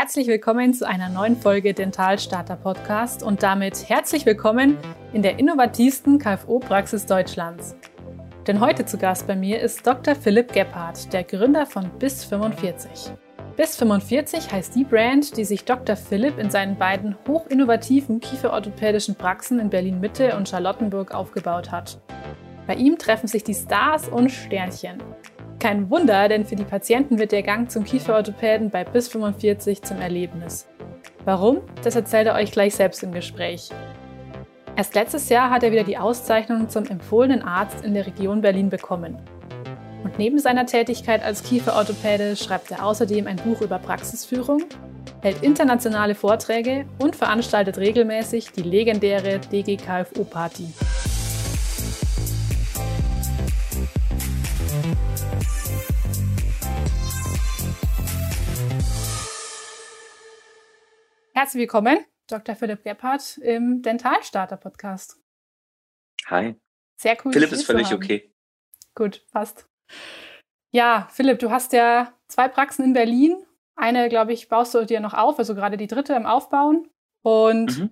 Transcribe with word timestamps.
Herzlich 0.00 0.28
willkommen 0.28 0.74
zu 0.74 0.86
einer 0.86 1.08
neuen 1.08 1.36
Folge 1.36 1.74
Dentalstarter 1.74 2.54
Podcast 2.54 3.24
und 3.24 3.42
damit 3.42 3.88
herzlich 3.88 4.26
willkommen 4.26 4.76
in 5.12 5.22
der 5.22 5.40
innovativsten 5.40 6.20
KFO-Praxis 6.20 7.04
Deutschlands. 7.04 7.74
Denn 8.46 8.60
heute 8.60 8.86
zu 8.86 8.96
Gast 8.96 9.26
bei 9.26 9.34
mir 9.34 9.60
ist 9.60 9.84
Dr. 9.84 10.14
Philipp 10.14 10.52
Gebhardt, 10.52 11.12
der 11.12 11.24
Gründer 11.24 11.66
von 11.66 11.90
BIS 11.98 12.22
45. 12.26 13.10
BIS 13.56 13.74
45 13.74 14.52
heißt 14.52 14.76
die 14.76 14.84
Brand, 14.84 15.36
die 15.36 15.44
sich 15.44 15.64
Dr. 15.64 15.96
Philipp 15.96 16.38
in 16.38 16.48
seinen 16.48 16.78
beiden 16.78 17.16
hochinnovativen 17.26 18.20
kieferorthopädischen 18.20 19.16
Praxen 19.16 19.58
in 19.58 19.68
Berlin 19.68 19.98
Mitte 19.98 20.36
und 20.36 20.48
Charlottenburg 20.48 21.12
aufgebaut 21.12 21.72
hat. 21.72 22.00
Bei 22.68 22.76
ihm 22.76 22.98
treffen 22.98 23.26
sich 23.26 23.42
die 23.42 23.54
Stars 23.54 24.08
und 24.08 24.30
Sternchen. 24.30 25.02
Kein 25.58 25.90
Wunder, 25.90 26.28
denn 26.28 26.44
für 26.44 26.54
die 26.54 26.64
Patienten 26.64 27.18
wird 27.18 27.32
der 27.32 27.42
Gang 27.42 27.68
zum 27.68 27.82
Kieferorthopäden 27.84 28.70
bei 28.70 28.84
bis 28.84 29.08
45 29.08 29.82
zum 29.82 30.00
Erlebnis. 30.00 30.68
Warum? 31.24 31.62
Das 31.82 31.96
erzählt 31.96 32.28
er 32.28 32.36
euch 32.36 32.52
gleich 32.52 32.76
selbst 32.76 33.02
im 33.02 33.10
Gespräch. 33.10 33.70
Erst 34.76 34.94
letztes 34.94 35.28
Jahr 35.28 35.50
hat 35.50 35.64
er 35.64 35.72
wieder 35.72 35.82
die 35.82 35.98
Auszeichnung 35.98 36.68
zum 36.68 36.86
empfohlenen 36.86 37.42
Arzt 37.42 37.84
in 37.84 37.94
der 37.94 38.06
Region 38.06 38.40
Berlin 38.40 38.70
bekommen. 38.70 39.18
Und 40.04 40.16
neben 40.16 40.38
seiner 40.38 40.64
Tätigkeit 40.64 41.24
als 41.24 41.42
Kieferorthopäde 41.42 42.36
schreibt 42.36 42.70
er 42.70 42.86
außerdem 42.86 43.26
ein 43.26 43.36
Buch 43.36 43.60
über 43.60 43.80
Praxisführung, 43.80 44.62
hält 45.22 45.42
internationale 45.42 46.14
Vorträge 46.14 46.86
und 47.00 47.16
veranstaltet 47.16 47.78
regelmäßig 47.78 48.52
die 48.52 48.62
legendäre 48.62 49.40
DGKFO-Party. 49.40 50.68
Herzlich 61.38 61.60
willkommen, 61.60 62.04
Dr. 62.26 62.56
Philipp 62.56 62.82
Gebhardt 62.82 63.38
im 63.38 63.80
Dentalstarter 63.80 64.56
Podcast. 64.56 65.20
Hi. 66.26 66.56
Sehr 67.00 67.16
cool. 67.24 67.32
Philipp 67.32 67.52
ist 67.52 67.64
völlig 67.64 67.94
okay. 67.94 68.34
Gut, 68.96 69.24
passt. 69.30 69.68
Ja, 70.72 71.06
Philipp, 71.12 71.38
du 71.38 71.52
hast 71.52 71.72
ja 71.72 72.12
zwei 72.26 72.48
Praxen 72.48 72.86
in 72.86 72.92
Berlin. 72.92 73.36
Eine, 73.76 74.08
glaube 74.08 74.32
ich, 74.32 74.48
baust 74.48 74.74
du 74.74 74.84
dir 74.84 74.98
noch 74.98 75.14
auf, 75.14 75.38
also 75.38 75.54
gerade 75.54 75.76
die 75.76 75.86
dritte 75.86 76.12
im 76.14 76.26
Aufbauen. 76.26 76.88
Und 77.22 77.78
mhm. 77.78 77.90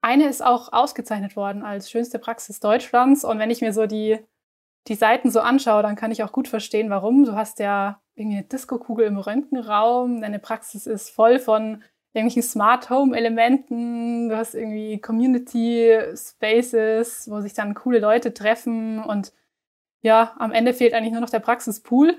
eine 0.00 0.26
ist 0.26 0.42
auch 0.42 0.72
ausgezeichnet 0.72 1.36
worden 1.36 1.64
als 1.64 1.90
schönste 1.90 2.18
Praxis 2.18 2.60
Deutschlands. 2.60 3.26
Und 3.26 3.38
wenn 3.38 3.50
ich 3.50 3.60
mir 3.60 3.74
so 3.74 3.84
die, 3.84 4.20
die 4.86 4.94
Seiten 4.94 5.30
so 5.30 5.40
anschaue, 5.40 5.82
dann 5.82 5.96
kann 5.96 6.12
ich 6.12 6.22
auch 6.22 6.32
gut 6.32 6.48
verstehen, 6.48 6.88
warum. 6.88 7.26
Du 7.26 7.34
hast 7.34 7.58
ja 7.58 8.00
irgendwie 8.14 8.38
eine 8.38 8.46
Disco-Kugel 8.46 9.06
im 9.06 9.18
Röntgenraum. 9.18 10.22
Deine 10.22 10.38
Praxis 10.38 10.86
ist 10.86 11.10
voll 11.10 11.38
von 11.38 11.84
irgendwelchen 12.16 12.42
Smart 12.42 12.90
Home 12.90 13.16
Elementen, 13.16 14.28
du 14.28 14.36
hast 14.36 14.54
irgendwie 14.54 15.00
Community 15.00 15.98
Spaces, 16.14 17.30
wo 17.30 17.40
sich 17.40 17.54
dann 17.54 17.74
coole 17.74 17.98
Leute 17.98 18.32
treffen 18.32 19.02
und 19.02 19.32
ja, 20.00 20.34
am 20.38 20.52
Ende 20.52 20.72
fehlt 20.72 20.94
eigentlich 20.94 21.12
nur 21.12 21.20
noch 21.20 21.30
der 21.30 21.40
Praxispool. 21.40 22.16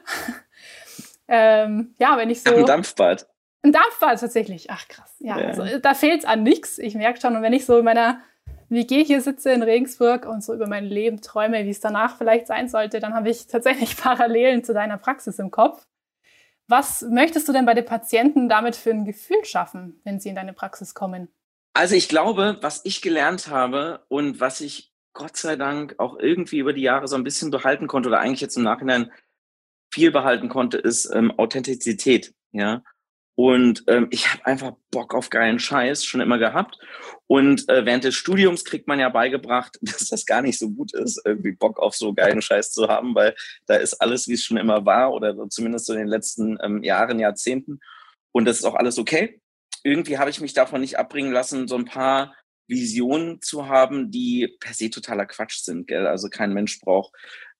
ähm, 1.27 1.95
ja, 1.97 2.17
wenn 2.17 2.29
ich 2.29 2.43
so. 2.43 2.53
Ein 2.53 2.65
Dampfbad. 2.65 3.27
Ein 3.63 3.71
Dampfbad 3.71 4.19
tatsächlich. 4.19 4.69
Ach 4.69 4.87
krass. 4.87 5.15
Ja, 5.19 5.39
ja. 5.39 5.47
Also, 5.47 5.79
da 5.79 5.93
fehlt 5.93 6.19
es 6.19 6.25
an 6.25 6.43
nichts. 6.43 6.77
Ich 6.77 6.95
merke 6.95 7.19
schon, 7.19 7.35
und 7.35 7.41
wenn 7.41 7.53
ich 7.53 7.65
so 7.65 7.79
in 7.79 7.85
meiner 7.85 8.21
WG 8.69 9.03
hier 9.03 9.21
sitze 9.21 9.51
in 9.51 9.63
Regensburg 9.63 10.25
und 10.25 10.43
so 10.43 10.53
über 10.53 10.67
mein 10.67 10.85
Leben 10.85 11.21
träume, 11.21 11.65
wie 11.65 11.69
es 11.69 11.79
danach 11.79 12.17
vielleicht 12.17 12.47
sein 12.47 12.67
sollte, 12.67 12.99
dann 12.99 13.13
habe 13.13 13.29
ich 13.29 13.47
tatsächlich 13.47 13.97
Parallelen 14.01 14.63
zu 14.63 14.73
deiner 14.73 14.97
Praxis 14.97 15.39
im 15.39 15.51
Kopf. 15.51 15.87
Was 16.67 17.01
möchtest 17.01 17.47
du 17.47 17.53
denn 17.53 17.65
bei 17.65 17.73
den 17.73 17.85
Patienten 17.85 18.49
damit 18.49 18.75
für 18.75 18.91
ein 18.91 19.05
Gefühl 19.05 19.43
schaffen, 19.45 20.01
wenn 20.03 20.19
sie 20.19 20.29
in 20.29 20.35
deine 20.35 20.53
Praxis 20.53 20.93
kommen? 20.93 21.29
Also 21.73 21.95
ich 21.95 22.09
glaube, 22.09 22.57
was 22.61 22.81
ich 22.83 23.01
gelernt 23.01 23.47
habe 23.47 24.03
und 24.09 24.39
was 24.39 24.61
ich 24.61 24.91
Gott 25.13 25.37
sei 25.37 25.55
Dank 25.55 25.95
auch 25.97 26.17
irgendwie 26.19 26.59
über 26.59 26.73
die 26.73 26.81
Jahre 26.81 27.07
so 27.07 27.15
ein 27.15 27.23
bisschen 27.23 27.51
behalten 27.51 27.87
konnte 27.87 28.09
oder 28.09 28.19
eigentlich 28.19 28.41
jetzt 28.41 28.57
im 28.57 28.63
Nachhinein 28.63 29.11
viel 29.93 30.11
behalten 30.11 30.49
konnte, 30.49 30.77
ist 30.77 31.09
ähm, 31.13 31.31
Authentizität. 31.37 32.33
Ja, 32.51 32.83
und 33.39 33.83
ähm, 33.85 34.07
ich 34.09 34.33
habe 34.33 34.43
einfach 34.47 34.71
Bock 34.89 35.13
auf 35.13 35.29
geilen 35.29 35.59
Scheiß 35.59 36.03
schon 36.03 36.21
immer 36.21 36.39
gehabt. 36.39 36.79
Und 37.27 37.69
äh, 37.69 37.85
während 37.85 38.03
des 38.03 38.15
Studiums 38.15 38.65
kriegt 38.65 38.87
man 38.87 38.99
ja 38.99 39.09
beigebracht, 39.09 39.77
dass 39.81 40.07
das 40.07 40.25
gar 40.25 40.41
nicht 40.41 40.57
so 40.57 40.71
gut 40.71 40.91
ist, 40.95 41.21
irgendwie 41.23 41.51
Bock 41.51 41.77
auf 41.77 41.95
so 41.95 42.15
geilen 42.15 42.41
Scheiß 42.41 42.71
zu 42.71 42.87
haben, 42.87 43.13
weil 43.13 43.35
da 43.67 43.75
ist 43.75 44.01
alles, 44.01 44.27
wie 44.27 44.33
es 44.33 44.43
schon 44.43 44.57
immer 44.57 44.87
war, 44.87 45.13
oder 45.13 45.35
zumindest 45.49 45.85
so 45.85 45.93
in 45.93 45.99
den 45.99 46.07
letzten 46.07 46.57
ähm, 46.63 46.81
Jahren, 46.81 47.19
Jahrzehnten. 47.19 47.79
Und 48.31 48.45
das 48.45 48.57
ist 48.57 48.65
auch 48.65 48.73
alles 48.73 48.97
okay. 48.97 49.39
Irgendwie 49.83 50.17
habe 50.17 50.31
ich 50.31 50.41
mich 50.41 50.55
davon 50.55 50.81
nicht 50.81 50.97
abbringen 50.97 51.31
lassen, 51.31 51.67
so 51.67 51.75
ein 51.75 51.85
paar 51.85 52.33
Visionen 52.67 53.39
zu 53.43 53.67
haben, 53.67 54.09
die 54.09 54.57
per 54.59 54.73
se 54.73 54.89
totaler 54.89 55.27
Quatsch 55.27 55.59
sind. 55.59 55.85
Gell? 55.85 56.07
Also 56.07 56.29
kein 56.29 56.53
Mensch 56.53 56.79
braucht 56.79 57.13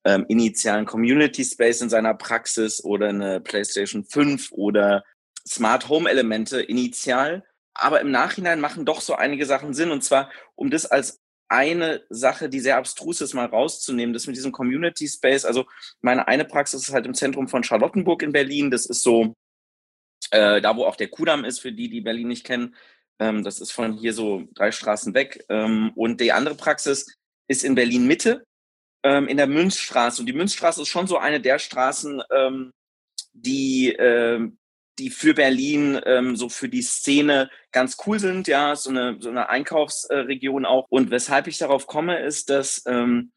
ähm, 0.06 0.26
initialen 0.28 0.88
Community 0.88 1.46
Space 1.46 1.82
in 1.82 1.90
seiner 1.90 2.16
Praxis 2.16 2.84
oder 2.84 3.10
eine 3.10 3.42
PlayStation 3.42 4.06
5 4.06 4.52
oder 4.54 5.04
Smart 5.48 5.90
Home 5.90 6.10
Elemente 6.10 6.62
initial, 6.62 7.44
aber 7.74 8.02
im 8.02 8.12
Nachhinein 8.12 8.60
machen 8.60 8.86
doch 8.86 9.02
so 9.02 9.16
einige 9.16 9.46
Sachen 9.46 9.74
Sinn. 9.74 9.92
Und 9.92 10.04
zwar, 10.04 10.32
um 10.56 10.70
das 10.70 10.86
als 10.86 11.20
eine 11.50 12.04
Sache, 12.10 12.50
die 12.50 12.60
sehr 12.60 12.78
abstrus 12.78 13.22
ist, 13.22 13.34
mal 13.34 13.46
rauszunehmen, 13.46 14.14
das 14.14 14.28
mit 14.28 14.36
diesem 14.36 14.52
Community 14.52 15.08
Space. 15.08 15.46
Also 15.46 15.66
meine 16.02 16.28
eine 16.28 16.46
Praxis 16.46 16.88
ist 16.88 16.94
halt 16.94 17.06
im 17.06 17.14
Zentrum 17.14 17.48
von 17.48 17.64
Charlottenburg 17.64 18.22
in 18.24 18.34
Berlin. 18.34 18.70
Das 18.72 18.86
ist 18.86 19.02
so 19.04 19.34
äh, 20.32 20.62
da, 20.62 20.76
wo 20.76 20.86
auch 20.86 20.96
der 20.96 21.08
Kudamm 21.08 21.46
ist, 21.46 21.60
für 21.60 21.72
die, 21.72 21.90
die 21.90 22.02
Berlin 22.02 22.28
nicht 22.28 22.46
kennen. 22.46 22.76
Ähm, 23.20 23.44
das 23.44 23.60
ist 23.60 23.72
von 23.72 23.94
hier 23.94 24.14
so 24.14 24.48
drei 24.54 24.72
Straßen 24.72 25.14
weg. 25.14 25.46
Ähm, 25.50 25.92
und 25.96 26.20
die 26.20 26.32
andere 26.32 26.56
Praxis 26.56 27.18
ist 27.48 27.64
in 27.64 27.76
Berlin 27.76 28.08
Mitte, 28.08 28.44
ähm, 29.04 29.28
in 29.28 29.38
der 29.38 29.48
Münzstraße. 29.48 30.22
Und 30.22 30.26
die 30.26 30.34
Münzstraße 30.34 30.82
ist 30.82 30.90
schon 30.90 31.08
so 31.08 31.18
eine 31.18 31.40
der 31.40 31.60
Straßen, 31.60 32.22
ähm, 32.32 32.72
die 33.34 33.94
äh, 33.94 34.52
die 35.00 35.10
für 35.10 35.34
Berlin 35.34 36.00
ähm, 36.06 36.36
so 36.36 36.50
für 36.50 36.70
die 36.70 36.82
Szene 36.82 37.50
ganz 37.72 37.98
cool 38.06 38.20
sind, 38.20 38.48
ja, 38.48 38.76
so 38.76 38.90
eine, 38.90 39.18
so 39.20 39.30
eine 39.30 39.50
Einkaufsregion 39.50 40.66
auch. 40.66 40.88
Und 40.90 41.12
weshalb 41.12 41.48
ich 41.48 41.58
darauf 41.58 41.88
komme, 41.88 42.20
ist, 42.20 42.50
dass 42.50 42.84
ähm, 42.88 43.32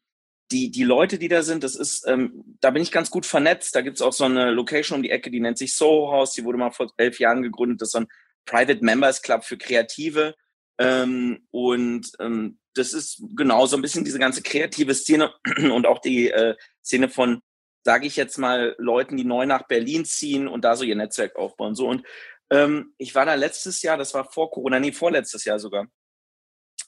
die, 0.51 0.71
die 0.71 0.83
Leute, 0.83 1.17
die 1.17 1.27
da 1.27 1.43
sind, 1.43 1.63
das 1.63 1.75
ist, 1.75 2.05
ähm, 2.07 2.43
da 2.59 2.71
bin 2.71 2.81
ich 2.81 2.91
ganz 2.91 3.09
gut 3.09 3.25
vernetzt. 3.25 3.75
Da 3.75 3.81
gibt's 3.81 4.01
auch 4.01 4.13
so 4.13 4.25
eine 4.25 4.51
Location 4.51 4.97
um 4.97 5.03
die 5.03 5.11
Ecke, 5.11 5.31
die 5.31 5.39
nennt 5.39 5.57
sich 5.57 5.75
Soho 5.75 6.11
House, 6.11 6.33
die 6.33 6.43
wurde 6.43 6.57
mal 6.57 6.71
vor 6.71 6.91
elf 6.97 7.19
Jahren 7.19 7.41
gegründet. 7.41 7.81
Das 7.81 7.89
ist 7.89 7.93
so 7.93 7.99
ein 7.99 8.07
Private 8.45 8.83
Members 8.83 9.21
Club 9.21 9.43
für 9.43 9.57
Kreative. 9.57 10.35
Ähm, 10.77 11.47
und 11.51 12.11
ähm, 12.19 12.57
das 12.73 12.93
ist 12.93 13.23
genau 13.35 13.65
so 13.65 13.75
ein 13.75 13.81
bisschen 13.81 14.03
diese 14.03 14.19
ganze 14.19 14.41
kreative 14.41 14.95
Szene 14.95 15.33
und 15.71 15.85
auch 15.85 15.99
die 15.99 16.29
äh, 16.31 16.55
Szene 16.83 17.09
von 17.09 17.41
sage 17.83 18.07
ich 18.07 18.15
jetzt 18.15 18.37
mal, 18.37 18.75
Leuten, 18.77 19.17
die 19.17 19.23
neu 19.23 19.45
nach 19.45 19.67
Berlin 19.67 20.05
ziehen 20.05 20.47
und 20.47 20.63
da 20.63 20.75
so 20.75 20.83
ihr 20.83 20.95
Netzwerk 20.95 21.35
aufbauen. 21.35 21.75
So 21.75 21.87
und 21.87 22.05
ähm, 22.51 22.93
ich 22.97 23.15
war 23.15 23.25
da 23.25 23.35
letztes 23.35 23.81
Jahr, 23.81 23.97
das 23.97 24.13
war 24.13 24.29
vor 24.31 24.51
Corona, 24.51 24.79
nee, 24.79 24.91
vorletztes 24.91 25.45
Jahr 25.45 25.59
sogar, 25.59 25.87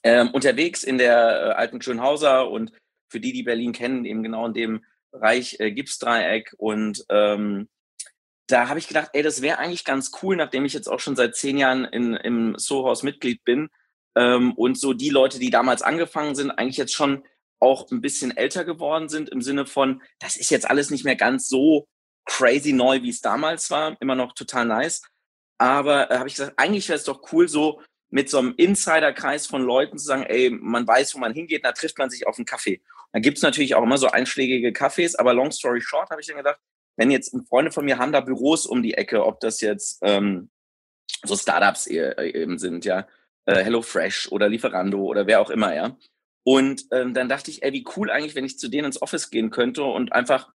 ähm, 0.03 0.29
unterwegs 0.31 0.83
in 0.83 0.97
der 0.97 1.15
äh, 1.15 1.53
alten 1.53 1.81
Schönhauser 1.81 2.49
und 2.49 2.71
für 3.09 3.19
die, 3.19 3.33
die 3.33 3.43
Berlin 3.43 3.71
kennen, 3.71 4.05
eben 4.05 4.23
genau 4.23 4.45
in 4.47 4.53
dem 4.53 4.85
Bereich 5.11 5.59
äh, 5.59 5.71
Gipsdreieck 5.71 6.53
und 6.57 7.05
ähm, 7.09 7.69
da 8.47 8.67
habe 8.67 8.79
ich 8.79 8.87
gedacht, 8.87 9.11
ey, 9.13 9.23
das 9.23 9.41
wäre 9.41 9.57
eigentlich 9.57 9.85
ganz 9.85 10.11
cool, 10.21 10.35
nachdem 10.35 10.65
ich 10.65 10.73
jetzt 10.73 10.87
auch 10.87 10.99
schon 10.99 11.15
seit 11.15 11.35
zehn 11.35 11.57
Jahren 11.57 11.85
in, 11.85 12.13
im 12.15 12.55
Sohaus 12.57 13.03
Mitglied 13.03 13.43
bin 13.45 13.69
ähm, 14.15 14.53
und 14.53 14.77
so 14.77 14.93
die 14.93 15.09
Leute, 15.09 15.39
die 15.39 15.49
damals 15.49 15.81
angefangen 15.81 16.35
sind, 16.35 16.51
eigentlich 16.51 16.77
jetzt 16.77 16.93
schon 16.93 17.23
auch 17.63 17.89
ein 17.91 18.01
bisschen 18.01 18.35
älter 18.35 18.65
geworden 18.65 19.09
sind 19.09 19.29
im 19.29 19.41
Sinne 19.41 19.65
von, 19.65 20.01
das 20.19 20.35
ist 20.35 20.51
jetzt 20.51 20.69
alles 20.69 20.89
nicht 20.89 21.05
mehr 21.05 21.15
ganz 21.15 21.47
so 21.47 21.87
crazy 22.25 22.73
neu, 22.73 23.01
wie 23.01 23.09
es 23.09 23.21
damals 23.21 23.71
war, 23.71 23.97
immer 23.99 24.15
noch 24.15 24.33
total 24.33 24.65
nice. 24.65 25.01
Aber 25.57 26.11
äh, 26.11 26.17
habe 26.17 26.27
ich 26.27 26.35
gesagt, 26.35 26.53
eigentlich 26.57 26.87
wäre 26.89 26.97
es 26.97 27.05
doch 27.05 27.31
cool, 27.31 27.47
so 27.47 27.81
mit 28.09 28.29
so 28.29 28.37
einem 28.37 28.53
Insiderkreis 28.57 29.47
von 29.47 29.63
Leuten 29.63 29.97
zu 29.97 30.05
sagen, 30.05 30.23
ey, 30.23 30.51
man 30.51 30.85
weiß, 30.85 31.15
wo 31.15 31.19
man 31.19 31.33
hingeht, 31.33 31.65
da 31.65 31.71
trifft 31.71 31.97
man 31.97 32.09
sich 32.09 32.27
auf 32.27 32.37
einen 32.37 32.45
Kaffee. 32.45 32.81
Da 33.11 33.19
gibt 33.19 33.37
es 33.37 33.43
natürlich 33.43 33.75
auch 33.75 33.83
immer 33.83 33.97
so 33.97 34.07
einschlägige 34.07 34.69
Cafés, 34.69 35.17
aber 35.17 35.33
long 35.33 35.51
story 35.51 35.81
short 35.81 36.09
habe 36.09 36.21
ich 36.21 36.27
dann 36.27 36.37
gedacht, 36.37 36.59
wenn 36.95 37.09
jetzt 37.09 37.35
Freunde 37.49 37.71
von 37.71 37.85
mir 37.85 37.97
haben 37.97 38.11
da 38.11 38.21
Büros 38.21 38.65
um 38.65 38.83
die 38.83 38.93
Ecke, 38.93 39.25
ob 39.25 39.39
das 39.39 39.61
jetzt 39.61 39.99
ähm, 40.03 40.51
so 41.23 41.35
Startups 41.35 41.87
e-, 41.87 42.13
eben 42.19 42.59
sind, 42.59 42.85
ja, 42.85 43.07
äh, 43.45 43.63
HelloFresh 43.63 44.31
oder 44.31 44.47
Lieferando 44.47 45.01
oder 45.03 45.27
wer 45.27 45.41
auch 45.41 45.49
immer, 45.49 45.73
ja. 45.73 45.97
Und 46.43 46.83
ähm, 46.91 47.13
dann 47.13 47.29
dachte 47.29 47.51
ich, 47.51 47.63
ey, 47.63 47.71
wie 47.71 47.85
cool 47.95 48.11
eigentlich, 48.11 48.35
wenn 48.35 48.45
ich 48.45 48.59
zu 48.59 48.69
denen 48.69 48.85
ins 48.85 49.01
Office 49.01 49.29
gehen 49.29 49.49
könnte 49.49 49.83
und 49.83 50.11
einfach 50.11 50.51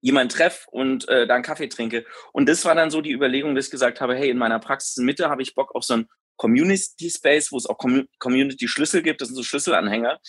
jemanden 0.00 0.30
treff 0.30 0.66
und 0.70 1.08
äh, 1.08 1.26
da 1.26 1.34
einen 1.34 1.44
Kaffee 1.44 1.68
trinke. 1.68 2.04
Und 2.32 2.48
das 2.48 2.64
war 2.64 2.74
dann 2.74 2.90
so 2.90 3.00
die 3.00 3.12
Überlegung, 3.12 3.54
dass 3.54 3.66
ich 3.66 3.70
gesagt 3.70 4.00
habe, 4.00 4.14
hey, 4.14 4.30
in 4.30 4.38
meiner 4.38 4.58
Praxis 4.58 4.96
in 4.96 5.04
Mitte 5.04 5.28
habe 5.28 5.42
ich 5.42 5.54
Bock 5.54 5.74
auf 5.74 5.84
so 5.84 5.94
ein 5.94 6.08
Community 6.36 7.10
Space, 7.10 7.50
wo 7.52 7.56
es 7.56 7.66
auch 7.66 7.78
Community 8.18 8.68
Schlüssel 8.68 9.02
gibt. 9.02 9.20
Das 9.20 9.28
sind 9.28 9.36
so 9.36 9.42
Schlüsselanhänger. 9.42 10.20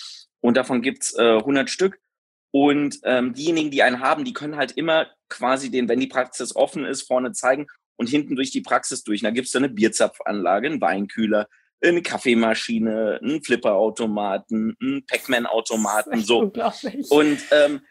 Und 0.42 0.58
davon 0.58 0.82
gibt's 0.82 1.14
äh, 1.18 1.38
100 1.38 1.70
Stück. 1.70 2.00
Und 2.52 3.00
ähm, 3.04 3.34
diejenigen, 3.34 3.70
die 3.70 3.84
einen 3.84 4.00
haben, 4.00 4.26
die 4.26 4.34
können 4.34 4.56
halt 4.56 4.72
immer 4.72 5.08
quasi 5.30 5.70
den, 5.70 5.88
wenn 5.88 6.00
die 6.00 6.08
Praxis 6.08 6.56
offen 6.56 6.84
ist, 6.84 7.04
vorne 7.04 7.32
zeigen 7.32 7.68
und 7.96 8.10
hinten 8.10 8.36
durch 8.36 8.50
die 8.50 8.62
Praxis 8.62 9.04
durch. 9.04 9.22
Und 9.22 9.26
da 9.26 9.32
gibt's 9.32 9.52
da 9.52 9.60
eine 9.60 9.70
Bierzapfanlage, 9.70 10.68
einen 10.68 10.82
Weinkühler, 10.82 11.48
eine 11.82 12.02
Kaffeemaschine, 12.02 13.20
einen 13.22 13.44
Flipperautomaten, 13.44 14.76
einen 14.82 15.06
Pac-Man-Automaten, 15.06 16.22
so. 16.22 16.40
Unglaublich. 16.40 17.10
Und 17.10 17.40
ähm, 17.52 17.82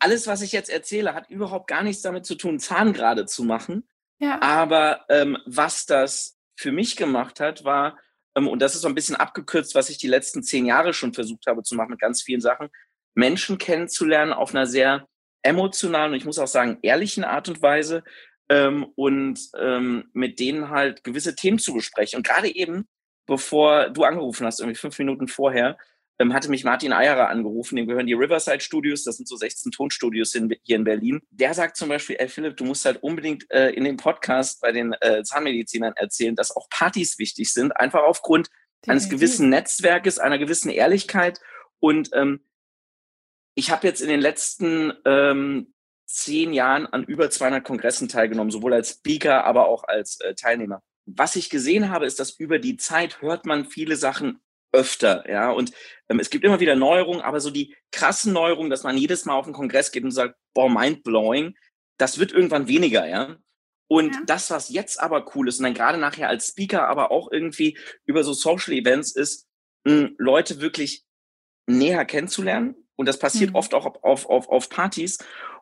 alles, 0.00 0.26
was 0.26 0.42
ich 0.42 0.52
jetzt 0.52 0.70
erzähle, 0.70 1.14
hat 1.14 1.30
überhaupt 1.30 1.68
gar 1.68 1.82
nichts 1.82 2.02
damit 2.02 2.26
zu 2.26 2.34
tun, 2.34 2.58
Zahn 2.58 2.92
gerade 2.92 3.26
zu 3.26 3.44
machen. 3.44 3.86
Ja. 4.18 4.40
Aber 4.42 5.04
ähm, 5.08 5.38
was 5.46 5.86
das 5.86 6.38
für 6.56 6.72
mich 6.72 6.96
gemacht 6.96 7.38
hat, 7.40 7.64
war, 7.64 7.98
ähm, 8.36 8.48
und 8.48 8.60
das 8.60 8.74
ist 8.74 8.82
so 8.82 8.88
ein 8.88 8.94
bisschen 8.94 9.16
abgekürzt, 9.16 9.74
was 9.74 9.90
ich 9.90 9.98
die 9.98 10.08
letzten 10.08 10.42
zehn 10.42 10.66
Jahre 10.66 10.92
schon 10.92 11.14
versucht 11.14 11.46
habe 11.46 11.62
zu 11.62 11.74
machen 11.74 11.90
mit 11.90 12.00
ganz 12.00 12.22
vielen 12.22 12.40
Sachen, 12.40 12.68
Menschen 13.14 13.58
kennenzulernen 13.58 14.32
auf 14.32 14.54
einer 14.54 14.66
sehr 14.66 15.06
emotionalen 15.42 16.12
und 16.12 16.18
ich 16.18 16.24
muss 16.24 16.38
auch 16.38 16.48
sagen 16.48 16.78
ehrlichen 16.82 17.24
Art 17.24 17.48
und 17.48 17.62
Weise 17.62 18.02
ähm, 18.48 18.84
und 18.96 19.38
ähm, 19.58 20.10
mit 20.12 20.40
denen 20.40 20.70
halt 20.70 21.04
gewisse 21.04 21.34
Themen 21.34 21.58
zu 21.58 21.72
besprechen. 21.72 22.18
Und 22.18 22.26
gerade 22.26 22.54
eben, 22.54 22.86
bevor 23.26 23.90
du 23.90 24.04
angerufen 24.04 24.46
hast, 24.46 24.60
irgendwie 24.60 24.78
fünf 24.78 24.98
Minuten 24.98 25.28
vorher, 25.28 25.76
ähm, 26.18 26.32
hatte 26.32 26.48
mich 26.48 26.64
Martin 26.64 26.92
Eierer 26.92 27.28
angerufen, 27.28 27.76
dem 27.76 27.86
gehören 27.86 28.06
die 28.06 28.14
Riverside 28.14 28.60
Studios, 28.60 29.04
das 29.04 29.16
sind 29.16 29.28
so 29.28 29.36
16 29.36 29.72
Tonstudios 29.72 30.34
in, 30.34 30.54
hier 30.62 30.76
in 30.76 30.84
Berlin. 30.84 31.20
Der 31.30 31.52
sagt 31.52 31.76
zum 31.76 31.88
Beispiel, 31.88 32.16
ey 32.18 32.28
Philipp, 32.28 32.56
du 32.56 32.64
musst 32.64 32.84
halt 32.84 33.02
unbedingt 33.02 33.50
äh, 33.50 33.70
in 33.70 33.84
dem 33.84 33.96
Podcast 33.96 34.60
bei 34.62 34.72
den 34.72 34.94
äh, 35.00 35.22
Zahnmedizinern 35.22 35.92
erzählen, 35.96 36.34
dass 36.34 36.56
auch 36.56 36.68
Partys 36.70 37.18
wichtig 37.18 37.52
sind, 37.52 37.76
einfach 37.76 38.02
aufgrund 38.02 38.48
Definitiv. 38.48 38.90
eines 38.90 39.08
gewissen 39.10 39.50
Netzwerkes, 39.50 40.18
einer 40.18 40.38
gewissen 40.38 40.70
Ehrlichkeit. 40.70 41.40
Und 41.80 42.10
ähm, 42.14 42.40
ich 43.54 43.70
habe 43.70 43.86
jetzt 43.86 44.00
in 44.00 44.08
den 44.08 44.20
letzten 44.20 44.92
ähm, 45.04 45.74
zehn 46.06 46.52
Jahren 46.52 46.86
an 46.86 47.04
über 47.04 47.28
200 47.28 47.64
Kongressen 47.64 48.08
teilgenommen, 48.08 48.50
sowohl 48.50 48.72
als 48.72 48.90
Speaker, 48.90 49.44
aber 49.44 49.68
auch 49.68 49.84
als 49.84 50.20
äh, 50.20 50.34
Teilnehmer. 50.34 50.82
Was 51.06 51.36
ich 51.36 51.50
gesehen 51.50 51.90
habe, 51.90 52.06
ist, 52.06 52.20
dass 52.20 52.38
über 52.38 52.58
die 52.58 52.76
Zeit 52.76 53.22
hört 53.22 53.46
man 53.46 53.64
viele 53.64 53.96
Sachen 53.96 54.40
öfter, 54.72 55.28
ja. 55.30 55.50
Und 55.50 55.72
ähm, 56.08 56.18
es 56.18 56.30
gibt 56.30 56.44
immer 56.44 56.60
wieder 56.60 56.76
Neuerungen, 56.76 57.22
aber 57.22 57.40
so 57.40 57.50
die 57.50 57.74
krassen 57.92 58.32
Neuerungen, 58.32 58.70
dass 58.70 58.82
man 58.82 58.98
jedes 58.98 59.24
Mal 59.24 59.34
auf 59.34 59.46
den 59.46 59.54
Kongress 59.54 59.92
geht 59.92 60.04
und 60.04 60.10
sagt, 60.10 60.36
boah, 60.54 60.68
mind-blowing, 60.68 61.56
das 61.98 62.18
wird 62.18 62.32
irgendwann 62.32 62.68
weniger, 62.68 63.06
ja. 63.06 63.36
Und 63.88 64.14
ja. 64.14 64.22
das, 64.26 64.50
was 64.50 64.68
jetzt 64.68 65.00
aber 65.00 65.34
cool 65.34 65.48
ist, 65.48 65.58
und 65.58 65.64
dann 65.64 65.74
gerade 65.74 65.98
nachher 65.98 66.28
als 66.28 66.48
Speaker, 66.48 66.88
aber 66.88 67.10
auch 67.10 67.30
irgendwie 67.30 67.78
über 68.04 68.24
so 68.24 68.32
Social 68.32 68.74
Events 68.74 69.12
ist, 69.12 69.46
mh, 69.84 70.10
Leute 70.18 70.60
wirklich 70.60 71.04
näher 71.66 72.04
kennenzulernen. 72.04 72.74
Und 72.96 73.06
das 73.06 73.18
passiert 73.18 73.50
mhm. 73.50 73.56
oft 73.56 73.74
auch 73.74 74.02
auf, 74.02 74.26
auf, 74.26 74.48
auf 74.48 74.68
Partys 74.68 75.18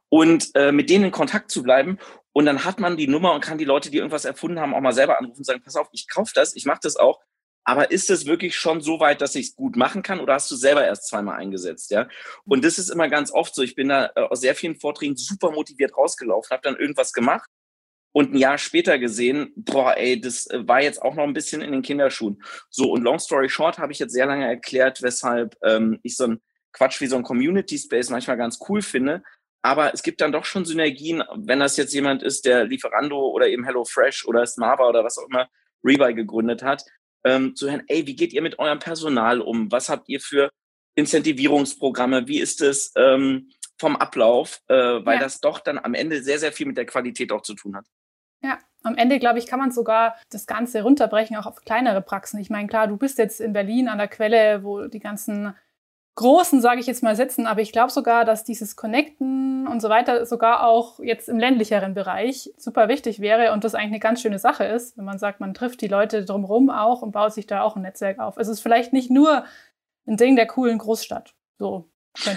und 0.08 0.50
äh, 0.55 0.73
mit 0.73 0.88
denen 0.88 1.06
in 1.06 1.11
Kontakt 1.11 1.50
zu 1.50 1.62
bleiben. 1.62 1.99
Und 2.35 2.47
dann 2.47 2.65
hat 2.65 2.81
man 2.81 2.97
die 2.97 3.07
Nummer 3.07 3.33
und 3.33 3.45
kann 3.45 3.59
die 3.59 3.65
Leute, 3.65 3.91
die 3.91 3.99
irgendwas 3.99 4.25
erfunden 4.25 4.59
haben, 4.59 4.75
auch 4.75 4.81
mal 4.81 4.93
selber 4.93 5.19
anrufen 5.19 5.39
und 5.39 5.47
sagen, 5.47 5.63
pass 5.63 5.77
auf, 5.77 5.89
ich 5.93 6.09
kaufe 6.09 6.33
das, 6.35 6.57
ich 6.57 6.67
mache 6.67 6.81
das 6.83 6.97
auch. 6.97 7.21
Aber 7.63 7.91
ist 7.93 8.11
es 8.11 8.27
wirklich 8.27 8.57
schon 8.57 8.83
so 8.83 9.01
weit, 9.01 9.21
dass 9.21 9.37
ich 9.37 9.49
es 9.49 9.57
gut 9.57 9.77
machen 9.77 10.03
kann 10.03 10.21
oder 10.21 10.35
hast 10.35 10.51
du 10.51 10.57
selber 10.57 10.85
erst 10.85 11.09
zweimal 11.09 11.39
eingesetzt, 11.39 11.91
ja? 11.93 12.09
Und 12.45 12.65
das 12.65 12.79
ist 12.79 12.91
immer 12.91 13.09
ganz 13.09 13.33
oft 13.33 13.55
so. 13.55 13.63
Ich 13.63 13.75
bin 13.75 13.89
da 13.89 14.11
äh, 14.17 14.21
aus 14.21 14.41
sehr 14.41 14.55
vielen 14.55 14.77
Vorträgen 14.77 15.17
super 15.17 15.51
motiviert 15.53 15.97
rausgelaufen, 15.97 16.51
habe 16.51 16.63
dann 16.63 16.77
irgendwas 16.77 17.13
gemacht 17.13 17.49
und 18.13 18.33
ein 18.33 18.39
Jahr 18.39 18.59
später 18.59 18.99
gesehen, 18.99 19.53
boah, 19.57 19.97
ey, 19.97 20.21
das 20.21 20.47
äh, 20.49 20.67
war 20.67 20.83
jetzt 20.83 21.03
auch 21.03 21.15
noch 21.15 21.25
ein 21.25 21.35
bisschen 21.35 21.63
in 21.63 21.73
den 21.73 21.83
Kinderschuhen. 21.83 22.43
So, 22.69 22.93
und 22.93 23.03
long 23.03 23.19
story 23.19 23.49
short 23.49 23.79
habe 23.79 23.93
ich 23.93 23.99
jetzt 23.99 24.13
sehr 24.13 24.27
lange 24.27 24.47
erklärt, 24.47 25.03
weshalb 25.03 25.57
ähm, 25.63 25.99
ich 26.03 26.17
so 26.17 26.25
ein 26.25 26.43
Quatsch 26.73 27.01
wie 27.01 27.07
so 27.07 27.17
ein 27.17 27.23
Community 27.23 27.79
Space 27.79 28.11
manchmal 28.11 28.37
ganz 28.37 28.59
cool 28.69 28.83
finde. 28.83 29.23
Aber 29.64 29.94
es 29.94 30.02
gibt 30.02 30.20
dann 30.20 30.31
doch 30.31 30.44
schon 30.44 30.66
Synergien, 30.66 31.25
wenn 31.37 31.58
das 31.58 31.78
jetzt 31.78 31.94
jemand 31.94 32.22
ist, 32.22 32.44
der 32.44 32.64
Lieferando 32.64 33.19
oder 33.28 33.49
eben 33.49 33.64
HelloFresh 33.64 34.26
oder 34.26 34.44
Smava 34.44 34.87
oder 34.87 35.02
was 35.05 35.16
auch 35.16 35.26
immer 35.26 35.49
Rebuy 35.82 36.12
gegründet 36.12 36.62
hat, 36.62 36.84
ähm, 37.25 37.56
zu 37.56 37.70
hören, 37.70 37.82
ey, 37.87 38.06
wie 38.06 38.14
geht 38.14 38.34
ihr 38.34 38.43
mit 38.43 38.58
eurem 38.58 38.78
Personal 38.78 39.40
um? 39.40 39.72
Was 39.72 39.88
habt 39.88 40.11
ihr 40.11 40.20
für 40.20 40.50
Incentivierungsprogramme? 40.96 42.28
Wie 42.28 42.40
ist 42.40 42.61
es 42.61 42.93
ähm, 42.94 43.49
vom 43.78 43.96
Ablauf? 43.96 44.61
Äh, 44.69 44.75
weil 44.75 45.14
ja. 45.14 45.20
das 45.20 45.40
doch 45.40 45.61
dann 45.61 45.78
am 45.78 45.94
Ende 45.94 46.22
sehr, 46.22 46.38
sehr 46.38 46.52
viel 46.52 46.66
mit 46.66 46.76
der 46.76 46.84
Qualität 46.84 47.32
auch 47.32 47.40
zu 47.40 47.55
tun 47.55 47.75
hat. 47.75 47.87
Ja, 48.43 48.58
am 48.82 48.99
Ende, 48.99 49.19
glaube 49.19 49.38
ich, 49.38 49.46
kann 49.46 49.61
man 49.61 49.72
sogar 49.72 50.16
das 50.28 50.46
Ganze 50.46 50.82
runterbrechen, 50.82 51.38
auch 51.38 51.46
auf 51.46 51.64
kleinere 51.64 52.02
Praxen. 52.02 52.38
Ich 52.38 52.50
meine, 52.50 52.69
klar, 52.69 52.87
du 52.87 52.99
bist 52.99 53.16
jetzt 53.16 53.40
in 53.40 53.55
Berlin 53.55 53.88
an 53.88 53.96
der 53.96 54.08
Quelle, 54.08 54.62
wo 54.62 54.88
die 54.88 55.00
ganzen 55.00 55.55
Großen, 56.16 56.61
sage 56.61 56.81
ich 56.81 56.87
jetzt 56.87 57.02
mal, 57.02 57.16
sitzen, 57.16 57.46
aber 57.46 57.61
ich 57.61 57.72
glaube 57.72 57.90
sogar, 57.90 58.25
dass 58.25 58.44
dieses 58.44 58.76
Connecten 58.76 59.66
und 59.66 59.81
so 59.81 59.88
weiter 59.88 60.26
sogar 60.26 60.64
auch 60.64 61.00
jetzt 61.00 61.28
im 61.28 61.40
ländlicheren 61.40 61.94
Bereich 61.94 62.52
super 62.56 62.88
wichtig 62.88 63.20
wäre 63.20 63.52
und 63.52 63.64
das 63.64 63.75
eigentlich 63.75 63.90
eine 63.90 63.99
ganz 63.99 64.22
schöne 64.22 64.38
Sache 64.38 64.64
ist, 64.64 64.96
wenn 64.96 65.05
man 65.05 65.19
sagt, 65.19 65.40
man 65.40 65.55
trifft 65.55 65.81
die 65.81 65.88
Leute 65.88 66.25
drumherum 66.25 66.70
auch 66.70 67.02
und 67.02 67.11
baut 67.11 67.34
sich 67.34 67.46
da 67.46 67.62
auch 67.62 67.75
ein 67.75 67.82
Netzwerk 67.82 68.20
auf. 68.20 68.37
Es 68.37 68.46
ist 68.46 68.61
vielleicht 68.61 68.93
nicht 68.93 69.11
nur 69.11 69.44
ein 70.06 70.16
Ding 70.16 70.37
der 70.37 70.46
coolen 70.46 70.78
Großstadt. 70.78 71.34
So. 71.58 71.90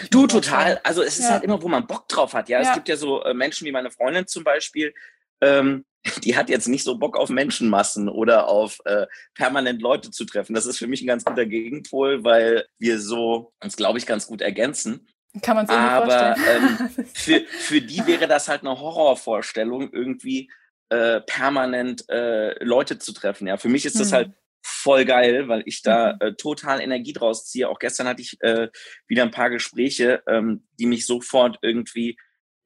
Du, 0.09 0.25
total. 0.25 0.79
Also 0.83 1.03
es 1.03 1.19
ist 1.19 1.25
ja. 1.25 1.33
halt 1.33 1.43
immer, 1.43 1.61
wo 1.61 1.67
man 1.67 1.85
Bock 1.85 2.07
drauf 2.07 2.33
hat. 2.33 2.49
Ja, 2.49 2.61
ja. 2.61 2.69
es 2.69 2.73
gibt 2.73 2.89
ja 2.89 2.95
so 2.95 3.23
äh, 3.23 3.33
Menschen 3.35 3.65
wie 3.67 3.71
meine 3.71 3.91
Freundin 3.91 4.25
zum 4.25 4.43
Beispiel, 4.43 4.93
ähm, 5.41 5.85
die 6.23 6.35
hat 6.35 6.49
jetzt 6.49 6.67
nicht 6.67 6.83
so 6.83 6.97
Bock 6.97 7.17
auf 7.17 7.29
Menschenmassen 7.29 8.09
oder 8.09 8.47
auf 8.47 8.79
äh, 8.85 9.07
permanent 9.35 9.81
Leute 9.81 10.11
zu 10.11 10.25
treffen. 10.25 10.53
Das 10.53 10.65
ist 10.65 10.77
für 10.77 10.87
mich 10.87 11.01
ein 11.01 11.07
ganz 11.07 11.25
guter 11.25 11.45
Gegenpol, 11.45 12.23
weil 12.23 12.65
wir 12.79 12.99
so 12.99 13.53
uns, 13.63 13.75
glaube 13.75 13.97
ich, 13.97 14.05
ganz 14.05 14.27
gut 14.27 14.41
ergänzen. 14.41 15.07
Kann 15.41 15.55
man 15.55 15.67
sich 15.67 15.75
Aber 15.75 16.35
ähm, 16.37 17.05
für, 17.13 17.41
für 17.45 17.81
die 17.81 18.05
wäre 18.07 18.27
das 18.27 18.47
halt 18.47 18.61
eine 18.61 18.79
Horrorvorstellung, 18.79 19.91
irgendwie 19.91 20.49
äh, 20.89 21.21
permanent 21.21 22.09
äh, 22.09 22.63
Leute 22.63 22.97
zu 22.97 23.13
treffen. 23.13 23.47
Ja, 23.47 23.57
für 23.57 23.69
mich 23.69 23.85
ist 23.85 23.99
das 23.99 24.11
hm. 24.11 24.15
halt 24.15 24.31
voll 24.67 25.05
geil, 25.05 25.47
weil 25.47 25.63
ich 25.65 25.81
da 25.81 26.13
mhm. 26.13 26.27
äh, 26.27 26.33
total 26.33 26.81
Energie 26.81 27.13
draus 27.13 27.45
ziehe. 27.45 27.69
Auch 27.69 27.79
gestern 27.79 28.07
hatte 28.07 28.21
ich 28.21 28.41
äh, 28.41 28.69
wieder 29.07 29.23
ein 29.23 29.31
paar 29.31 29.49
Gespräche, 29.49 30.21
ähm, 30.27 30.67
die 30.77 30.85
mich 30.85 31.05
sofort 31.05 31.57
irgendwie 31.61 32.17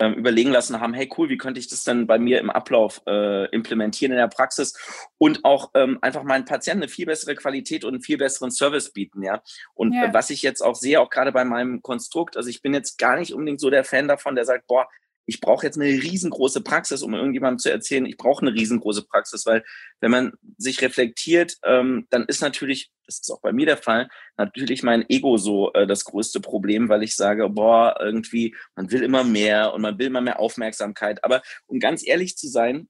ähm, 0.01 0.15
überlegen 0.15 0.51
lassen 0.51 0.81
haben, 0.81 0.94
hey 0.94 1.07
cool, 1.18 1.30
wie 1.30 1.38
könnte 1.38 1.59
ich 1.59 1.68
das 1.68 1.83
denn 1.83 2.07
bei 2.07 2.18
mir 2.18 2.39
im 2.39 2.50
Ablauf 2.50 3.01
äh, 3.07 3.45
implementieren 3.51 4.12
in 4.12 4.18
der 4.18 4.27
Praxis 4.27 4.74
und 5.18 5.45
auch 5.45 5.71
ähm, 5.75 6.00
einfach 6.01 6.24
meinen 6.24 6.45
Patienten 6.45 6.83
eine 6.83 6.89
viel 6.89 7.06
bessere 7.06 7.36
Qualität 7.36 7.86
und 7.86 7.94
einen 7.94 8.01
viel 8.01 8.18
besseren 8.18 8.50
Service 8.50 8.92
bieten, 8.92 9.21
ja. 9.21 9.44
Und 9.75 9.94
ja. 9.94 10.06
Äh, 10.06 10.13
was 10.13 10.31
ich 10.31 10.42
jetzt 10.42 10.62
auch 10.62 10.75
sehe, 10.75 11.00
auch 11.00 11.12
gerade 11.12 11.31
bei 11.31 11.45
meinem 11.45 11.81
Konstrukt, 11.83 12.36
also 12.36 12.50
ich 12.50 12.63
bin 12.63 12.74
jetzt 12.74 12.98
gar 12.98 13.18
nicht 13.18 13.33
unbedingt 13.33 13.62
so 13.62 13.69
der 13.69 13.83
Fan 13.83 14.07
davon, 14.07 14.36
der 14.36 14.45
sagt, 14.45 14.65
boah, 14.68 14.88
ich 15.25 15.39
brauche 15.39 15.65
jetzt 15.65 15.77
eine 15.79 15.88
riesengroße 15.88 16.62
Praxis, 16.62 17.01
um 17.01 17.13
irgendjemandem 17.13 17.59
zu 17.59 17.71
erzählen, 17.71 18.06
ich 18.06 18.18
brauche 18.18 18.45
eine 18.45 18.53
riesengroße 18.56 19.03
Praxis, 19.03 19.45
weil 19.45 19.63
wenn 20.00 20.12
man 20.12 20.33
sich 20.57 20.81
reflektiert, 20.81 21.57
ähm, 21.63 22.07
dann 22.09 22.25
ist 22.25 22.41
natürlich, 22.41 22.92
das 23.06 23.19
ist 23.19 23.31
auch 23.31 23.42
bei 23.42 23.54
mir 23.54 23.66
der 23.66 23.78
Fall, 23.78 24.09
natürlich 24.37 24.83
mein 24.83 25.07
Ego 25.09 25.37
so 25.37 25.71
äh, 25.73 25.85
das 25.85 26.06
größte 26.06 26.40
Problem, 26.40 26.90
weil 26.90 27.04
ich 27.04 27.16
sage, 27.16 27.49
boah, 27.49 27.95
irgendwie, 27.99 28.56
man 28.75 28.92
will 28.92 29.04
immer 29.04 29.23
mehr 29.23 29.73
und 29.73 29.81
man 29.81 29.97
will 29.99 30.07
immer 30.07 30.21
mehr 30.21 30.40
Aufmerksamkeit. 30.40 31.23
Aber 31.23 31.42
um 31.68 31.80
ganz 31.80 32.06
ehrlich 32.06 32.35
zu 32.37 32.47
sein, 32.47 32.90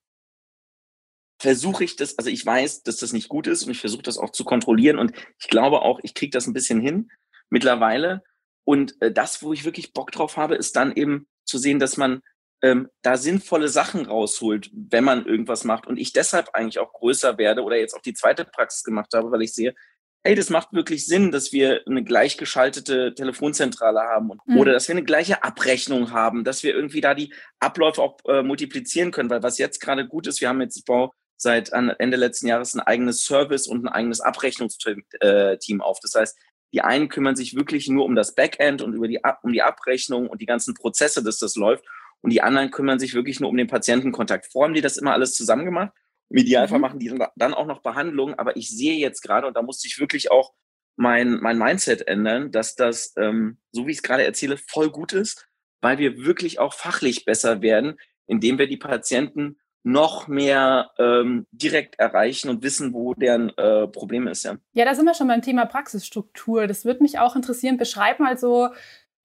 versuche 1.42 1.84
ich 1.84 1.96
das, 1.96 2.18
also 2.18 2.30
ich 2.30 2.46
weiß, 2.46 2.84
dass 2.84 2.98
das 2.98 3.14
nicht 3.14 3.28
gut 3.28 3.48
ist 3.48 3.64
und 3.64 3.72
ich 3.72 3.80
versuche 3.80 4.04
das 4.04 4.18
auch 4.18 4.32
zu 4.32 4.46
kontrollieren 4.46 5.00
und 5.00 5.12
ich 5.40 5.48
glaube 5.48 5.82
auch, 5.82 6.00
ich 6.04 6.14
kriege 6.14 6.30
das 6.30 6.48
ein 6.48 6.54
bisschen 6.54 6.80
hin 6.80 7.10
mittlerweile. 7.50 8.24
Und 8.64 9.02
äh, 9.02 9.12
das, 9.12 9.42
wo 9.42 9.52
ich 9.52 9.66
wirklich 9.66 9.94
Bock 9.94 10.12
drauf 10.12 10.38
habe, 10.38 10.56
ist 10.56 10.76
dann 10.76 10.96
eben 10.96 11.28
zu 11.52 11.58
sehen, 11.58 11.80
dass 11.80 11.98
man 11.98 12.22
ähm, 12.64 12.90
da 13.02 13.18
sinnvolle 13.18 13.68
Sachen 13.68 14.06
rausholt, 14.06 14.70
wenn 14.74 15.04
man 15.04 15.26
irgendwas 15.26 15.64
macht. 15.64 15.88
Und 15.88 15.98
ich 15.98 16.14
deshalb 16.14 16.50
eigentlich 16.54 16.80
auch 16.80 16.94
größer 16.94 17.38
werde 17.38 17.64
oder 17.64 17.78
jetzt 17.78 17.94
auch 17.94 18.02
die 18.02 18.14
zweite 18.14 18.46
Praxis 18.46 18.84
gemacht 18.84 19.14
habe, 19.14 19.32
weil 19.32 19.42
ich 19.42 19.54
sehe, 19.54 19.76
hey, 20.24 20.36
das 20.36 20.50
macht 20.50 20.72
wirklich 20.74 21.06
Sinn, 21.08 21.32
dass 21.32 21.52
wir 21.52 21.82
eine 21.88 22.04
gleichgeschaltete 22.04 23.16
Telefonzentrale 23.16 24.02
haben 24.02 24.30
und, 24.30 24.40
mhm. 24.46 24.58
oder 24.58 24.72
dass 24.72 24.88
wir 24.88 24.94
eine 24.94 25.04
gleiche 25.04 25.44
Abrechnung 25.44 26.12
haben, 26.12 26.44
dass 26.44 26.62
wir 26.64 26.76
irgendwie 26.76 27.02
da 27.02 27.16
die 27.16 27.34
Abläufe 27.60 28.02
auch 28.02 28.18
äh, 28.28 28.44
multiplizieren 28.44 29.12
können, 29.12 29.32
weil 29.32 29.44
was 29.44 29.58
jetzt 29.58 29.80
gerade 29.80 30.08
gut 30.08 30.28
ist, 30.28 30.40
wir 30.40 30.50
haben 30.50 30.62
jetzt, 30.62 30.86
baue 30.86 31.10
seit 31.38 31.72
Ende 31.72 32.18
letzten 32.18 32.48
Jahres 32.48 32.76
ein 32.76 32.82
eigenes 32.82 33.26
Service 33.26 33.66
und 33.66 33.84
ein 33.84 33.90
eigenes 33.90 34.22
Abrechnungsteam 34.22 35.04
äh, 35.22 35.58
auf. 35.80 36.00
Das 36.00 36.14
heißt, 36.14 36.38
die 36.74 36.82
einen 36.82 37.10
kümmern 37.10 37.36
sich 37.36 37.56
wirklich 37.56 37.88
nur 37.90 38.06
um 38.06 38.16
das 38.16 38.36
Backend 38.36 38.82
und 38.82 38.94
über 38.94 39.08
die, 39.08 39.20
um 39.44 39.52
die 39.52 39.62
Abrechnung 39.62 40.28
und 40.28 40.42
die 40.42 40.46
ganzen 40.46 40.74
Prozesse, 40.74 41.24
dass 41.24 41.38
das 41.38 41.56
läuft. 41.56 41.86
Und 42.22 42.32
die 42.32 42.42
anderen 42.42 42.72
kümmern 42.72 43.00
sich 43.00 43.14
wirklich 43.14 43.40
nur 43.40 43.50
um 43.50 43.58
den 43.58 43.68
Patientenkontakt. 43.68 44.48
Vorher 44.52 44.68
haben 44.68 44.76
die 44.76 44.82
das 44.82 44.98
immer 44.98 45.14
alles 45.14 45.34
zusammen 45.34 45.66
gemacht. 45.66 45.92
Im 46.30 46.38
Idealfall 46.38 46.78
mhm. 46.78 46.82
machen 46.82 47.00
die 47.00 47.14
dann 47.36 47.54
auch 47.54 47.66
noch 47.66 47.82
Behandlung. 47.82 48.36
Aber 48.36 48.56
ich 48.56 48.70
sehe 48.70 48.98
jetzt 48.98 49.22
gerade, 49.22 49.48
und 49.48 49.58
da 49.58 49.62
musste 49.62 49.88
ich 49.88 50.00
wirklich 50.00 50.32
auch 50.32 50.54
mein, 50.96 51.40
mein 51.42 51.58
Mindset 51.58 52.08
ändern, 52.08 52.52
dass 52.52 52.76
das, 52.76 53.14
ähm, 53.18 53.58
so 53.72 53.88
wie 53.88 53.92
ich 53.92 53.98
es 53.98 54.04
gerade 54.04 54.24
erzähle, 54.24 54.58
voll 54.58 54.92
gut 54.92 55.14
ist, 55.14 55.48
weil 55.82 55.98
wir 55.98 56.24
wirklich 56.24 56.60
auch 56.60 56.74
fachlich 56.74 57.26
besser 57.26 57.62
werden, 57.62 58.00
indem 58.28 58.60
wir 58.60 58.68
die 58.68 58.78
Patienten 58.78 59.60
noch 59.84 60.28
mehr 60.28 60.92
ähm, 60.98 61.48
direkt 61.52 62.00
erreichen 62.00 62.50
und 62.50 62.64
wissen, 62.64 62.94
wo 62.94 63.14
deren 63.14 63.50
äh, 63.58 63.88
Problem 63.88 64.28
ist. 64.28 64.44
Ja. 64.44 64.58
ja, 64.74 64.86
da 64.86 64.94
sind 64.94 65.06
wir 65.06 65.16
schon 65.16 65.28
beim 65.28 65.42
Thema 65.42 65.66
Praxisstruktur. 65.66 66.68
Das 66.68 66.86
würde 66.86 67.02
mich 67.02 67.20
auch 67.20 67.36
interessieren. 67.36 67.78
Beschreib 67.78 68.20
mal 68.20 68.38
so 68.38 68.70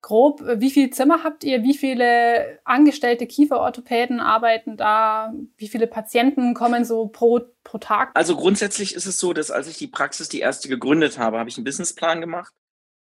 grob, 0.06 0.40
wie 0.40 0.70
viele 0.70 0.90
Zimmer 0.90 1.25
habt 1.25 1.44
ihr? 1.44 1.62
Wie 1.62 1.76
viele 1.76 2.60
angestellte 2.64 3.26
Kieferorthopäden 3.26 4.20
arbeiten 4.20 4.76
da? 4.76 5.34
Wie 5.56 5.68
viele 5.68 5.86
Patienten 5.86 6.54
kommen 6.54 6.84
so 6.84 7.08
pro, 7.08 7.40
pro 7.64 7.78
Tag? 7.78 8.12
Also 8.14 8.36
grundsätzlich 8.36 8.94
ist 8.94 9.06
es 9.06 9.18
so, 9.18 9.32
dass 9.32 9.50
als 9.50 9.68
ich 9.68 9.78
die 9.78 9.88
Praxis 9.88 10.28
die 10.28 10.40
erste 10.40 10.68
gegründet 10.68 11.18
habe, 11.18 11.38
habe 11.38 11.50
ich 11.50 11.56
einen 11.56 11.64
Businessplan 11.64 12.20
gemacht 12.20 12.54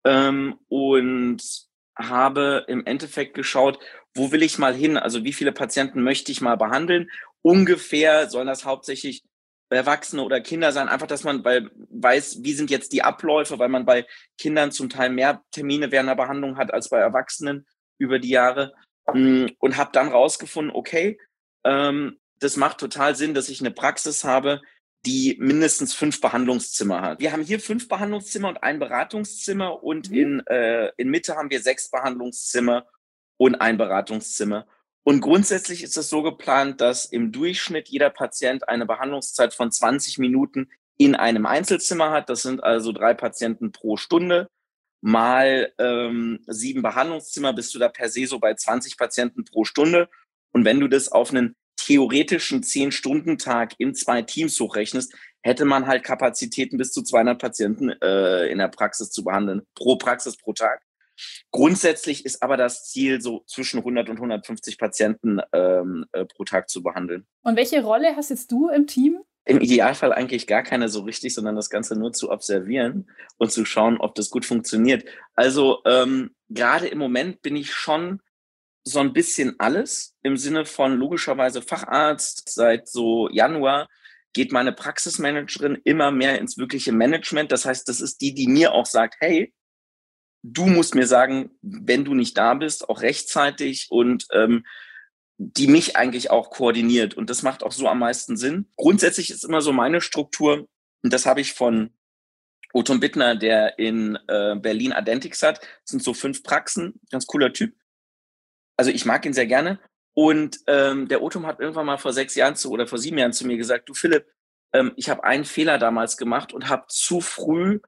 ähm, 0.06 0.60
und 0.70 1.42
habe 1.96 2.66
im 2.68 2.86
Endeffekt 2.86 3.34
geschaut, 3.34 3.80
wo 4.14 4.32
will 4.32 4.44
ich 4.44 4.58
mal 4.58 4.74
hin? 4.74 4.98
Also 4.98 5.24
wie 5.24 5.34
viele 5.34 5.52
Patienten 5.52 6.04
möchte 6.04 6.32
ich 6.32 6.42
mal 6.42 6.56
behandeln? 6.56 7.10
Ungefähr 7.42 8.30
sollen 8.30 8.48
das 8.48 8.66
hauptsächlich 8.66 9.24
Erwachsene 9.70 10.24
oder 10.24 10.42
Kinder 10.42 10.72
sein, 10.72 10.90
einfach, 10.90 11.08
dass 11.08 11.24
man 11.24 11.44
bei, 11.44 11.66
weiß, 11.90 12.40
wie 12.42 12.54
sind 12.54 12.70
jetzt 12.70 12.92
die 12.92 13.04
Abläufe, 13.04 13.58
weil 13.58 13.70
man 13.70 13.86
bei 13.86 14.06
Kindern 14.38 14.72
zum 14.72 14.90
Teil 14.90 15.10
mehr 15.10 15.44
Termine 15.52 15.92
während 15.92 16.10
der 16.10 16.16
Behandlung 16.16 16.58
hat 16.58 16.74
als 16.74 16.90
bei 16.90 17.00
Erwachsenen 17.00 17.66
über 17.98 18.20
die 18.20 18.30
Jahre. 18.30 18.74
Mm, 19.14 19.48
und 19.60 19.78
habe 19.78 19.92
dann 19.94 20.10
rausgefunden, 20.10 20.76
okay, 20.76 21.20
ähm, 21.64 22.20
das 22.40 22.58
macht 22.58 22.80
total 22.80 23.16
Sinn, 23.16 23.34
dass 23.34 23.50
ich 23.50 23.62
eine 23.62 23.72
Praxis 23.72 24.24
habe, 24.24 24.62
die 25.06 25.38
mindestens 25.40 25.94
fünf 25.94 26.22
Behandlungszimmer 26.22 27.02
hat. 27.02 27.20
Wir 27.20 27.32
haben 27.32 27.44
hier 27.44 27.60
fünf 27.60 27.88
Behandlungszimmer 27.88 28.50
und 28.50 28.64
ein 28.64 28.80
Beratungszimmer 28.80 29.84
und 29.84 30.12
mhm. 30.12 30.18
in, 30.18 30.48
äh, 30.48 30.92
in 30.98 31.10
Mitte 31.10 31.36
haben 31.36 31.50
wir 31.50 31.62
sechs 31.62 31.90
Behandlungszimmer 31.90 32.86
und 33.38 33.56
ein 33.56 33.78
Beratungszimmer. 33.78 34.68
Und 35.04 35.22
grundsätzlich 35.22 35.84
ist 35.84 35.98
es 35.98 36.10
so 36.10 36.22
geplant, 36.22 36.80
dass 36.80 37.06
im 37.06 37.32
Durchschnitt 37.32 37.90
jeder 37.90 38.10
Patient 38.10 38.70
eine 38.70 38.86
Behandlungszeit 38.86 39.54
von 39.54 39.72
20 39.72 40.20
Minuten 40.20 40.70
in 40.98 41.16
einem 41.16 41.46
Einzelzimmer 41.46 42.12
hat. 42.12 42.30
Das 42.30 42.44
sind 42.44 42.64
also 42.64 42.92
drei 42.92 43.16
Patienten 43.16 43.72
pro 43.72 43.98
Stunde. 43.98 44.48
Mal 45.02 45.74
ähm, 45.80 46.44
sieben 46.46 46.84
Behandlungszimmer 46.84 47.54
bist 47.54 47.74
du 47.74 47.80
da 47.80 47.90
per 47.90 48.10
se 48.10 48.28
so 48.28 48.38
bei 48.38 48.54
20 48.54 48.98
Patienten 48.98 49.44
pro 49.44 49.66
Stunde. 49.66 50.10
Und 50.54 50.66
wenn 50.66 50.80
du 50.80 50.88
das 50.88 51.12
auf 51.12 51.32
einen 51.32 51.56
theoretischen 51.78 52.62
10-Stunden-Tag 52.62 53.74
in 53.80 53.96
zwei 53.96 54.22
Teams 54.22 54.60
hochrechnest, 54.60 55.16
hätte 55.42 55.66
man 55.66 55.88
halt 55.88 56.04
Kapazitäten 56.04 56.78
bis 56.78 56.92
zu 56.92 57.02
200 57.02 57.42
Patienten 57.42 57.90
äh, 57.90 58.46
in 58.48 58.60
der 58.60 58.68
Praxis 58.68 59.10
zu 59.10 59.24
behandeln, 59.24 59.64
pro 59.74 59.96
Praxis 59.96 60.38
pro 60.38 60.54
Tag. 60.54 60.84
Grundsätzlich 61.52 62.26
ist 62.26 62.44
aber 62.44 62.58
das 62.58 62.86
Ziel, 62.86 63.22
so 63.22 63.44
zwischen 63.48 63.80
100 63.80 64.10
und 64.10 64.18
150 64.18 64.78
Patienten 64.78 65.40
ähm, 65.54 66.06
äh, 66.12 66.26
pro 66.26 66.44
Tag 66.44 66.70
zu 66.70 66.84
behandeln. 66.84 67.26
Und 67.44 67.56
welche 67.56 67.84
Rolle 67.84 68.16
hast 68.16 68.30
jetzt 68.30 68.52
du 68.52 68.70
im 68.70 68.88
Team? 68.88 69.20
Im 69.46 69.60
Idealfall 69.60 70.14
eigentlich 70.14 70.46
gar 70.46 70.62
keine 70.62 70.88
so 70.88 71.02
richtig, 71.02 71.34
sondern 71.34 71.56
das 71.56 71.72
Ganze 71.72 71.96
nur 71.96 72.14
zu 72.14 72.30
observieren 72.30 73.10
und 73.38 73.52
zu 73.52 73.66
schauen, 73.66 73.98
ob 73.98 74.14
das 74.14 74.30
gut 74.30 74.46
funktioniert. 74.46 75.04
Also 75.34 75.82
ähm, 75.86 76.36
gerade 76.50 76.88
im 76.88 77.00
Moment 77.00 77.42
bin 77.42 77.56
ich 77.56 77.74
schon 77.74 78.22
so 78.84 79.00
ein 79.00 79.14
bisschen 79.14 79.60
alles 79.60 80.16
im 80.22 80.38
Sinne 80.38 80.66
von 80.66 80.96
logischerweise 80.96 81.62
Facharzt. 81.62 82.50
Seit 82.50 82.88
so 82.88 83.30
Januar 83.30 83.88
geht 84.34 84.52
meine 84.52 84.72
Praxismanagerin 84.72 85.80
immer 85.84 86.12
mehr 86.12 86.40
ins 86.40 86.58
wirkliche 86.58 86.92
Management. 86.92 87.52
Das 87.52 87.66
heißt, 87.66 87.88
das 87.88 88.02
ist 88.02 88.22
die, 88.22 88.34
die 88.34 88.48
mir 88.48 88.74
auch 88.74 88.86
sagt, 88.86 89.16
hey, 89.20 89.54
du 90.44 90.66
musst 90.66 90.96
mir 90.96 91.08
sagen, 91.08 91.52
wenn 91.62 92.06
du 92.06 92.14
nicht 92.14 92.38
da 92.38 92.54
bist, 92.54 92.90
auch 92.90 93.02
rechtzeitig 93.02 93.88
und 93.90 94.26
ähm, 94.32 94.66
die 95.38 95.68
mich 95.68 95.96
eigentlich 95.96 96.30
auch 96.30 96.52
koordiniert. 96.52 97.16
Und 97.16 97.30
das 97.30 97.42
macht 97.42 97.64
auch 97.64 97.72
so 97.72 97.88
am 97.88 98.00
meisten 98.00 98.38
Sinn. 98.38 98.68
Grundsätzlich 98.78 99.32
ist 99.32 99.44
immer 99.44 99.62
so 99.62 99.74
meine 99.74 100.02
Struktur, 100.02 100.68
und 101.04 101.14
das 101.14 101.26
habe 101.26 101.42
ich 101.42 101.54
von 101.54 101.92
Oton 102.74 103.00
Bittner, 103.00 103.36
der 103.36 103.80
in 103.80 104.18
äh, 104.28 104.56
Berlin 104.56 104.94
Adentix 104.94 105.42
hat. 105.44 105.60
Das 105.60 105.92
sind 105.92 106.04
so 106.04 106.14
fünf 106.14 106.44
Praxen, 106.44 107.00
ganz 107.10 107.26
cooler 107.26 107.54
Typ. 107.54 107.76
Also 108.78 108.92
ich 108.92 109.06
mag 109.06 109.26
ihn 109.26 109.34
sehr 109.34 109.48
gerne. 109.48 109.80
Und 110.14 110.60
ähm, 110.68 111.08
der 111.08 111.22
Otom 111.22 111.48
hat 111.48 111.60
irgendwann 111.60 111.86
mal 111.86 111.98
vor 111.98 112.14
sechs 112.14 112.36
Jahren 112.36 112.56
zu 112.56 112.70
oder 112.70 112.88
vor 112.88 113.00
sieben 113.00 113.18
Jahren 113.18 113.34
zu 113.34 113.48
mir 113.48 113.58
gesagt, 113.58 113.90
du 113.90 113.94
Philipp, 113.94 114.28
ähm, 114.74 114.94
ich 114.96 115.10
habe 115.10 115.24
einen 115.24 115.46
Fehler 115.46 115.78
damals 115.78 116.18
gemacht 116.18 116.54
und 116.54 116.70
habe 116.70 116.86
zu 116.88 117.22
früh 117.22 117.80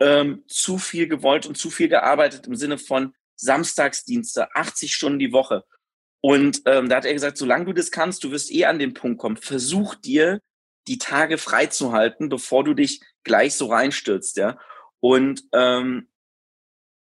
ähm, 0.00 0.44
zu 0.46 0.78
viel 0.78 1.06
gewollt 1.06 1.46
und 1.46 1.56
zu 1.56 1.70
viel 1.70 1.88
gearbeitet 1.88 2.46
im 2.46 2.56
Sinne 2.56 2.78
von 2.78 3.14
Samstagsdienste, 3.36 4.54
80 4.54 4.92
Stunden 4.92 5.18
die 5.18 5.32
Woche. 5.32 5.64
Und 6.20 6.62
ähm, 6.66 6.88
da 6.88 6.96
hat 6.96 7.06
er 7.06 7.14
gesagt, 7.14 7.38
solange 7.38 7.66
du 7.66 7.72
das 7.72 7.90
kannst, 7.90 8.24
du 8.24 8.30
wirst 8.30 8.50
eh 8.50 8.66
an 8.66 8.78
den 8.78 8.94
Punkt 8.94 9.18
kommen. 9.18 9.36
Versuch 9.36 9.94
dir 9.94 10.40
die 10.86 10.98
Tage 10.98 11.38
freizuhalten, 11.38 12.28
bevor 12.28 12.64
du 12.64 12.74
dich 12.74 13.00
gleich 13.24 13.54
so 13.54 13.66
reinstürzt, 13.66 14.36
ja. 14.36 14.58
Und 15.00 15.44
ähm, 15.52 16.08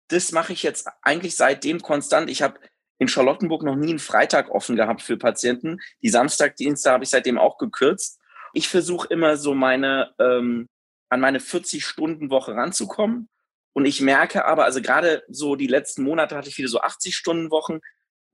das 0.08 0.32
mache 0.32 0.54
ich 0.54 0.64
jetzt 0.64 0.88
eigentlich 1.02 1.36
seitdem 1.36 1.82
konstant. 1.82 2.30
Ich 2.30 2.42
habe 2.42 2.60
in 2.98 3.08
Charlottenburg 3.08 3.64
noch 3.64 3.76
nie 3.76 3.90
einen 3.90 4.00
Freitag 4.00 4.50
offen 4.50 4.76
gehabt 4.76 5.02
für 5.02 5.18
Patienten. 5.18 5.80
Die 6.02 6.10
Samstagdienste 6.10 6.92
habe 6.92 7.04
ich 7.04 7.10
seitdem 7.10 7.38
auch 7.38 7.58
gekürzt. 7.58 8.20
Ich 8.54 8.68
versuche 8.68 9.08
immer 9.10 9.38
so 9.38 9.54
meine 9.54 10.14
ähm, 10.20 10.68
an 11.10 11.20
meine 11.20 11.40
40-Stunden-Woche 11.40 12.56
ranzukommen. 12.56 13.30
Und 13.74 13.86
ich 13.86 14.02
merke 14.02 14.46
aber, 14.46 14.66
also 14.66 14.82
gerade 14.82 15.24
so 15.28 15.56
die 15.56 15.68
letzten 15.68 16.04
Monate 16.04 16.36
hatte 16.36 16.50
ich 16.50 16.58
wieder 16.58 16.70
so 16.70 16.82
80-Stunden-Wochen 16.82 17.80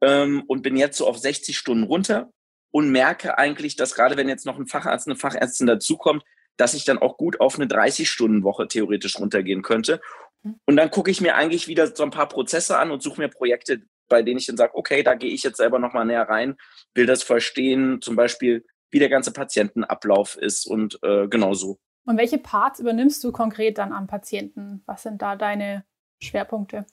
ähm, 0.02 0.44
und 0.48 0.62
bin 0.62 0.78
jetzt 0.78 0.98
so 0.98 1.08
auf 1.08 1.18
60 1.18 1.58
Stunden 1.58 1.84
runter 1.84 2.32
und 2.72 2.92
merke 2.92 3.38
eigentlich, 3.38 3.76
dass 3.76 3.96
gerade 3.96 4.18
wenn 4.18 4.30
jetzt 4.30 4.46
noch 4.46 4.58
ein 4.58 4.68
Facharzt, 4.68 5.08
eine 5.08 5.16
Fachärztin 5.16 5.68
dazukommt, 5.68 6.24
dass 6.58 6.74
ich 6.74 6.86
dann 6.86 6.98
auch 6.98 7.18
gut 7.18 7.40
auf 7.40 7.56
eine 7.56 7.68
30-Stunden-Woche 7.68 8.68
theoretisch 8.68 9.20
runtergehen 9.20 9.62
könnte. 9.62 10.02
Mhm. 10.44 10.56
Und 10.66 10.78
dann 10.78 10.92
gucke 10.92 11.12
ich 11.12 11.22
mir 11.22 11.36
eigentlich 11.36 11.68
wieder 11.68 11.94
so 11.94 12.04
ein 12.04 12.12
paar 12.12 12.28
Prozesse 12.28 12.78
an 12.78 12.92
und 12.92 13.02
suche 13.02 13.22
mir 13.22 13.30
Projekte, 13.30 13.82
bei 14.08 14.22
denen 14.22 14.38
ich 14.38 14.46
dann 14.46 14.58
sage, 14.58 14.76
okay, 14.76 15.04
da 15.04 15.16
gehe 15.16 15.32
ich 15.32 15.44
jetzt 15.44 15.58
selber 15.58 15.80
nochmal 15.80 16.06
näher 16.06 16.30
rein, 16.30 16.56
will 16.94 17.06
das 17.06 17.24
verstehen, 17.24 18.02
zum 18.02 18.16
Beispiel, 18.16 18.66
wie 18.92 19.00
der 19.00 19.10
ganze 19.10 19.34
Patientenablauf 19.34 20.38
ist 20.38 20.68
und 20.68 21.00
äh, 21.04 21.28
genau 21.28 21.54
so. 21.54 21.80
Und 22.06 22.18
welche 22.18 22.38
Parts 22.38 22.80
übernimmst 22.80 23.24
du 23.24 23.32
konkret 23.32 23.78
dann 23.78 23.92
am 23.92 24.08
Patienten? 24.08 24.84
Was 24.86 25.04
sind 25.04 25.22
da 25.22 25.36
deine 25.36 25.86
Schwerpunkte? 26.22 26.86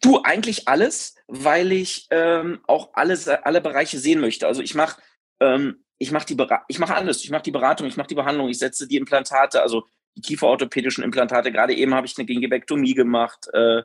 Du, 0.00 0.22
eigentlich 0.22 0.68
alles, 0.68 1.16
weil 1.26 1.72
ich 1.72 2.06
ähm, 2.10 2.60
auch 2.66 2.90
alles, 2.92 3.28
alle 3.28 3.60
Bereiche 3.60 3.98
sehen 3.98 4.20
möchte. 4.20 4.46
Also 4.46 4.62
ich 4.62 4.74
mache 4.74 5.00
ähm, 5.40 5.84
ich 5.98 6.12
mache 6.12 6.26
die 6.26 6.36
ich 6.68 6.78
mache 6.78 6.94
alles. 6.94 7.24
Ich 7.24 7.30
mache 7.30 7.42
die 7.42 7.50
Beratung, 7.50 7.86
ich 7.86 7.96
mache 7.96 8.08
die 8.08 8.14
Behandlung, 8.14 8.48
ich 8.48 8.58
setze 8.58 8.86
die 8.86 8.96
Implantate, 8.96 9.60
also 9.62 9.86
die 10.16 10.22
kieferorthopädischen 10.22 11.04
Implantate. 11.04 11.52
Gerade 11.52 11.74
eben 11.74 11.94
habe 11.94 12.06
ich 12.06 12.16
eine 12.16 12.26
Gingivektomie 12.26 12.94
gemacht. 12.94 13.48
Äh, 13.52 13.82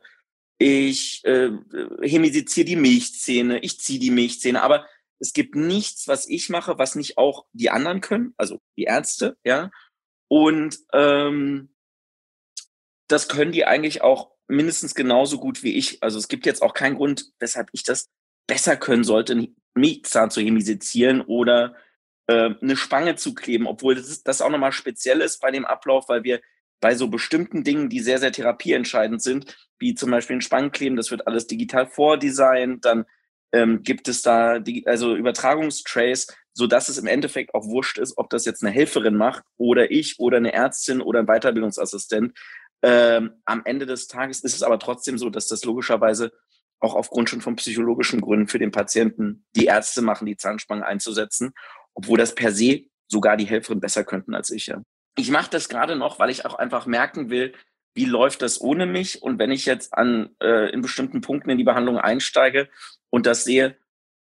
ich 0.60 1.26
äh, 1.26 1.52
hemisiziere 2.02 2.66
die 2.66 2.76
Milchzähne, 2.76 3.60
ich 3.60 3.80
ziehe 3.80 4.00
die 4.00 4.12
Milchzähne, 4.12 4.62
aber 4.62 4.86
es 5.20 5.34
gibt 5.34 5.56
nichts, 5.56 6.08
was 6.08 6.28
ich 6.28 6.50
mache, 6.50 6.78
was 6.78 6.96
nicht 6.96 7.18
auch 7.18 7.46
die 7.54 7.70
anderen 7.70 8.02
können, 8.02 8.34
also 8.38 8.62
die 8.78 8.84
Ärzte, 8.84 9.38
ja. 9.44 9.72
Und 10.28 10.80
ähm, 10.94 11.74
das 13.08 13.28
können 13.28 13.52
die 13.52 13.66
eigentlich 13.66 14.02
auch 14.02 14.32
mindestens 14.48 14.96
genauso 14.96 15.40
gut 15.40 15.64
wie 15.64 15.76
ich. 15.76 16.02
Also 16.02 16.18
es 16.18 16.28
gibt 16.28 16.46
jetzt 16.46 16.62
auch 16.62 16.74
keinen 16.74 16.96
Grund, 16.96 17.32
weshalb 17.40 17.70
ich 17.72 17.84
das 17.84 18.10
besser 18.48 18.76
können 18.78 19.04
sollte, 19.04 19.34
einen 19.34 19.56
Milchzahn 19.76 20.32
zu 20.32 20.42
hemisizieren 20.42 21.22
oder 21.22 21.76
äh, 22.28 22.52
eine 22.62 22.76
Spange 22.76 23.16
zu 23.16 23.34
kleben, 23.34 23.68
obwohl 23.68 23.96
das, 23.96 24.24
das 24.24 24.42
auch 24.42 24.50
nochmal 24.50 24.72
speziell 24.72 25.22
ist 25.22 25.42
bei 25.42 25.52
dem 25.52 25.66
Ablauf, 25.66 26.10
weil 26.10 26.24
wir 26.24 26.42
bei 26.82 26.96
so 26.96 27.08
bestimmten 27.08 27.64
Dingen, 27.64 27.90
die 27.90 28.02
sehr, 28.02 28.20
sehr 28.20 28.32
therapieentscheidend 28.32 29.22
sind, 29.22 29.58
wie 29.80 29.96
zum 29.96 30.12
Beispiel 30.12 30.38
ein 30.38 30.42
Spangenkleben, 30.42 30.98
das 30.98 31.12
wird 31.12 31.28
alles 31.28 31.48
digital 31.48 31.88
vordesignt, 31.88 32.84
dann 32.86 33.06
ähm, 33.54 33.84
gibt 33.84 34.08
es 34.08 34.22
da 34.22 34.60
die, 34.60 34.86
also 34.88 35.16
Übertragungstrays, 35.16 36.28
so 36.54 36.68
dass 36.68 36.90
es 36.90 36.98
im 36.98 37.08
Endeffekt 37.08 37.54
auch 37.54 37.66
wurscht 37.66 37.98
ist, 37.98 38.18
ob 38.18 38.30
das 38.30 38.46
jetzt 38.46 38.64
eine 38.64 38.74
Helferin 38.74 39.16
macht 39.16 39.44
oder 39.58 39.92
ich 39.92 40.20
oder 40.20 40.38
eine 40.38 40.54
Ärztin 40.54 41.02
oder 41.02 41.20
ein 41.20 41.28
Weiterbildungsassistent. 41.28 42.38
Ähm, 42.82 43.42
am 43.46 43.62
Ende 43.64 43.86
des 43.86 44.08
Tages 44.08 44.42
ist 44.42 44.56
es 44.56 44.64
aber 44.64 44.80
trotzdem 44.80 45.18
so, 45.18 45.30
dass 45.30 45.48
das 45.48 45.64
logischerweise 45.64 46.32
auch 46.80 46.96
aufgrund 46.96 47.30
schon 47.30 47.42
von 47.42 47.56
psychologischen 47.56 48.20
Gründen 48.20 48.48
für 48.48 48.60
den 48.60 48.72
Patienten 48.72 49.46
die 49.56 49.66
Ärzte 49.66 50.02
machen, 50.02 50.26
die 50.26 50.36
Zahnspangen 50.36 50.84
einzusetzen, 50.84 51.54
obwohl 51.94 52.18
das 52.18 52.36
per 52.36 52.52
se 52.52 52.82
sogar 53.08 53.38
die 53.38 53.46
Helferin 53.46 53.80
besser 53.80 54.04
könnten 54.04 54.36
als 54.36 54.50
ich. 54.50 54.68
Ja. 54.68 54.82
Ich 55.16 55.32
mache 55.32 55.50
das 55.50 55.70
gerade 55.70 55.96
noch, 55.96 56.20
weil 56.20 56.30
ich 56.30 56.46
auch 56.46 56.56
einfach 56.56 56.86
merken 56.86 57.30
will, 57.30 57.54
wie 57.94 58.06
läuft 58.06 58.42
das 58.42 58.60
ohne 58.60 58.86
mich? 58.86 59.22
Und 59.22 59.40
wenn 59.40 59.52
ich 59.52 59.66
jetzt 59.66 59.94
an 59.94 60.36
äh, 60.42 60.72
in 60.72 60.82
bestimmten 60.82 61.22
Punkten 61.22 61.50
in 61.50 61.58
die 61.58 61.64
Behandlung 61.64 61.98
einsteige 61.98 62.70
und 63.10 63.26
das 63.26 63.44
sehe, 63.44 63.78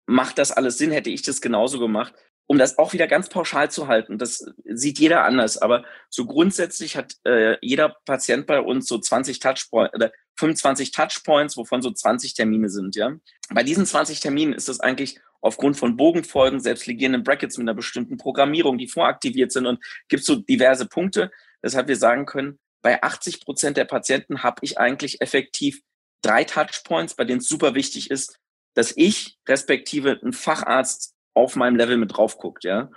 macht 0.07 0.39
das 0.39 0.53
alles 0.53 0.79
Sinn? 0.79 0.93
Hätte 0.93 1.11
ich 1.11 1.23
das 1.23 1.41
genauso 1.41 1.79
gemacht? 1.79 2.15
Um 2.49 2.59
das 2.59 2.79
auch 2.79 2.93
wieder 2.93 3.09
ganz 3.09 3.29
pauschal 3.29 3.73
zu 3.73 3.89
halten, 3.89 4.19
das 4.19 4.53
sieht 4.65 5.01
jeder 5.01 5.25
anders, 5.25 5.59
aber 5.59 5.85
so 6.11 6.27
grundsätzlich 6.27 6.97
hat 6.97 7.17
äh, 7.25 7.57
jeder 7.61 7.97
Patient 8.05 8.47
bei 8.47 8.61
uns 8.61 8.87
so 8.87 8.99
20 8.99 9.41
Touchpoints 9.41 9.95
oder 9.95 10.13
25 10.37 10.93
Touchpoints, 10.93 11.57
wovon 11.57 11.83
so 11.83 11.91
20 11.91 12.35
Termine 12.35 12.69
sind, 12.69 12.95
ja. 12.95 13.17
Bei 13.51 13.65
diesen 13.65 13.85
20 13.85 14.21
Terminen 14.21 14.53
ist 14.53 14.69
das 14.69 14.79
eigentlich 14.79 15.19
aufgrund 15.41 15.77
von 15.77 15.97
Bogenfolgen, 15.97 16.61
selbstlegierenden 16.61 17.25
Brackets 17.25 17.59
mit 17.59 17.65
einer 17.65 17.75
bestimmten 17.75 18.17
Programmierung, 18.17 18.79
die 18.79 18.89
voraktiviert 18.89 19.51
sind 19.51 19.67
und 19.67 19.85
gibt 20.09 20.25
so 20.25 20.37
diverse 20.37 20.87
Punkte, 20.87 21.33
weshalb 21.63 21.89
wir 21.89 21.97
sagen 21.97 22.27
können, 22.27 22.61
bei 22.83 23.02
80 23.02 23.40
Prozent 23.45 23.76
der 23.76 23.85
Patienten 23.85 24.42
habe 24.42 24.61
ich 24.62 24.78
eigentlich 24.78 25.21
effektiv 25.21 25.80
drei 26.23 26.45
Touchpoints, 26.45 27.14
bei 27.14 27.25
denen 27.25 27.40
es 27.40 27.49
super 27.49 27.75
wichtig 27.75 28.11
ist, 28.11 28.38
dass 28.75 28.92
ich 28.97 29.38
respektive 29.49 30.21
ein 30.23 30.33
Facharzt 30.33 31.14
auf 31.35 31.56
meinem 31.56 31.76
Level 31.76 31.97
mit 31.97 32.16
drauf 32.16 32.38
guckt, 32.38 32.64
ja. 32.64 32.90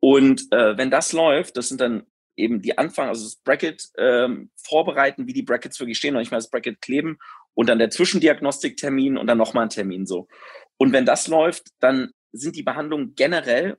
Und 0.00 0.52
äh, 0.52 0.76
wenn 0.76 0.90
das 0.90 1.12
läuft, 1.12 1.56
das 1.56 1.68
sind 1.68 1.80
dann 1.80 2.06
eben 2.36 2.60
die 2.60 2.76
Anfang, 2.76 3.08
also 3.08 3.24
das 3.24 3.36
Bracket 3.36 3.88
ähm, 3.96 4.50
vorbereiten, 4.56 5.26
wie 5.26 5.32
die 5.32 5.42
Brackets 5.42 5.78
wirklich 5.80 5.98
stehen, 5.98 6.14
noch 6.14 6.20
nicht 6.20 6.30
mal 6.30 6.38
das 6.38 6.50
Bracket 6.50 6.80
kleben 6.80 7.18
und 7.54 7.68
dann 7.68 7.78
der 7.78 7.90
Zwischendiagnostiktermin 7.90 9.16
und 9.16 9.26
dann 9.26 9.38
nochmal 9.38 9.64
ein 9.64 9.70
Termin 9.70 10.06
so. 10.06 10.28
Und 10.76 10.92
wenn 10.92 11.06
das 11.06 11.28
läuft, 11.28 11.68
dann 11.80 12.10
sind 12.32 12.56
die 12.56 12.62
Behandlungen 12.62 13.14
generell, 13.14 13.78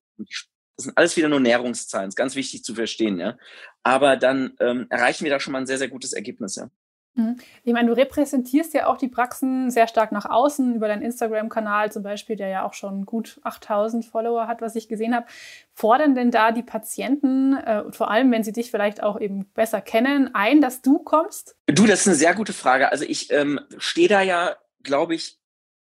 das 0.77 0.86
sind 0.86 0.98
alles 0.98 1.15
wieder 1.15 1.29
nur 1.29 1.39
Näherungszahlen, 1.39 2.10
ist 2.10 2.15
ganz 2.15 2.36
wichtig 2.36 2.63
zu 2.63 2.75
verstehen, 2.75 3.20
ja. 3.20 3.38
Aber 3.84 4.17
dann 4.17 4.53
ähm, 4.60 4.88
erreichen 4.89 5.24
wir 5.24 5.32
da 5.32 5.39
schon 5.39 5.53
mal 5.53 5.60
ein 5.60 5.67
sehr, 5.67 5.77
sehr 5.77 5.89
gutes 5.89 6.13
Ergebnis, 6.13 6.55
ja. 6.55 6.70
Mhm. 7.15 7.38
Ich 7.63 7.74
meine, 7.74 7.88
du 7.88 7.96
repräsentierst 7.96 8.74
ja 8.74 8.88
auch 8.88 8.98
die 8.98 9.08
Praxen 9.08 9.72
sehr 9.72 9.88
stark 9.88 10.12
nach 10.12 10.25
außen 10.25 10.75
über 10.75 10.88
deinen 10.88 11.01
Instagram-Kanal 11.01 11.91
zum 11.91 12.03
Beispiel, 12.03 12.36
der 12.36 12.50
ja 12.50 12.65
auch 12.65 12.74
schon 12.74 13.05
gut 13.05 13.39
8000 13.44 14.05
Follower 14.05 14.48
hat, 14.48 14.62
was 14.62 14.75
ich 14.75 14.89
gesehen 14.89 15.15
habe. 15.15 15.25
Fordern 15.74 16.13
denn 16.13 16.32
da 16.32 16.51
die 16.51 16.63
Patienten, 16.63 17.55
äh, 17.55 17.91
vor 17.91 18.12
allem 18.12 18.32
wenn 18.32 18.44
sie 18.44 18.51
dich 18.51 18.70
vielleicht 18.70 19.01
auch 19.01 19.20
eben 19.20 19.46
besser 19.53 19.82
kennen, 19.82 20.36
ein, 20.36 20.62
dass 20.62 20.82
du 20.82 21.00
kommst? 21.00 21.55
Du, 21.67 21.86
das 21.86 22.01
ist 22.01 22.08
eine 22.08 22.17
sehr 22.17 22.36
gute 22.36 22.53
Frage. 22.53 22.91
Also 22.91 23.05
ich 23.05 23.32
ähm, 23.32 23.62
stehe 23.77 24.10
da 24.10 24.22
ja, 24.22 24.58
glaube 24.84 25.15
ich, 25.15 25.39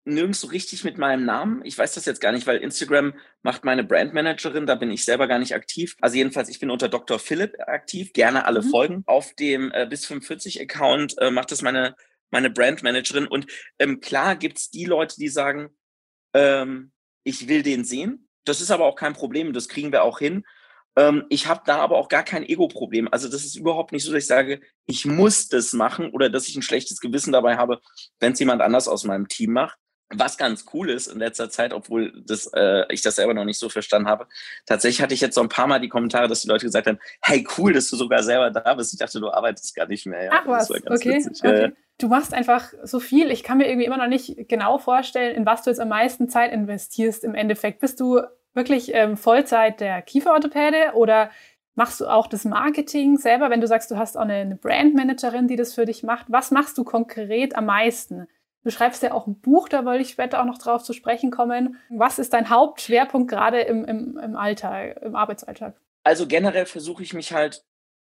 nirgends 0.03 0.41
so 0.41 0.47
richtig 0.47 0.83
mit 0.83 0.97
meinem 0.97 1.25
Namen. 1.25 1.61
Ich 1.63 1.77
weiß 1.77 1.93
das 1.93 2.05
jetzt 2.05 2.21
gar 2.21 2.31
nicht, 2.31 2.47
weil 2.47 2.57
Instagram 2.57 3.13
macht 3.43 3.65
meine 3.65 3.83
Brandmanagerin, 3.83 4.65
da 4.65 4.75
bin 4.75 4.91
ich 4.91 5.05
selber 5.05 5.27
gar 5.27 5.39
nicht 5.39 5.53
aktiv. 5.53 5.95
Also 6.01 6.17
jedenfalls, 6.17 6.49
ich 6.49 6.59
bin 6.59 6.71
unter 6.71 6.89
Dr. 6.89 7.19
Philipp 7.19 7.55
aktiv, 7.59 8.13
gerne 8.13 8.45
alle 8.45 8.61
mhm. 8.61 8.69
folgen. 8.69 9.03
Auf 9.05 9.33
dem 9.35 9.71
äh, 9.71 9.85
bis 9.87 10.05
45 10.05 10.61
Account 10.61 11.17
äh, 11.19 11.29
macht 11.29 11.51
das 11.51 11.61
meine, 11.61 11.95
meine 12.31 12.49
Brandmanagerin. 12.49 13.27
Und 13.27 13.45
ähm, 13.77 13.99
klar 13.99 14.35
gibt's 14.35 14.71
die 14.71 14.85
Leute, 14.85 15.15
die 15.17 15.29
sagen, 15.29 15.69
ähm, 16.33 16.91
ich 17.23 17.47
will 17.47 17.61
den 17.61 17.83
sehen. 17.83 18.27
Das 18.43 18.59
ist 18.59 18.71
aber 18.71 18.85
auch 18.85 18.95
kein 18.95 19.13
Problem, 19.13 19.53
das 19.53 19.69
kriegen 19.69 19.91
wir 19.91 20.03
auch 20.03 20.17
hin. 20.17 20.43
Ähm, 20.95 21.25
ich 21.29 21.45
habe 21.45 21.61
da 21.65 21.77
aber 21.77 21.97
auch 21.97 22.09
gar 22.09 22.23
kein 22.23 22.43
Ego-Problem. 22.43 23.07
Also 23.11 23.29
das 23.29 23.45
ist 23.45 23.55
überhaupt 23.55 23.91
nicht 23.91 24.03
so, 24.03 24.11
dass 24.11 24.23
ich 24.23 24.27
sage, 24.27 24.61
ich 24.87 25.05
muss 25.05 25.47
das 25.47 25.73
machen 25.73 26.09
oder 26.09 26.31
dass 26.31 26.47
ich 26.47 26.55
ein 26.55 26.63
schlechtes 26.63 26.99
Gewissen 26.99 27.31
dabei 27.31 27.57
habe, 27.57 27.79
wenn 28.19 28.33
es 28.33 28.39
jemand 28.39 28.63
anders 28.63 28.87
aus 28.87 29.03
meinem 29.03 29.27
Team 29.27 29.53
macht 29.53 29.77
was 30.13 30.37
ganz 30.37 30.65
cool 30.73 30.89
ist 30.89 31.07
in 31.07 31.19
letzter 31.19 31.49
Zeit, 31.49 31.73
obwohl 31.73 32.11
das, 32.25 32.47
äh, 32.53 32.83
ich 32.89 33.01
das 33.01 33.15
selber 33.15 33.33
noch 33.33 33.45
nicht 33.45 33.59
so 33.59 33.69
verstanden 33.69 34.07
habe. 34.07 34.27
Tatsächlich 34.65 35.01
hatte 35.01 35.13
ich 35.13 35.21
jetzt 35.21 35.35
so 35.35 35.41
ein 35.41 35.49
paar 35.49 35.67
Mal 35.67 35.79
die 35.79 35.89
Kommentare, 35.89 36.27
dass 36.27 36.41
die 36.41 36.47
Leute 36.47 36.65
gesagt 36.65 36.87
haben, 36.87 36.99
hey, 37.21 37.47
cool, 37.57 37.73
dass 37.73 37.89
du 37.89 37.95
sogar 37.95 38.23
selber 38.23 38.51
da 38.51 38.73
bist. 38.73 38.93
Ich 38.93 38.99
dachte, 38.99 39.19
du 39.19 39.31
arbeitest 39.31 39.75
gar 39.75 39.87
nicht 39.87 40.05
mehr. 40.05 40.25
Ja, 40.25 40.31
Ach 40.33 40.47
was, 40.47 40.69
okay. 40.69 41.25
okay. 41.29 41.71
Du 41.97 42.07
machst 42.07 42.33
einfach 42.33 42.73
so 42.83 42.99
viel. 42.99 43.29
Ich 43.31 43.43
kann 43.43 43.57
mir 43.57 43.67
irgendwie 43.67 43.85
immer 43.85 43.97
noch 43.97 44.07
nicht 44.07 44.49
genau 44.49 44.79
vorstellen, 44.79 45.35
in 45.35 45.45
was 45.45 45.63
du 45.63 45.69
jetzt 45.69 45.79
am 45.79 45.89
meisten 45.89 46.29
Zeit 46.29 46.51
investierst 46.51 47.23
im 47.23 47.35
Endeffekt. 47.35 47.79
Bist 47.79 47.99
du 47.99 48.21
wirklich 48.53 48.93
ähm, 48.93 49.17
Vollzeit 49.17 49.79
der 49.79 50.01
Kieferorthopäde 50.01 50.93
oder 50.95 51.29
machst 51.75 52.01
du 52.01 52.07
auch 52.07 52.27
das 52.27 52.43
Marketing 52.43 53.17
selber, 53.17 53.49
wenn 53.49 53.61
du 53.61 53.67
sagst, 53.67 53.91
du 53.91 53.97
hast 53.97 54.17
auch 54.17 54.21
eine, 54.21 54.35
eine 54.35 54.55
Brandmanagerin, 54.55 55.47
die 55.47 55.55
das 55.55 55.73
für 55.73 55.85
dich 55.85 56.03
macht? 56.03 56.25
Was 56.29 56.51
machst 56.51 56.77
du 56.77 56.83
konkret 56.83 57.55
am 57.55 57.67
meisten? 57.67 58.27
Du 58.63 58.69
schreibst 58.69 59.01
ja 59.01 59.11
auch 59.11 59.25
ein 59.25 59.39
Buch, 59.39 59.69
da 59.69 59.85
wollte 59.85 60.03
ich 60.03 60.09
später 60.09 60.39
auch 60.39 60.45
noch 60.45 60.59
drauf 60.59 60.83
zu 60.83 60.93
sprechen 60.93 61.31
kommen. 61.31 61.77
Was 61.89 62.19
ist 62.19 62.33
dein 62.33 62.49
Hauptschwerpunkt 62.49 63.29
gerade 63.29 63.61
im, 63.61 63.85
im, 63.85 64.17
im 64.17 64.35
Alltag, 64.35 65.01
im 65.01 65.15
Arbeitsalltag? 65.15 65.79
Also 66.03 66.27
generell 66.27 66.65
versuche 66.65 67.01
ich 67.01 67.13
mich 67.13 67.33
halt 67.33 67.63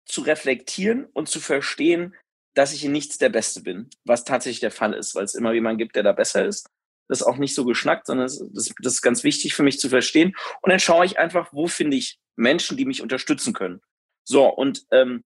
zu 0.06 0.20
reflektieren 0.22 1.06
und 1.12 1.28
zu 1.28 1.40
verstehen, 1.40 2.14
dass 2.54 2.72
ich 2.72 2.84
in 2.84 2.92
nichts 2.92 3.18
der 3.18 3.30
Beste 3.30 3.62
bin, 3.62 3.90
was 4.04 4.24
tatsächlich 4.24 4.60
der 4.60 4.70
Fall 4.70 4.94
ist, 4.94 5.14
weil 5.14 5.24
es 5.24 5.34
immer 5.34 5.52
jemanden 5.52 5.78
gibt, 5.78 5.96
der 5.96 6.04
da 6.04 6.12
besser 6.12 6.44
ist. 6.44 6.68
Das 7.08 7.20
ist 7.20 7.26
auch 7.26 7.36
nicht 7.36 7.54
so 7.54 7.64
geschnackt, 7.64 8.06
sondern 8.06 8.26
das, 8.26 8.38
das, 8.54 8.94
ist 8.94 9.02
ganz 9.02 9.24
wichtig 9.24 9.54
für 9.54 9.62
mich 9.62 9.78
zu 9.78 9.88
verstehen. 9.88 10.34
Und 10.62 10.70
dann 10.70 10.80
schaue 10.80 11.04
ich 11.04 11.18
einfach, 11.18 11.52
wo 11.52 11.66
finde 11.66 11.96
ich 11.96 12.18
Menschen, 12.36 12.76
die 12.76 12.84
mich 12.84 13.02
unterstützen 13.02 13.52
können. 13.52 13.82
So, 14.24 14.46
und 14.46 14.86
ähm, 14.90 15.22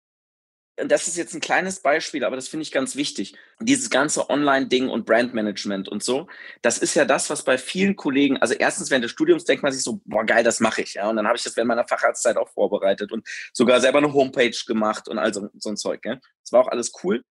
das 0.85 1.07
ist 1.07 1.17
jetzt 1.17 1.33
ein 1.33 1.41
kleines 1.41 1.79
Beispiel, 1.79 2.23
aber 2.23 2.35
das 2.35 2.47
finde 2.47 2.61
ich 2.61 2.71
ganz 2.71 2.95
wichtig. 2.95 3.35
Dieses 3.59 3.89
ganze 3.89 4.29
Online-Ding 4.29 4.89
und 4.89 5.05
Brandmanagement 5.05 5.89
und 5.89 6.03
so, 6.03 6.27
das 6.61 6.77
ist 6.77 6.93
ja 6.93 7.03
das, 7.05 7.29
was 7.29 7.43
bei 7.43 7.57
vielen 7.57 7.95
Kollegen, 7.95 8.37
also 8.37 8.53
erstens 8.53 8.91
während 8.91 9.03
des 9.03 9.11
Studiums 9.11 9.43
denkt 9.45 9.63
man 9.63 9.71
sich 9.71 9.83
so, 9.83 10.01
boah, 10.05 10.23
geil, 10.23 10.43
das 10.43 10.59
mache 10.59 10.83
ich. 10.83 10.93
Ja, 10.93 11.09
und 11.09 11.15
dann 11.15 11.25
habe 11.25 11.35
ich 11.35 11.43
das 11.43 11.55
während 11.55 11.69
meiner 11.69 11.87
Facharztzeit 11.87 12.37
auch 12.37 12.49
vorbereitet 12.49 13.11
und 13.11 13.27
sogar 13.53 13.81
selber 13.81 13.97
eine 13.97 14.13
Homepage 14.13 14.55
gemacht 14.67 15.07
und 15.07 15.17
all 15.17 15.33
so, 15.33 15.49
so 15.57 15.69
ein 15.69 15.77
Zeug. 15.77 16.05
Ja. 16.05 16.15
Das 16.43 16.51
war 16.51 16.61
auch 16.61 16.67
alles 16.67 16.91
cool. 17.03 17.23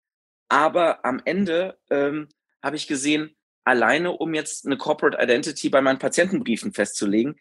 Aber 0.49 1.05
am 1.05 1.21
Ende 1.23 1.77
ähm, 1.89 2.29
habe 2.63 2.75
ich 2.75 2.87
gesehen, 2.87 3.35
alleine 3.63 4.11
um 4.11 4.33
jetzt 4.33 4.65
eine 4.65 4.77
Corporate 4.77 5.17
Identity 5.21 5.69
bei 5.69 5.81
meinen 5.81 5.99
Patientenbriefen 5.99 6.73
festzulegen, 6.73 7.35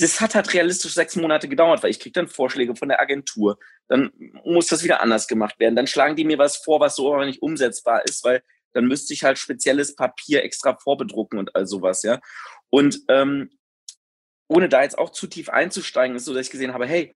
das 0.00 0.20
hat 0.20 0.34
halt 0.34 0.52
realistisch 0.54 0.94
sechs 0.94 1.16
Monate 1.16 1.48
gedauert, 1.48 1.82
weil 1.82 1.90
ich 1.90 2.00
kriege 2.00 2.12
dann 2.12 2.28
Vorschläge 2.28 2.74
von 2.74 2.88
der 2.88 3.00
Agentur. 3.00 3.58
Dann 3.88 4.10
muss 4.44 4.68
das 4.68 4.84
wieder 4.84 5.02
anders 5.02 5.26
gemacht 5.26 5.58
werden. 5.58 5.76
Dann 5.76 5.86
schlagen 5.86 6.16
die 6.16 6.24
mir 6.24 6.38
was 6.38 6.56
vor, 6.56 6.80
was 6.80 6.96
so 6.96 7.12
aber 7.12 7.26
nicht 7.26 7.42
umsetzbar 7.42 8.04
ist, 8.04 8.24
weil 8.24 8.42
dann 8.72 8.86
müsste 8.86 9.12
ich 9.12 9.24
halt 9.24 9.38
spezielles 9.38 9.96
Papier 9.96 10.44
extra 10.44 10.76
vorbedrucken 10.76 11.38
und 11.38 11.54
all 11.56 11.66
sowas, 11.66 12.02
ja. 12.02 12.20
Und 12.70 13.00
ähm, 13.08 13.50
ohne 14.48 14.68
da 14.68 14.82
jetzt 14.82 14.98
auch 14.98 15.10
zu 15.10 15.26
tief 15.26 15.48
einzusteigen, 15.48 16.16
ist 16.16 16.24
so, 16.24 16.34
dass 16.34 16.46
ich 16.46 16.52
gesehen 16.52 16.74
habe, 16.74 16.86
hey, 16.86 17.14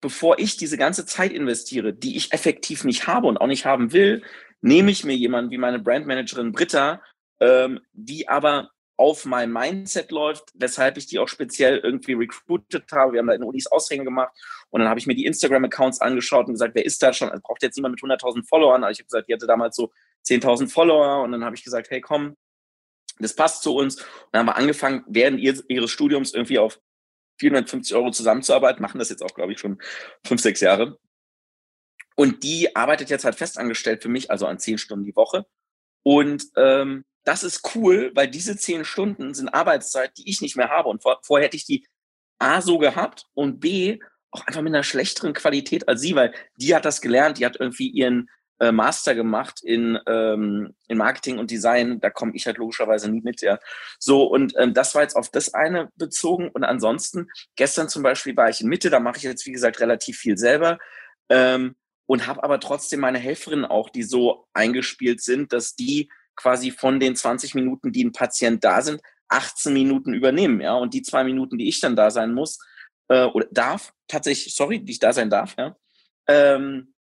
bevor 0.00 0.38
ich 0.38 0.56
diese 0.56 0.78
ganze 0.78 1.06
Zeit 1.06 1.32
investiere, 1.32 1.92
die 1.92 2.16
ich 2.16 2.32
effektiv 2.32 2.84
nicht 2.84 3.06
habe 3.06 3.26
und 3.26 3.38
auch 3.38 3.46
nicht 3.46 3.66
haben 3.66 3.92
will, 3.92 4.22
nehme 4.60 4.90
ich 4.90 5.04
mir 5.04 5.14
jemanden 5.14 5.50
wie 5.50 5.58
meine 5.58 5.78
Brandmanagerin 5.78 6.52
Britta, 6.52 7.02
ähm, 7.40 7.80
die 7.92 8.28
aber 8.28 8.70
auf 9.00 9.24
mein 9.24 9.50
Mindset 9.50 10.10
läuft, 10.10 10.50
weshalb 10.52 10.98
ich 10.98 11.06
die 11.06 11.18
auch 11.18 11.26
speziell 11.26 11.78
irgendwie 11.78 12.12
recruited 12.12 12.84
habe. 12.92 13.14
Wir 13.14 13.20
haben 13.20 13.28
da 13.28 13.32
in 13.32 13.42
Unis 13.42 13.66
Aushänge 13.66 14.04
gemacht 14.04 14.36
und 14.68 14.80
dann 14.80 14.90
habe 14.90 15.00
ich 15.00 15.06
mir 15.06 15.14
die 15.14 15.24
Instagram-Accounts 15.24 16.02
angeschaut 16.02 16.48
und 16.48 16.52
gesagt, 16.52 16.74
wer 16.74 16.84
ist 16.84 17.02
da 17.02 17.14
schon? 17.14 17.30
Also 17.30 17.40
braucht 17.42 17.62
jetzt 17.62 17.76
niemand 17.76 17.94
mit 17.94 18.02
100.000 18.02 18.46
Followern. 18.46 18.84
Aber 18.84 18.92
ich 18.92 18.98
habe 18.98 19.06
gesagt, 19.06 19.28
die 19.28 19.32
hatte 19.32 19.46
damals 19.46 19.74
so 19.74 19.90
10.000 20.26 20.70
Follower 20.70 21.22
und 21.22 21.32
dann 21.32 21.42
habe 21.46 21.56
ich 21.56 21.64
gesagt, 21.64 21.88
hey 21.90 22.02
komm, 22.02 22.36
das 23.18 23.34
passt 23.34 23.62
zu 23.62 23.74
uns. 23.74 23.96
Und 23.96 24.06
dann 24.32 24.40
haben 24.40 24.48
wir 24.48 24.56
angefangen, 24.56 25.02
während 25.08 25.40
ihres 25.40 25.90
Studiums 25.90 26.34
irgendwie 26.34 26.58
auf 26.58 26.78
450 27.38 27.96
Euro 27.96 28.10
zusammenzuarbeiten, 28.10 28.82
machen 28.82 28.98
das 28.98 29.08
jetzt 29.08 29.22
auch, 29.22 29.34
glaube 29.34 29.52
ich, 29.52 29.60
schon 29.60 29.80
fünf, 30.26 30.42
sechs 30.42 30.60
Jahre. 30.60 30.98
Und 32.16 32.42
die 32.42 32.76
arbeitet 32.76 33.08
jetzt 33.08 33.24
halt 33.24 33.36
festangestellt 33.36 34.02
für 34.02 34.10
mich, 34.10 34.30
also 34.30 34.46
an 34.46 34.58
zehn 34.58 34.76
Stunden 34.76 35.06
die 35.06 35.16
Woche. 35.16 35.46
Und 36.02 36.44
ähm, 36.56 37.06
das 37.24 37.42
ist 37.42 37.74
cool, 37.74 38.10
weil 38.14 38.28
diese 38.28 38.56
zehn 38.56 38.84
Stunden 38.84 39.34
sind 39.34 39.48
Arbeitszeit, 39.48 40.16
die 40.16 40.28
ich 40.28 40.40
nicht 40.40 40.56
mehr 40.56 40.68
habe. 40.68 40.88
Und 40.88 41.02
vor, 41.02 41.20
vorher 41.22 41.46
hätte 41.46 41.56
ich 41.56 41.66
die 41.66 41.86
A 42.38 42.62
so 42.62 42.78
gehabt 42.78 43.26
und 43.34 43.60
B 43.60 43.98
auch 44.30 44.46
einfach 44.46 44.62
mit 44.62 44.72
einer 44.72 44.84
schlechteren 44.84 45.32
Qualität 45.32 45.88
als 45.88 46.00
sie, 46.00 46.14
weil 46.14 46.32
die 46.54 46.74
hat 46.74 46.84
das 46.84 47.00
gelernt, 47.00 47.38
die 47.38 47.46
hat 47.46 47.56
irgendwie 47.58 47.88
ihren 47.88 48.30
äh, 48.60 48.72
Master 48.72 49.14
gemacht 49.14 49.60
in, 49.62 49.98
ähm, 50.06 50.74
in 50.86 50.98
Marketing 50.98 51.38
und 51.38 51.50
Design. 51.50 51.98
Da 52.00 52.10
komme 52.10 52.32
ich 52.34 52.46
halt 52.46 52.58
logischerweise 52.58 53.10
nie 53.10 53.22
mit, 53.22 53.40
ja. 53.42 53.58
So, 53.98 54.24
und 54.24 54.54
ähm, 54.56 54.72
das 54.72 54.94
war 54.94 55.02
jetzt 55.02 55.16
auf 55.16 55.30
das 55.30 55.54
eine 55.54 55.90
bezogen. 55.96 56.48
Und 56.50 56.64
ansonsten, 56.64 57.28
gestern 57.56 57.88
zum 57.88 58.02
Beispiel 58.02 58.36
war 58.36 58.48
ich 58.48 58.60
in 58.60 58.68
Mitte, 58.68 58.90
da 58.90 59.00
mache 59.00 59.16
ich 59.16 59.22
jetzt, 59.24 59.46
wie 59.46 59.52
gesagt, 59.52 59.80
relativ 59.80 60.18
viel 60.18 60.36
selber. 60.36 60.78
Ähm, 61.28 61.74
und 62.06 62.26
habe 62.26 62.42
aber 62.42 62.60
trotzdem 62.60 63.00
meine 63.00 63.18
Helferinnen 63.18 63.64
auch, 63.64 63.88
die 63.88 64.02
so 64.02 64.46
eingespielt 64.52 65.22
sind, 65.22 65.52
dass 65.52 65.76
die 65.76 66.10
quasi 66.36 66.70
von 66.70 67.00
den 67.00 67.16
20 67.16 67.54
Minuten, 67.54 67.92
die 67.92 68.04
ein 68.04 68.12
Patient 68.12 68.62
da 68.64 68.82
sind, 68.82 69.00
18 69.28 69.72
Minuten 69.72 70.14
übernehmen, 70.14 70.60
ja. 70.60 70.74
Und 70.74 70.94
die 70.94 71.02
zwei 71.02 71.24
Minuten, 71.24 71.58
die 71.58 71.68
ich 71.68 71.80
dann 71.80 71.96
da 71.96 72.10
sein 72.10 72.34
muss, 72.34 72.58
äh, 73.08 73.24
oder 73.24 73.46
darf, 73.50 73.92
tatsächlich, 74.08 74.54
sorry, 74.54 74.84
die 74.84 74.92
ich 74.92 74.98
da 74.98 75.12
sein 75.12 75.30
darf, 75.30 75.54
ja, 75.58 75.76
ähm, 76.28 76.94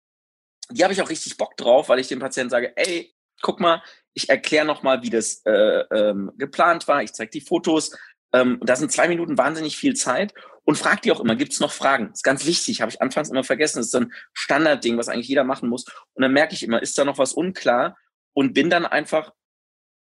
die 0.71 0.83
habe 0.83 0.93
ich 0.93 1.01
auch 1.01 1.09
richtig 1.09 1.37
Bock 1.37 1.57
drauf, 1.57 1.89
weil 1.89 1.99
ich 1.99 2.07
dem 2.07 2.19
Patienten 2.19 2.51
sage, 2.51 2.73
ey, 2.75 3.13
guck 3.41 3.59
mal, 3.59 3.81
ich 4.13 4.29
erkläre 4.29 4.65
nochmal, 4.65 5.01
wie 5.01 5.09
das 5.09 5.41
äh, 5.45 5.51
ähm, 5.51 6.31
geplant 6.37 6.87
war, 6.87 7.01
ich 7.03 7.13
zeige 7.13 7.31
die 7.31 7.41
Fotos. 7.41 7.95
Ähm, 8.33 8.59
da 8.63 8.75
sind 8.75 8.91
zwei 8.91 9.07
Minuten 9.07 9.37
wahnsinnig 9.37 9.77
viel 9.77 9.95
Zeit 9.95 10.33
und 10.63 10.77
frag 10.77 11.01
die 11.01 11.11
auch 11.11 11.19
immer, 11.19 11.35
gibt 11.35 11.53
es 11.53 11.59
noch 11.59 11.71
Fragen? 11.71 12.09
Das 12.09 12.19
ist 12.19 12.23
ganz 12.23 12.45
wichtig, 12.45 12.81
habe 12.81 12.91
ich 12.91 13.01
anfangs 13.01 13.29
immer 13.29 13.43
vergessen. 13.43 13.79
Das 13.79 13.87
ist 13.87 13.91
so 13.91 13.99
ein 13.99 14.13
Standardding, 14.33 14.97
was 14.97 15.09
eigentlich 15.09 15.27
jeder 15.27 15.43
machen 15.43 15.69
muss. 15.69 15.85
Und 16.13 16.21
dann 16.21 16.33
merke 16.33 16.53
ich 16.53 16.61
immer, 16.61 16.81
ist 16.81 16.97
da 16.97 17.05
noch 17.05 17.17
was 17.17 17.33
unklar? 17.33 17.97
Und 18.33 18.53
bin 18.53 18.69
dann 18.69 18.85
einfach 18.85 19.33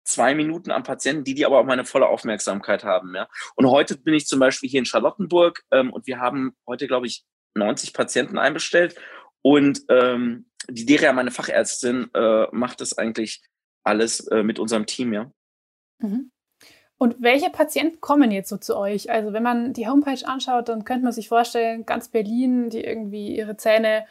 zwei 0.04 0.35
Minuten 0.35 0.70
am 0.70 0.83
Patienten, 0.83 1.24
die 1.24 1.35
die 1.35 1.44
aber 1.44 1.59
auch 1.59 1.64
meine 1.64 1.85
volle 1.85 2.07
Aufmerksamkeit 2.07 2.83
haben. 2.83 3.14
Ja. 3.14 3.28
Und 3.57 3.66
heute 3.66 3.98
bin 3.98 4.14
ich 4.14 4.26
zum 4.26 4.40
Beispiel 4.40 4.70
hier 4.70 4.78
in 4.78 4.87
Charlottenburg 4.87 5.62
ähm, 5.70 5.92
und 5.92 6.07
wir 6.07 6.18
haben 6.18 6.57
heute, 6.66 6.87
glaube 6.87 7.07
ich, 7.07 7.24
90 7.54 7.92
Patienten 7.92 8.38
einbestellt 8.38 8.96
und 9.42 9.83
ähm, 9.88 10.46
die 10.68 10.87
Deria, 10.87 11.12
meine 11.12 11.31
Fachärztin, 11.31 12.11
äh, 12.14 12.46
macht 12.52 12.81
das 12.81 12.96
eigentlich 12.96 13.42
alles 13.85 14.26
äh, 14.28 14.42
mit 14.42 14.59
unserem 14.59 14.87
Team, 14.87 15.12
ja. 15.12 15.31
Mhm. 15.98 16.31
Und 16.98 17.16
welche 17.20 17.48
Patienten 17.50 18.00
kommen 18.00 18.33
jetzt 18.33 18.48
so 18.48 18.57
zu 18.57 18.76
euch? 18.76 19.09
Also 19.11 19.33
wenn 19.33 19.42
man 19.42 19.72
die 19.72 19.87
Homepage 19.87 20.26
anschaut, 20.26 20.68
dann 20.68 20.85
könnte 20.85 21.04
man 21.04 21.12
sich 21.12 21.28
vorstellen, 21.28 21.87
ganz 21.87 22.09
Berlin, 22.09 22.70
die 22.70 22.83
irgendwie 22.83 23.37
ihre 23.37 23.57
Zähne 23.57 24.04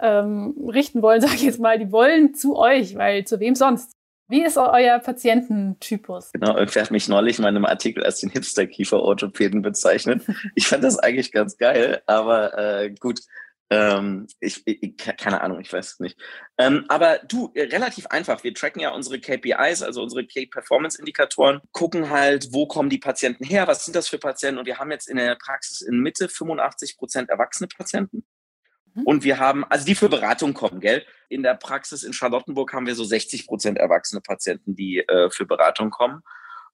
ähm, 0.00 0.54
richten 0.68 1.02
wollen, 1.02 1.20
sage 1.22 1.34
ich 1.34 1.42
jetzt 1.42 1.60
mal, 1.60 1.78
die 1.78 1.92
wollen 1.92 2.34
zu 2.34 2.56
euch, 2.56 2.96
weil 2.96 3.24
zu 3.24 3.40
wem 3.40 3.54
sonst? 3.54 3.92
Wie 4.30 4.44
ist 4.44 4.58
euer 4.58 4.98
Patiententypus? 4.98 6.32
Genau, 6.32 6.54
irgendwer 6.54 6.82
hat 6.82 6.90
mich 6.90 7.08
neulich 7.08 7.38
in 7.38 7.44
meinem 7.44 7.64
Artikel 7.64 8.04
als 8.04 8.20
den 8.20 8.28
Hipster-Kiefer-Orthopäden 8.28 9.62
bezeichnet. 9.62 10.22
Ich 10.54 10.66
fand 10.66 10.84
das 10.84 10.98
eigentlich 10.98 11.32
ganz 11.32 11.56
geil, 11.56 12.02
aber 12.06 12.56
äh, 12.58 12.90
gut. 12.90 13.20
Ähm, 13.70 14.26
ich, 14.40 14.62
ich, 14.66 14.96
keine 14.96 15.42
Ahnung, 15.42 15.60
ich 15.60 15.70
weiß 15.70 15.92
es 15.92 16.00
nicht. 16.00 16.18
Ähm, 16.56 16.86
aber 16.88 17.18
du, 17.28 17.50
äh, 17.54 17.64
relativ 17.64 18.06
einfach. 18.06 18.42
Wir 18.42 18.54
tracken 18.54 18.80
ja 18.80 18.90
unsere 18.90 19.20
KPIs, 19.20 19.82
also 19.82 20.02
unsere 20.02 20.24
Key 20.26 20.46
Performance 20.46 20.98
Indikatoren, 20.98 21.60
gucken 21.72 22.08
halt, 22.08 22.48
wo 22.52 22.66
kommen 22.66 22.88
die 22.88 22.98
Patienten 22.98 23.44
her, 23.44 23.66
was 23.66 23.84
sind 23.84 23.94
das 23.94 24.08
für 24.08 24.18
Patienten? 24.18 24.58
Und 24.58 24.66
wir 24.66 24.78
haben 24.78 24.90
jetzt 24.90 25.08
in 25.08 25.18
der 25.18 25.36
Praxis 25.36 25.82
in 25.82 26.00
Mitte 26.00 26.28
85 26.28 26.96
Prozent 26.96 27.28
erwachsene 27.28 27.68
Patienten. 27.68 28.24
Mhm. 28.98 29.04
Und 29.04 29.24
wir 29.24 29.38
haben, 29.38 29.64
also 29.64 29.84
die 29.84 29.94
für 29.94 30.08
Beratung 30.08 30.54
kommen, 30.54 30.80
gell? 30.80 31.04
In 31.28 31.42
der 31.42 31.54
Praxis 31.54 32.02
in 32.02 32.12
Charlottenburg 32.12 32.72
haben 32.72 32.86
wir 32.86 32.94
so 32.94 33.04
60 33.04 33.46
Prozent 33.46 33.78
erwachsene 33.78 34.20
Patienten, 34.20 34.74
die 34.74 34.98
äh, 34.98 35.30
für 35.30 35.46
Beratung 35.46 35.90
kommen. 35.90 36.22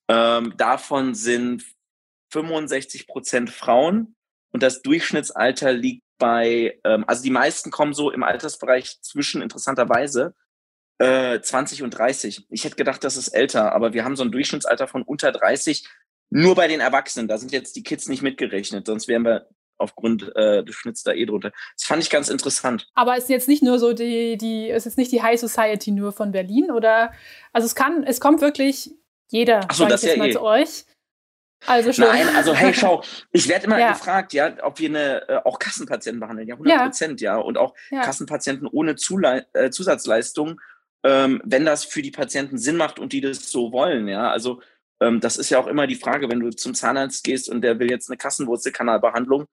Ähm, 0.09 0.55
davon 0.57 1.15
sind 1.15 1.65
65 2.31 3.07
Prozent 3.07 3.51
Frauen 3.51 4.17
und 4.53 4.63
das 4.63 4.83
Durchschnittsalter 4.83 5.73
liegt 5.73 6.05
bei, 6.19 6.79
ähm, 6.85 7.05
also 7.07 7.23
die 7.23 7.31
meisten 7.31 7.71
kommen 7.71 7.95
so 7.95 8.11
im 8.11 8.23
Altersbereich 8.23 9.01
zwischen 9.03 9.43
interessanterweise 9.43 10.35
äh, 10.99 11.41
20 11.41 11.83
und 11.83 11.91
30. 11.91 12.47
Ich 12.51 12.65
hätte 12.65 12.77
gedacht, 12.77 13.03
das 13.03 13.17
ist 13.17 13.29
älter, 13.29 13.73
aber 13.73 13.93
wir 13.95 14.05
haben 14.05 14.17
so 14.17 14.23
ein 14.23 14.31
Durchschnittsalter 14.31 14.87
von 14.87 15.03
unter 15.03 15.33
30. 15.33 15.89
Nur 16.31 16.55
bei 16.55 16.69
den 16.69 16.81
Erwachsenen, 16.81 17.29
da 17.29 17.39
sind 17.39 17.53
jetzt 17.53 17.77
die 17.77 17.83
Kids 17.83 18.09
nicht 18.09 18.23
mitgerechnet, 18.23 18.87
sonst 18.87 19.09
wären 19.09 19.25
wir 19.25 19.49
aufgrund 19.79 20.35
äh, 20.37 20.65
des 20.65 20.75
Schnitts 20.75 21.03
da 21.03 21.13
eh 21.13 21.27
drunter. 21.27 21.53
Das 21.77 21.87
fand 21.87 22.03
ich 22.03 22.11
ganz 22.11 22.29
interessant. 22.29 22.89
Aber 22.95 23.17
es 23.17 23.25
ist 23.25 23.31
jetzt 23.31 23.49
nicht 23.49 23.63
nur 23.63 23.79
so 23.79 23.93
die, 23.93 24.37
die, 24.37 24.71
es 24.71 24.87
ist 24.87 24.99
nicht 24.99 25.13
die 25.13 25.23
High 25.23 25.39
Society 25.41 25.91
nur 25.91 26.13
von 26.13 26.33
Berlin, 26.33 26.71
oder? 26.71 27.13
Also 27.53 27.67
es 27.67 27.75
kann, 27.75 28.05
es 28.05 28.21
kommt 28.21 28.41
wirklich 28.41 28.91
jeder, 29.29 29.61
Ach 29.69 29.75
so, 29.75 29.87
das 29.87 30.03
ich 30.03 30.09
jetzt 30.09 30.17
ja 30.17 30.23
mal 30.23 30.29
eh. 30.29 30.33
zu 30.33 30.43
euch. 30.43 30.85
Also 31.67 31.93
schon. 31.93 32.07
Nein, 32.07 32.29
also 32.37 32.55
hey, 32.55 32.75
schau, 32.75 33.03
ich 33.33 33.49
werde 33.49 33.67
immer 33.67 33.79
Ja. 33.79 33.93
gefragt, 33.93 34.33
ja, 34.33 34.55
ob 34.63 34.79
wir 34.79 34.89
eine, 34.89 35.29
äh, 35.29 35.37
auch 35.45 35.59
Kassenpatienten 35.59 36.21
behandeln, 36.21 36.49
ja, 36.49 36.55
100 36.55 36.83
Prozent, 36.83 37.21
ja. 37.21 37.37
und 37.37 37.57
auch 37.59 37.75
Ja. 37.91 38.03
Kassenpatienten 38.03 38.67
ohne 38.67 38.97
Zulei 38.97 39.47
äh, 39.55 39.71
Zusatzleistung, 39.71 40.61
ähm, 41.05 41.41
wenn 41.45 41.65
das 41.65 41.85
für 41.85 42.03
die 42.03 42.11
Patienten 42.11 42.59
Sinn 42.59 42.77
macht 42.77 42.99
und 42.99 43.13
die 43.13 43.21
das 43.21 43.51
so 43.51 43.73
wollen, 43.73 44.09
ja. 44.09 44.31
Also 44.31 44.61
ähm, 45.01 45.21
das 45.21 45.37
ist 45.37 45.51
ja 45.51 45.59
auch 45.59 45.67
immer 45.67 45.87
die 45.87 45.97
Frage, 45.97 46.29
wenn 46.29 46.41
du 46.41 46.51
zum 46.51 46.75
Zahnarzt 46.75 47.25
gehst 47.25 47.49
und 47.49 47.63
der 47.63 47.79
will 47.79 47.91
jetzt 47.91 48.09
eine 48.11 48.17
Kassenwurzelkanalbehandlung, 48.17 49.47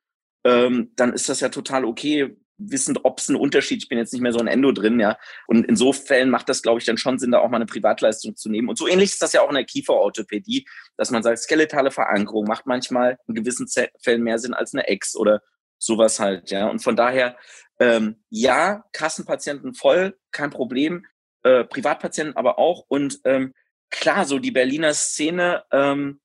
ähm, 0.44 0.92
dann 0.96 1.14
ist 1.14 1.30
das 1.30 1.40
ja 1.40 1.50
total 1.50 1.86
okay, 1.86 2.36
wissend, 2.70 3.00
ob 3.04 3.20
es 3.20 3.30
einen 3.30 3.40
Unterschied, 3.40 3.82
ich 3.84 3.90
bin 3.90 3.98
jetzt 3.98 4.14
nicht 4.14 4.22
mehr 4.22 4.34
so 4.34 4.40
ein 4.40 4.48
Endo 4.48 4.72
drin, 4.72 5.00
ja. 5.00 5.18
Und 5.48 5.66
in 5.66 5.76
so 5.76 5.94
Fällen 5.94 6.30
macht 6.30 6.50
das, 6.50 6.62
glaube 6.62 6.80
ich, 6.80 6.86
dann 6.86 6.98
schon 6.98 7.18
Sinn, 7.18 7.32
da 7.32 7.40
auch 7.40 7.50
mal 7.50 7.58
eine 7.58 7.66
Privatleistung 7.66 8.36
zu 8.36 8.50
nehmen. 8.50 8.70
Und 8.70 8.78
so 8.78 8.88
ähnlich 8.88 9.12
ist 9.12 9.22
das 9.22 9.34
ja 9.34 9.42
auch 9.42 9.50
in 9.50 9.56
der 9.56 9.66
Kieferorthopädie, 9.66 10.68
dass 10.98 11.12
man 11.12 11.24
sagt, 11.24 11.40
skeletale 11.40 11.92
Verankerung 11.92 12.46
macht 12.46 12.66
manchmal 12.66 13.18
in 13.28 13.36
gewissen 13.36 13.68
Fällen 14.00 14.24
mehr 14.24 14.40
Sinn 14.40 14.54
als 14.54 14.74
eine 14.74 14.88
Ex 14.88 15.16
oder 15.16 15.42
sowas 15.78 16.20
halt, 16.20 16.52
ja. 16.52 16.68
Und 16.68 16.84
von 16.84 16.96
daher, 16.96 17.38
ähm, 17.80 18.24
ja, 18.30 18.84
Kassenpatienten 18.94 19.74
voll, 19.74 20.18
kein 20.32 20.52
Problem, 20.52 21.06
äh, 21.44 21.64
Privatpatienten 21.64 22.36
aber 22.36 22.60
auch. 22.60 22.86
Und 22.88 23.20
ähm, 23.26 23.54
klar, 23.90 24.26
so 24.26 24.38
die 24.38 24.52
Berliner 24.52 24.94
Szene, 24.94 25.64
ähm, 25.72 26.21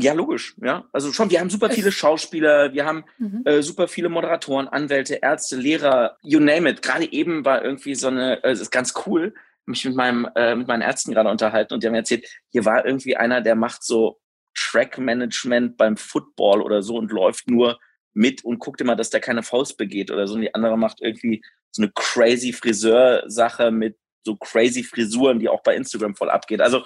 ja, 0.00 0.12
logisch, 0.12 0.54
ja. 0.62 0.84
Also 0.92 1.12
schon, 1.12 1.30
wir 1.30 1.40
haben 1.40 1.50
super 1.50 1.70
viele 1.70 1.92
Schauspieler, 1.92 2.72
wir 2.72 2.84
haben 2.84 3.04
Mhm. 3.18 3.42
äh, 3.44 3.62
super 3.62 3.88
viele 3.88 4.08
Moderatoren, 4.08 4.68
Anwälte, 4.68 5.16
Ärzte, 5.22 5.56
Lehrer, 5.56 6.16
you 6.22 6.40
name 6.40 6.68
it. 6.68 6.82
Gerade 6.82 7.10
eben 7.12 7.44
war 7.44 7.64
irgendwie 7.64 7.94
so 7.94 8.08
eine, 8.08 8.42
äh, 8.42 8.50
es 8.50 8.60
ist 8.60 8.70
ganz 8.70 8.94
cool, 9.06 9.34
mich 9.66 9.84
mit 9.84 9.94
meinem, 9.94 10.28
äh, 10.34 10.54
mit 10.54 10.68
meinen 10.68 10.82
Ärzten 10.82 11.12
gerade 11.12 11.30
unterhalten 11.30 11.74
und 11.74 11.82
die 11.82 11.86
haben 11.86 11.94
erzählt, 11.94 12.26
hier 12.50 12.64
war 12.64 12.84
irgendwie 12.84 13.16
einer, 13.16 13.40
der 13.40 13.54
macht 13.54 13.82
so 13.84 14.20
Track 14.54 14.98
Management 14.98 15.76
beim 15.76 15.96
Football 15.96 16.60
oder 16.62 16.82
so 16.82 16.96
und 16.96 17.12
läuft 17.12 17.48
nur 17.48 17.78
mit 18.12 18.44
und 18.44 18.58
guckt 18.58 18.80
immer, 18.80 18.96
dass 18.96 19.10
der 19.10 19.20
keine 19.20 19.42
Faust 19.42 19.76
begeht 19.76 20.10
oder 20.10 20.26
so. 20.26 20.34
Und 20.34 20.40
die 20.40 20.54
andere 20.54 20.76
macht 20.76 21.00
irgendwie 21.00 21.42
so 21.70 21.82
eine 21.82 21.92
crazy 21.94 22.52
Friseur-Sache 22.52 23.70
mit 23.70 23.96
so 24.24 24.36
crazy 24.36 24.82
Frisuren, 24.82 25.38
die 25.38 25.48
auch 25.48 25.62
bei 25.62 25.76
Instagram 25.76 26.16
voll 26.16 26.30
abgeht. 26.30 26.60
Also 26.60 26.84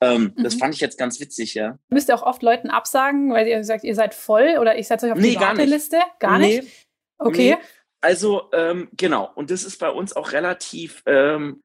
ähm, 0.00 0.34
das 0.36 0.54
Mhm. 0.56 0.58
fand 0.58 0.74
ich 0.74 0.80
jetzt 0.80 0.98
ganz 0.98 1.20
witzig, 1.20 1.54
ja. 1.54 1.78
Müsst 1.88 2.08
ihr 2.08 2.14
auch 2.14 2.22
oft 2.22 2.42
Leuten 2.42 2.70
absagen, 2.70 3.32
weil 3.32 3.46
ihr 3.46 3.62
sagt, 3.64 3.84
ihr 3.84 3.94
seid 3.94 4.14
voll 4.14 4.56
oder 4.60 4.78
ich 4.78 4.86
setze 4.88 5.06
euch 5.06 5.12
auf 5.12 5.18
Nee, 5.18 5.30
die 5.30 5.34
gar 5.36 5.52
nicht. 5.54 5.58
Warteliste? 5.60 5.98
Gar 6.18 6.38
nicht? 6.38 6.62
Nee, 6.64 6.70
Okay. 7.18 7.56
Nee, 7.58 7.64
also 8.02 8.50
ähm, 8.52 8.88
genau, 8.92 9.30
und 9.34 9.50
das 9.50 9.64
ist 9.64 9.78
bei 9.80 9.88
uns 9.90 10.14
auch 10.14 10.32
relativ, 10.32 11.02
ähm, 11.06 11.62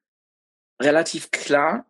relativ 0.81 1.29
klar. 1.31 1.85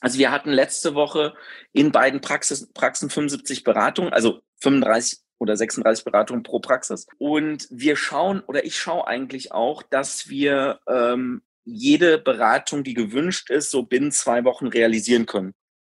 Also 0.00 0.18
wir 0.18 0.30
hatten 0.30 0.50
letzte 0.50 0.94
Woche 0.94 1.34
in 1.72 1.90
beiden 1.92 2.20
Praxis, 2.20 2.72
Praxen 2.72 3.10
75 3.10 3.64
Beratungen, 3.64 4.12
also 4.12 4.40
35 4.62 5.18
oder 5.40 5.56
36 5.56 6.04
Beratungen 6.04 6.42
pro 6.42 6.60
Praxis. 6.60 7.06
Und 7.18 7.66
wir 7.70 7.96
schauen, 7.96 8.40
oder 8.46 8.64
ich 8.64 8.76
schaue 8.78 9.06
eigentlich 9.06 9.52
auch, 9.52 9.82
dass 9.82 10.28
wir 10.28 10.80
ähm, 10.86 11.42
jede 11.72 12.18
Beratung, 12.18 12.84
die 12.84 12.94
gewünscht 12.94 13.50
ist, 13.50 13.70
so 13.70 13.82
binnen 13.82 14.12
zwei 14.12 14.44
Wochen 14.44 14.66
realisieren 14.66 15.26
können. 15.26 15.54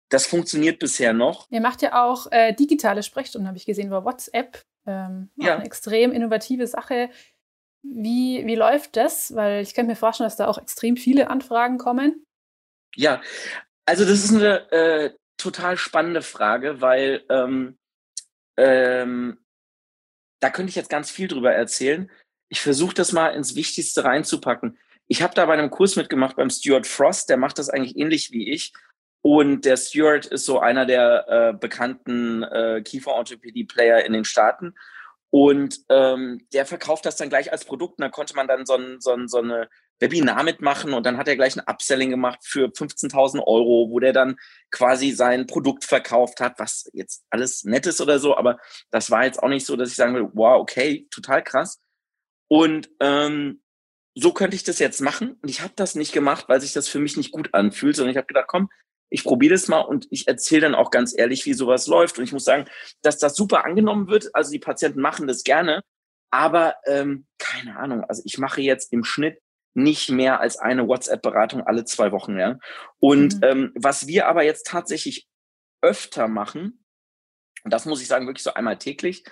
Das 0.09 0.27
funktioniert 0.27 0.79
bisher 0.79 1.13
noch. 1.13 1.47
Ihr 1.51 1.61
macht 1.61 1.81
ja 1.81 2.05
auch 2.05 2.31
äh, 2.31 2.53
digitale 2.53 3.03
Sprechstunden, 3.03 3.49
habe 3.49 3.57
ich 3.57 3.65
gesehen, 3.65 3.87
über 3.87 4.05
WhatsApp. 4.05 4.63
Ähm, 4.87 5.31
Ja. 5.37 5.55
Eine 5.55 5.65
extrem 5.65 6.13
innovative 6.13 6.67
Sache. 6.67 7.11
Wie, 7.83 8.45
wie 8.47 8.55
läuft 8.55 8.97
das? 8.97 9.35
Weil 9.35 9.63
ich 9.63 9.75
kann 9.75 9.87
mir 9.87 9.97
vorstellen, 9.97 10.27
dass 10.27 10.37
da 10.37 10.49
auch 10.49 10.59
extrem 10.59 10.97
viele 10.97 11.31
Anfragen 11.31 11.79
kommen. 11.79 12.27
Ja, 12.95 13.23
also 13.87 14.05
das 14.05 14.25
ist 14.25 14.35
eine 14.35 14.71
äh, 14.71 15.15
total 15.39 15.77
spannende 15.77 16.23
Frage, 16.23 16.81
weil 16.81 17.25
ähm, 17.31 17.79
ähm, 18.57 19.39
da 20.41 20.51
könnte 20.51 20.71
ich 20.71 20.77
jetzt 20.77 20.91
ganz 20.91 21.11
viel 21.11 21.29
drüber 21.29 21.53
erzählen. 21.53 22.11
Ich 22.49 22.61
versuche 22.61 22.95
das 22.95 23.13
mal 23.13 23.29
ins 23.29 23.55
Wichtigste 23.55 24.05
reinzupacken. 24.05 24.79
Ich 25.13 25.21
habe 25.21 25.35
da 25.35 25.45
bei 25.45 25.53
einem 25.53 25.69
Kurs 25.69 25.97
mitgemacht 25.97 26.37
beim 26.37 26.49
Stuart 26.49 26.87
Frost, 26.87 27.29
der 27.29 27.37
macht 27.37 27.59
das 27.59 27.69
eigentlich 27.69 27.99
ähnlich 27.99 28.31
wie 28.33 28.51
ich. 28.51 28.73
Und 29.21 29.67
der 29.67 29.77
Stuart 29.77 30.25
ist 30.25 30.47
so 30.47 30.59
einer 30.59 30.87
der 30.87 31.27
äh, 31.29 31.53
bekannten 31.53 32.43
äh, 32.45 32.81
Kieferorthopädie-Player 32.83 34.07
in 34.07 34.15
den 34.15 34.25
Staaten. 34.25 34.75
Und 35.29 35.81
ähm, 35.91 36.47
der 36.55 36.65
verkauft 36.65 37.05
das 37.05 37.17
dann 37.17 37.29
gleich 37.29 37.53
als 37.53 37.67
Produkt. 37.67 37.99
Und 37.99 38.05
da 38.05 38.09
konnte 38.09 38.35
man 38.35 38.49
dann 38.49 38.65
so, 38.65 38.75
ein, 38.75 39.03
so, 39.03 39.13
ein, 39.13 39.29
so 39.29 39.37
eine 39.37 39.69
Webinar 40.01 40.45
mitmachen 40.45 40.95
und 40.95 41.05
dann 41.05 41.19
hat 41.19 41.29
er 41.29 41.37
gleich 41.37 41.57
ein 41.57 41.67
Upselling 41.67 42.09
gemacht 42.09 42.39
für 42.43 42.69
15.000 42.69 43.47
Euro, 43.47 43.91
wo 43.91 44.01
der 44.01 44.15
dann 44.15 44.37
quasi 44.71 45.11
sein 45.11 45.47
Produkt 45.47 45.85
verkauft 45.85 46.41
hat, 46.41 46.59
was 46.59 46.89
jetzt 46.95 47.23
alles 47.29 47.65
nett 47.65 47.85
ist 47.85 48.01
oder 48.01 48.19
so, 48.19 48.35
aber 48.35 48.59
das 48.91 49.11
war 49.11 49.27
jetzt 49.27 49.43
auch 49.43 49.49
nicht 49.49 49.67
so, 49.67 49.77
dass 49.77 49.91
ich 49.91 49.97
sagen 49.97 50.15
will, 50.15 50.31
wow, 50.33 50.59
okay, 50.59 51.07
total 51.11 51.45
krass. 51.45 51.83
Und 52.49 52.91
ähm, 52.99 53.62
so 54.15 54.33
könnte 54.33 54.57
ich 54.57 54.65
das 54.65 54.79
jetzt 54.79 55.01
machen 55.01 55.39
und 55.43 55.49
ich 55.49 55.61
habe 55.63 55.73
das 55.77 55.95
nicht 55.95 56.13
gemacht, 56.13 56.47
weil 56.49 56.61
sich 56.61 56.73
das 56.73 56.89
für 56.89 56.99
mich 56.99 57.17
nicht 57.17 57.33
gut 57.33 57.55
anfühlt, 57.55 57.97
sondern 57.97 58.11
ich 58.11 58.17
habe 58.17 58.27
gedacht, 58.27 58.49
komm, 58.49 58.69
ich 59.09 59.25
probiere 59.25 59.55
das 59.55 59.69
mal 59.69 59.81
und 59.81 60.07
ich 60.11 60.27
erzähle 60.29 60.63
dann 60.63 60.75
auch 60.75 60.91
ganz 60.91 61.17
ehrlich, 61.17 61.45
wie 61.45 61.53
sowas 61.55 61.87
läuft. 61.87 62.19
Und 62.19 62.25
ich 62.25 62.33
muss 62.33 62.45
sagen, 62.45 62.67
dass 63.03 63.19
das 63.19 63.37
super 63.37 63.65
angenommen 63.65 64.09
wird. 64.09 64.35
Also 64.35 64.51
die 64.51 64.59
Patienten 64.59 65.01
machen 65.01 65.27
das 65.27 65.45
gerne, 65.45 65.83
aber 66.31 66.77
ähm, 66.87 67.27
keine 67.39 67.77
Ahnung. 67.77 68.05
Also 68.05 68.23
ich 68.25 68.39
mache 68.39 68.63
jetzt 68.63 68.93
im 68.93 69.05
Schnitt 69.05 69.39
nicht 69.75 70.11
mehr 70.11 70.41
als 70.41 70.57
eine 70.59 70.89
WhatsApp-Beratung 70.89 71.63
alle 71.67 71.85
zwei 71.85 72.11
Wochen. 72.13 72.39
Ja? 72.39 72.59
Und 73.01 73.37
Mhm. 73.37 73.41
ähm, 73.43 73.73
was 73.75 74.07
wir 74.07 74.29
aber 74.29 74.45
jetzt 74.45 74.67
tatsächlich 74.67 75.27
öfter 75.83 76.29
machen, 76.29 76.82
und 77.65 77.73
das 77.73 77.87
muss 77.87 78.03
ich 78.03 78.09
sagen, 78.09 78.27
wirklich 78.27 78.43
so 78.43 78.55
einmal 78.55 78.79
täglich, 78.79 79.25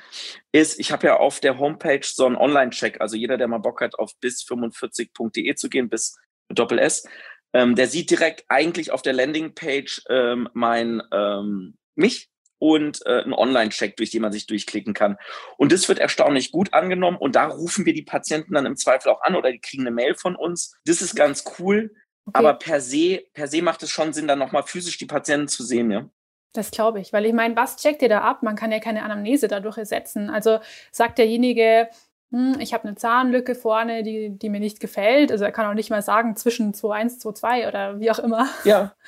ist, 0.53 0.79
ich 0.79 0.93
habe 0.93 1.07
ja 1.07 1.16
auf 1.16 1.40
der 1.40 1.59
Homepage 1.59 2.05
so 2.05 2.27
einen 2.27 2.37
Online-Check. 2.37 3.01
Also 3.01 3.16
jeder, 3.16 3.37
der 3.37 3.49
mal 3.49 3.59
Bock 3.59 3.81
hat, 3.81 3.99
auf 3.99 4.12
bis45.de 4.23 5.55
zu 5.55 5.69
gehen, 5.69 5.88
bis 5.88 6.16
mit 6.49 6.59
Doppel 6.59 6.79
S, 6.79 7.07
ähm, 7.53 7.75
der 7.75 7.88
sieht 7.88 8.11
direkt 8.11 8.45
eigentlich 8.49 8.93
auf 8.93 9.03
der 9.03 9.12
Landingpage 9.12 10.03
ähm, 10.09 10.49
mein 10.53 11.03
ähm, 11.12 11.77
mich 11.97 12.31
und 12.59 13.01
äh, 13.07 13.23
einen 13.23 13.33
Online-Check, 13.33 13.97
durch 13.97 14.11
den 14.11 14.23
man 14.23 14.33
sich 14.33 14.47
durchklicken 14.47 14.95
kann. 14.95 15.16
Und 15.57 15.73
das 15.73 15.88
wird 15.88 15.99
erstaunlich 15.99 16.53
gut 16.53 16.73
angenommen 16.73 17.16
und 17.16 17.35
da 17.35 17.47
rufen 17.47 17.87
wir 17.87 17.95
die 17.95 18.03
Patienten 18.03 18.55
dann 18.55 18.66
im 18.66 18.77
Zweifel 18.77 19.11
auch 19.11 19.23
an 19.23 19.35
oder 19.35 19.51
die 19.51 19.61
kriegen 19.61 19.83
eine 19.83 19.90
Mail 19.90 20.14
von 20.14 20.37
uns. 20.37 20.77
Das 20.85 21.03
ist 21.03 21.16
ganz 21.16 21.45
cool, 21.59 21.90
Okay. 22.27 22.38
aber 22.38 22.55
per 22.55 22.81
se, 22.81 23.23
per 23.33 23.49
se 23.49 23.62
macht 23.62 23.83
es 23.83 23.90
schon 23.90 24.12
Sinn, 24.12 24.29
dann 24.29 24.38
nochmal 24.38 24.62
physisch 24.62 24.99
die 24.99 25.07
Patienten 25.07 25.49
zu 25.49 25.64
sehen, 25.64 25.90
ja. 25.90 26.09
Das 26.52 26.70
glaube 26.70 27.00
ich, 27.00 27.12
weil 27.12 27.26
ich 27.26 27.32
meine, 27.32 27.54
was 27.56 27.76
checkt 27.76 28.02
ihr 28.02 28.08
da 28.08 28.22
ab? 28.22 28.42
Man 28.42 28.56
kann 28.56 28.72
ja 28.72 28.80
keine 28.80 29.04
Anamnese 29.04 29.46
dadurch 29.46 29.78
ersetzen. 29.78 30.30
Also 30.30 30.58
sagt 30.90 31.18
derjenige, 31.18 31.88
hm, 32.32 32.56
ich 32.58 32.74
habe 32.74 32.88
eine 32.88 32.96
Zahnlücke 32.96 33.54
vorne, 33.54 34.02
die, 34.02 34.30
die 34.30 34.48
mir 34.48 34.60
nicht 34.60 34.80
gefällt. 34.80 35.30
Also 35.30 35.44
er 35.44 35.52
kann 35.52 35.66
auch 35.66 35.74
nicht 35.74 35.90
mal 35.90 36.02
sagen 36.02 36.36
zwischen 36.36 36.72
2,1, 36.72 37.20
2,2 37.22 37.68
oder 37.68 38.00
wie 38.00 38.10
auch 38.10 38.18
immer. 38.18 38.48
Ja. 38.64 38.94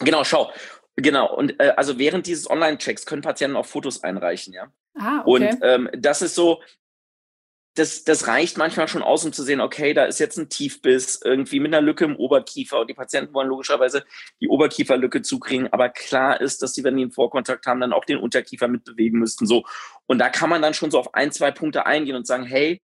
Genau, 0.00 0.24
schau. 0.24 0.52
Genau. 0.96 1.34
Und 1.34 1.58
äh, 1.58 1.72
also 1.74 1.98
während 1.98 2.26
dieses 2.26 2.50
Online-Checks 2.50 3.06
können 3.06 3.22
Patienten 3.22 3.56
auch 3.56 3.64
Fotos 3.64 4.04
einreichen, 4.04 4.52
ja. 4.52 4.66
Ah, 4.94 5.22
okay. 5.24 5.30
Und 5.30 5.58
ähm, 5.62 5.88
das 5.96 6.20
ist 6.20 6.34
so, 6.34 6.60
das, 7.76 8.04
das 8.04 8.26
reicht 8.26 8.56
manchmal 8.56 8.88
schon 8.88 9.02
aus, 9.02 9.24
um 9.24 9.32
zu 9.32 9.42
sehen, 9.42 9.60
okay, 9.60 9.92
da 9.92 10.06
ist 10.06 10.18
jetzt 10.18 10.38
ein 10.38 10.48
Tiefbiss 10.48 11.20
irgendwie 11.22 11.60
mit 11.60 11.74
einer 11.74 11.84
Lücke 11.84 12.06
im 12.06 12.16
Oberkiefer 12.16 12.80
und 12.80 12.88
die 12.88 12.94
Patienten 12.94 13.34
wollen 13.34 13.48
logischerweise 13.48 14.04
die 14.40 14.48
Oberkieferlücke 14.48 15.20
zukriegen. 15.22 15.72
Aber 15.72 15.90
klar 15.90 16.40
ist, 16.40 16.62
dass 16.62 16.72
sie, 16.72 16.84
wenn 16.84 16.96
die 16.96 17.02
einen 17.02 17.12
Vorkontakt 17.12 17.66
haben, 17.66 17.80
dann 17.80 17.92
auch 17.92 18.06
den 18.06 18.18
Unterkiefer 18.18 18.66
mitbewegen 18.66 19.20
müssten. 19.20 19.46
So. 19.46 19.64
Und 20.06 20.18
da 20.18 20.30
kann 20.30 20.50
man 20.50 20.62
dann 20.62 20.74
schon 20.74 20.90
so 20.90 20.98
auf 20.98 21.14
ein, 21.14 21.32
zwei 21.32 21.50
Punkte 21.50 21.84
eingehen 21.86 22.16
und 22.16 22.26
sagen, 22.26 22.44
hey, 22.44 22.80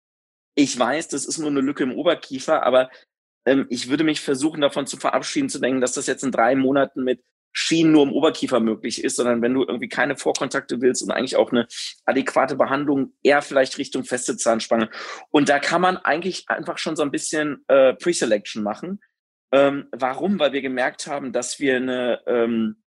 ich 0.55 0.79
weiß, 0.79 1.09
das 1.09 1.27
ist 1.27 1.39
nur 1.39 1.51
eine 1.51 1.61
Lücke 1.61 1.83
im 1.83 1.93
Oberkiefer, 1.93 2.63
aber 2.63 2.89
ähm, 3.45 3.67
ich 3.69 3.89
würde 3.89 4.05
mich 4.05 4.21
versuchen, 4.21 4.61
davon 4.61 4.87
zu 4.87 4.97
verabschieden, 4.97 5.49
zu 5.49 5.59
denken, 5.59 5.81
dass 5.81 5.93
das 5.93 6.07
jetzt 6.07 6.23
in 6.23 6.33
drei 6.33 6.55
Monaten 6.55 7.03
mit 7.03 7.23
Schienen 7.59 7.93
nur 7.93 8.03
im 8.03 8.13
Oberkiefer 8.13 8.61
möglich 8.61 9.03
ist, 9.03 9.17
sondern 9.17 9.41
wenn 9.41 9.55
du 9.55 9.63
irgendwie 9.63 9.89
keine 9.89 10.15
Vorkontakte 10.19 10.83
willst 10.83 11.03
und 11.03 11.11
eigentlich 11.11 11.37
auch 11.37 11.51
eine 11.51 11.67
adäquate 12.05 12.55
Behandlung, 12.55 13.15
eher 13.23 13.41
vielleicht 13.41 13.79
Richtung 13.79 14.05
feste 14.05 14.37
Zahnspange. 14.37 14.91
Und 15.31 15.49
da 15.49 15.59
kann 15.59 15.81
man 15.81 15.97
eigentlich 15.97 16.45
einfach 16.49 16.77
schon 16.77 16.97
so 16.97 17.03
ein 17.03 17.11
bisschen 17.11 17.65
äh, 17.69 17.95
Pre-Selection 17.95 18.63
machen. 18.63 19.01
Ähm, 19.53 19.89
warum? 19.91 20.39
Weil 20.39 20.53
wir 20.53 20.61
gemerkt 20.61 21.07
haben, 21.07 21.33
dass 21.33 21.59
wir 21.59 21.77
eine 21.77 22.21
ähm, 22.27 22.83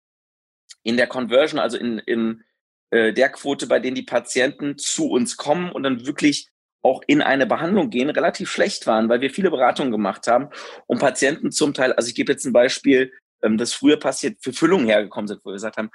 in 0.82 0.98
der 0.98 1.08
Conversion, 1.08 1.60
also 1.60 1.78
in, 1.78 2.00
in 2.00 2.44
äh, 2.90 3.14
der 3.14 3.30
Quote, 3.30 3.68
bei 3.68 3.80
denen 3.80 3.96
die 3.96 4.02
Patienten 4.02 4.80
zu 4.80 5.12
uns 5.12 5.38
kommen 5.38 5.72
und 5.72 5.84
dann 5.84 6.08
wirklich 6.08 6.50
auch 6.82 7.04
in 7.06 7.22
eine 7.22 7.46
Behandlung 7.46 7.92
gehen, 7.92 8.10
relativ 8.10 8.50
schlecht 8.50 8.88
waren, 8.88 9.10
weil 9.10 9.22
wir 9.22 9.30
viele 9.30 9.52
Beratungen 9.52 9.92
gemacht 9.92 10.26
haben 10.26 10.50
und 10.88 11.00
Patienten 11.00 11.52
zum 11.52 11.76
Teil, 11.76 11.94
also 11.94 12.10
ich 12.10 12.16
gebe 12.16 12.32
jetzt 12.32 12.46
ein 12.46 12.54
Beispiel, 12.54 13.12
ähm, 13.46 13.58
das 13.58 13.74
früher 13.74 13.98
passiert, 13.98 14.38
für 14.42 14.54
Füllungen 14.54 14.88
hergekommen 14.88 15.28
sind, 15.28 15.44
wo 15.46 15.50
wir 15.50 15.54
gesagt 15.54 15.78
haben, 15.78 15.92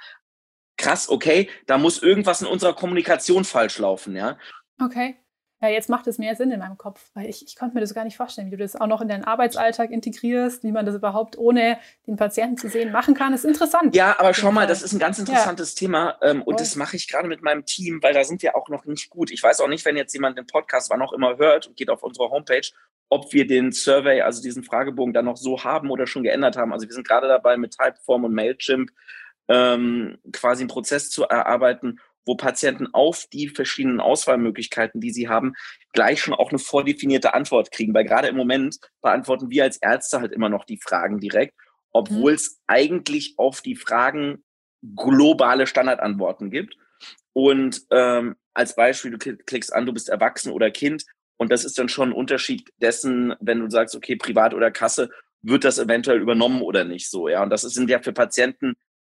krass, 0.77 1.09
okay, 1.09 1.49
da 1.67 1.77
muss 1.77 2.01
irgendwas 2.01 2.41
in 2.41 2.47
unserer 2.47 2.73
Kommunikation 2.73 3.43
falsch 3.43 3.77
laufen, 3.77 4.15
ja. 4.15 4.37
Okay. 4.81 5.17
Ja, 5.63 5.69
jetzt 5.69 5.89
macht 5.89 6.07
es 6.07 6.17
mehr 6.17 6.35
Sinn 6.35 6.49
in 6.49 6.57
meinem 6.57 6.77
Kopf, 6.77 7.11
weil 7.13 7.29
ich, 7.29 7.45
ich 7.45 7.55
konnte 7.55 7.75
mir 7.75 7.81
das 7.81 7.93
gar 7.93 8.03
nicht 8.03 8.17
vorstellen, 8.17 8.47
wie 8.47 8.57
du 8.57 8.63
das 8.63 8.75
auch 8.75 8.87
noch 8.87 8.99
in 8.99 9.07
deinen 9.07 9.23
Arbeitsalltag 9.23 9.91
integrierst, 9.91 10.63
wie 10.63 10.71
man 10.71 10.87
das 10.87 10.95
überhaupt 10.95 11.37
ohne 11.37 11.77
den 12.07 12.15
Patienten 12.15 12.57
zu 12.57 12.67
sehen 12.67 12.91
machen 12.91 13.13
kann. 13.13 13.31
Das 13.31 13.43
ist 13.43 13.49
interessant. 13.49 13.95
Ja, 13.95 14.19
aber 14.19 14.33
schau 14.33 14.51
mal, 14.51 14.65
das 14.65 14.81
ist 14.81 14.91
ein 14.93 14.97
ganz 14.97 15.19
interessantes 15.19 15.75
ja. 15.75 15.79
Thema 15.81 16.17
ähm, 16.23 16.41
und 16.41 16.59
das 16.59 16.75
mache 16.75 16.95
ich 16.95 17.07
gerade 17.07 17.27
mit 17.27 17.43
meinem 17.43 17.63
Team, 17.63 18.01
weil 18.01 18.15
da 18.15 18.23
sind 18.23 18.41
wir 18.41 18.55
auch 18.55 18.69
noch 18.69 18.85
nicht 18.85 19.11
gut. 19.11 19.29
Ich 19.29 19.43
weiß 19.43 19.59
auch 19.59 19.67
nicht, 19.67 19.85
wenn 19.85 19.95
jetzt 19.95 20.15
jemand 20.15 20.35
den 20.35 20.47
Podcast 20.47 20.89
wann 20.89 21.03
auch 21.03 21.13
immer 21.13 21.37
hört 21.37 21.67
und 21.67 21.77
geht 21.77 21.91
auf 21.91 22.01
unsere 22.01 22.31
Homepage, 22.31 22.67
ob 23.11 23.33
wir 23.33 23.45
den 23.45 23.73
Survey, 23.73 24.21
also 24.21 24.41
diesen 24.41 24.63
Fragebogen 24.63 25.13
dann 25.13 25.25
noch 25.25 25.35
so 25.35 25.65
haben 25.65 25.91
oder 25.91 26.07
schon 26.07 26.23
geändert 26.23 26.55
haben. 26.55 26.71
Also 26.71 26.87
wir 26.87 26.93
sind 26.93 27.05
gerade 27.05 27.27
dabei 27.27 27.57
mit 27.57 27.77
Typeform 27.77 28.23
und 28.23 28.33
Mailchimp 28.33 28.89
ähm, 29.49 30.17
quasi 30.31 30.61
einen 30.61 30.69
Prozess 30.69 31.09
zu 31.09 31.23
erarbeiten, 31.25 31.99
wo 32.25 32.35
Patienten 32.35 32.87
auf 32.93 33.25
die 33.33 33.49
verschiedenen 33.49 33.99
Auswahlmöglichkeiten, 33.99 35.01
die 35.01 35.11
sie 35.11 35.27
haben, 35.27 35.53
gleich 35.91 36.21
schon 36.21 36.33
auch 36.33 36.51
eine 36.51 36.59
vordefinierte 36.59 37.33
Antwort 37.33 37.71
kriegen. 37.71 37.93
Weil 37.93 38.05
gerade 38.05 38.29
im 38.29 38.37
Moment 38.37 38.77
beantworten 39.01 39.49
wir 39.49 39.63
als 39.63 39.75
Ärzte 39.77 40.21
halt 40.21 40.31
immer 40.31 40.47
noch 40.47 40.63
die 40.63 40.79
Fragen 40.81 41.19
direkt, 41.19 41.53
obwohl 41.91 42.31
es 42.31 42.51
mhm. 42.51 42.57
eigentlich 42.67 43.33
auf 43.35 43.59
die 43.59 43.75
Fragen 43.75 44.45
globale 44.95 45.67
Standardantworten 45.67 46.49
gibt. 46.49 46.77
Und 47.33 47.81
ähm, 47.91 48.37
als 48.53 48.73
Beispiel, 48.73 49.11
du 49.11 49.17
klickst 49.17 49.73
an, 49.73 49.85
du 49.85 49.91
bist 49.91 50.07
erwachsen 50.07 50.53
oder 50.53 50.71
Kind. 50.71 51.03
Und 51.41 51.51
das 51.51 51.65
ist 51.65 51.79
dann 51.79 51.89
schon 51.89 52.09
ein 52.09 52.13
Unterschied 52.15 52.71
dessen, 52.83 53.33
wenn 53.39 53.61
du 53.61 53.67
sagst, 53.67 53.95
okay, 53.95 54.15
privat 54.15 54.53
oder 54.53 54.69
Kasse, 54.69 55.09
wird 55.41 55.63
das 55.63 55.79
eventuell 55.79 56.21
übernommen 56.21 56.61
oder 56.61 56.83
nicht 56.83 57.09
so. 57.09 57.27
Ja, 57.29 57.41
und 57.41 57.49
das 57.49 57.63
sind 57.63 57.89
ja 57.89 57.97
für 57.99 58.13
Patienten 58.13 58.75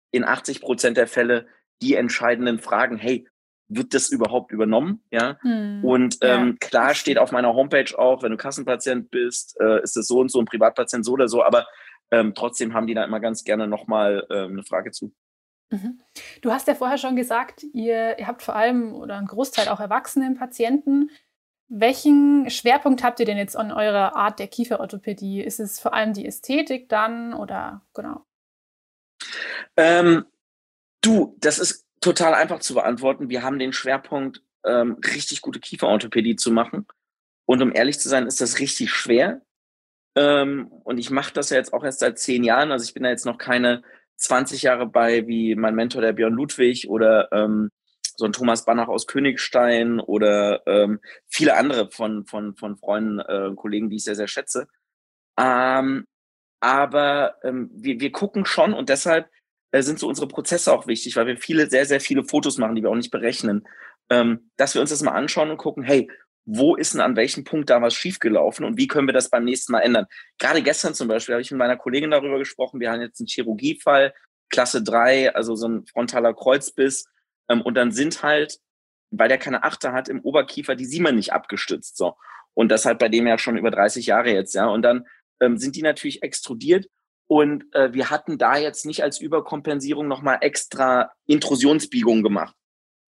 in 0.09 0.23
80 0.23 0.59
Prozent 0.59 0.97
der 0.97 1.05
Fälle 1.05 1.45
die 1.83 1.93
entscheidenden 1.93 2.57
Fragen, 2.57 2.97
hey, 2.97 3.27
wird 3.67 3.93
das 3.93 4.09
überhaupt 4.09 4.51
übernommen? 4.51 5.03
Ja. 5.11 5.37
Hm, 5.41 5.85
und 5.85 6.17
ähm, 6.21 6.57
ja. 6.59 6.67
klar 6.67 6.95
steht 6.95 7.19
auf 7.19 7.31
meiner 7.31 7.53
Homepage 7.53 7.95
auch, 7.95 8.23
wenn 8.23 8.31
du 8.31 8.37
Kassenpatient 8.37 9.11
bist, 9.11 9.55
äh, 9.59 9.83
ist 9.83 9.95
es 9.95 10.07
so 10.07 10.17
und 10.17 10.31
so, 10.31 10.39
ein 10.39 10.45
Privatpatient 10.45 11.05
so 11.05 11.11
oder 11.11 11.27
so, 11.27 11.43
aber 11.43 11.67
ähm, 12.09 12.33
trotzdem 12.33 12.73
haben 12.73 12.87
die 12.87 12.95
da 12.95 13.03
immer 13.03 13.19
ganz 13.19 13.43
gerne 13.43 13.67
nochmal 13.67 14.25
ähm, 14.31 14.53
eine 14.53 14.63
Frage 14.63 14.89
zu. 14.89 15.13
Mhm. 15.69 15.99
Du 16.41 16.51
hast 16.51 16.67
ja 16.67 16.75
vorher 16.75 16.97
schon 16.97 17.15
gesagt, 17.15 17.63
ihr, 17.73 18.17
ihr 18.17 18.27
habt 18.27 18.41
vor 18.41 18.55
allem 18.55 18.93
oder 18.95 19.17
einen 19.17 19.27
Großteil 19.27 19.67
auch 19.67 19.79
erwachsenen 19.79 20.35
Patienten. 20.35 21.11
Welchen 21.67 22.49
Schwerpunkt 22.49 23.03
habt 23.03 23.19
ihr 23.19 23.25
denn 23.25 23.37
jetzt 23.37 23.57
an 23.57 23.71
eurer 23.71 24.15
Art 24.15 24.39
der 24.39 24.47
Kieferorthopädie? 24.47 25.41
Ist 25.41 25.59
es 25.59 25.79
vor 25.79 25.93
allem 25.93 26.13
die 26.13 26.25
Ästhetik 26.25 26.89
dann 26.89 27.33
oder 27.33 27.81
genau? 27.93 28.25
Ähm, 29.75 30.25
Du, 31.05 31.37
das 31.39 31.59
ist 31.59 31.85
total 32.01 32.33
einfach 32.33 32.61
zu 32.61 32.73
beantworten. 32.73 33.29
Wir 33.29 33.43
haben 33.43 33.59
den 33.59 33.73
Schwerpunkt, 33.73 34.41
ähm, 34.65 34.97
richtig 35.05 35.41
gute 35.41 35.59
Kieferorthopädie 35.59 36.35
zu 36.35 36.51
machen. 36.51 36.87
Und 37.45 37.61
um 37.61 37.71
ehrlich 37.75 37.99
zu 37.99 38.09
sein, 38.09 38.25
ist 38.25 38.41
das 38.41 38.57
richtig 38.57 38.91
schwer. 38.91 39.41
Ähm, 40.15 40.67
und 40.83 40.97
ich 40.97 41.11
mache 41.11 41.31
das 41.31 41.51
ja 41.51 41.57
jetzt 41.57 41.73
auch 41.73 41.83
erst 41.83 41.99
seit 41.99 42.17
zehn 42.17 42.43
Jahren. 42.43 42.71
Also 42.71 42.85
ich 42.85 42.95
bin 42.95 43.03
da 43.03 43.09
jetzt 43.09 43.27
noch 43.27 43.37
keine 43.37 43.83
20 44.15 44.63
Jahre 44.63 44.87
bei, 44.87 45.27
wie 45.27 45.53
mein 45.53 45.75
Mentor, 45.75 46.01
der 46.01 46.13
Björn 46.13 46.33
Ludwig 46.33 46.89
oder 46.89 47.31
ähm, 47.31 47.69
so 48.15 48.25
ein 48.25 48.33
Thomas 48.33 48.65
Banach 48.65 48.87
aus 48.87 49.07
Königstein 49.07 49.99
oder 49.99 50.65
ähm, 50.67 50.99
viele 51.27 51.55
andere 51.55 51.89
von, 51.91 52.25
von, 52.25 52.55
von 52.55 52.77
Freunden, 52.77 53.19
äh, 53.19 53.51
Kollegen, 53.55 53.89
die 53.89 53.97
ich 53.97 54.03
sehr, 54.03 54.15
sehr 54.15 54.27
schätze. 54.27 54.67
Ähm, 55.37 56.05
aber 56.59 57.35
ähm, 57.43 57.69
wir, 57.73 57.99
wir 57.99 58.11
gucken 58.11 58.45
schon 58.45 58.73
und 58.73 58.89
deshalb 58.89 59.29
äh, 59.71 59.81
sind 59.81 59.99
so 59.99 60.07
unsere 60.07 60.27
Prozesse 60.27 60.71
auch 60.71 60.87
wichtig, 60.87 61.15
weil 61.15 61.27
wir 61.27 61.37
viele, 61.37 61.69
sehr, 61.69 61.85
sehr 61.85 61.99
viele 61.99 62.23
Fotos 62.23 62.57
machen, 62.57 62.75
die 62.75 62.83
wir 62.83 62.89
auch 62.89 62.95
nicht 62.95 63.11
berechnen. 63.11 63.67
Ähm, 64.09 64.51
dass 64.55 64.75
wir 64.75 64.81
uns 64.81 64.91
das 64.91 65.01
mal 65.01 65.11
anschauen 65.11 65.49
und 65.49 65.57
gucken, 65.57 65.83
hey, 65.83 66.09
wo 66.45 66.75
ist 66.75 66.93
denn 66.93 67.01
an 67.01 67.15
welchem 67.15 67.43
Punkt 67.43 67.69
da 67.69 67.81
was 67.81 67.95
schiefgelaufen 67.95 68.65
und 68.65 68.77
wie 68.77 68.87
können 68.87 69.07
wir 69.07 69.13
das 69.13 69.29
beim 69.29 69.43
nächsten 69.43 69.71
Mal 69.71 69.81
ändern? 69.81 70.05
Gerade 70.37 70.61
gestern 70.61 70.93
zum 70.93 71.07
Beispiel 71.07 71.33
habe 71.33 71.41
ich 71.41 71.49
mit 71.49 71.57
meiner 71.57 71.75
Kollegin 71.75 72.11
darüber 72.11 72.37
gesprochen. 72.37 72.79
Wir 72.79 72.91
haben 72.91 73.01
jetzt 73.01 73.19
einen 73.19 73.27
Chirurgiefall, 73.27 74.13
Klasse 74.49 74.83
3, 74.83 75.33
also 75.33 75.55
so 75.55 75.67
ein 75.67 75.85
frontaler 75.87 76.33
Kreuzbiss. 76.33 77.05
Ähm, 77.49 77.61
und 77.61 77.75
dann 77.75 77.91
sind 77.91 78.23
halt, 78.23 78.59
weil 79.11 79.29
der 79.29 79.37
keine 79.37 79.63
Achter 79.63 79.93
hat, 79.93 80.09
im 80.09 80.21
Oberkiefer 80.21 80.75
die 80.75 80.85
Siemen 80.85 81.15
nicht 81.15 81.33
abgestützt. 81.33 81.97
So. 81.97 82.15
Und 82.53 82.69
das 82.69 82.85
halt 82.85 82.99
bei 82.99 83.09
dem 83.09 83.27
ja 83.27 83.37
schon 83.37 83.57
über 83.57 83.71
30 83.71 84.05
Jahre 84.05 84.31
jetzt, 84.31 84.55
ja. 84.55 84.67
Und 84.67 84.81
dann 84.81 85.05
ähm, 85.39 85.57
sind 85.57 85.75
die 85.75 85.81
natürlich 85.81 86.23
extrudiert 86.23 86.87
und 87.27 87.65
äh, 87.73 87.91
wir 87.93 88.09
hatten 88.09 88.37
da 88.37 88.57
jetzt 88.57 88.85
nicht 88.85 89.03
als 89.03 89.19
Überkompensierung 89.19 90.07
nochmal 90.07 90.37
extra 90.41 91.11
Intrusionsbiegungen 91.25 92.23
gemacht. 92.23 92.55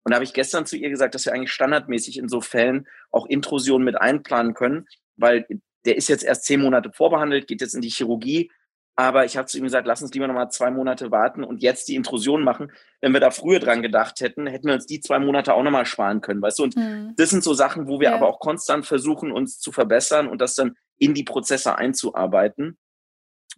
Und 0.04 0.10
da 0.12 0.16
habe 0.16 0.24
ich 0.24 0.32
gestern 0.32 0.66
zu 0.66 0.76
ihr 0.76 0.88
gesagt, 0.88 1.14
dass 1.14 1.26
wir 1.26 1.32
eigentlich 1.32 1.52
standardmäßig 1.52 2.18
in 2.18 2.28
so 2.28 2.40
Fällen 2.40 2.86
auch 3.10 3.26
Intrusionen 3.26 3.84
mit 3.84 4.00
einplanen 4.00 4.54
können, 4.54 4.86
weil 5.16 5.46
der 5.84 5.96
ist 5.96 6.08
jetzt 6.08 6.24
erst 6.24 6.44
zehn 6.44 6.60
Monate 6.60 6.92
vorbehandelt, 6.92 7.46
geht 7.46 7.60
jetzt 7.60 7.74
in 7.74 7.82
die 7.82 7.90
Chirurgie. 7.90 8.50
Aber 8.98 9.26
ich 9.26 9.36
habe 9.36 9.46
zu 9.46 9.58
ihm 9.58 9.64
gesagt, 9.64 9.86
lass 9.86 10.00
uns 10.00 10.14
lieber 10.14 10.26
nochmal 10.26 10.50
zwei 10.50 10.70
Monate 10.70 11.10
warten 11.10 11.44
und 11.44 11.62
jetzt 11.62 11.86
die 11.86 11.94
Intrusion 11.94 12.42
machen. 12.42 12.72
Wenn 13.02 13.12
wir 13.12 13.20
da 13.20 13.30
früher 13.30 13.60
dran 13.60 13.82
gedacht 13.82 14.20
hätten, 14.20 14.46
hätten 14.46 14.66
wir 14.66 14.74
uns 14.74 14.86
die 14.86 15.00
zwei 15.00 15.18
Monate 15.18 15.52
auch 15.52 15.62
nochmal 15.62 15.84
sparen 15.84 16.22
können, 16.22 16.40
weißt 16.40 16.58
du? 16.58 16.62
Und 16.62 16.76
mhm. 16.76 17.12
das 17.16 17.28
sind 17.28 17.44
so 17.44 17.52
Sachen, 17.52 17.88
wo 17.88 18.00
wir 18.00 18.08
ja. 18.08 18.14
aber 18.14 18.26
auch 18.26 18.40
konstant 18.40 18.86
versuchen, 18.86 19.32
uns 19.32 19.58
zu 19.58 19.70
verbessern 19.70 20.28
und 20.28 20.40
das 20.40 20.54
dann 20.54 20.76
in 20.96 21.12
die 21.12 21.24
Prozesse 21.24 21.76
einzuarbeiten. 21.76 22.78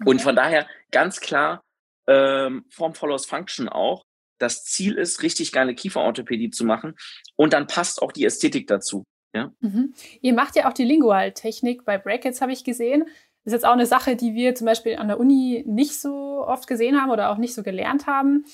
Okay. 0.01 0.11
Und 0.11 0.23
von 0.23 0.35
daher 0.35 0.67
ganz 0.91 1.21
klar, 1.21 1.63
ähm, 2.09 2.65
Form 2.69 2.95
follows 2.95 3.27
Function 3.27 3.69
auch. 3.69 4.05
Das 4.39 4.65
Ziel 4.65 4.95
ist, 4.95 5.23
richtig 5.23 5.53
geile 5.53 5.75
Kieferorthopädie 5.75 6.51
zu 6.51 6.65
machen. 6.65 6.97
Und 7.37 7.53
dann 7.53 7.69
passt 7.69 8.03
auch 8.03 8.11
die 8.11 8.25
Ästhetik 8.25 8.67
dazu. 8.67 9.05
Ja? 9.35 9.53
Mhm. 9.61 9.95
Ihr 10.21 10.33
macht 10.33 10.57
ja 10.57 10.69
auch 10.69 10.73
die 10.73 10.85
Lingual-Technik 10.85 11.85
bei 11.85 11.99
Brackets, 11.99 12.41
habe 12.41 12.53
ich 12.53 12.65
gesehen. 12.65 13.05
Ist 13.49 13.53
jetzt 13.53 13.67
auch 13.67 13.73
eine 13.73 13.87
Sache, 13.87 14.15
die 14.15 14.35
wir 14.35 14.55
zum 14.55 14.67
Beispiel 14.67 14.97
an 14.97 15.09
der 15.09 15.19
Uni 15.19 15.65
nicht 15.67 16.01
so 16.01 16.45
oft 16.47 16.67
gesehen 16.67 17.01
haben 17.01 17.11
oder 17.11 17.31
auch 17.31 17.39
nicht 17.39 17.55
so 17.55 17.63
gelernt 17.63 18.07
haben 18.07 18.45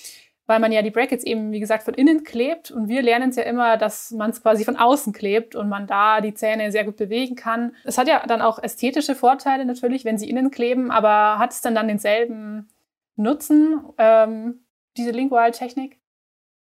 weil 0.46 0.60
man 0.60 0.72
ja 0.72 0.82
die 0.82 0.90
Brackets 0.90 1.24
eben, 1.24 1.52
wie 1.52 1.60
gesagt, 1.60 1.84
von 1.84 1.94
innen 1.94 2.22
klebt. 2.22 2.70
Und 2.70 2.88
wir 2.88 3.02
lernen 3.02 3.30
es 3.30 3.36
ja 3.36 3.44
immer, 3.44 3.76
dass 3.76 4.10
man 4.10 4.30
es 4.30 4.42
quasi 4.42 4.64
von 4.64 4.76
außen 4.76 5.12
klebt 5.12 5.54
und 5.54 5.68
man 5.68 5.86
da 5.86 6.20
die 6.20 6.34
Zähne 6.34 6.70
sehr 6.70 6.84
gut 6.84 6.96
bewegen 6.96 7.34
kann. 7.34 7.74
Es 7.84 7.96
hat 7.96 8.08
ja 8.08 8.26
dann 8.26 8.42
auch 8.42 8.62
ästhetische 8.62 9.14
Vorteile 9.14 9.64
natürlich, 9.64 10.04
wenn 10.04 10.18
sie 10.18 10.28
innen 10.28 10.50
kleben, 10.50 10.90
aber 10.90 11.38
hat 11.38 11.52
es 11.52 11.60
dann 11.60 11.74
dann 11.74 11.88
denselben 11.88 12.68
Nutzen, 13.16 13.80
ähm, 13.96 14.66
diese 14.96 15.12
Lingual-Technik? 15.12 15.98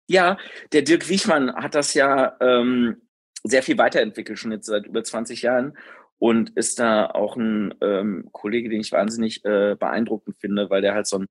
Ja, 0.06 0.38
der 0.72 0.82
Dirk 0.82 1.08
Wichmann 1.10 1.54
hat 1.54 1.74
das 1.74 1.92
ja 1.92 2.36
ähm, 2.40 3.02
sehr 3.44 3.62
viel 3.62 3.76
weiterentwickelt, 3.76 4.38
schon 4.38 4.52
jetzt 4.52 4.66
seit 4.66 4.86
über 4.86 5.04
20 5.04 5.42
Jahren 5.42 5.76
und 6.18 6.50
ist 6.50 6.78
da 6.78 7.06
auch 7.06 7.36
ein 7.36 7.74
ähm, 7.80 8.28
Kollege, 8.32 8.68
den 8.68 8.80
ich 8.80 8.92
wahnsinnig 8.92 9.44
äh, 9.44 9.76
beeindruckend 9.78 10.36
finde, 10.38 10.70
weil 10.70 10.82
der 10.82 10.94
halt 10.94 11.06
so 11.06 11.18
ein 11.18 11.26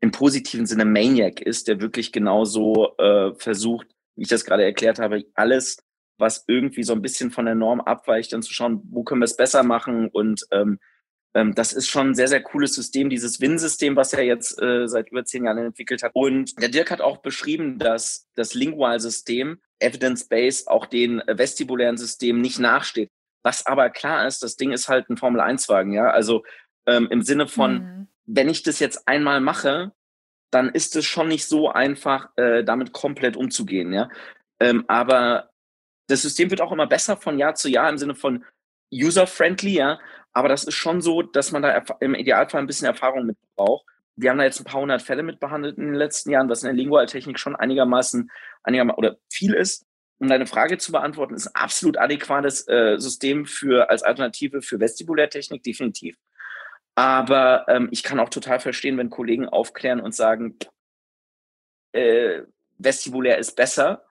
im 0.00 0.10
positiven 0.10 0.66
Sinne 0.66 0.84
Maniac 0.84 1.40
ist, 1.40 1.68
der 1.68 1.80
wirklich 1.80 2.10
genauso 2.10 2.96
äh, 2.98 3.34
versucht, 3.34 3.86
wie 4.16 4.22
ich 4.22 4.28
das 4.28 4.44
gerade 4.44 4.64
erklärt 4.64 4.98
habe, 4.98 5.24
alles, 5.34 5.78
was 6.18 6.44
irgendwie 6.48 6.82
so 6.82 6.92
ein 6.92 7.02
bisschen 7.02 7.30
von 7.30 7.46
der 7.46 7.54
Norm 7.54 7.80
abweicht, 7.80 8.32
dann 8.32 8.42
zu 8.42 8.52
schauen, 8.52 8.82
wo 8.90 9.04
können 9.04 9.20
wir 9.20 9.26
es 9.26 9.36
besser 9.36 9.62
machen. 9.62 10.08
Und 10.08 10.44
ähm, 10.50 10.80
ähm, 11.34 11.54
das 11.54 11.72
ist 11.72 11.88
schon 11.88 12.08
ein 12.08 12.14
sehr, 12.16 12.26
sehr 12.26 12.42
cooles 12.42 12.74
System, 12.74 13.10
dieses 13.10 13.40
Win-System, 13.40 13.94
was 13.94 14.12
er 14.12 14.24
jetzt 14.24 14.60
äh, 14.60 14.88
seit 14.88 15.10
über 15.10 15.24
zehn 15.24 15.44
Jahren 15.44 15.58
entwickelt 15.58 16.02
hat. 16.02 16.10
Und 16.14 16.60
der 16.60 16.68
Dirk 16.68 16.90
hat 16.90 17.00
auch 17.00 17.18
beschrieben, 17.18 17.78
dass 17.78 18.28
das 18.34 18.54
Lingual-System 18.54 19.60
Evidence-Based 19.78 20.68
auch 20.68 20.86
den 20.86 21.22
vestibulären 21.26 21.96
Systemen 21.96 22.42
nicht 22.42 22.58
nachsteht. 22.58 23.10
Was 23.42 23.66
aber 23.66 23.90
klar 23.90 24.26
ist, 24.26 24.42
das 24.42 24.56
Ding 24.56 24.72
ist 24.72 24.88
halt 24.88 25.10
ein 25.10 25.16
Formel-1-Wagen, 25.16 25.92
ja. 25.92 26.10
Also 26.10 26.44
ähm, 26.86 27.08
im 27.10 27.22
Sinne 27.22 27.48
von, 27.48 27.74
mhm. 27.74 28.08
wenn 28.26 28.48
ich 28.48 28.62
das 28.62 28.78
jetzt 28.78 29.06
einmal 29.08 29.40
mache, 29.40 29.92
dann 30.50 30.68
ist 30.68 30.94
es 30.96 31.04
schon 31.06 31.28
nicht 31.28 31.46
so 31.46 31.70
einfach, 31.70 32.28
äh, 32.36 32.62
damit 32.62 32.92
komplett 32.92 33.36
umzugehen, 33.36 33.92
ja. 33.92 34.08
Ähm, 34.60 34.84
aber 34.86 35.50
das 36.08 36.22
System 36.22 36.50
wird 36.50 36.60
auch 36.60 36.72
immer 36.72 36.86
besser 36.86 37.16
von 37.16 37.38
Jahr 37.38 37.54
zu 37.54 37.68
Jahr 37.68 37.88
im 37.88 37.98
Sinne 37.98 38.14
von 38.14 38.44
user-friendly, 38.92 39.74
ja. 39.74 39.98
Aber 40.32 40.48
das 40.48 40.64
ist 40.64 40.74
schon 40.74 41.00
so, 41.00 41.22
dass 41.22 41.52
man 41.52 41.62
da 41.62 41.82
im 42.00 42.14
Idealfall 42.14 42.60
ein 42.60 42.66
bisschen 42.66 42.86
Erfahrung 42.86 43.26
mit 43.26 43.36
braucht. 43.56 43.86
Wir 44.16 44.30
haben 44.30 44.38
da 44.38 44.44
jetzt 44.44 44.60
ein 44.60 44.64
paar 44.64 44.80
hundert 44.80 45.02
Fälle 45.02 45.22
mit 45.22 45.40
behandelt 45.40 45.78
in 45.78 45.86
den 45.86 45.94
letzten 45.94 46.30
Jahren, 46.30 46.48
was 46.48 46.62
in 46.62 46.68
der 46.68 46.76
Lingualtechnik 46.76 47.38
schon 47.38 47.56
einigermaßen, 47.56 48.30
einigermaßen 48.62 48.98
oder 48.98 49.16
viel 49.30 49.54
ist. 49.54 49.86
Um 50.22 50.28
deine 50.28 50.46
Frage 50.46 50.78
zu 50.78 50.92
beantworten, 50.92 51.34
ist 51.34 51.48
ein 51.48 51.60
absolut 51.60 51.98
adäquates 51.98 52.68
äh, 52.68 52.96
System 52.96 53.44
für 53.44 53.90
als 53.90 54.04
Alternative 54.04 54.62
für 54.62 54.78
Vestibulärtechnik, 54.78 55.64
definitiv. 55.64 56.16
Aber 56.94 57.66
ähm, 57.66 57.88
ich 57.90 58.04
kann 58.04 58.20
auch 58.20 58.28
total 58.28 58.60
verstehen, 58.60 58.96
wenn 58.98 59.10
Kollegen 59.10 59.48
aufklären 59.48 59.98
und 59.98 60.14
sagen, 60.14 60.56
äh, 61.90 62.42
vestibulär 62.78 63.38
ist 63.38 63.56
besser, 63.56 64.04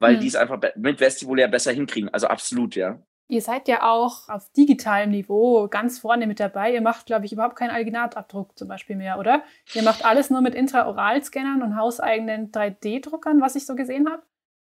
weil 0.00 0.16
mhm. 0.16 0.20
die 0.20 0.26
es 0.26 0.36
einfach 0.36 0.60
mit 0.76 1.00
vestibulär 1.00 1.48
besser 1.48 1.72
hinkriegen. 1.72 2.10
Also 2.10 2.26
absolut, 2.26 2.76
ja. 2.76 2.98
Ihr 3.28 3.40
seid 3.40 3.66
ja 3.66 3.90
auch 3.90 4.28
auf 4.28 4.52
digitalem 4.52 5.12
Niveau 5.12 5.66
ganz 5.68 5.98
vorne 5.98 6.26
mit 6.26 6.40
dabei. 6.40 6.74
Ihr 6.74 6.82
macht, 6.82 7.06
glaube 7.06 7.24
ich, 7.24 7.32
überhaupt 7.32 7.56
keinen 7.56 7.70
Alginatabdruck 7.70 8.58
zum 8.58 8.68
Beispiel 8.68 8.96
mehr, 8.96 9.18
oder? 9.18 9.42
Ihr 9.72 9.82
macht 9.82 10.04
alles 10.04 10.28
nur 10.28 10.42
mit 10.42 10.54
Intraoral-Scannern 10.54 11.62
und 11.62 11.78
hauseigenen 11.78 12.52
3D-Druckern, 12.52 13.40
was 13.40 13.56
ich 13.56 13.64
so 13.64 13.74
gesehen 13.74 14.10
habe? 14.10 14.22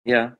Ja. 0.05 0.37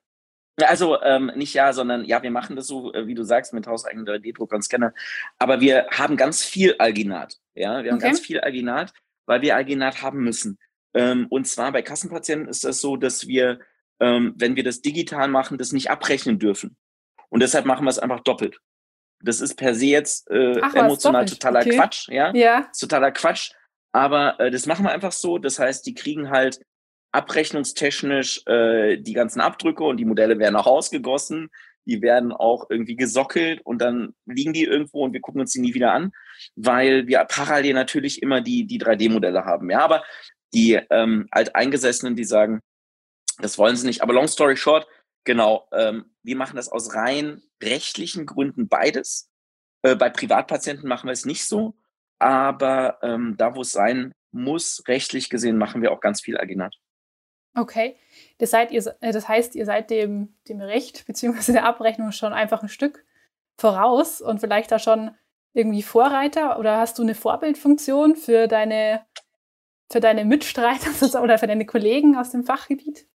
Also 0.61 1.01
ähm, 1.01 1.31
nicht 1.35 1.53
ja, 1.53 1.73
sondern 1.73 2.05
ja, 2.05 2.23
wir 2.23 2.31
machen 2.31 2.55
das 2.55 2.67
so, 2.67 2.93
äh, 2.93 3.07
wie 3.07 3.13
du 3.13 3.23
sagst, 3.23 3.53
mit 3.53 3.67
hauseigenen 3.67 4.07
3D-Druckern, 4.07 4.61
Scanner. 4.61 4.93
Aber 5.37 5.59
wir 5.59 5.87
haben 5.91 6.15
ganz 6.15 6.43
viel 6.43 6.75
Alginat. 6.79 7.37
Ja, 7.55 7.83
wir 7.83 7.91
haben 7.91 7.97
okay. 7.97 8.07
ganz 8.07 8.19
viel 8.21 8.39
Alginat, 8.39 8.93
weil 9.25 9.41
wir 9.41 9.55
Alginat 9.55 10.01
haben 10.01 10.23
müssen. 10.23 10.57
Ähm, 10.93 11.27
und 11.29 11.45
zwar 11.45 11.73
bei 11.73 11.81
Kassenpatienten 11.81 12.47
ist 12.47 12.63
das 12.63 12.79
so, 12.79 12.95
dass 12.95 13.27
wir, 13.27 13.59
ähm, 13.99 14.33
wenn 14.37 14.55
wir 14.55 14.63
das 14.63 14.81
digital 14.81 15.27
machen, 15.27 15.57
das 15.57 15.73
nicht 15.73 15.91
abrechnen 15.91 16.39
dürfen. 16.39 16.77
Und 17.29 17.41
deshalb 17.41 17.65
machen 17.65 17.85
wir 17.85 17.89
es 17.89 17.99
einfach 17.99 18.21
doppelt. 18.21 18.59
Das 19.21 19.41
ist 19.41 19.55
per 19.55 19.75
se 19.75 19.87
jetzt 19.87 20.29
äh, 20.29 20.59
Ach, 20.61 20.73
emotional 20.73 21.25
totaler 21.25 21.61
okay. 21.61 21.75
Quatsch, 21.75 22.07
ja? 22.09 22.33
ja. 22.33 22.69
Totaler 22.77 23.11
Quatsch. 23.11 23.51
Aber 23.91 24.39
äh, 24.39 24.51
das 24.51 24.67
machen 24.67 24.85
wir 24.85 24.91
einfach 24.91 25.11
so. 25.11 25.37
Das 25.37 25.59
heißt, 25.59 25.85
die 25.85 25.93
kriegen 25.93 26.29
halt 26.29 26.59
abrechnungstechnisch 27.15 28.45
äh, 28.47 28.97
die 28.97 29.13
ganzen 29.13 29.41
Abdrücke 29.41 29.84
und 29.84 29.97
die 29.97 30.06
Modelle 30.06 30.39
werden 30.39 30.56
auch 30.56 30.67
ausgegossen. 30.67 31.49
Die 31.88 32.01
werden 32.01 32.32
auch 32.32 32.67
irgendwie 32.69 32.95
gesockelt 32.95 33.62
und 33.63 33.80
dann 33.80 34.15
liegen 34.25 34.54
die 34.54 34.63
irgendwo 34.63 35.04
und 35.04 35.13
wir 35.13 35.21
gucken 35.21 35.41
uns 35.41 35.51
die 35.51 35.62
nie 35.62 35.75
wieder 35.75 35.93
an, 35.93 36.12
weil 36.56 37.06
wir 37.06 37.23
parallel 37.25 37.73
natürlich 37.73 38.23
immer 38.23 38.41
die, 38.41 38.65
die 38.65 38.80
3D-Modelle 38.80 39.45
haben. 39.45 39.69
Ja, 39.69 39.80
aber 39.82 40.04
die 40.54 40.80
ähm, 40.89 41.28
Alteingesessenen, 41.30 42.15
die 42.15 42.23
sagen, 42.23 42.62
das 43.39 43.58
wollen 43.58 43.75
sie 43.75 43.86
nicht. 43.86 44.01
Aber 44.01 44.13
long 44.13 44.28
story 44.28 44.58
short, 44.58 44.88
Genau, 45.25 45.67
ähm, 45.73 46.06
wir 46.23 46.38
machen 46.38 46.56
das 46.56 46.69
aus 46.69 46.93
rein 46.93 47.41
rechtlichen 47.62 48.28
Gründen 48.28 48.67
beides. 48.69 49.30
Äh, 49.82 49.95
bei 49.95 50.10
Privatpatienten 50.10 50.88
machen 50.88 51.08
wir 51.08 51.13
es 51.13 51.25
nicht 51.25 51.45
so, 51.45 51.75
aber 52.19 52.99
ähm, 53.01 53.36
da, 53.36 53.56
wo 53.56 53.62
es 53.62 53.71
sein 53.71 54.13
muss, 54.32 54.84
rechtlich 54.88 55.30
gesehen, 55.30 55.58
machen 55.58 55.82
wir 55.82 55.91
auch 55.91 55.99
ganz 55.99 56.21
viel 56.21 56.38
Aginat. 56.38 56.75
Okay, 57.55 57.95
das, 58.37 58.51
seid 58.51 58.71
ihr, 58.71 58.83
äh, 59.01 59.11
das 59.11 59.27
heißt, 59.27 59.55
ihr 59.55 59.65
seid 59.65 59.89
dem, 59.89 60.35
dem 60.49 60.61
Recht 60.61 61.05
bzw. 61.07 61.53
der 61.53 61.65
Abrechnung 61.65 62.11
schon 62.11 62.33
einfach 62.33 62.61
ein 62.61 62.69
Stück 62.69 63.05
voraus 63.57 64.21
und 64.21 64.39
vielleicht 64.39 64.71
da 64.71 64.79
schon 64.79 65.11
irgendwie 65.53 65.83
Vorreiter 65.83 66.59
oder 66.59 66.77
hast 66.77 66.99
du 66.99 67.03
eine 67.03 67.15
Vorbildfunktion 67.15 68.17
für 68.17 68.47
deine, 68.47 69.05
für 69.89 70.01
deine 70.01 70.25
Mitstreiter 70.25 70.89
oder 71.23 71.37
für 71.37 71.47
deine 71.47 71.65
Kollegen 71.65 72.17
aus 72.17 72.31
dem 72.31 72.43
Fachgebiet? 72.43 73.07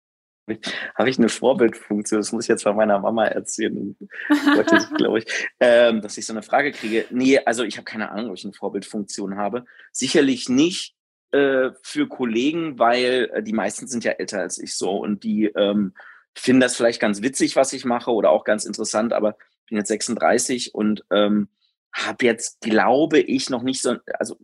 habe 0.96 1.08
ich 1.08 1.18
eine 1.18 1.28
Vorbildfunktion? 1.28 2.20
Das 2.20 2.32
muss 2.32 2.44
ich 2.44 2.48
jetzt 2.48 2.64
von 2.64 2.74
meiner 2.74 2.98
Mama 2.98 3.26
erzählen, 3.26 3.96
glaube 4.96 5.18
ich, 5.18 5.48
ähm, 5.60 6.00
dass 6.00 6.18
ich 6.18 6.26
so 6.26 6.32
eine 6.32 6.42
Frage 6.42 6.72
kriege. 6.72 7.06
Nee, 7.10 7.38
also 7.38 7.62
ich 7.62 7.76
habe 7.76 7.84
keine 7.84 8.10
Ahnung, 8.10 8.30
ob 8.30 8.36
ich 8.36 8.44
eine 8.44 8.52
Vorbildfunktion 8.52 9.36
habe. 9.36 9.64
Sicherlich 9.92 10.48
nicht 10.48 10.96
äh, 11.32 11.70
für 11.82 12.08
Kollegen, 12.08 12.78
weil 12.78 13.30
äh, 13.32 13.42
die 13.42 13.52
meisten 13.52 13.86
sind 13.86 14.04
ja 14.04 14.12
älter 14.12 14.40
als 14.40 14.58
ich 14.58 14.74
so 14.74 14.96
und 14.98 15.22
die 15.22 15.46
ähm, 15.46 15.94
finden 16.34 16.60
das 16.60 16.76
vielleicht 16.76 17.00
ganz 17.00 17.22
witzig, 17.22 17.56
was 17.56 17.72
ich 17.72 17.84
mache 17.84 18.10
oder 18.12 18.30
auch 18.30 18.44
ganz 18.44 18.64
interessant, 18.64 19.12
aber 19.12 19.36
ich 19.64 19.70
bin 19.70 19.78
jetzt 19.78 19.88
36 19.88 20.74
und 20.74 21.04
ähm, 21.10 21.48
habe 21.92 22.24
jetzt, 22.24 22.60
glaube 22.60 23.18
ich, 23.18 23.50
noch 23.50 23.62
nicht 23.62 23.82
so, 23.82 23.96
also 24.18 24.36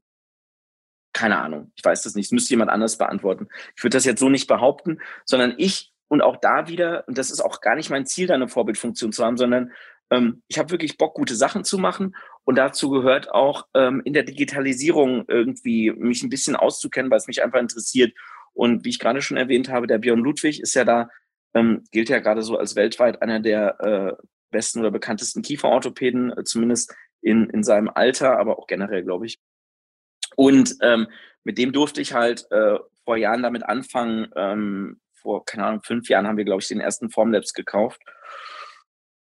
keine 1.13 1.39
Ahnung, 1.39 1.73
ich 1.75 1.85
weiß 1.85 2.03
das 2.03 2.15
nicht, 2.15 2.27
das 2.27 2.33
müsste 2.33 2.51
jemand 2.51 2.71
anders 2.71 2.99
beantworten. 2.99 3.49
Ich 3.77 3.83
würde 3.83 3.97
das 3.97 4.05
jetzt 4.05 4.21
so 4.21 4.29
nicht 4.29 4.47
behaupten, 4.47 5.01
sondern 5.25 5.55
ich 5.57 5.93
und 6.09 6.23
auch 6.23 6.37
da 6.37 6.69
wieder, 6.69 7.05
und 7.09 7.19
das 7.19 7.31
ist 7.31 7.41
auch 7.41 7.61
gar 7.61 7.75
nicht 7.75 7.91
mein 7.91 8.07
Ziel, 8.07 8.27
da 8.27 8.35
eine 8.35 8.49
Vorbildfunktion 8.49 9.13
zu 9.13 9.25
haben, 9.25 9.37
sondern 9.37 9.73
ähm, 10.11 10.43
ich 10.49 10.59
habe 10.59 10.71
wirklich 10.71 10.99
Bock, 10.99 11.15
gute 11.15 11.35
Sachen 11.35 11.65
zu 11.65 11.79
machen. 11.79 12.15
Und 12.45 12.57
dazu 12.57 12.91
gehört 12.91 13.31
auch 13.31 13.67
ähm, 13.75 14.03
in 14.05 14.13
der 14.13 14.23
Digitalisierung 14.23 15.25
irgendwie 15.29 15.91
mich 15.91 16.23
ein 16.23 16.31
bisschen 16.31 16.57
auszukennen, 16.57 17.11
weil 17.11 17.19
es 17.19 17.27
mich 17.27 17.43
einfach 17.43 17.61
interessiert. 17.61 18.13
Und 18.53 18.85
wie 18.85 18.91
ich 18.91 18.99
gerade 18.99 19.21
schon 19.21 19.37
erwähnt 19.37 19.69
habe, 19.69 19.87
der 19.87 19.99
Björn 19.99 20.21
Ludwig 20.21 20.61
ist 20.61 20.75
ja 20.75 20.85
da, 20.85 21.11
ähm, 21.55 21.85
gilt 21.91 22.09
ja 22.09 22.21
gerade 22.21 22.43
so 22.43 22.57
als 22.57 22.77
weltweit 22.77 23.23
einer 23.23 23.41
der 23.41 23.81
äh, 23.81 24.23
besten 24.51 24.81
oder 24.81 24.91
bekanntesten 24.91 25.43
Kieferorthopäden, 25.43 26.39
äh, 26.39 26.45
zumindest 26.45 26.95
in, 27.21 27.51
in 27.51 27.63
seinem 27.65 27.91
Alter, 27.93 28.39
aber 28.39 28.59
auch 28.59 28.67
generell, 28.67 29.03
glaube 29.03 29.27
ich. 29.27 29.41
Und 30.37 30.77
ähm, 30.83 31.09
mit 31.45 31.59
dem 31.59 31.73
durfte 31.73 32.01
ich 32.01 32.13
halt 32.13 32.47
äh, 32.51 32.79
vor 33.05 33.17
Jahren 33.17 33.43
damit 33.43 33.65
anfangen, 33.65 34.29
ähm, 34.37 35.01
vor, 35.15 35.45
keine 35.45 35.65
Ahnung, 35.65 35.83
fünf 35.83 36.09
Jahren 36.09 36.27
haben 36.27 36.37
wir, 36.37 36.45
glaube 36.45 36.61
ich, 36.61 36.69
den 36.69 36.81
ersten 36.81 37.11
Formlabs 37.11 37.53
gekauft. 37.53 38.01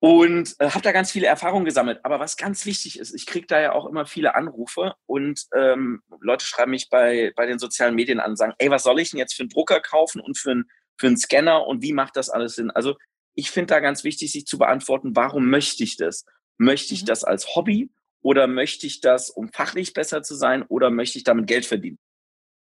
Und 0.04 0.56
äh, 0.58 0.68
habe 0.68 0.82
da 0.82 0.90
ganz 0.90 1.12
viele 1.12 1.28
Erfahrungen 1.28 1.64
gesammelt. 1.64 2.00
Aber 2.02 2.18
was 2.18 2.36
ganz 2.36 2.66
wichtig 2.66 2.98
ist, 2.98 3.14
ich 3.14 3.24
kriege 3.24 3.46
da 3.46 3.60
ja 3.60 3.72
auch 3.72 3.86
immer 3.86 4.04
viele 4.04 4.34
Anrufe 4.34 4.96
und 5.06 5.46
ähm, 5.54 6.02
Leute 6.20 6.44
schreiben 6.44 6.72
mich 6.72 6.88
bei, 6.90 7.32
bei 7.36 7.46
den 7.46 7.60
sozialen 7.60 7.94
Medien 7.94 8.18
an 8.18 8.30
und 8.32 8.36
sagen, 8.36 8.54
ey, 8.58 8.68
was 8.68 8.82
soll 8.82 8.98
ich 8.98 9.10
denn 9.10 9.20
jetzt 9.20 9.34
für 9.34 9.44
einen 9.44 9.50
Drucker 9.50 9.78
kaufen 9.78 10.20
und 10.20 10.36
für, 10.36 10.56
ein, 10.56 10.64
für 10.98 11.06
einen 11.06 11.16
Scanner 11.16 11.68
und 11.68 11.82
wie 11.82 11.92
macht 11.92 12.16
das 12.16 12.30
alles 12.30 12.56
Sinn? 12.56 12.72
Also 12.72 12.96
ich 13.34 13.52
finde 13.52 13.74
da 13.74 13.78
ganz 13.78 14.02
wichtig, 14.02 14.32
sich 14.32 14.44
zu 14.44 14.58
beantworten, 14.58 15.14
warum 15.14 15.48
möchte 15.48 15.84
ich 15.84 15.96
das? 15.96 16.24
Möchte 16.58 16.94
ich 16.94 17.02
mhm. 17.02 17.06
das 17.06 17.22
als 17.22 17.54
Hobby 17.54 17.92
oder 18.22 18.48
möchte 18.48 18.88
ich 18.88 19.02
das, 19.02 19.30
um 19.30 19.52
fachlich 19.52 19.92
besser 19.92 20.24
zu 20.24 20.34
sein 20.34 20.64
oder 20.64 20.90
möchte 20.90 21.16
ich 21.16 21.22
damit 21.22 21.46
Geld 21.46 21.64
verdienen? 21.64 22.00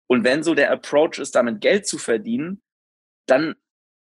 Und 0.07 0.25
wenn 0.25 0.42
so 0.42 0.55
der 0.55 0.71
Approach 0.71 1.18
ist, 1.18 1.35
damit 1.35 1.62
Geld 1.62 1.87
zu 1.87 1.97
verdienen, 1.97 2.61
dann 3.25 3.55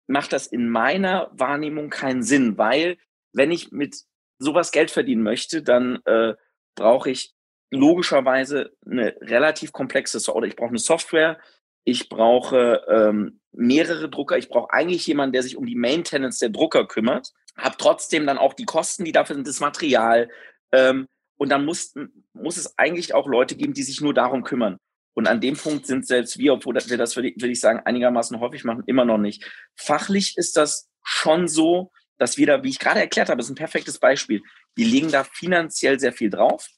macht 0.08 0.32
das 0.32 0.48
in 0.48 0.68
meiner 0.68 1.30
Wahrnehmung 1.32 1.90
keinen 1.90 2.24
Sinn, 2.24 2.58
weil 2.58 2.96
wenn 3.32 3.50
ich 3.50 3.72
mit 3.72 4.04
sowas 4.38 4.72
Geld 4.72 4.90
verdienen 4.90 5.22
möchte, 5.22 5.62
dann 5.62 6.00
äh, 6.04 6.34
brauche 6.74 7.10
ich 7.10 7.34
logischerweise 7.70 8.72
eine 8.84 9.14
relativ 9.20 9.72
komplexe. 9.72 10.18
Oder 10.32 10.46
ich 10.46 10.56
brauche 10.56 10.70
eine 10.70 10.78
Software, 10.78 11.38
ich 11.84 12.08
brauche 12.08 12.84
ähm, 12.88 13.40
mehrere 13.52 14.08
Drucker, 14.08 14.38
ich 14.38 14.48
brauche 14.48 14.72
eigentlich 14.72 15.06
jemanden, 15.06 15.32
der 15.32 15.42
sich 15.42 15.56
um 15.56 15.66
die 15.66 15.76
Maintenance 15.76 16.38
der 16.38 16.50
Drucker 16.50 16.86
kümmert, 16.86 17.32
habe 17.56 17.76
trotzdem 17.78 18.26
dann 18.26 18.38
auch 18.38 18.54
die 18.54 18.64
Kosten, 18.64 19.04
die 19.04 19.12
dafür 19.12 19.36
sind, 19.36 19.46
das 19.46 19.60
Material. 19.60 20.28
Ähm, 20.72 21.06
und 21.36 21.48
dann 21.48 21.64
muss, 21.64 21.94
muss 22.32 22.56
es 22.56 22.78
eigentlich 22.78 23.14
auch 23.14 23.26
Leute 23.26 23.56
geben, 23.56 23.72
die 23.72 23.82
sich 23.82 24.00
nur 24.00 24.14
darum 24.14 24.42
kümmern. 24.42 24.78
Und 25.14 25.26
an 25.26 25.40
dem 25.40 25.56
Punkt 25.56 25.86
sind 25.86 26.06
selbst 26.06 26.38
wir, 26.38 26.52
obwohl 26.52 26.74
wir 26.74 26.98
das, 26.98 27.16
würde 27.16 27.32
ich 27.48 27.60
sagen, 27.60 27.80
einigermaßen 27.84 28.38
häufig 28.40 28.64
machen, 28.64 28.84
immer 28.86 29.04
noch 29.04 29.18
nicht. 29.18 29.44
Fachlich 29.76 30.36
ist 30.36 30.56
das 30.56 30.88
schon 31.02 31.48
so, 31.48 31.90
dass 32.20 32.36
wir 32.36 32.46
da, 32.46 32.62
wie 32.62 32.68
ich 32.68 32.78
gerade 32.78 33.00
erklärt 33.00 33.30
habe, 33.30 33.40
ist 33.40 33.48
ein 33.48 33.54
perfektes 33.54 33.98
Beispiel. 33.98 34.42
Die 34.76 34.84
legen 34.84 35.10
da 35.10 35.24
finanziell 35.24 35.98
sehr 35.98 36.12
viel 36.12 36.28
drauf, 36.28 36.68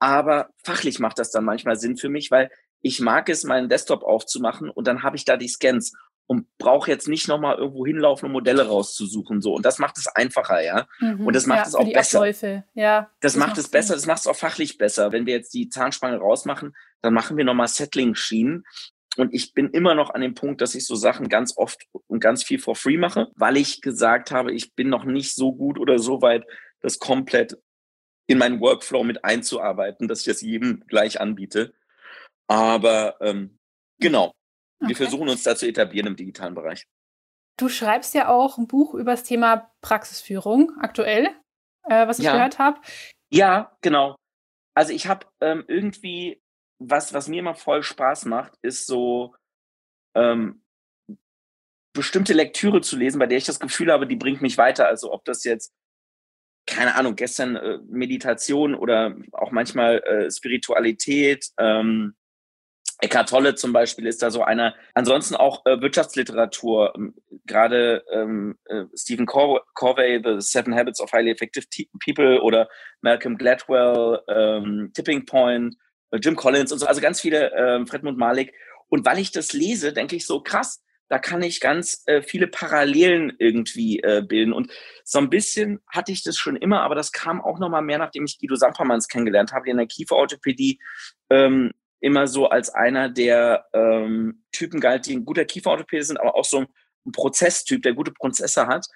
aber 0.00 0.50
fachlich 0.64 0.98
macht 0.98 1.18
das 1.18 1.30
dann 1.30 1.44
manchmal 1.44 1.76
Sinn 1.76 1.96
für 1.96 2.08
mich, 2.08 2.30
weil 2.32 2.50
ich 2.80 3.00
mag 3.00 3.28
es, 3.28 3.44
meinen 3.44 3.68
Desktop 3.68 4.02
aufzumachen 4.02 4.68
und 4.68 4.86
dann 4.86 5.04
habe 5.04 5.16
ich 5.16 5.24
da 5.24 5.36
die 5.36 5.48
Scans 5.48 5.92
und 6.26 6.46
brauche 6.58 6.90
jetzt 6.90 7.06
nicht 7.06 7.28
nochmal 7.28 7.56
irgendwo 7.56 7.86
hinlaufen, 7.86 8.26
um 8.26 8.32
Modelle 8.32 8.66
rauszusuchen. 8.66 9.40
So. 9.40 9.54
Und 9.54 9.64
das 9.64 9.78
macht 9.78 9.96
es 9.98 10.08
einfacher, 10.08 10.60
ja. 10.62 10.86
Mhm, 10.98 11.26
und 11.26 11.36
das 11.36 11.46
macht 11.46 11.60
ja, 11.60 11.66
es 11.66 11.74
auch 11.74 11.92
besser. 11.92 12.18
Abläufe. 12.18 12.64
Ja, 12.74 13.10
das, 13.20 13.34
das 13.34 13.36
macht 13.36 13.58
es 13.58 13.68
besser, 13.68 13.94
das 13.94 14.06
macht 14.06 14.20
es 14.20 14.26
auch 14.26 14.36
fachlich 14.36 14.76
besser. 14.76 15.12
Wenn 15.12 15.26
wir 15.26 15.34
jetzt 15.34 15.54
die 15.54 15.68
Zahnspange 15.68 16.16
rausmachen, 16.16 16.74
dann 17.02 17.14
machen 17.14 17.36
wir 17.36 17.44
nochmal 17.44 17.68
Settling-Schienen. 17.68 18.64
Und 19.16 19.32
ich 19.32 19.54
bin 19.54 19.70
immer 19.70 19.94
noch 19.94 20.10
an 20.10 20.20
dem 20.20 20.34
Punkt, 20.34 20.60
dass 20.60 20.74
ich 20.74 20.86
so 20.86 20.94
Sachen 20.94 21.28
ganz 21.28 21.56
oft 21.56 21.86
und 22.08 22.20
ganz 22.20 22.42
viel 22.42 22.58
for 22.58 22.74
free 22.74 22.96
mache, 22.96 23.30
weil 23.36 23.56
ich 23.56 23.80
gesagt 23.80 24.30
habe, 24.30 24.52
ich 24.52 24.74
bin 24.74 24.88
noch 24.88 25.04
nicht 25.04 25.34
so 25.34 25.54
gut 25.54 25.78
oder 25.78 25.98
so 25.98 26.20
weit, 26.20 26.44
das 26.80 26.98
komplett 26.98 27.56
in 28.26 28.38
meinen 28.38 28.60
Workflow 28.60 29.04
mit 29.04 29.24
einzuarbeiten, 29.24 30.08
dass 30.08 30.20
ich 30.20 30.26
das 30.26 30.40
jedem 30.40 30.84
gleich 30.86 31.20
anbiete. 31.20 31.74
Aber 32.48 33.16
ähm, 33.20 33.58
genau, 34.00 34.32
Okay. 34.84 34.90
Wir 34.90 34.96
versuchen 34.96 35.28
uns 35.28 35.42
da 35.42 35.56
zu 35.56 35.66
etablieren 35.66 36.08
im 36.08 36.16
digitalen 36.16 36.54
Bereich. 36.54 36.86
Du 37.56 37.68
schreibst 37.68 38.14
ja 38.14 38.28
auch 38.28 38.58
ein 38.58 38.66
Buch 38.66 38.94
über 38.94 39.12
das 39.12 39.22
Thema 39.22 39.70
Praxisführung 39.80 40.72
aktuell, 40.80 41.28
äh, 41.84 42.06
was 42.06 42.18
ich 42.18 42.24
ja. 42.24 42.32
gehört 42.32 42.58
habe. 42.58 42.80
Ja, 43.30 43.76
genau. 43.80 44.16
Also 44.74 44.92
ich 44.92 45.06
habe 45.06 45.26
ähm, 45.40 45.64
irgendwie, 45.68 46.42
was, 46.78 47.14
was 47.14 47.28
mir 47.28 47.40
immer 47.40 47.54
voll 47.54 47.82
Spaß 47.82 48.26
macht, 48.26 48.52
ist 48.62 48.86
so 48.86 49.34
ähm, 50.14 50.62
bestimmte 51.92 52.34
Lektüre 52.34 52.80
zu 52.80 52.96
lesen, 52.96 53.18
bei 53.18 53.26
der 53.26 53.38
ich 53.38 53.44
das 53.44 53.60
Gefühl 53.60 53.90
habe, 53.90 54.06
die 54.06 54.16
bringt 54.16 54.42
mich 54.42 54.58
weiter. 54.58 54.86
Also 54.86 55.12
ob 55.12 55.24
das 55.24 55.44
jetzt, 55.44 55.72
keine 56.66 56.94
Ahnung, 56.96 57.16
gestern 57.16 57.56
äh, 57.56 57.78
Meditation 57.88 58.74
oder 58.74 59.16
auch 59.32 59.50
manchmal 59.50 60.00
äh, 60.00 60.30
Spiritualität, 60.30 61.50
ähm, 61.58 62.14
Eckhart 63.00 63.28
Tolle 63.28 63.54
zum 63.54 63.72
Beispiel 63.72 64.06
ist 64.06 64.22
da 64.22 64.30
so 64.30 64.42
einer. 64.42 64.74
Ansonsten 64.94 65.34
auch 65.34 65.64
äh, 65.66 65.80
Wirtschaftsliteratur, 65.80 66.94
ähm, 66.96 67.14
gerade 67.44 68.04
ähm, 68.10 68.56
äh, 68.66 68.84
Stephen 68.94 69.26
Cor 69.26 69.64
Corvey, 69.74 70.20
The 70.24 70.36
Seven 70.40 70.74
Habits 70.74 71.00
of 71.00 71.12
Highly 71.12 71.30
Effective 71.30 71.66
People 72.02 72.40
oder 72.40 72.68
Malcolm 73.00 73.36
Gladwell, 73.36 74.22
ähm, 74.28 74.90
Tipping 74.94 75.26
Point, 75.26 75.76
Jim 76.18 76.36
Collins 76.36 76.72
und 76.72 76.78
so, 76.78 76.86
also 76.86 77.00
ganz 77.00 77.20
viele, 77.20 77.52
äh, 77.52 77.86
Fredmund 77.86 78.18
Malik. 78.18 78.52
Und 78.88 79.04
weil 79.04 79.18
ich 79.18 79.32
das 79.32 79.52
lese, 79.52 79.92
denke 79.92 80.16
ich 80.16 80.26
so, 80.26 80.40
krass, 80.40 80.82
da 81.08 81.18
kann 81.18 81.42
ich 81.42 81.60
ganz 81.60 82.02
äh, 82.06 82.22
viele 82.22 82.46
Parallelen 82.46 83.32
irgendwie 83.38 84.00
äh, 84.00 84.22
bilden. 84.26 84.52
Und 84.52 84.72
so 85.04 85.18
ein 85.18 85.30
bisschen 85.30 85.80
hatte 85.88 86.12
ich 86.12 86.22
das 86.22 86.36
schon 86.36 86.56
immer, 86.56 86.80
aber 86.82 86.94
das 86.94 87.12
kam 87.12 87.40
auch 87.40 87.58
noch 87.58 87.68
mal 87.68 87.82
mehr, 87.82 87.98
nachdem 87.98 88.24
ich 88.24 88.38
Guido 88.38 88.56
Sampermanns 88.56 89.08
kennengelernt 89.08 89.52
habe, 89.52 89.64
der 89.64 89.72
in 89.72 89.78
der 89.78 89.86
Kieferorthopädie 89.86 90.80
ähm, 91.30 91.72
immer 92.00 92.26
so 92.26 92.48
als 92.48 92.70
einer 92.70 93.08
der 93.08 93.66
ähm, 93.72 94.44
Typen 94.52 94.80
galt, 94.80 95.06
die 95.06 95.16
ein 95.16 95.24
guter 95.24 95.44
Kieferorthopäde 95.44 96.04
sind, 96.04 96.20
aber 96.20 96.34
auch 96.34 96.44
so 96.44 96.60
ein, 96.60 96.66
Prozesstyp, 97.12 97.82
der 97.82 97.92
gute 97.92 98.12
Prozesse 98.12 98.66
hat 98.66 98.86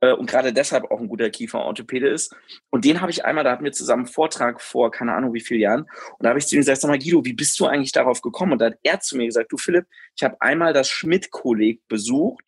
und 0.00 0.28
gerade 0.28 0.52
deshalb 0.52 0.90
auch 0.90 1.00
ein 1.00 1.08
guter 1.08 1.30
Kieferorthopäde 1.30 2.08
ist. 2.08 2.34
Und 2.70 2.84
den 2.84 3.00
habe 3.00 3.10
ich 3.10 3.24
einmal, 3.24 3.44
da 3.44 3.52
hatten 3.52 3.64
wir 3.64 3.72
zusammen 3.72 4.04
einen 4.04 4.12
Vortrag 4.12 4.60
vor, 4.60 4.90
keine 4.90 5.14
Ahnung 5.14 5.32
wie 5.32 5.40
vielen 5.40 5.60
Jahren, 5.60 5.82
und 5.82 6.20
da 6.20 6.30
habe 6.30 6.38
ich 6.38 6.46
zu 6.46 6.54
ihm 6.54 6.60
gesagt, 6.60 6.80
sag 6.80 6.88
mal 6.88 6.98
Guido, 6.98 7.24
wie 7.24 7.32
bist 7.32 7.58
du 7.58 7.66
eigentlich 7.66 7.92
darauf 7.92 8.20
gekommen? 8.20 8.52
Und 8.52 8.60
da 8.60 8.66
hat 8.66 8.78
er 8.82 9.00
zu 9.00 9.16
mir 9.16 9.26
gesagt, 9.26 9.52
du 9.52 9.56
Philipp, 9.56 9.86
ich 10.16 10.22
habe 10.22 10.36
einmal 10.40 10.72
das 10.72 10.88
Schmidt-Kolleg 10.88 11.80
besucht 11.88 12.45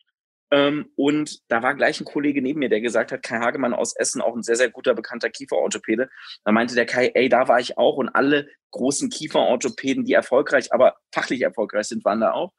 und 0.95 1.39
da 1.47 1.61
war 1.61 1.75
gleich 1.75 1.99
ein 1.99 2.05
Kollege 2.05 2.41
neben 2.41 2.59
mir, 2.59 2.69
der 2.69 2.81
gesagt 2.81 3.11
hat, 3.11 3.21
Kai 3.21 3.39
Hagemann 3.39 3.73
aus 3.73 3.95
Essen, 3.95 4.21
auch 4.21 4.35
ein 4.35 4.41
sehr, 4.41 4.55
sehr 4.55 4.69
guter, 4.69 4.95
bekannter 4.95 5.29
Kieferorthopäde. 5.29 6.09
Da 6.43 6.51
meinte 6.51 6.73
der 6.73 6.87
Kai, 6.87 7.11
ey, 7.13 7.29
da 7.29 7.47
war 7.47 7.59
ich 7.59 7.77
auch 7.77 7.97
und 7.97 8.09
alle 8.09 8.47
großen 8.71 9.09
Kieferorthopäden, 9.09 10.05
die 10.05 10.13
erfolgreich, 10.13 10.73
aber 10.73 10.95
fachlich 11.13 11.41
erfolgreich 11.41 11.87
sind, 11.87 12.03
waren 12.03 12.21
da 12.21 12.31
auch. 12.31 12.53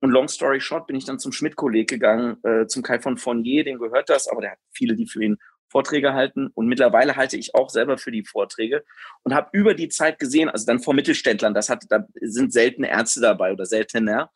Und 0.00 0.10
long 0.10 0.28
story 0.28 0.60
short 0.60 0.86
bin 0.86 0.96
ich 0.96 1.04
dann 1.04 1.18
zum 1.18 1.32
Schmidt-Kolleg 1.32 1.88
gegangen, 1.88 2.38
äh, 2.42 2.66
zum 2.66 2.82
Kai 2.82 3.00
von 3.00 3.18
Fournier, 3.18 3.64
den 3.64 3.78
gehört 3.78 4.08
das, 4.08 4.28
aber 4.28 4.40
der 4.40 4.52
hat 4.52 4.58
viele, 4.72 4.96
die 4.96 5.06
für 5.06 5.22
ihn 5.22 5.36
Vorträge 5.70 6.14
halten. 6.14 6.48
Und 6.54 6.66
mittlerweile 6.66 7.16
halte 7.16 7.36
ich 7.36 7.54
auch 7.54 7.70
selber 7.70 7.98
für 7.98 8.10
die 8.10 8.24
Vorträge 8.24 8.84
und 9.22 9.34
habe 9.34 9.50
über 9.52 9.74
die 9.74 9.88
Zeit 9.88 10.18
gesehen, 10.18 10.48
also 10.48 10.66
dann 10.66 10.80
vor 10.80 10.94
Mittelständlern, 10.94 11.54
das 11.54 11.68
hat, 11.68 11.84
da 11.90 12.06
sind 12.20 12.52
seltene 12.52 12.88
Ärzte 12.88 13.20
dabei 13.20 13.52
oder 13.52 13.66
seltener. 13.66 14.30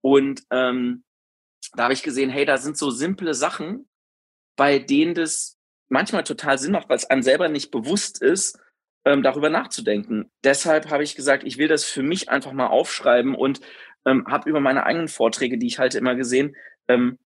Und 0.00 0.42
ähm, 0.50 1.04
da 1.74 1.84
habe 1.84 1.92
ich 1.92 2.02
gesehen, 2.02 2.30
hey, 2.30 2.44
da 2.44 2.56
sind 2.56 2.76
so 2.76 2.90
simple 2.90 3.34
Sachen, 3.34 3.88
bei 4.56 4.78
denen 4.78 5.14
das 5.14 5.56
manchmal 5.88 6.24
total 6.24 6.58
Sinn 6.58 6.72
macht, 6.72 6.88
weil 6.88 6.96
es 6.96 7.08
einem 7.08 7.22
selber 7.22 7.48
nicht 7.48 7.70
bewusst 7.70 8.20
ist, 8.20 8.58
ähm, 9.04 9.22
darüber 9.22 9.48
nachzudenken. 9.48 10.30
Deshalb 10.44 10.90
habe 10.90 11.02
ich 11.02 11.16
gesagt, 11.16 11.44
ich 11.44 11.58
will 11.58 11.68
das 11.68 11.84
für 11.84 12.02
mich 12.02 12.28
einfach 12.28 12.52
mal 12.52 12.66
aufschreiben 12.66 13.34
und 13.34 13.60
ähm, 14.04 14.26
habe 14.28 14.50
über 14.50 14.60
meine 14.60 14.84
eigenen 14.84 15.08
Vorträge, 15.08 15.58
die 15.58 15.66
ich 15.66 15.78
halte, 15.78 15.98
immer 15.98 16.14
gesehen, 16.14 16.56
ähm, 16.88 17.18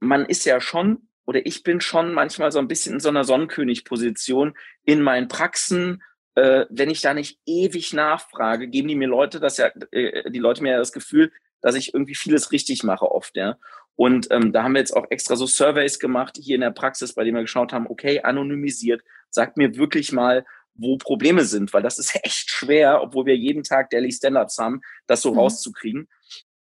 man 0.00 0.26
ist 0.26 0.44
ja 0.44 0.60
schon 0.60 1.08
oder 1.26 1.46
ich 1.46 1.62
bin 1.62 1.80
schon 1.80 2.12
manchmal 2.12 2.52
so 2.52 2.58
ein 2.58 2.68
bisschen 2.68 2.94
in 2.94 3.00
so 3.00 3.08
einer 3.08 3.24
Sonnenkönig-Position 3.24 4.54
in 4.84 5.00
meinen 5.00 5.28
Praxen. 5.28 6.02
Äh, 6.34 6.66
wenn 6.68 6.90
ich 6.90 7.00
da 7.00 7.14
nicht 7.14 7.38
ewig 7.46 7.92
nachfrage, 7.92 8.68
geben 8.68 8.88
die 8.88 8.96
mir 8.96 9.08
Leute 9.08 9.40
das 9.40 9.56
ja, 9.56 9.70
äh, 9.92 10.30
die 10.30 10.38
Leute 10.38 10.62
mir 10.62 10.72
ja 10.72 10.78
das 10.78 10.92
Gefühl, 10.92 11.32
dass 11.64 11.76
ich 11.76 11.94
irgendwie 11.94 12.14
vieles 12.14 12.52
richtig 12.52 12.82
mache 12.82 13.10
oft, 13.10 13.36
ja. 13.36 13.56
Und 13.96 14.28
ähm, 14.30 14.52
da 14.52 14.64
haben 14.64 14.74
wir 14.74 14.80
jetzt 14.80 14.94
auch 14.94 15.06
extra 15.08 15.34
so 15.34 15.46
Surveys 15.46 15.98
gemacht 15.98 16.38
hier 16.38 16.56
in 16.56 16.60
der 16.60 16.72
Praxis, 16.72 17.14
bei 17.14 17.24
denen 17.24 17.36
wir 17.36 17.42
geschaut 17.42 17.72
haben, 17.72 17.86
okay, 17.88 18.20
anonymisiert, 18.20 19.02
sagt 19.30 19.56
mir 19.56 19.74
wirklich 19.76 20.12
mal, 20.12 20.44
wo 20.74 20.98
Probleme 20.98 21.44
sind, 21.44 21.72
weil 21.72 21.82
das 21.82 21.98
ist 21.98 22.14
echt 22.22 22.50
schwer, 22.50 23.00
obwohl 23.02 23.24
wir 23.24 23.36
jeden 23.36 23.62
Tag 23.62 23.88
Daily 23.88 24.12
Standards 24.12 24.58
haben, 24.58 24.82
das 25.06 25.22
so 25.22 25.32
mhm. 25.32 25.38
rauszukriegen. 25.38 26.08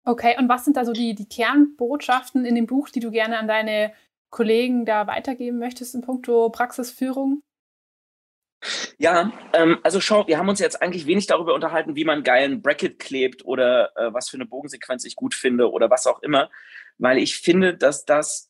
Okay, 0.03 0.35
und 0.39 0.49
was 0.49 0.65
sind 0.65 0.77
da 0.77 0.83
so 0.83 0.93
die, 0.93 1.13
die 1.13 1.29
Kernbotschaften 1.29 2.43
in 2.43 2.55
dem 2.55 2.65
Buch, 2.65 2.89
die 2.89 2.99
du 2.99 3.11
gerne 3.11 3.37
an 3.37 3.47
deine 3.47 3.93
Kollegen 4.31 4.85
da 4.85 5.05
weitergeben 5.05 5.59
möchtest 5.59 5.93
in 5.93 6.01
puncto 6.01 6.49
Praxisführung? 6.49 7.43
Ja, 8.97 9.31
ähm, 9.53 9.77
also 9.83 10.01
schau, 10.01 10.27
wir 10.27 10.37
haben 10.37 10.49
uns 10.49 10.59
jetzt 10.59 10.81
eigentlich 10.81 11.05
wenig 11.05 11.27
darüber 11.27 11.53
unterhalten, 11.53 11.95
wie 11.95 12.05
man 12.05 12.23
geilen 12.23 12.61
Bracket 12.61 12.99
klebt 12.99 13.45
oder 13.45 13.95
äh, 13.95 14.13
was 14.13 14.29
für 14.29 14.37
eine 14.37 14.45
Bogensequenz 14.45 15.05
ich 15.05 15.15
gut 15.15 15.35
finde 15.35 15.71
oder 15.71 15.89
was 15.89 16.07
auch 16.07 16.21
immer, 16.23 16.49
weil 16.97 17.19
ich 17.19 17.37
finde, 17.37 17.75
dass 17.75 18.05
das, 18.05 18.49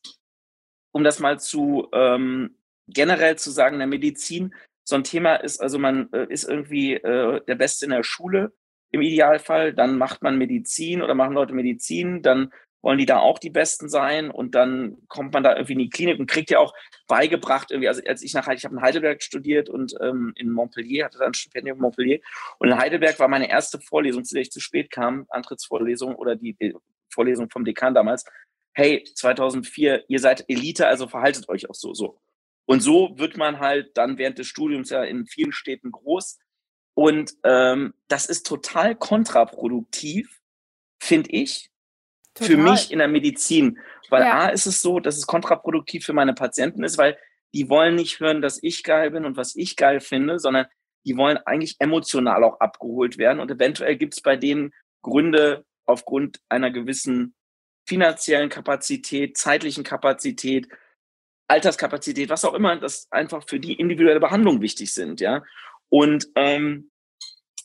um 0.91 1.03
das 1.03 1.19
mal 1.19 1.39
zu 1.39 1.89
ähm, 1.93 2.57
generell 2.87 3.37
zu 3.37 3.51
sagen, 3.51 3.75
in 3.75 3.79
der 3.79 3.87
Medizin 3.87 4.53
so 4.83 4.95
ein 4.95 5.03
Thema 5.03 5.35
ist, 5.35 5.61
also 5.61 5.77
man 5.77 6.11
äh, 6.13 6.27
ist 6.29 6.45
irgendwie 6.45 6.93
äh, 6.93 7.41
der 7.45 7.55
Beste 7.55 7.85
in 7.85 7.91
der 7.91 8.03
Schule 8.03 8.53
im 8.91 9.01
Idealfall, 9.01 9.73
dann 9.73 9.97
macht 9.97 10.21
man 10.21 10.37
Medizin 10.37 11.01
oder 11.01 11.13
machen 11.13 11.33
Leute 11.33 11.53
Medizin, 11.53 12.21
dann 12.21 12.53
wollen 12.81 12.97
die 12.97 13.05
da 13.05 13.19
auch 13.19 13.39
die 13.39 13.49
Besten 13.49 13.89
sein 13.89 14.29
und 14.31 14.55
dann 14.55 14.97
kommt 15.07 15.33
man 15.33 15.43
da 15.43 15.55
irgendwie 15.55 15.73
in 15.73 15.79
die 15.79 15.89
Klinik 15.89 16.19
und 16.19 16.29
kriegt 16.29 16.51
ja 16.51 16.59
auch 16.59 16.73
beigebracht 17.07 17.71
irgendwie, 17.71 17.87
also 17.87 18.01
als 18.07 18.21
ich 18.21 18.33
nach 18.33 18.47
ich 18.47 18.65
habe 18.65 18.75
in 18.75 18.81
Heidelberg 18.81 19.21
studiert 19.23 19.69
und 19.69 19.95
ähm, 20.01 20.33
in 20.35 20.51
Montpellier, 20.51 21.05
hatte 21.05 21.17
dann 21.17 21.27
ein 21.27 21.33
Stipendium 21.33 21.77
in 21.77 21.81
Montpellier 21.81 22.19
und 22.59 22.69
in 22.69 22.77
Heidelberg 22.77 23.19
war 23.19 23.27
meine 23.27 23.49
erste 23.49 23.79
Vorlesung, 23.79 24.23
zu 24.23 24.35
der 24.35 24.43
ich 24.43 24.51
zu 24.51 24.59
spät 24.59 24.91
kam, 24.91 25.25
Antrittsvorlesung 25.29 26.15
oder 26.15 26.35
die, 26.35 26.55
Vorlesung 27.09 27.49
vom 27.49 27.65
Dekan 27.65 27.93
damals, 27.93 28.25
hey, 28.73 29.03
2004, 29.15 30.05
ihr 30.07 30.19
seid 30.19 30.45
Elite, 30.47 30.87
also 30.87 31.07
verhaltet 31.07 31.49
euch 31.49 31.69
auch 31.69 31.75
so, 31.75 31.93
so. 31.93 32.19
Und 32.65 32.81
so 32.81 33.17
wird 33.17 33.37
man 33.37 33.59
halt 33.59 33.97
dann 33.97 34.17
während 34.17 34.37
des 34.37 34.47
Studiums 34.47 34.89
ja 34.89 35.03
in 35.03 35.25
vielen 35.25 35.51
Städten 35.51 35.91
groß. 35.91 36.37
Und 36.93 37.33
ähm, 37.43 37.93
das 38.07 38.27
ist 38.27 38.45
total 38.45 38.95
kontraproduktiv, 38.95 40.41
finde 40.99 41.31
ich, 41.31 41.71
Total. 42.37 42.47
für 42.47 42.57
mich 42.57 42.91
in 42.91 42.99
der 42.99 43.07
Medizin. 43.07 43.79
Weil 44.09 44.23
ja. 44.23 44.39
A 44.39 44.47
ist 44.49 44.65
es 44.65 44.81
so, 44.81 44.99
dass 44.99 45.17
es 45.17 45.27
kontraproduktiv 45.27 46.05
für 46.05 46.13
meine 46.13 46.33
Patienten 46.33 46.83
ist, 46.83 46.97
weil 46.97 47.17
die 47.53 47.69
wollen 47.69 47.95
nicht 47.95 48.19
hören, 48.19 48.41
dass 48.41 48.61
ich 48.61 48.83
geil 48.83 49.11
bin 49.11 49.25
und 49.25 49.37
was 49.37 49.55
ich 49.55 49.75
geil 49.75 49.99
finde, 49.99 50.39
sondern 50.39 50.67
die 51.05 51.17
wollen 51.17 51.37
eigentlich 51.37 51.75
emotional 51.79 52.43
auch 52.43 52.59
abgeholt 52.59 53.17
werden. 53.17 53.39
Und 53.39 53.49
eventuell 53.49 53.95
gibt 53.95 54.15
es 54.15 54.21
bei 54.21 54.35
denen 54.35 54.73
Gründe 55.01 55.65
aufgrund 55.85 56.39
einer 56.49 56.69
gewissen 56.71 57.33
finanziellen 57.87 58.49
Kapazität, 58.49 59.37
zeitlichen 59.37 59.83
Kapazität, 59.83 60.67
Alterskapazität, 61.47 62.29
was 62.29 62.43
auch 62.43 62.53
immer, 62.53 62.75
das 62.75 63.07
einfach 63.09 63.47
für 63.47 63.59
die 63.59 63.73
individuelle 63.73 64.19
Behandlung 64.19 64.61
wichtig 64.61 64.93
sind, 64.93 65.21
ja. 65.21 65.43
Und 65.89 66.27
ähm, 66.35 66.91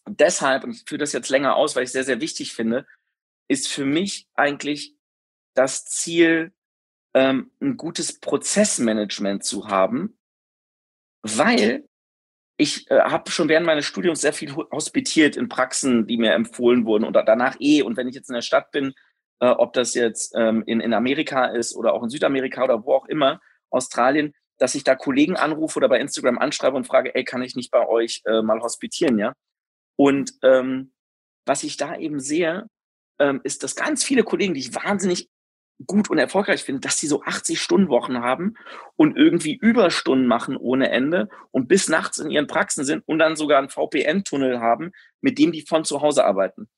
deshalb, 0.08 0.62
und 0.62 0.70
ich 0.70 0.84
führe 0.86 1.00
das 1.00 1.12
jetzt 1.12 1.30
länger 1.30 1.56
aus, 1.56 1.74
weil 1.74 1.82
ich 1.82 1.88
es 1.88 1.92
sehr, 1.92 2.04
sehr 2.04 2.20
wichtig 2.20 2.54
finde, 2.54 2.86
ist 3.48 3.68
für 3.68 3.84
mich 3.84 4.26
eigentlich 4.34 4.94
das 5.54 5.84
Ziel, 5.84 6.52
ähm, 7.14 7.50
ein 7.60 7.76
gutes 7.76 8.20
Prozessmanagement 8.20 9.44
zu 9.44 9.68
haben, 9.68 10.18
weil 11.22 11.86
ich 12.56 12.90
äh, 12.90 13.00
habe 13.00 13.30
schon 13.30 13.48
während 13.48 13.66
meines 13.66 13.86
Studiums 13.86 14.20
sehr 14.20 14.32
viel 14.32 14.54
hospitiert 14.54 15.36
in 15.36 15.48
Praxen, 15.48 16.06
die 16.06 16.16
mir 16.16 16.32
empfohlen 16.32 16.86
wurden 16.86 17.04
und 17.04 17.14
danach 17.14 17.56
eh. 17.60 17.82
Und 17.82 17.96
wenn 17.96 18.08
ich 18.08 18.14
jetzt 18.14 18.28
in 18.28 18.34
der 18.34 18.42
Stadt 18.42 18.70
bin, 18.70 18.94
äh, 19.40 19.48
ob 19.48 19.72
das 19.72 19.94
jetzt 19.94 20.32
ähm, 20.36 20.62
in, 20.66 20.80
in 20.80 20.94
Amerika 20.94 21.46
ist 21.46 21.74
oder 21.74 21.92
auch 21.92 22.02
in 22.02 22.10
Südamerika 22.10 22.64
oder 22.64 22.84
wo 22.84 22.94
auch 22.94 23.06
immer, 23.06 23.40
Australien, 23.70 24.34
dass 24.58 24.74
ich 24.74 24.84
da 24.84 24.94
Kollegen 24.94 25.36
anrufe 25.36 25.78
oder 25.78 25.88
bei 25.88 25.98
Instagram 25.98 26.38
anschreibe 26.38 26.76
und 26.76 26.86
frage, 26.86 27.14
ey, 27.14 27.24
kann 27.24 27.42
ich 27.42 27.56
nicht 27.56 27.70
bei 27.70 27.86
euch 27.86 28.22
äh, 28.26 28.42
mal 28.42 28.60
hospitieren, 28.60 29.18
ja? 29.18 29.32
Und 29.96 30.32
ähm, 30.42 30.92
was 31.46 31.64
ich 31.64 31.76
da 31.76 31.96
eben 31.96 32.20
sehe, 32.20 32.66
ähm, 33.18 33.40
ist, 33.44 33.62
dass 33.62 33.76
ganz 33.76 34.04
viele 34.04 34.24
Kollegen, 34.24 34.54
die 34.54 34.60
ich 34.60 34.74
wahnsinnig 34.74 35.28
gut 35.86 36.10
und 36.10 36.18
erfolgreich 36.18 36.62
finde, 36.62 36.80
dass 36.80 36.98
sie 36.98 37.06
so 37.06 37.22
80-Stunden-Wochen 37.22 38.20
haben 38.20 38.54
und 38.96 39.16
irgendwie 39.16 39.56
Überstunden 39.56 40.26
machen 40.26 40.56
ohne 40.56 40.90
Ende 40.90 41.28
und 41.50 41.68
bis 41.68 41.88
nachts 41.88 42.18
in 42.18 42.30
ihren 42.30 42.46
Praxen 42.46 42.84
sind 42.84 43.02
und 43.06 43.18
dann 43.18 43.36
sogar 43.36 43.58
einen 43.58 43.68
VPN-Tunnel 43.68 44.60
haben, 44.60 44.92
mit 45.20 45.38
dem 45.38 45.52
die 45.52 45.62
von 45.62 45.84
zu 45.84 46.00
Hause 46.00 46.24
arbeiten. 46.24 46.68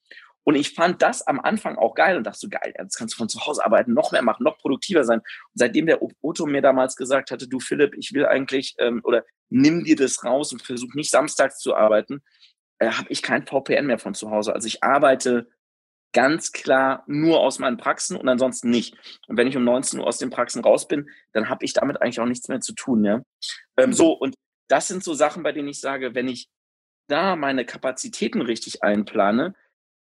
Und 0.47 0.57
ich 0.57 0.75
fand 0.75 1.01
das 1.01 1.27
am 1.27 1.41
Anfang 1.41 1.77
auch 1.77 1.95
geil 1.95 2.19
und 2.19 2.25
dachte 2.25 2.39
so, 2.39 2.49
geil, 2.51 2.75
jetzt 2.79 2.97
kannst 2.97 3.15
du 3.15 3.19
von 3.19 3.31
zu 3.31 3.45
Hause 3.47 3.65
arbeiten, 3.65 3.95
noch 3.95 4.13
mehr 4.13 4.23
machen, 4.23 4.45
noch 4.45 4.59
produktiver 4.59 5.05
sein. 5.05 5.21
Und 5.21 5.55
seitdem 5.55 5.87
der 5.87 6.01
Otto 6.21 6.45
mir 6.45 6.61
damals 6.61 6.97
gesagt 6.97 7.31
hatte, 7.31 7.49
du 7.49 7.61
Philipp, 7.61 7.95
ich 7.97 8.13
will 8.13 8.27
eigentlich, 8.27 8.75
ähm, 8.79 9.01
oder 9.05 9.25
nimm 9.49 9.85
dir 9.85 9.97
das 9.97 10.23
raus 10.23 10.53
und 10.53 10.61
versuch 10.61 10.93
nicht 10.95 11.11
samstags 11.11 11.59
zu 11.59 11.75
arbeiten, 11.75 12.23
äh, 12.79 12.91
habe 12.91 13.09
ich 13.09 13.23
kein 13.23 13.47
VPN 13.47 13.87
mehr 13.87 13.99
von 13.99 14.15
zu 14.15 14.31
Hause. 14.31 14.55
Also 14.55 14.67
ich 14.67 14.83
arbeite 14.83 15.49
ganz 16.15 16.53
klar 16.53 17.05
nur 17.07 17.41
aus 17.41 17.59
meinen 17.59 17.77
Praxen 17.77 18.17
und 18.17 18.27
ansonsten 18.29 18.71
nicht. 18.71 18.97
Und 19.29 19.37
wenn 19.37 19.47
ich 19.47 19.57
um 19.57 19.65
19 19.65 20.01
Uhr 20.01 20.07
aus 20.07 20.17
den 20.17 20.31
Praxen 20.31 20.63
raus 20.63 20.89
bin, 20.89 21.11
dann 21.33 21.51
habe 21.51 21.65
ich 21.65 21.75
damit 21.75 22.01
eigentlich 22.01 22.21
auch 22.21 22.27
nichts 22.27 22.49
mehr 22.49 22.61
zu 22.61 22.73
tun. 22.73 23.05
Ja? 23.05 23.21
Ähm, 23.77 23.93
so, 23.93 24.13
und 24.13 24.35
das 24.69 24.89
sind 24.89 25.05
so 25.05 25.13
Sachen, 25.13 25.43
bei 25.43 25.53
denen 25.53 25.69
ich 25.69 25.81
sage, 25.81 26.15
wenn 26.15 26.29
ich 26.29 26.49
da 27.09 27.37
meine 27.37 27.67
Kapazitäten 27.67 28.41
richtig 28.41 28.83
einplane, 28.83 29.55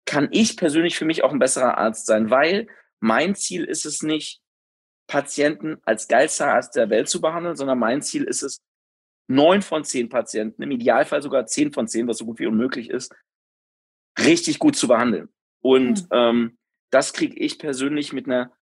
kann 0.07 0.29
ich 0.31 0.57
persönlich 0.57 0.97
für 0.97 1.05
mich 1.05 1.23
auch 1.25 1.33
ein 1.33 1.39
besserer 1.39 1.77
Arzt 1.77 2.07
sein, 2.07 2.31
weil 2.31 2.69
mein 3.01 3.35
Ziel 3.35 3.65
ist 3.65 3.85
es 3.85 4.03
nicht, 4.03 4.41
Patienten 5.09 5.77
als 5.83 6.09
geilster 6.09 6.53
Arzt 6.53 6.75
der 6.77 6.91
Welt 6.91 7.09
zu 7.09 7.21
behandeln, 7.21 7.57
sondern 7.57 7.79
mein 7.79 8.03
Ziel 8.03 8.25
ist 8.25 8.43
es, 8.43 8.61
neun 9.29 9.63
von 9.63 9.85
zehn 9.85 10.09
Patienten, 10.09 10.63
im 10.63 10.71
Idealfall 10.71 11.21
sogar 11.21 11.47
zehn 11.47 11.73
von 11.73 11.89
zehn, 11.89 12.07
was 12.07 12.19
so 12.19 12.25
gut 12.25 12.39
wie 12.39 12.47
unmöglich 12.47 12.91
ist, 12.91 13.15
richtig 14.19 14.59
gut 14.59 14.77
zu 14.77 14.89
behandeln. 14.89 15.29
Und 15.67 16.03
mhm. 16.03 16.09
ähm, 16.13 16.59
das 16.93 17.13
kriege 17.13 17.37
ich 17.37 17.59
persönlich 17.59 18.13
mit 18.13 18.27
einer 18.27 18.53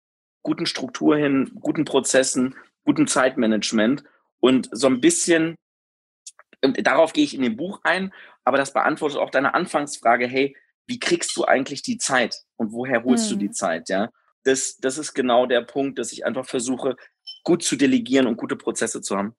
guten 0.43 0.65
Struktur 0.65 1.19
hin, 1.19 1.51
guten 1.61 1.85
Prozessen, 1.85 2.55
guten 2.87 3.07
Zeitmanagement 3.07 4.05
und 4.41 4.71
so 4.73 4.87
ein 4.87 5.03
bisschen, 5.03 5.55
äh, 6.63 6.83
darauf 6.83 7.13
gehe 7.13 7.25
ich 7.25 7.35
in 7.35 7.43
dem 7.43 7.59
Buch 7.59 7.81
ein, 7.85 8.11
aber 8.43 8.57
das 8.57 8.73
beantwortet 8.73 9.19
auch 9.19 9.29
deine 9.29 9.53
Anfangsfrage, 9.53 10.27
hey, 10.27 10.57
wie 10.87 10.99
kriegst 10.99 11.37
du 11.37 11.45
eigentlich 11.45 11.83
die 11.83 11.99
Zeit 11.99 12.41
und 12.57 12.73
woher 12.73 13.05
holst 13.05 13.27
mhm. 13.27 13.35
du 13.35 13.41
die 13.41 13.49
mhm. 13.49 13.53
Zeit, 13.53 13.91
ja? 13.91 14.09
Das, 14.45 14.79
das 14.79 14.97
ist 14.97 15.13
genau 15.13 15.45
der 15.45 15.61
Punkt, 15.61 15.99
dass 15.99 16.11
ich 16.11 16.25
einfach 16.25 16.47
versuche, 16.47 16.97
gut 17.45 17.63
zu 17.63 17.77
delegieren 17.77 18.27
und 18.27 18.39
gute 18.39 18.57
Prozesse 18.57 19.03
zu 19.03 19.19
haben. 19.19 19.35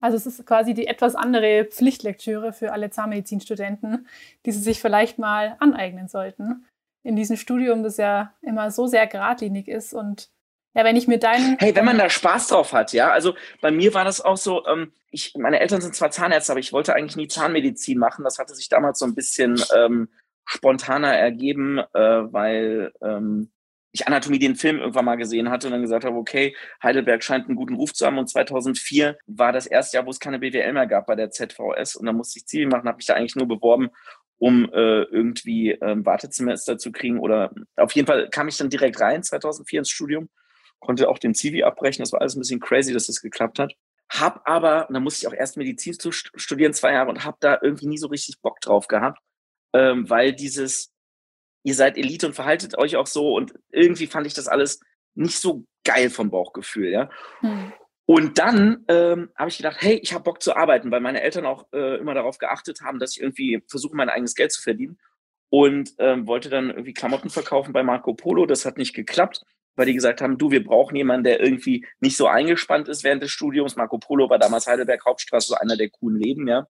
Also 0.00 0.16
es 0.16 0.26
ist 0.26 0.44
quasi 0.46 0.74
die 0.74 0.88
etwas 0.88 1.14
andere 1.14 1.64
Pflichtlektüre 1.64 2.52
für 2.52 2.72
alle 2.72 2.90
Zahnmedizinstudenten, 2.90 4.08
die 4.46 4.52
sie 4.52 4.60
sich 4.60 4.80
vielleicht 4.80 5.18
mal 5.20 5.56
aneignen 5.60 6.08
sollten. 6.08 6.66
In 7.04 7.14
diesem 7.14 7.36
Studium, 7.36 7.84
das 7.84 7.98
ja 7.98 8.34
immer 8.42 8.72
so 8.72 8.88
sehr 8.88 9.06
geradlinig 9.06 9.68
ist 9.68 9.94
und 9.94 10.30
ja, 10.76 10.82
wenn 10.82 10.96
ich 10.96 11.06
mir 11.06 11.18
deinen. 11.18 11.56
Hey, 11.60 11.74
wenn 11.76 11.84
man 11.84 11.98
da 11.98 12.10
Spaß 12.10 12.48
drauf 12.48 12.72
hat, 12.72 12.92
ja. 12.92 13.12
Also 13.12 13.34
bei 13.60 13.70
mir 13.70 13.94
war 13.94 14.04
das 14.04 14.20
auch 14.20 14.36
so, 14.36 14.66
ähm, 14.66 14.92
ich, 15.12 15.32
meine 15.36 15.60
Eltern 15.60 15.80
sind 15.80 15.94
zwar 15.94 16.10
Zahnärzte, 16.10 16.52
aber 16.52 16.58
ich 16.58 16.72
wollte 16.72 16.94
eigentlich 16.94 17.14
nie 17.16 17.28
Zahnmedizin 17.28 17.96
machen. 17.96 18.24
Das 18.24 18.40
hatte 18.40 18.56
sich 18.56 18.68
damals 18.68 18.98
so 18.98 19.04
ein 19.04 19.14
bisschen 19.14 19.62
ähm, 19.76 20.08
spontaner 20.44 21.14
ergeben, 21.14 21.78
äh, 21.78 21.88
weil 21.94 22.92
ähm, 23.00 23.52
ich 23.92 24.08
Anatomie 24.08 24.40
den 24.40 24.56
Film 24.56 24.80
irgendwann 24.80 25.04
mal 25.04 25.14
gesehen 25.14 25.48
hatte 25.50 25.68
und 25.68 25.72
dann 25.72 25.82
gesagt 25.82 26.04
habe, 26.04 26.16
okay, 26.16 26.56
Heidelberg 26.82 27.22
scheint 27.22 27.46
einen 27.46 27.54
guten 27.54 27.76
Ruf 27.76 27.92
zu 27.92 28.04
haben 28.04 28.18
und 28.18 28.28
2004 28.28 29.16
war 29.26 29.52
das 29.52 29.66
erste 29.66 29.96
Jahr, 29.96 30.06
wo 30.06 30.10
es 30.10 30.18
keine 30.18 30.40
BWL 30.40 30.72
mehr 30.72 30.88
gab 30.88 31.06
bei 31.06 31.14
der 31.14 31.30
ZVS 31.30 31.94
und 31.94 32.06
dann 32.06 32.16
musste 32.16 32.40
ich 32.40 32.46
Zivi 32.46 32.66
machen, 32.66 32.88
habe 32.88 32.96
mich 32.96 33.06
da 33.06 33.14
eigentlich 33.14 33.36
nur 33.36 33.46
beworben, 33.46 33.90
um 34.44 34.70
äh, 34.74 35.04
irgendwie 35.04 35.70
ähm, 35.70 36.04
Wartesemester 36.04 36.76
zu 36.76 36.92
kriegen 36.92 37.18
oder 37.18 37.50
auf 37.76 37.92
jeden 37.92 38.06
Fall 38.06 38.28
kam 38.28 38.46
ich 38.46 38.58
dann 38.58 38.68
direkt 38.68 39.00
rein 39.00 39.22
2004 39.22 39.78
ins 39.78 39.88
Studium, 39.88 40.28
konnte 40.80 41.08
auch 41.08 41.18
den 41.18 41.32
Zivi 41.32 41.62
abbrechen, 41.62 42.02
das 42.02 42.12
war 42.12 42.20
alles 42.20 42.36
ein 42.36 42.40
bisschen 42.40 42.60
crazy, 42.60 42.92
dass 42.92 43.06
das 43.06 43.22
geklappt 43.22 43.58
hat. 43.58 43.72
Hab 44.10 44.46
aber, 44.46 44.86
und 44.86 44.92
dann 44.92 45.02
musste 45.02 45.24
ich 45.24 45.28
auch 45.32 45.38
erst 45.38 45.56
Medizin 45.56 45.96
studieren, 46.12 46.74
zwei 46.74 46.92
Jahre 46.92 47.08
und 47.08 47.24
hab 47.24 47.40
da 47.40 47.58
irgendwie 47.62 47.86
nie 47.86 47.96
so 47.96 48.08
richtig 48.08 48.42
Bock 48.42 48.60
drauf 48.60 48.86
gehabt, 48.86 49.18
ähm, 49.72 50.10
weil 50.10 50.34
dieses 50.34 50.92
ihr 51.62 51.74
seid 51.74 51.96
Elite 51.96 52.26
und 52.26 52.34
verhaltet 52.34 52.76
euch 52.76 52.96
auch 52.96 53.06
so. 53.06 53.34
Und 53.34 53.54
irgendwie 53.70 54.08
fand 54.08 54.26
ich 54.26 54.34
das 54.34 54.46
alles 54.46 54.80
nicht 55.14 55.38
so 55.38 55.64
geil 55.84 56.10
vom 56.10 56.30
Bauchgefühl, 56.30 56.90
ja. 56.90 57.08
Hm. 57.40 57.72
Und 58.06 58.38
dann 58.38 58.84
ähm, 58.88 59.30
habe 59.36 59.48
ich 59.48 59.56
gedacht, 59.56 59.78
hey, 59.80 59.98
ich 60.02 60.12
habe 60.12 60.24
Bock 60.24 60.42
zu 60.42 60.54
arbeiten, 60.54 60.90
weil 60.90 61.00
meine 61.00 61.22
Eltern 61.22 61.46
auch 61.46 61.66
äh, 61.72 61.96
immer 61.96 62.14
darauf 62.14 62.38
geachtet 62.38 62.82
haben, 62.82 62.98
dass 62.98 63.16
ich 63.16 63.22
irgendwie 63.22 63.62
versuche, 63.68 63.96
mein 63.96 64.10
eigenes 64.10 64.34
Geld 64.34 64.52
zu 64.52 64.62
verdienen. 64.62 64.98
Und 65.48 65.94
ähm, 65.98 66.26
wollte 66.26 66.50
dann 66.50 66.70
irgendwie 66.70 66.92
Klamotten 66.92 67.30
verkaufen 67.30 67.72
bei 67.72 67.82
Marco 67.82 68.12
Polo. 68.12 68.44
Das 68.44 68.64
hat 68.66 68.76
nicht 68.76 68.92
geklappt, 68.92 69.42
weil 69.76 69.86
die 69.86 69.94
gesagt 69.94 70.20
haben, 70.20 70.36
du, 70.36 70.50
wir 70.50 70.64
brauchen 70.64 70.96
jemanden, 70.96 71.24
der 71.24 71.40
irgendwie 71.40 71.86
nicht 72.00 72.16
so 72.16 72.26
eingespannt 72.26 72.88
ist 72.88 73.04
während 73.04 73.22
des 73.22 73.30
Studiums. 73.30 73.76
Marco 73.76 73.98
Polo 73.98 74.28
war 74.28 74.38
damals 74.38 74.66
Heidelberg 74.66 75.04
Hauptstraße, 75.04 75.48
so 75.48 75.54
einer 75.54 75.76
der 75.76 75.90
coolen 75.90 76.20
Leben, 76.20 76.48
ja. 76.48 76.66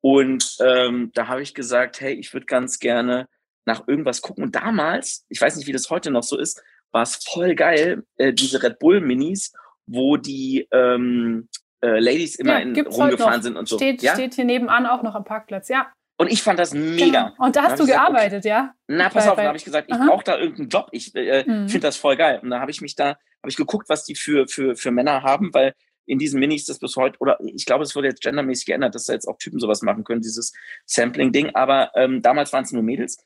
Und 0.00 0.56
ähm, 0.60 1.10
da 1.14 1.28
habe 1.28 1.42
ich 1.42 1.54
gesagt, 1.54 2.00
hey, 2.00 2.14
ich 2.14 2.32
würde 2.32 2.46
ganz 2.46 2.78
gerne 2.78 3.28
nach 3.64 3.86
irgendwas 3.86 4.22
gucken. 4.22 4.44
Und 4.44 4.56
damals, 4.56 5.24
ich 5.28 5.40
weiß 5.40 5.56
nicht, 5.56 5.66
wie 5.66 5.72
das 5.72 5.90
heute 5.90 6.10
noch 6.10 6.24
so 6.24 6.38
ist, 6.38 6.62
war 6.90 7.02
es 7.02 7.16
voll 7.16 7.54
geil, 7.54 8.04
äh, 8.16 8.32
diese 8.32 8.62
Red 8.62 8.78
Bull 8.78 9.00
Minis, 9.00 9.52
wo 9.86 10.16
die 10.16 10.68
ähm, 10.72 11.48
äh, 11.80 11.98
Ladies 11.98 12.36
immer 12.36 12.54
ja, 12.54 12.58
in, 12.60 12.78
rumgefahren 12.86 13.42
sind 13.42 13.56
und 13.56 13.68
so. 13.68 13.76
Steht, 13.76 14.02
ja? 14.02 14.14
steht 14.14 14.34
hier 14.34 14.44
nebenan 14.44 14.86
auch 14.86 15.02
noch 15.02 15.14
am 15.14 15.24
Parkplatz, 15.24 15.68
ja. 15.68 15.92
Und 16.18 16.30
ich 16.30 16.42
fand 16.42 16.58
das 16.58 16.72
mega. 16.72 17.30
Genau. 17.30 17.44
Und 17.44 17.56
da 17.56 17.64
hast 17.64 17.80
du 17.80 17.86
gearbeitet, 17.86 18.40
okay. 18.40 18.48
ja? 18.48 18.74
Na, 18.86 19.08
pass 19.08 19.26
auf, 19.26 19.36
da 19.36 19.44
habe 19.44 19.56
ich 19.56 19.64
gesagt, 19.64 19.90
ich 19.90 19.96
brauche 19.96 20.22
da 20.22 20.38
irgendeinen 20.38 20.68
Job. 20.68 20.88
Ich 20.92 21.14
äh, 21.16 21.42
mhm. 21.44 21.68
finde 21.68 21.88
das 21.88 21.96
voll 21.96 22.16
geil. 22.16 22.38
Und 22.42 22.50
da 22.50 22.60
habe 22.60 22.70
ich 22.70 22.80
mich 22.80 22.94
da, 22.94 23.06
habe 23.06 23.48
ich 23.48 23.56
geguckt, 23.56 23.88
was 23.88 24.04
die 24.04 24.14
für, 24.14 24.46
für, 24.46 24.76
für 24.76 24.92
Männer 24.92 25.22
haben, 25.22 25.52
weil 25.52 25.74
in 26.06 26.18
diesen 26.18 26.38
Minis 26.38 26.66
das 26.66 26.78
bis 26.78 26.96
heute, 26.96 27.16
oder 27.18 27.38
ich 27.44 27.64
glaube, 27.66 27.84
es 27.84 27.96
wurde 27.96 28.08
jetzt 28.08 28.22
gendermäßig 28.22 28.66
geändert, 28.66 28.94
dass 28.94 29.06
da 29.06 29.14
jetzt 29.14 29.26
auch 29.26 29.38
Typen 29.38 29.58
sowas 29.58 29.82
machen 29.82 30.04
können, 30.04 30.20
dieses 30.20 30.52
Sampling-Ding. 30.86 31.54
Aber 31.54 31.90
ähm, 31.96 32.22
damals 32.22 32.52
waren 32.52 32.64
es 32.64 32.72
nur 32.72 32.82
Mädels. 32.82 33.18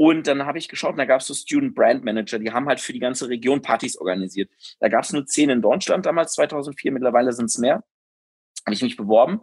Und 0.00 0.26
dann 0.26 0.46
habe 0.46 0.56
ich 0.56 0.68
geschaut, 0.68 0.98
da 0.98 1.04
gab 1.04 1.20
es 1.20 1.26
so 1.26 1.34
Student 1.34 1.74
Brand 1.74 2.04
Manager, 2.04 2.38
die 2.38 2.50
haben 2.50 2.66
halt 2.66 2.80
für 2.80 2.94
die 2.94 3.00
ganze 3.00 3.28
Region 3.28 3.60
Partys 3.60 3.98
organisiert. 3.98 4.48
Da 4.78 4.88
gab 4.88 5.04
es 5.04 5.12
nur 5.12 5.26
zehn 5.26 5.50
in 5.50 5.60
Deutschland 5.60 6.06
damals, 6.06 6.32
2004, 6.32 6.90
mittlerweile 6.90 7.34
sind 7.34 7.50
es 7.50 7.58
mehr. 7.58 7.84
Habe 8.64 8.72
ich 8.72 8.80
mich 8.80 8.96
beworben. 8.96 9.42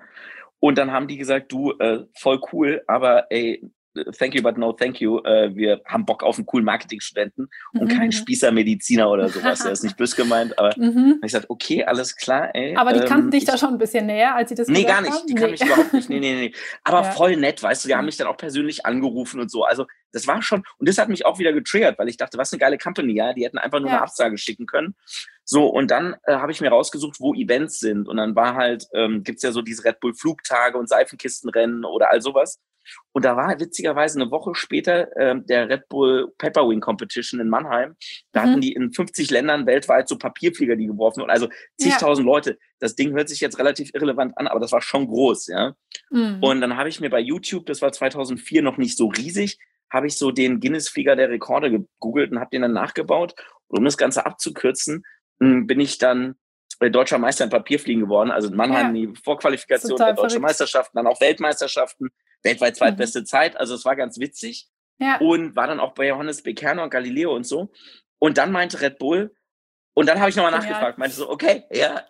Und 0.58 0.80
dann 0.80 0.92
haben 0.92 1.08
die 1.08 1.18
gesagt, 1.18 1.52
du, 1.52 1.74
äh, 1.74 2.08
voll 2.16 2.42
cool, 2.52 2.82
aber 2.88 3.32
ey, 3.32 3.70
thank 4.18 4.36
you, 4.36 4.42
but 4.42 4.58
no 4.58 4.74
thank 4.74 5.00
you. 5.02 5.20
Äh, 5.24 5.56
wir 5.56 5.82
haben 5.86 6.06
Bock 6.06 6.24
auf 6.24 6.38
einen 6.38 6.46
coolen 6.46 6.66
Marketingstudenten 6.66 7.50
und 7.74 7.92
mhm. 7.92 7.98
keinen 7.98 8.12
Spießer-Mediziner 8.12 9.10
oder 9.10 9.30
sowas. 9.30 9.64
Der 9.64 9.72
ist 9.72 9.84
nicht 9.84 9.98
böse 9.98 10.16
gemeint, 10.16 10.58
aber 10.58 10.74
mhm. 10.78 11.16
ich 11.16 11.22
gesagt, 11.22 11.50
okay, 11.50 11.84
alles 11.84 12.16
klar, 12.16 12.54
ey. 12.54 12.76
Aber 12.76 12.94
die 12.94 13.02
kannten 13.02 13.28
ähm, 13.28 13.32
dich 13.32 13.46
da 13.46 13.58
schon 13.58 13.70
ein 13.70 13.78
bisschen 13.78 14.06
näher, 14.06 14.36
als 14.36 14.50
sie 14.50 14.56
das 14.56 14.68
Nee, 14.68 14.84
gar 14.84 15.02
nicht. 15.02 15.14
Haben? 15.14 15.28
Die 15.28 15.34
nee. 15.34 15.40
kannten 15.40 15.52
mich 15.52 15.66
überhaupt 15.66 15.94
nicht. 15.94 16.10
Nee, 16.10 16.20
nee, 16.20 16.36
nee. 16.36 16.54
Aber 16.84 17.04
ja. 17.04 17.12
voll 17.12 17.36
nett, 17.36 17.62
weißt 17.62 17.84
du, 17.84 17.88
die 17.88 17.96
haben 17.96 18.06
mich 18.06 18.18
dann 18.18 18.28
auch 18.28 18.38
persönlich 18.38 18.86
angerufen 18.86 19.40
und 19.40 19.52
so. 19.52 19.64
Also 19.64 19.86
das 20.12 20.28
war 20.28 20.42
schon, 20.42 20.64
und 20.78 20.88
das 20.88 20.98
hat 20.98 21.10
mich 21.10 21.26
auch 21.26 21.40
wieder 21.40 21.54
getriggert, 21.54 22.00
weil 22.00 22.08
ich 22.08 22.18
dachte, 22.18 22.38
was 22.38 22.52
eine 22.52 22.60
geile 22.60 22.78
Company, 22.78 23.14
ja. 23.14 23.34
Die 23.34 23.46
hätten 23.46 23.58
einfach 23.58 23.80
nur 23.80 23.90
ja. 23.90 23.98
eine 23.98 24.04
Absage 24.04 24.38
schicken 24.38 24.66
können. 24.66 24.96
So, 25.50 25.68
und 25.68 25.92
dann 25.92 26.16
äh, 26.24 26.34
habe 26.34 26.52
ich 26.52 26.60
mir 26.60 26.70
rausgesucht, 26.70 27.22
wo 27.22 27.34
Events 27.34 27.80
sind. 27.80 28.10
Und 28.10 28.18
dann 28.18 28.36
war 28.36 28.56
halt, 28.56 28.88
ähm, 28.94 29.24
gibt 29.24 29.42
ja 29.44 29.52
so 29.54 29.62
diese 29.62 29.86
Red 29.86 30.02
Bull 30.02 30.14
Flugtage 30.14 30.78
und 30.78 30.90
Seifenkistenrennen 30.90 31.86
oder 31.86 32.12
all 32.12 32.22
sowas. 32.22 32.60
Und 33.12 33.26
da 33.26 33.36
war 33.36 33.60
witzigerweise 33.60 34.20
eine 34.20 34.32
Woche 34.32 34.54
später 34.56 35.16
äh, 35.18 35.36
der 35.42 35.70
Red 35.70 35.90
Bull 35.90 36.34
Pepperwing 36.38 36.80
Competition 36.80 37.40
in 37.40 37.50
Mannheim. 37.50 37.96
Da 38.32 38.42
mhm. 38.42 38.50
hatten 38.50 38.62
die 38.62 38.74
in 38.74 38.92
50 38.92 39.32
Ländern 39.32 39.66
weltweit 39.66 40.08
so 40.08 40.18
Papierflieger, 40.18 40.76
die 40.76 40.88
geworfen 40.88 41.22
wurden. 41.22 41.32
Also 41.32 41.50
zigtausend 41.78 42.26
ja. 42.28 42.34
Leute. 42.34 42.58
Das 42.80 42.96
Ding 42.96 43.14
hört 43.14 43.30
sich 43.30 43.40
jetzt 43.40 43.58
relativ 43.58 43.92
irrelevant 43.94 44.38
an, 44.38 44.48
aber 44.48 44.60
das 44.60 44.72
war 44.72 44.82
schon 44.82 45.08
groß, 45.08 45.48
ja. 45.48 45.74
Mhm. 46.12 46.40
Und 46.42 46.62
dann 46.62 46.78
habe 46.78 46.90
ich 46.90 47.00
mir 47.00 47.10
bei 47.10 47.20
YouTube, 47.20 47.66
das 47.66 47.82
war 47.82 47.92
2004 47.92 48.62
noch 48.62 48.78
nicht 48.78 48.98
so 48.98 49.08
riesig, 49.08 49.58
habe 49.92 50.08
ich 50.08 50.18
so 50.18 50.32
den 50.32 50.60
Guinness-Flieger 50.60 51.16
der 51.16 51.30
Rekorde 51.30 51.72
gegoogelt 51.72 52.32
und 52.32 52.40
habe 52.40 52.50
den 52.52 52.62
dann 52.62 52.74
nachgebaut. 52.74 53.34
Und 53.68 53.80
um 53.80 53.86
das 53.86 53.98
Ganze 53.98 54.26
abzukürzen, 54.26 55.04
hm, 55.40 55.68
bin 55.68 55.80
ich 55.80 55.98
dann 55.98 56.36
äh, 56.80 56.92
deutscher 56.92 57.18
Meister 57.18 57.46
im 57.46 57.50
Papierfliegen 57.50 58.04
geworden. 58.04 58.32
Also 58.32 58.50
in 58.50 58.56
Mannheim 58.56 58.96
ja. 58.96 59.08
die 59.08 59.14
Vorqualifikation 59.24 59.98
der 59.98 60.14
deutschen 60.14 60.42
Meisterschaften, 60.42 60.98
dann 60.98 61.08
auch 61.08 61.20
Weltmeisterschaften 61.22 62.10
weltweit 62.48 62.76
zweitbeste 62.76 63.22
mhm. 63.22 63.26
Zeit. 63.26 63.58
Also 63.58 63.76
es 63.76 63.86
war 63.86 63.96
ganz 63.96 64.20
witzig. 64.20 64.68
Ja. 65.00 65.18
Und 65.20 65.56
war 65.56 65.68
dann 65.68 65.80
auch 65.80 65.94
bei 65.94 66.08
Johannes 66.08 66.42
Bekerner 66.42 66.84
und 66.84 66.90
Galileo 66.90 67.36
und 67.36 67.46
so. 67.46 67.72
Und 68.18 68.40
dann 68.40 68.52
meinte 68.52 68.82
Red 68.82 68.98
Bull, 68.98 69.32
und 69.98 70.06
dann 70.08 70.20
habe 70.20 70.30
ich 70.30 70.36
nochmal 70.36 70.52
nachgefragt, 70.52 71.00
meinte 71.00 71.16
so, 71.16 71.28
okay, 71.28 71.64
ja, 71.72 72.06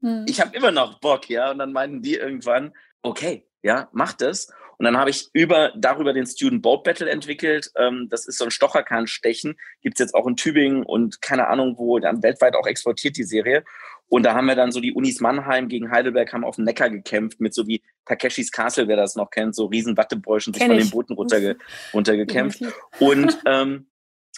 mhm. 0.00 0.26
ich 0.28 0.40
habe 0.40 0.56
immer 0.56 0.70
noch 0.70 1.00
Bock, 1.00 1.28
ja. 1.28 1.50
Und 1.50 1.58
dann 1.58 1.72
meinten 1.72 2.00
die 2.00 2.14
irgendwann, 2.14 2.72
okay, 3.02 3.48
ja, 3.62 3.88
mach 3.90 4.12
das. 4.12 4.46
Und 4.78 4.84
dann 4.84 4.96
habe 4.96 5.10
ich 5.10 5.28
über, 5.32 5.72
darüber 5.76 6.12
den 6.12 6.24
Student 6.24 6.62
Boat 6.62 6.84
Battle 6.84 7.10
entwickelt. 7.10 7.72
Ähm, 7.76 8.06
das 8.10 8.28
ist 8.28 8.38
so 8.38 8.44
ein 8.44 8.52
Stocherkahn-Stechen. 8.52 9.56
Gibt 9.80 9.96
es 9.96 9.98
jetzt 9.98 10.14
auch 10.14 10.28
in 10.28 10.36
Tübingen 10.36 10.84
und 10.84 11.20
keine 11.20 11.48
Ahnung 11.48 11.74
wo, 11.78 11.98
dann 11.98 12.22
weltweit 12.22 12.54
auch 12.54 12.68
exportiert 12.68 13.16
die 13.16 13.24
Serie. 13.24 13.64
Und 14.12 14.24
da 14.24 14.34
haben 14.34 14.44
wir 14.44 14.54
dann 14.54 14.72
so 14.72 14.80
die 14.80 14.92
Unis 14.92 15.20
Mannheim 15.20 15.68
gegen 15.68 15.90
Heidelberg 15.90 16.34
haben 16.34 16.44
auf 16.44 16.56
dem 16.56 16.66
Neckar 16.66 16.90
gekämpft 16.90 17.40
mit 17.40 17.54
so 17.54 17.66
wie 17.66 17.82
Takeshis 18.04 18.52
Castle, 18.52 18.86
wer 18.86 18.96
das 18.96 19.16
noch 19.16 19.30
kennt, 19.30 19.54
so 19.54 19.64
riesen 19.64 19.96
Wattebräuschen 19.96 20.52
sich 20.52 20.62
von 20.62 20.76
den 20.76 20.90
Booten 20.90 21.14
runterge 21.14 21.56
runtergekämpft. 21.94 22.62
und 22.98 23.38
ähm, 23.46 23.86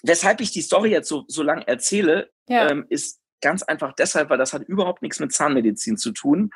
weshalb 0.04 0.40
ich 0.40 0.52
die 0.52 0.62
Story 0.62 0.92
jetzt 0.92 1.08
so, 1.08 1.24
so 1.26 1.42
lang 1.42 1.62
erzähle, 1.62 2.30
ja. 2.48 2.70
ähm, 2.70 2.86
ist 2.88 3.20
ganz 3.40 3.64
einfach 3.64 3.92
deshalb, 3.94 4.30
weil 4.30 4.38
das 4.38 4.52
hat 4.52 4.62
überhaupt 4.62 5.02
nichts 5.02 5.18
mit 5.18 5.32
Zahnmedizin 5.32 5.96
zu 5.96 6.12
tun. 6.12 6.50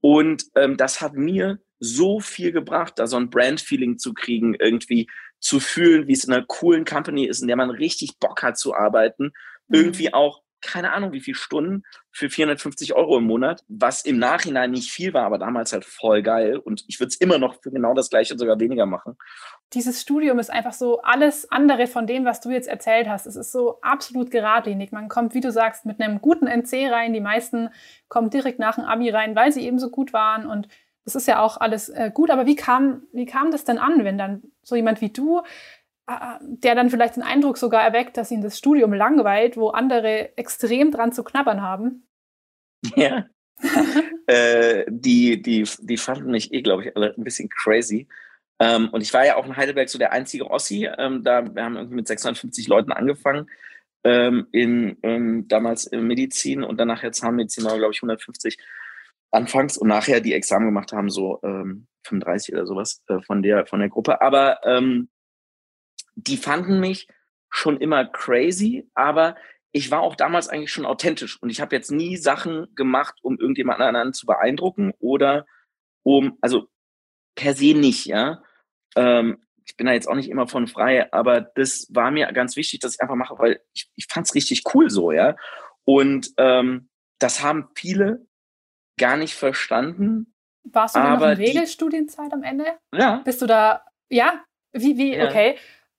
Und 0.00 0.44
ähm, 0.54 0.78
das 0.78 1.02
hat 1.02 1.12
mir 1.12 1.58
so 1.80 2.18
viel 2.18 2.50
gebracht, 2.50 2.94
da 2.96 3.06
so 3.06 3.18
ein 3.18 3.28
Brand-Feeling 3.28 3.98
zu 3.98 4.14
kriegen, 4.14 4.54
irgendwie 4.54 5.10
zu 5.38 5.60
fühlen, 5.60 6.08
wie 6.08 6.14
es 6.14 6.24
in 6.24 6.32
einer 6.32 6.46
coolen 6.46 6.86
Company 6.86 7.26
ist, 7.26 7.42
in 7.42 7.48
der 7.48 7.56
man 7.56 7.68
richtig 7.68 8.18
Bock 8.18 8.42
hat 8.42 8.56
zu 8.56 8.74
arbeiten. 8.74 9.32
Mhm. 9.68 9.74
Irgendwie 9.76 10.14
auch 10.14 10.43
keine 10.64 10.92
Ahnung, 10.92 11.12
wie 11.12 11.20
viele 11.20 11.36
Stunden 11.36 11.84
für 12.10 12.30
450 12.30 12.94
Euro 12.94 13.18
im 13.18 13.24
Monat, 13.24 13.64
was 13.68 14.04
im 14.04 14.18
Nachhinein 14.18 14.70
nicht 14.70 14.90
viel 14.90 15.14
war, 15.14 15.24
aber 15.24 15.38
damals 15.38 15.72
halt 15.72 15.84
voll 15.84 16.22
geil. 16.22 16.56
Und 16.56 16.84
ich 16.88 17.00
würde 17.00 17.08
es 17.08 17.16
immer 17.16 17.38
noch 17.38 17.60
für 17.62 17.70
genau 17.70 17.94
das 17.94 18.10
Gleiche 18.10 18.34
und 18.34 18.38
sogar 18.38 18.58
weniger 18.60 18.86
machen. 18.86 19.16
Dieses 19.72 20.00
Studium 20.00 20.38
ist 20.38 20.50
einfach 20.50 20.72
so 20.72 21.02
alles 21.02 21.50
andere 21.50 21.86
von 21.86 22.06
dem, 22.06 22.24
was 22.24 22.40
du 22.40 22.50
jetzt 22.50 22.68
erzählt 22.68 23.08
hast. 23.08 23.26
Es 23.26 23.36
ist 23.36 23.52
so 23.52 23.80
absolut 23.82 24.30
geradlinig. 24.30 24.92
Man 24.92 25.08
kommt, 25.08 25.34
wie 25.34 25.40
du 25.40 25.50
sagst, 25.50 25.86
mit 25.86 26.00
einem 26.00 26.20
guten 26.20 26.46
NC 26.46 26.90
rein. 26.90 27.12
Die 27.12 27.20
meisten 27.20 27.70
kommen 28.08 28.30
direkt 28.30 28.58
nach 28.58 28.76
dem 28.76 28.84
Abi 28.84 29.10
rein, 29.10 29.34
weil 29.34 29.52
sie 29.52 29.66
eben 29.66 29.78
so 29.78 29.90
gut 29.90 30.12
waren. 30.12 30.46
Und 30.46 30.68
das 31.04 31.16
ist 31.16 31.28
ja 31.28 31.40
auch 31.40 31.56
alles 31.58 31.88
äh, 31.88 32.10
gut. 32.12 32.30
Aber 32.30 32.46
wie 32.46 32.56
kam, 32.56 33.02
wie 33.12 33.26
kam 33.26 33.50
das 33.50 33.64
denn 33.64 33.78
an, 33.78 34.04
wenn 34.04 34.18
dann 34.18 34.42
so 34.62 34.76
jemand 34.76 35.00
wie 35.00 35.10
du 35.10 35.42
der 36.06 36.74
dann 36.74 36.90
vielleicht 36.90 37.16
den 37.16 37.22
Eindruck 37.22 37.56
sogar 37.56 37.82
erweckt, 37.82 38.16
dass 38.16 38.30
ihn 38.30 38.42
das 38.42 38.58
Studium 38.58 38.92
langweilt, 38.92 39.56
wo 39.56 39.68
andere 39.68 40.36
extrem 40.36 40.90
dran 40.90 41.12
zu 41.12 41.24
knabbern 41.24 41.62
haben. 41.62 42.06
Ja. 42.96 43.26
äh, 44.26 44.84
die, 44.88 45.40
die, 45.40 45.66
die 45.80 45.96
fanden 45.96 46.30
mich 46.30 46.52
eh, 46.52 46.60
glaube 46.60 46.84
ich, 46.84 46.96
alle 46.96 47.14
ein 47.16 47.24
bisschen 47.24 47.48
crazy. 47.48 48.06
Ähm, 48.60 48.88
und 48.90 49.00
ich 49.00 49.12
war 49.14 49.24
ja 49.24 49.36
auch 49.36 49.46
in 49.46 49.56
Heidelberg 49.56 49.88
so 49.88 49.98
der 49.98 50.12
einzige 50.12 50.50
Ossi. 50.50 50.88
Ähm, 50.98 51.24
da, 51.24 51.54
wir 51.54 51.64
haben 51.64 51.76
irgendwie 51.76 51.96
mit 51.96 52.08
650 52.08 52.68
Leuten 52.68 52.92
angefangen, 52.92 53.50
ähm, 54.04 54.46
in, 54.52 55.48
damals 55.48 55.86
in 55.86 56.06
Medizin 56.06 56.62
und 56.62 56.78
danach 56.78 57.02
jetzt 57.02 57.22
haben 57.22 57.30
Zahnmedizin, 57.30 57.64
glaube 57.64 57.92
ich, 57.92 57.98
150 57.98 58.58
anfangs 59.30 59.78
und 59.78 59.88
nachher 59.88 60.20
die 60.20 60.34
Examen 60.34 60.66
gemacht 60.66 60.92
haben, 60.92 61.10
so 61.10 61.40
35 61.40 62.50
ähm, 62.52 62.58
oder 62.58 62.66
sowas 62.66 63.02
äh, 63.08 63.20
von, 63.22 63.42
der, 63.42 63.66
von 63.66 63.80
der 63.80 63.88
Gruppe. 63.88 64.20
Aber 64.20 64.60
ähm, 64.64 65.08
die 66.14 66.36
fanden 66.36 66.80
mich 66.80 67.08
schon 67.50 67.80
immer 67.80 68.04
crazy, 68.04 68.90
aber 68.94 69.36
ich 69.72 69.90
war 69.90 70.00
auch 70.00 70.14
damals 70.14 70.48
eigentlich 70.48 70.72
schon 70.72 70.86
authentisch 70.86 71.40
und 71.42 71.50
ich 71.50 71.60
habe 71.60 71.74
jetzt 71.74 71.90
nie 71.90 72.16
Sachen 72.16 72.72
gemacht, 72.74 73.16
um 73.22 73.38
irgendjemand 73.38 73.80
anderen 73.80 74.12
zu 74.12 74.26
beeindrucken 74.26 74.92
oder 74.98 75.46
um, 76.04 76.38
also 76.40 76.68
per 77.34 77.54
se 77.54 77.74
nicht, 77.74 78.06
ja. 78.06 78.42
Ähm, 78.96 79.42
ich 79.66 79.76
bin 79.76 79.86
da 79.86 79.92
jetzt 79.92 80.08
auch 80.08 80.14
nicht 80.14 80.28
immer 80.28 80.46
von 80.46 80.66
frei, 80.66 81.12
aber 81.12 81.40
das 81.40 81.88
war 81.90 82.10
mir 82.10 82.30
ganz 82.32 82.54
wichtig, 82.56 82.80
dass 82.80 82.94
ich 82.94 83.00
einfach 83.00 83.14
mache, 83.16 83.38
weil 83.38 83.60
ich, 83.72 83.90
ich 83.96 84.06
fand 84.06 84.26
es 84.26 84.34
richtig 84.34 84.62
cool 84.74 84.90
so, 84.90 85.10
ja. 85.10 85.36
Und 85.84 86.32
ähm, 86.36 86.88
das 87.18 87.42
haben 87.42 87.68
viele 87.74 88.26
gar 88.98 89.16
nicht 89.16 89.34
verstanden. 89.34 90.34
Warst 90.64 90.96
du 90.96 91.00
aber 91.00 91.30
noch 91.30 91.38
in 91.38 91.44
Regelstudienzeit 91.44 92.32
am 92.32 92.42
Ende? 92.42 92.78
Ja. 92.94 93.22
Bist 93.24 93.42
du 93.42 93.46
da, 93.46 93.84
ja? 94.08 94.44
Wie, 94.72 94.96
wie, 94.96 95.14
ja. 95.14 95.26
okay. 95.26 95.56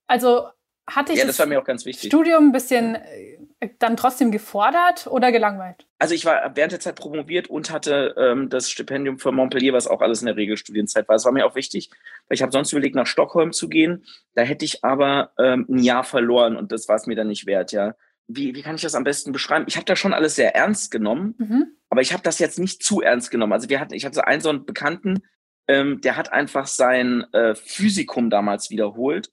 Also 0.08 0.48
hatte 0.88 1.14
ich 1.14 1.20
ja, 1.20 1.26
das, 1.26 1.38
das 1.38 1.40
war 1.40 1.48
mir 1.48 1.60
auch 1.60 1.66
ganz 1.66 1.86
wichtig. 1.86 2.10
Studium 2.10 2.50
ein 2.50 2.52
bisschen 2.52 2.96
äh, 2.96 3.70
dann 3.80 3.98
trotzdem 3.98 4.32
gefordert 4.32 5.08
oder 5.08 5.32
gelangweilt? 5.32 5.88
Also 5.98 6.14
ich 6.14 6.26
war 6.26 6.56
während 6.56 6.74
der 6.74 6.80
Zeit 6.80 6.96
promoviert 6.96 7.50
und 7.50 7.72
hatte 7.72 8.14
ähm, 8.18 8.50
das 8.50 8.70
Stipendium 8.70 9.18
für 9.18 9.32
Montpellier, 9.32 9.74
was 9.74 9.88
auch 9.88 10.02
alles 10.02 10.22
in 10.22 10.28
der 10.28 10.36
Regelstudienzeit 10.36 11.08
war. 11.08 11.16
Das 11.16 11.26
war 11.26 11.32
mir 11.32 11.46
auch 11.46 11.56
wichtig, 11.56 11.90
weil 12.28 12.36
ich 12.36 12.42
habe 12.44 12.52
sonst 12.52 12.72
überlegt, 12.72 12.96
nach 12.96 13.08
Stockholm 13.08 13.52
zu 13.52 13.68
gehen. 13.68 14.06
Da 14.36 14.44
hätte 14.44 14.66
ich 14.66 14.84
aber 14.84 15.32
ähm, 15.40 15.66
ein 15.70 15.80
Jahr 15.80 16.04
verloren 16.04 16.56
und 16.56 16.72
das 16.72 16.88
war 16.88 16.98
es 16.98 17.08
mir 17.08 17.16
dann 17.16 17.28
nicht 17.28 17.48
wert, 17.48 17.72
ja. 17.72 17.96
Wie, 18.28 18.56
wie 18.56 18.62
kann 18.62 18.76
ich 18.76 18.82
das 18.82 18.96
am 18.96 19.04
besten 19.04 19.32
beschreiben? 19.32 19.66
Ich 19.68 19.76
habe 19.76 19.86
da 19.86 19.96
schon 19.96 20.14
alles 20.14 20.36
sehr 20.36 20.56
ernst 20.56 20.90
genommen, 20.92 21.36
mhm. 21.38 21.66
aber 21.90 22.02
ich 22.02 22.12
habe 22.12 22.24
das 22.24 22.40
jetzt 22.40 22.58
nicht 22.58 22.84
zu 22.84 23.02
ernst 23.02 23.30
genommen. 23.30 23.54
Also 23.54 23.70
wir 23.70 23.80
hatten, 23.80 23.94
ich 23.94 24.06
hatte 24.06 24.26
einen 24.26 24.42
so 24.42 24.50
einen 24.50 24.66
Bekannten, 24.66 25.24
ähm, 25.68 26.02
der 26.02 26.18
hat 26.18 26.32
einfach 26.32 26.68
sein 26.68 27.26
äh, 27.34 27.56
Physikum 27.56 28.30
damals 28.30 28.70
wiederholt 28.70 29.32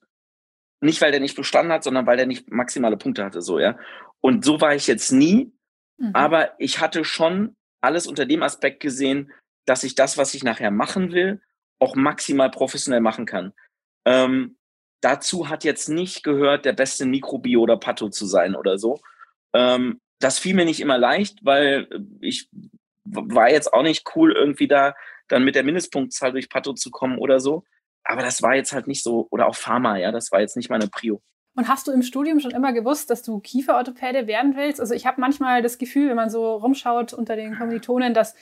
nicht, 0.83 1.01
weil 1.01 1.13
der 1.13 1.21
nicht 1.21 1.37
bestanden 1.37 1.73
hat, 1.73 1.85
sondern 1.85 2.07
weil 2.07 2.17
der 2.17 2.27
nicht 2.27 2.51
maximale 2.51 2.97
Punkte 2.97 3.25
hatte, 3.25 3.41
so, 3.41 3.59
ja. 3.59 3.79
Und 4.21 4.45
so 4.45 4.61
war 4.61 4.75
ich 4.75 4.87
jetzt 4.87 5.13
nie. 5.13 5.53
Mhm. 5.99 6.11
Aber 6.15 6.53
ich 6.59 6.81
hatte 6.81 7.05
schon 7.05 7.57
alles 7.81 8.07
unter 8.07 8.27
dem 8.27 8.43
Aspekt 8.43 8.81
gesehen, 8.81 9.33
dass 9.65 9.85
ich 9.85 9.95
das, 9.95 10.19
was 10.19 10.35
ich 10.35 10.43
nachher 10.43 10.71
machen 10.71 11.13
will, 11.13 11.41
auch 11.79 11.95
maximal 11.95 12.51
professionell 12.51 13.01
machen 13.01 13.27
kann. 13.27 13.53
Ähm, 14.05 14.57
dazu 15.01 15.49
hat 15.49 15.65
jetzt 15.65 15.89
nicht 15.89 16.25
gehört, 16.25 16.65
der 16.65 16.73
beste 16.73 17.07
Mikrobio 17.07 17.61
oder 17.61 17.77
Patho 17.77 18.09
zu 18.09 18.27
sein 18.27 18.55
oder 18.57 18.79
so. 18.79 19.01
Ähm, 19.53 20.01
das 20.21 20.39
fiel 20.39 20.55
mir 20.55 20.65
nicht 20.65 20.81
immer 20.81 20.99
leicht, 20.99 21.45
weil 21.45 21.89
ich 22.21 22.49
war 23.05 23.51
jetzt 23.51 23.73
auch 23.73 23.83
nicht 23.83 24.05
cool, 24.15 24.33
irgendwie 24.33 24.69
da 24.69 24.95
dann 25.29 25.45
mit 25.45 25.55
der 25.55 25.65
Mindestpunktzahl 25.65 26.33
durch 26.33 26.49
Patho 26.49 26.73
zu 26.75 26.91
kommen 26.91 27.19
oder 27.19 27.41
so 27.41 27.65
aber 28.05 28.23
das 28.23 28.43
war 28.43 28.55
jetzt 28.55 28.73
halt 28.73 28.87
nicht 28.87 29.03
so, 29.03 29.29
oder 29.31 29.47
auch 29.47 29.55
Pharma, 29.55 29.97
ja, 29.97 30.13
das 30.13 30.33
war 30.33 30.41
jetzt 30.41 30.57
nicht 30.57 30.71
meine 30.71 30.89
Prio. 30.89 31.23
Und 31.55 31.69
hast 31.69 31.87
du 31.87 31.93
im 31.93 32.03
Studium 32.03 32.41
schon 32.41 32.53
immer 32.53 32.73
gewusst, 32.73 33.11
dass 33.11 33.23
du 33.23 33.39
Kieferorthopäde 33.41 34.27
werden 34.27 34.57
willst? 34.57 34.81
Also 34.81 34.95
ich 34.95 35.07
habe 35.07 35.21
manchmal 35.21 35.61
das 35.61 35.77
Gefühl, 35.77 36.09
wenn 36.09 36.17
man 36.17 36.31
so 36.31 36.55
rumschaut 36.57 37.13
unter 37.13 37.37
den 37.37 37.57
Kommilitonen, 37.59 38.15
dass 38.15 38.35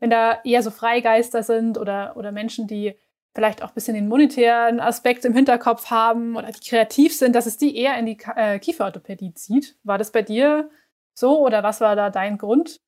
wenn 0.00 0.10
da 0.10 0.40
eher 0.44 0.62
so 0.62 0.70
Freigeister 0.70 1.42
sind 1.42 1.78
oder, 1.78 2.14
oder 2.16 2.30
Menschen, 2.30 2.66
die 2.66 2.94
vielleicht 3.34 3.62
auch 3.62 3.68
ein 3.68 3.74
bisschen 3.74 3.94
den 3.94 4.08
monetären 4.08 4.80
Aspekt 4.80 5.24
im 5.24 5.32
Hinterkopf 5.32 5.90
haben 5.90 6.36
oder 6.36 6.50
die 6.50 6.60
kreativ 6.60 7.16
sind, 7.16 7.34
dass 7.34 7.46
es 7.46 7.56
die 7.56 7.76
eher 7.76 7.96
in 7.98 8.04
die 8.04 8.18
äh, 8.36 8.58
Kieferorthopädie 8.58 9.32
zieht. 9.32 9.76
War 9.82 9.96
das 9.96 10.12
bei 10.12 10.22
dir 10.22 10.70
so 11.14 11.38
oder 11.38 11.62
was 11.62 11.80
war 11.80 11.96
da 11.96 12.10
dein 12.10 12.36
Grund? 12.36 12.80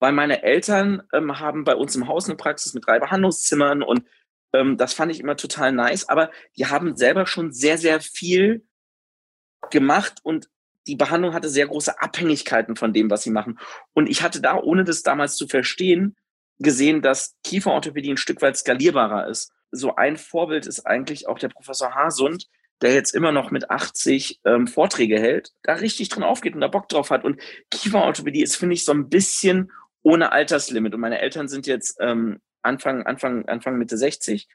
Weil 0.00 0.12
meine 0.12 0.42
Eltern 0.42 1.02
ähm, 1.12 1.38
haben 1.38 1.64
bei 1.64 1.76
uns 1.76 1.94
im 1.94 2.08
Haus 2.08 2.26
eine 2.26 2.36
Praxis 2.36 2.74
mit 2.74 2.86
drei 2.86 2.98
Behandlungszimmern 2.98 3.82
und 3.82 4.04
ähm, 4.52 4.76
das 4.76 4.94
fand 4.94 5.12
ich 5.12 5.20
immer 5.20 5.36
total 5.36 5.72
nice. 5.72 6.08
Aber 6.08 6.30
die 6.56 6.66
haben 6.66 6.96
selber 6.96 7.26
schon 7.26 7.52
sehr, 7.52 7.78
sehr 7.78 8.00
viel 8.00 8.64
gemacht 9.70 10.20
und 10.22 10.48
die 10.86 10.96
Behandlung 10.96 11.34
hatte 11.34 11.48
sehr 11.48 11.66
große 11.66 12.00
Abhängigkeiten 12.00 12.74
von 12.74 12.92
dem, 12.92 13.10
was 13.10 13.22
sie 13.22 13.30
machen. 13.30 13.58
Und 13.92 14.08
ich 14.08 14.22
hatte 14.22 14.40
da, 14.40 14.56
ohne 14.56 14.84
das 14.84 15.02
damals 15.02 15.36
zu 15.36 15.46
verstehen, 15.46 16.16
gesehen, 16.58 17.02
dass 17.02 17.36
Kieferorthopädie 17.44 18.10
ein 18.10 18.16
Stück 18.16 18.42
weit 18.42 18.56
skalierbarer 18.56 19.28
ist. 19.28 19.52
So 19.70 19.96
ein 19.96 20.16
Vorbild 20.16 20.66
ist 20.66 20.86
eigentlich 20.86 21.28
auch 21.28 21.38
der 21.38 21.50
Professor 21.50 21.94
Hasund, 21.94 22.48
der 22.80 22.94
jetzt 22.94 23.14
immer 23.14 23.32
noch 23.32 23.50
mit 23.50 23.70
80 23.70 24.40
ähm, 24.44 24.66
Vorträge 24.66 25.20
hält, 25.20 25.52
da 25.62 25.74
richtig 25.74 26.08
drin 26.08 26.22
aufgeht 26.22 26.54
und 26.54 26.60
da 26.60 26.68
Bock 26.68 26.88
drauf 26.88 27.10
hat. 27.10 27.24
Und 27.24 27.40
Kieferorthopädie 27.70 28.42
ist, 28.42 28.56
finde 28.56 28.74
ich, 28.74 28.84
so 28.84 28.92
ein 28.92 29.08
bisschen 29.08 29.70
ohne 30.02 30.32
Alterslimit. 30.32 30.94
Und 30.94 31.00
meine 31.00 31.20
Eltern 31.20 31.48
sind 31.48 31.66
jetzt 31.66 31.98
ähm, 32.00 32.40
Anfang, 32.62 33.04
Anfang, 33.06 33.46
Anfang 33.46 33.78
Mitte 33.78 33.96
60. 33.96 34.48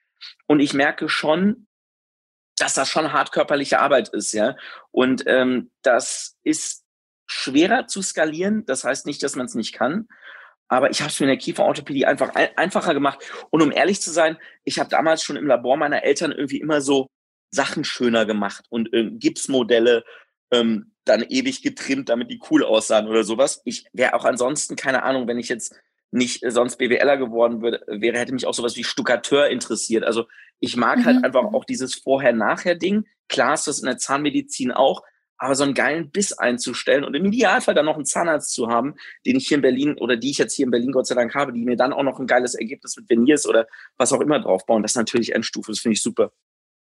Und 0.48 0.60
ich 0.60 0.74
merke 0.74 1.10
schon, 1.10 1.68
dass 2.58 2.74
das 2.74 2.90
schon 2.90 3.12
hart 3.12 3.32
körperliche 3.32 3.80
Arbeit 3.80 4.10
ist, 4.10 4.32
ja. 4.34 4.56
Und 4.92 5.24
ähm, 5.26 5.72
das 5.82 6.38
ist 6.44 6.84
schwerer 7.26 7.88
zu 7.88 8.02
skalieren. 8.02 8.66
Das 8.66 8.84
heißt 8.84 9.06
nicht, 9.06 9.24
dass 9.24 9.36
man 9.36 9.48
es 9.48 9.56
nicht 9.56 9.74
kann. 9.74 10.08
Aber 10.68 10.90
ich 10.90 11.02
habe 11.02 11.10
es 11.10 11.20
mir 11.20 11.26
in 11.26 11.30
der 11.30 11.38
Kieferorthopädie 11.38 12.06
einfach 12.06 12.36
ein, 12.36 12.50
einfacher 12.58 12.94
gemacht. 12.94 13.20
Und 13.50 13.62
um 13.62 13.72
ehrlich 13.72 14.02
zu 14.02 14.12
sein, 14.12 14.38
ich 14.64 14.80
habe 14.80 14.90
damals 14.90 15.24
schon 15.24 15.36
im 15.36 15.48
Labor 15.48 15.78
meiner 15.78 16.04
Eltern 16.04 16.32
irgendwie 16.32 16.60
immer 16.60 16.82
so 16.82 17.10
Sachen 17.52 17.84
schöner 17.84 18.26
gemacht 18.26 18.66
und 18.70 18.92
äh, 18.94 19.12
Gipsmodelle 19.12 20.04
ähm, 20.52 20.94
dann 21.06 21.24
ewig 21.24 21.62
getrimmt, 21.62 22.10
damit 22.10 22.32
die 22.32 22.42
cool 22.50 22.64
aussahen 22.64 23.08
oder 23.08 23.24
sowas. 23.24 23.62
Ich 23.66 23.86
wäre 23.94 24.14
auch 24.14 24.26
ansonsten, 24.26 24.76
keine 24.76 25.04
Ahnung, 25.04 25.28
wenn 25.28 25.38
ich 25.38 25.50
jetzt 25.50 25.76
nicht 26.14 26.44
sonst 26.48 26.78
BWLer 26.78 27.18
geworden 27.18 27.62
wäre, 27.62 28.20
hätte 28.20 28.34
mich 28.34 28.46
auch 28.46 28.54
sowas 28.54 28.76
wie 28.76 28.84
Stuckateur 28.84 29.50
interessiert. 29.50 30.04
Also 30.04 30.26
ich 30.60 30.78
mag 30.78 30.98
halt 30.98 31.18
mhm. 31.18 31.24
halt 31.24 31.26
einfach 31.26 31.44
auch 31.54 31.66
dieses 31.66 31.96
Vorher-Nachher-Ding. 31.96 33.06
Klar 33.30 33.56
ist 33.56 33.68
das 33.68 33.80
in 33.80 33.86
der 33.88 33.98
Zahnmedizin 33.98 34.72
auch, 34.72 35.02
aber 35.38 35.56
so 35.56 35.64
einen 35.64 35.74
geilen 35.74 36.12
Biss 36.12 36.32
einzustellen 36.32 37.04
und 37.04 37.16
im 37.16 37.26
Idealfall 37.26 37.74
dann 37.74 37.86
noch 37.86 37.96
einen 37.96 38.06
Zahnarzt 38.06 38.54
zu 38.54 38.68
haben, 38.70 38.96
den 39.26 39.36
ich 39.36 39.48
hier 39.48 39.56
in 39.56 39.62
Berlin 39.62 39.98
oder 39.98 40.16
die 40.16 40.30
ich 40.30 40.38
jetzt 40.38 40.54
hier 40.54 40.66
in 40.66 40.72
Berlin 40.72 40.92
Gott 40.92 41.08
sei 41.08 41.16
Dank 41.16 41.34
habe, 41.36 41.52
die 41.52 41.66
mir 41.66 41.76
dann 41.76 41.94
auch 41.94 42.04
noch 42.04 42.20
ein 42.20 42.28
geiles 42.28 42.56
Ergebnis 42.56 42.96
mit 42.96 43.10
Veneers 43.10 43.48
oder 43.48 43.68
was 43.98 44.14
auch 44.14 44.22
immer 44.22 44.40
draufbauen, 44.40 44.84
das 44.84 44.92
ist 44.92 44.98
natürlich 44.98 45.34
Endstufe, 45.34 45.72
das 45.72 45.80
finde 45.80 45.94
ich 45.94 46.02
super. 46.02 46.32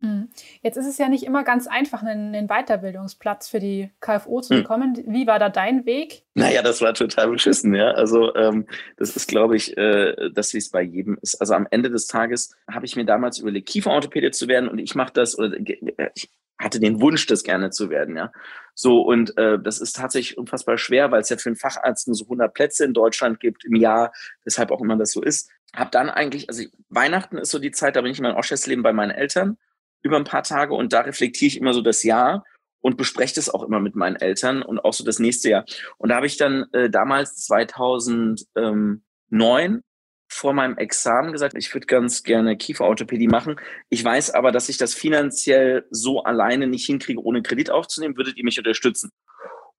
Mhm. 0.01 0.29
Jetzt 0.63 0.77
ist 0.77 0.87
es 0.87 0.97
ja 0.97 1.09
nicht 1.09 1.23
immer 1.23 1.43
ganz 1.43 1.67
einfach, 1.67 2.01
einen, 2.01 2.33
einen 2.33 2.47
Weiterbildungsplatz 2.47 3.47
für 3.47 3.59
die 3.59 3.91
KFO 3.99 4.41
zu 4.41 4.55
hm. 4.55 4.61
bekommen. 4.63 4.95
Hm. 4.95 5.13
Wie 5.13 5.27
war 5.27 5.37
da 5.37 5.49
dein 5.49 5.85
Weg? 5.85 6.23
Naja, 6.33 6.63
das 6.63 6.81
war 6.81 6.93
total 6.95 7.29
beschissen, 7.29 7.75
ja. 7.75 7.91
Also 7.91 8.35
ähm, 8.35 8.65
das 8.97 9.15
ist, 9.15 9.27
glaube 9.27 9.55
ich, 9.55 9.77
äh, 9.77 10.31
dass 10.33 10.53
wie 10.53 10.57
es 10.57 10.71
bei 10.71 10.81
jedem 10.81 11.19
ist. 11.21 11.35
Also 11.35 11.53
am 11.53 11.67
Ende 11.69 11.91
des 11.91 12.07
Tages 12.07 12.55
habe 12.69 12.85
ich 12.85 12.95
mir 12.95 13.05
damals 13.05 13.37
überlegt, 13.37 13.69
Kieferorthopäde 13.69 14.31
zu 14.31 14.47
werden 14.47 14.69
und 14.69 14.79
ich 14.79 14.95
mache 14.95 15.13
das 15.13 15.37
oder 15.37 15.55
äh, 15.55 16.09
ich 16.15 16.31
hatte 16.57 16.79
den 16.79 17.01
Wunsch, 17.01 17.25
das 17.27 17.43
gerne 17.43 17.69
zu 17.69 17.89
werden, 17.89 18.15
ja. 18.15 18.31
So 18.73 19.01
und 19.01 19.37
äh, 19.37 19.59
das 19.59 19.79
ist 19.79 19.95
tatsächlich 19.95 20.37
unfassbar 20.37 20.77
schwer, 20.79 21.11
weil 21.11 21.21
es 21.21 21.29
ja 21.29 21.37
für 21.37 21.49
einen 21.49 21.55
Facharzt 21.57 22.07
nur 22.07 22.15
so 22.15 22.25
100 22.25 22.53
Plätze 22.53 22.85
in 22.85 22.93
Deutschland 22.93 23.39
gibt 23.39 23.65
im 23.65 23.75
Jahr, 23.75 24.13
weshalb 24.45 24.71
auch 24.71 24.81
immer 24.81 24.95
das 24.95 25.11
so 25.11 25.21
ist. 25.21 25.51
Hab 25.75 25.91
dann 25.91 26.09
eigentlich, 26.09 26.49
also 26.49 26.63
Weihnachten 26.89 27.37
ist 27.37 27.51
so 27.51 27.59
die 27.59 27.71
Zeit, 27.71 27.95
da 27.95 28.01
bin 28.01 28.11
ich 28.11 28.17
in 28.17 28.23
meinem 28.23 28.37
Oschersleben 28.37 28.83
bei 28.83 28.93
meinen 28.93 29.11
Eltern 29.11 29.57
über 30.01 30.17
ein 30.17 30.23
paar 30.23 30.43
Tage 30.43 30.73
und 30.73 30.93
da 30.93 31.01
reflektiere 31.01 31.47
ich 31.47 31.57
immer 31.57 31.73
so 31.73 31.81
das 31.81 32.03
Jahr 32.03 32.43
und 32.81 32.97
bespreche 32.97 33.35
das 33.35 33.49
auch 33.49 33.63
immer 33.63 33.79
mit 33.79 33.95
meinen 33.95 34.15
Eltern 34.15 34.63
und 34.63 34.79
auch 34.79 34.93
so 34.93 35.03
das 35.03 35.19
nächste 35.19 35.49
Jahr. 35.49 35.65
Und 35.97 36.09
da 36.09 36.15
habe 36.15 36.25
ich 36.25 36.37
dann 36.37 36.65
äh, 36.73 36.89
damals 36.89 37.35
2009 37.45 39.81
vor 40.27 40.53
meinem 40.53 40.77
Examen 40.77 41.33
gesagt, 41.33 41.55
ich 41.57 41.73
würde 41.73 41.87
ganz 41.87 42.23
gerne 42.23 42.55
Kieferorthopädie 42.55 43.27
machen. 43.27 43.57
Ich 43.89 44.03
weiß 44.03 44.31
aber, 44.31 44.51
dass 44.51 44.69
ich 44.69 44.77
das 44.77 44.93
finanziell 44.93 45.85
so 45.91 46.23
alleine 46.23 46.67
nicht 46.67 46.85
hinkriege, 46.85 47.21
ohne 47.21 47.41
Kredit 47.41 47.69
aufzunehmen. 47.69 48.15
Würdet 48.15 48.37
ihr 48.37 48.45
mich 48.45 48.57
unterstützen? 48.57 49.09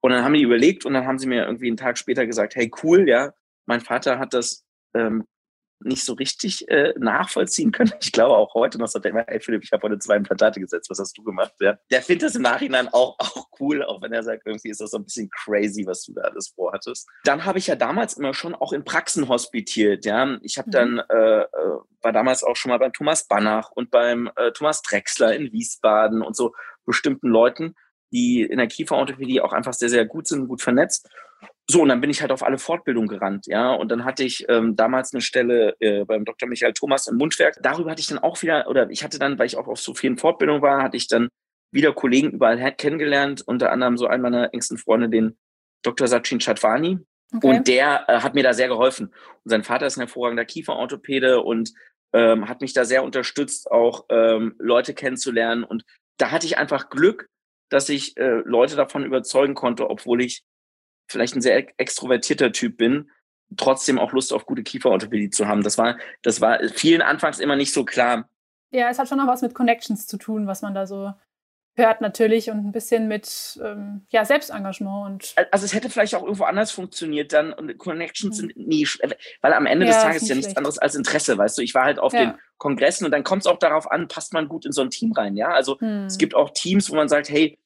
Und 0.00 0.10
dann 0.10 0.24
haben 0.24 0.34
die 0.34 0.42
überlegt 0.42 0.84
und 0.84 0.92
dann 0.92 1.06
haben 1.06 1.18
sie 1.18 1.26
mir 1.26 1.46
irgendwie 1.46 1.68
einen 1.68 1.78
Tag 1.78 1.96
später 1.96 2.26
gesagt, 2.26 2.54
hey, 2.54 2.70
cool, 2.82 3.08
ja, 3.08 3.32
mein 3.66 3.80
Vater 3.80 4.18
hat 4.18 4.34
das 4.34 4.64
ähm, 4.94 5.24
nicht 5.84 6.04
so 6.04 6.14
richtig 6.14 6.68
äh, 6.68 6.94
nachvollziehen 6.98 7.72
können. 7.72 7.92
Ich 8.00 8.12
glaube 8.12 8.36
auch 8.36 8.54
heute 8.54 8.78
noch, 8.78 8.88
sagt 8.88 9.04
er 9.04 9.10
immer, 9.10 9.28
ey 9.28 9.40
Philipp, 9.40 9.62
ich 9.64 9.72
habe 9.72 9.82
heute 9.82 9.98
zwei 9.98 10.16
Implantate 10.16 10.60
gesetzt, 10.60 10.90
was 10.90 10.98
hast 10.98 11.16
du 11.16 11.22
gemacht? 11.22 11.52
Ja? 11.60 11.78
Der 11.90 12.02
findet 12.02 12.28
das 12.28 12.34
im 12.36 12.42
Nachhinein 12.42 12.88
auch, 12.88 13.18
auch 13.18 13.46
cool, 13.60 13.82
auch 13.84 14.02
wenn 14.02 14.12
er 14.12 14.22
sagt, 14.22 14.46
irgendwie 14.46 14.70
ist 14.70 14.80
das 14.80 14.90
so 14.90 14.98
ein 14.98 15.04
bisschen 15.04 15.30
crazy, 15.30 15.86
was 15.86 16.04
du 16.04 16.12
da 16.14 16.22
alles 16.22 16.48
vorhattest. 16.48 17.08
Dann 17.24 17.44
habe 17.44 17.58
ich 17.58 17.66
ja 17.66 17.76
damals 17.76 18.14
immer 18.14 18.34
schon 18.34 18.54
auch 18.54 18.72
in 18.72 18.84
Praxen 18.84 19.28
hospitiert. 19.28 20.04
Ja? 20.04 20.38
Ich 20.42 20.58
habe 20.58 20.68
mhm. 20.68 20.72
dann, 20.72 20.98
äh, 20.98 21.42
äh, 21.42 21.46
war 22.02 22.12
damals 22.12 22.42
auch 22.42 22.56
schon 22.56 22.70
mal 22.70 22.78
beim 22.78 22.92
Thomas 22.92 23.26
Banach 23.26 23.70
und 23.70 23.90
beim 23.90 24.30
äh, 24.36 24.52
Thomas 24.52 24.82
Drexler 24.82 25.34
in 25.34 25.52
Wiesbaden 25.52 26.22
und 26.22 26.36
so 26.36 26.52
bestimmten 26.84 27.28
Leuten, 27.28 27.74
die 28.12 28.42
in 28.42 28.58
der 28.58 28.66
Kieferorthopädie 28.66 29.40
auch 29.40 29.52
einfach 29.52 29.72
sehr, 29.72 29.88
sehr 29.88 30.04
gut 30.04 30.26
sind, 30.26 30.48
gut 30.48 30.62
vernetzt. 30.62 31.08
So, 31.68 31.82
und 31.82 31.88
dann 31.88 32.00
bin 32.00 32.10
ich 32.10 32.20
halt 32.20 32.32
auf 32.32 32.42
alle 32.42 32.58
Fortbildungen 32.58 33.08
gerannt, 33.08 33.46
ja. 33.46 33.72
Und 33.72 33.90
dann 33.90 34.04
hatte 34.04 34.24
ich 34.24 34.46
ähm, 34.48 34.74
damals 34.76 35.12
eine 35.12 35.22
Stelle 35.22 35.74
äh, 35.78 36.04
beim 36.04 36.24
Dr. 36.24 36.48
Michael 36.48 36.72
Thomas 36.72 37.06
im 37.06 37.16
Mundwerk. 37.16 37.56
Darüber 37.62 37.90
hatte 37.90 38.00
ich 38.00 38.08
dann 38.08 38.18
auch 38.18 38.42
wieder, 38.42 38.68
oder 38.68 38.90
ich 38.90 39.04
hatte 39.04 39.18
dann, 39.18 39.38
weil 39.38 39.46
ich 39.46 39.56
auch 39.56 39.68
auf 39.68 39.80
so 39.80 39.94
vielen 39.94 40.18
Fortbildungen 40.18 40.60
war, 40.60 40.82
hatte 40.82 40.96
ich 40.96 41.06
dann 41.06 41.28
wieder 41.70 41.92
Kollegen 41.92 42.32
überall 42.32 42.72
kennengelernt, 42.72 43.42
unter 43.46 43.72
anderem 43.72 43.96
so 43.96 44.06
einen 44.06 44.22
meiner 44.22 44.52
engsten 44.52 44.76
Freunde, 44.76 45.08
den 45.08 45.38
Dr. 45.82 46.06
Sachin 46.06 46.38
Chatwani. 46.38 46.98
Okay. 47.34 47.46
Und 47.46 47.68
der 47.68 48.04
äh, 48.08 48.20
hat 48.20 48.34
mir 48.34 48.42
da 48.42 48.52
sehr 48.52 48.68
geholfen. 48.68 49.06
Und 49.06 49.50
sein 49.50 49.64
Vater 49.64 49.86
ist 49.86 49.96
ein 49.96 50.02
hervorragender 50.02 50.44
Kieferorthopäde 50.44 51.40
und 51.40 51.72
ähm, 52.12 52.48
hat 52.48 52.60
mich 52.60 52.74
da 52.74 52.84
sehr 52.84 53.04
unterstützt, 53.04 53.70
auch 53.70 54.04
ähm, 54.10 54.54
Leute 54.58 54.92
kennenzulernen. 54.92 55.64
Und 55.64 55.84
da 56.18 56.30
hatte 56.30 56.46
ich 56.46 56.58
einfach 56.58 56.90
Glück, 56.90 57.28
dass 57.70 57.88
ich 57.88 58.16
äh, 58.18 58.42
Leute 58.44 58.76
davon 58.76 59.06
überzeugen 59.06 59.54
konnte, 59.54 59.88
obwohl 59.88 60.22
ich 60.22 60.42
vielleicht 61.12 61.36
ein 61.36 61.42
sehr 61.42 61.78
extrovertierter 61.78 62.52
Typ 62.52 62.76
bin, 62.76 63.10
trotzdem 63.56 63.98
auch 63.98 64.12
Lust 64.12 64.32
auf 64.32 64.46
gute 64.46 64.62
Kieferorthopädie 64.62 65.30
zu 65.30 65.46
haben. 65.46 65.62
Das 65.62 65.78
war, 65.78 65.98
das 66.22 66.40
war 66.40 66.58
vielen 66.74 67.02
anfangs 67.02 67.38
immer 67.38 67.56
nicht 67.56 67.72
so 67.72 67.84
klar. 67.84 68.28
Ja, 68.70 68.88
es 68.88 68.98
hat 68.98 69.08
schon 69.08 69.18
noch 69.18 69.26
was 69.26 69.42
mit 69.42 69.54
Connections 69.54 70.06
zu 70.06 70.16
tun, 70.16 70.46
was 70.46 70.62
man 70.62 70.74
da 70.74 70.86
so 70.86 71.12
hört 71.74 72.02
natürlich 72.02 72.50
und 72.50 72.58
ein 72.66 72.72
bisschen 72.72 73.08
mit 73.08 73.58
ähm, 73.64 74.02
ja, 74.10 74.24
Selbstengagement. 74.24 75.06
Und 75.06 75.34
also 75.50 75.64
es 75.64 75.74
hätte 75.74 75.88
vielleicht 75.88 76.14
auch 76.14 76.22
irgendwo 76.22 76.44
anders 76.44 76.70
funktioniert 76.70 77.32
dann 77.32 77.52
und 77.52 77.78
Connections 77.78 78.36
mhm. 78.36 78.40
sind 78.40 78.56
nie, 78.56 78.86
weil 79.40 79.52
am 79.54 79.66
Ende 79.66 79.86
ja, 79.86 79.92
des 79.92 80.02
Tages 80.02 80.22
ist 80.22 80.28
ja 80.28 80.34
nichts 80.34 80.56
anderes 80.56 80.78
als 80.78 80.94
Interesse, 80.94 81.38
weißt 81.38 81.56
du. 81.56 81.62
Ich 81.62 81.74
war 81.74 81.84
halt 81.84 81.98
auf 81.98 82.12
ja. 82.12 82.26
den 82.26 82.34
Kongressen 82.58 83.06
und 83.06 83.10
dann 83.10 83.24
kommt 83.24 83.42
es 83.42 83.46
auch 83.46 83.58
darauf 83.58 83.90
an, 83.90 84.08
passt 84.08 84.34
man 84.34 84.48
gut 84.48 84.66
in 84.66 84.72
so 84.72 84.82
ein 84.82 84.90
Team 84.90 85.12
rein, 85.12 85.36
ja. 85.36 85.48
Also 85.48 85.78
mhm. 85.80 86.06
es 86.06 86.18
gibt 86.18 86.34
auch 86.34 86.50
Teams, 86.50 86.90
wo 86.90 86.94
man 86.94 87.08
sagt, 87.08 87.30
hey, 87.30 87.58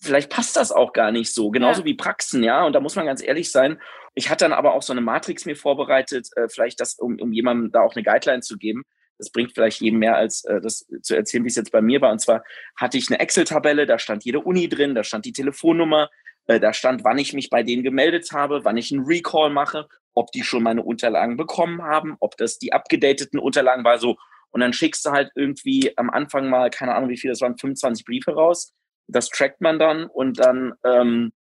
vielleicht 0.00 0.30
passt 0.30 0.56
das 0.56 0.72
auch 0.72 0.92
gar 0.92 1.10
nicht 1.10 1.32
so, 1.32 1.50
genauso 1.50 1.80
ja. 1.80 1.86
wie 1.86 1.94
Praxen, 1.94 2.42
ja. 2.42 2.64
Und 2.64 2.74
da 2.74 2.80
muss 2.80 2.96
man 2.96 3.06
ganz 3.06 3.22
ehrlich 3.22 3.50
sein. 3.50 3.80
Ich 4.14 4.30
hatte 4.30 4.44
dann 4.44 4.52
aber 4.52 4.74
auch 4.74 4.82
so 4.82 4.92
eine 4.92 5.00
Matrix 5.00 5.44
mir 5.44 5.56
vorbereitet, 5.56 6.28
äh, 6.36 6.48
vielleicht 6.48 6.80
das, 6.80 6.94
um, 6.94 7.18
um 7.20 7.32
jemandem 7.32 7.72
da 7.72 7.80
auch 7.80 7.96
eine 7.96 8.04
Guideline 8.04 8.42
zu 8.42 8.56
geben. 8.56 8.84
Das 9.18 9.30
bringt 9.30 9.52
vielleicht 9.52 9.80
jedem 9.80 10.00
mehr, 10.00 10.16
als 10.16 10.44
äh, 10.44 10.60
das 10.60 10.86
zu 11.02 11.14
erzählen, 11.14 11.44
wie 11.44 11.48
es 11.48 11.56
jetzt 11.56 11.72
bei 11.72 11.82
mir 11.82 12.00
war. 12.00 12.12
Und 12.12 12.20
zwar 12.20 12.44
hatte 12.76 12.98
ich 12.98 13.10
eine 13.10 13.20
Excel-Tabelle, 13.20 13.86
da 13.86 13.98
stand 13.98 14.24
jede 14.24 14.40
Uni 14.40 14.68
drin, 14.68 14.94
da 14.94 15.02
stand 15.02 15.24
die 15.24 15.32
Telefonnummer, 15.32 16.10
äh, 16.46 16.60
da 16.60 16.72
stand, 16.72 17.04
wann 17.04 17.18
ich 17.18 17.32
mich 17.32 17.50
bei 17.50 17.62
denen 17.62 17.82
gemeldet 17.82 18.30
habe, 18.32 18.64
wann 18.64 18.76
ich 18.76 18.92
einen 18.92 19.04
Recall 19.04 19.50
mache, 19.50 19.88
ob 20.14 20.30
die 20.30 20.44
schon 20.44 20.62
meine 20.62 20.82
Unterlagen 20.82 21.36
bekommen 21.36 21.82
haben, 21.82 22.16
ob 22.20 22.36
das 22.36 22.58
die 22.58 22.72
abgedateten 22.72 23.38
Unterlagen 23.38 23.84
war, 23.84 23.98
so. 23.98 24.16
Und 24.50 24.60
dann 24.60 24.72
schickst 24.72 25.04
du 25.04 25.10
halt 25.10 25.32
irgendwie 25.34 25.96
am 25.98 26.10
Anfang 26.10 26.48
mal, 26.48 26.70
keine 26.70 26.94
Ahnung, 26.94 27.10
wie 27.10 27.16
viel 27.16 27.30
das 27.30 27.40
waren, 27.40 27.58
25 27.58 28.04
Briefe 28.04 28.32
raus 28.32 28.72
das 29.06 29.28
trackt 29.28 29.60
man 29.60 29.78
dann 29.78 30.06
und 30.06 30.38
dann 30.38 30.74
ähm, 30.84 31.32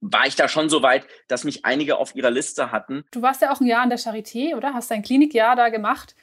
war 0.00 0.26
ich 0.26 0.36
da 0.36 0.48
schon 0.48 0.68
so 0.68 0.82
weit, 0.82 1.06
dass 1.28 1.44
mich 1.44 1.64
einige 1.64 1.98
auf 1.98 2.14
ihrer 2.14 2.30
Liste 2.30 2.70
hatten. 2.70 3.04
Du 3.10 3.22
warst 3.22 3.42
ja 3.42 3.52
auch 3.52 3.60
ein 3.60 3.66
Jahr 3.66 3.82
an 3.82 3.90
der 3.90 3.98
Charité, 3.98 4.54
oder? 4.56 4.74
Hast 4.74 4.90
dein 4.90 5.02
Klinikjahr 5.02 5.56
da 5.56 5.68
gemacht. 5.68 6.14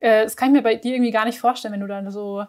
Äh, 0.00 0.24
das 0.24 0.36
kann 0.36 0.48
ich 0.48 0.54
mir 0.54 0.62
bei 0.62 0.76
dir 0.76 0.94
irgendwie 0.94 1.12
gar 1.12 1.24
nicht 1.24 1.38
vorstellen, 1.38 1.74
wenn 1.74 1.80
du 1.80 1.86
dann 1.86 2.10
so 2.10 2.44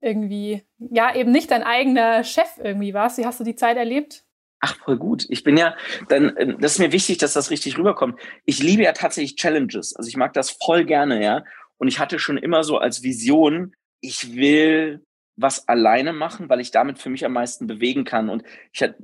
irgendwie, 0.00 0.62
ja, 0.78 1.14
eben 1.14 1.32
nicht 1.32 1.50
dein 1.50 1.62
eigener 1.62 2.24
Chef 2.24 2.58
irgendwie 2.58 2.94
warst. 2.94 3.18
Wie 3.18 3.26
hast 3.26 3.40
du 3.40 3.44
die 3.44 3.56
Zeit 3.56 3.76
erlebt? 3.76 4.24
Ach, 4.60 4.76
voll 4.76 4.96
gut. 4.96 5.26
Ich 5.28 5.42
bin 5.42 5.56
ja, 5.56 5.76
dann, 6.08 6.34
ähm, 6.38 6.56
das 6.60 6.72
ist 6.72 6.78
mir 6.78 6.92
wichtig, 6.92 7.18
dass 7.18 7.34
das 7.34 7.50
richtig 7.50 7.78
rüberkommt. 7.78 8.18
Ich 8.44 8.62
liebe 8.62 8.82
ja 8.82 8.92
tatsächlich 8.92 9.36
Challenges. 9.36 9.94
Also 9.96 10.08
ich 10.08 10.16
mag 10.16 10.32
das 10.32 10.50
voll 10.50 10.84
gerne, 10.84 11.22
ja. 11.22 11.44
Und 11.78 11.88
ich 11.88 11.98
hatte 11.98 12.18
schon 12.18 12.38
immer 12.38 12.64
so 12.64 12.78
als 12.78 13.02
Vision, 13.02 13.74
ich 14.00 14.34
will 14.34 15.05
was 15.36 15.68
alleine 15.68 16.12
machen, 16.12 16.48
weil 16.48 16.60
ich 16.60 16.70
damit 16.70 16.98
für 16.98 17.10
mich 17.10 17.24
am 17.24 17.32
meisten 17.32 17.66
bewegen 17.66 18.04
kann. 18.04 18.28
Und 18.28 18.42
ich 18.72 18.82
hatte 18.82 18.96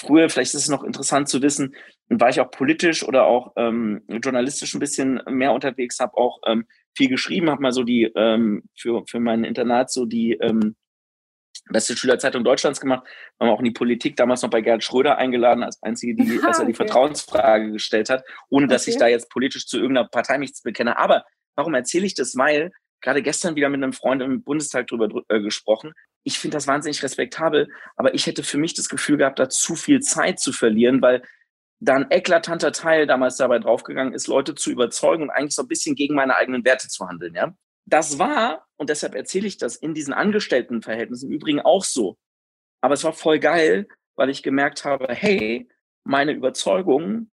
früher, 0.00 0.28
vielleicht 0.28 0.54
ist 0.54 0.62
es 0.62 0.68
noch 0.68 0.82
interessant 0.82 1.28
zu 1.28 1.40
wissen, 1.40 1.74
war 2.08 2.28
ich 2.28 2.40
auch 2.40 2.50
politisch 2.50 3.04
oder 3.04 3.24
auch 3.24 3.52
ähm, 3.56 4.02
journalistisch 4.08 4.74
ein 4.74 4.80
bisschen 4.80 5.20
mehr 5.28 5.52
unterwegs, 5.52 6.00
habe 6.00 6.16
auch 6.16 6.40
ähm, 6.46 6.66
viel 6.96 7.08
geschrieben, 7.08 7.50
habe 7.50 7.62
mal 7.62 7.72
so 7.72 7.84
die 7.84 8.04
ähm, 8.16 8.64
für, 8.76 9.04
für 9.06 9.20
mein 9.20 9.44
Internat 9.44 9.90
so 9.90 10.04
die 10.04 10.32
ähm, 10.32 10.74
beste 11.70 11.96
Schülerzeitung 11.96 12.44
Deutschlands 12.44 12.80
gemacht, 12.80 13.06
haben 13.38 13.50
auch 13.50 13.58
in 13.58 13.66
die 13.66 13.70
Politik 13.70 14.16
damals 14.16 14.42
noch 14.42 14.50
bei 14.50 14.62
Gerhard 14.62 14.82
Schröder 14.82 15.18
eingeladen, 15.18 15.62
als 15.62 15.82
einzige, 15.82 16.14
die, 16.14 16.40
als 16.42 16.58
er 16.58 16.64
die 16.64 16.74
Vertrauensfrage 16.74 17.72
gestellt 17.72 18.10
hat, 18.10 18.24
ohne 18.48 18.66
dass 18.66 18.82
okay. 18.82 18.90
ich 18.92 18.96
da 18.96 19.06
jetzt 19.06 19.30
politisch 19.30 19.66
zu 19.66 19.78
irgendeiner 19.78 20.08
Partei 20.08 20.38
nichts 20.38 20.62
bekenne. 20.62 20.98
Aber 20.98 21.24
warum 21.56 21.74
erzähle 21.74 22.06
ich 22.06 22.14
das? 22.14 22.36
Weil 22.36 22.72
gerade 23.00 23.22
gestern 23.22 23.56
wieder 23.56 23.68
mit 23.68 23.82
einem 23.82 23.92
Freund 23.92 24.22
im 24.22 24.42
Bundestag 24.42 24.86
drüber 24.86 25.08
äh, 25.28 25.40
gesprochen. 25.40 25.92
Ich 26.24 26.38
finde 26.38 26.56
das 26.56 26.66
wahnsinnig 26.66 27.02
respektabel, 27.02 27.68
aber 27.96 28.14
ich 28.14 28.26
hätte 28.26 28.42
für 28.42 28.58
mich 28.58 28.74
das 28.74 28.88
Gefühl 28.88 29.16
gehabt, 29.16 29.38
da 29.38 29.48
zu 29.48 29.74
viel 29.74 30.00
Zeit 30.00 30.40
zu 30.40 30.52
verlieren, 30.52 31.00
weil 31.00 31.22
da 31.80 31.94
ein 31.94 32.10
eklatanter 32.10 32.72
Teil 32.72 33.06
damals 33.06 33.36
dabei 33.36 33.58
draufgegangen 33.60 34.12
ist, 34.12 34.26
Leute 34.26 34.54
zu 34.54 34.70
überzeugen 34.70 35.24
und 35.24 35.30
eigentlich 35.30 35.54
so 35.54 35.62
ein 35.62 35.68
bisschen 35.68 35.94
gegen 35.94 36.14
meine 36.14 36.36
eigenen 36.36 36.64
Werte 36.64 36.88
zu 36.88 37.06
handeln. 37.08 37.34
Ja? 37.34 37.54
Das 37.86 38.18
war, 38.18 38.66
und 38.76 38.90
deshalb 38.90 39.14
erzähle 39.14 39.46
ich 39.46 39.58
das, 39.58 39.76
in 39.76 39.94
diesen 39.94 40.12
Angestelltenverhältnissen 40.12 41.30
im 41.30 41.36
Übrigen 41.36 41.60
auch 41.60 41.84
so. 41.84 42.18
Aber 42.80 42.94
es 42.94 43.04
war 43.04 43.12
voll 43.12 43.38
geil, 43.38 43.86
weil 44.16 44.28
ich 44.28 44.42
gemerkt 44.42 44.84
habe, 44.84 45.14
hey, 45.14 45.68
meine 46.04 46.32
Überzeugungen, 46.32 47.30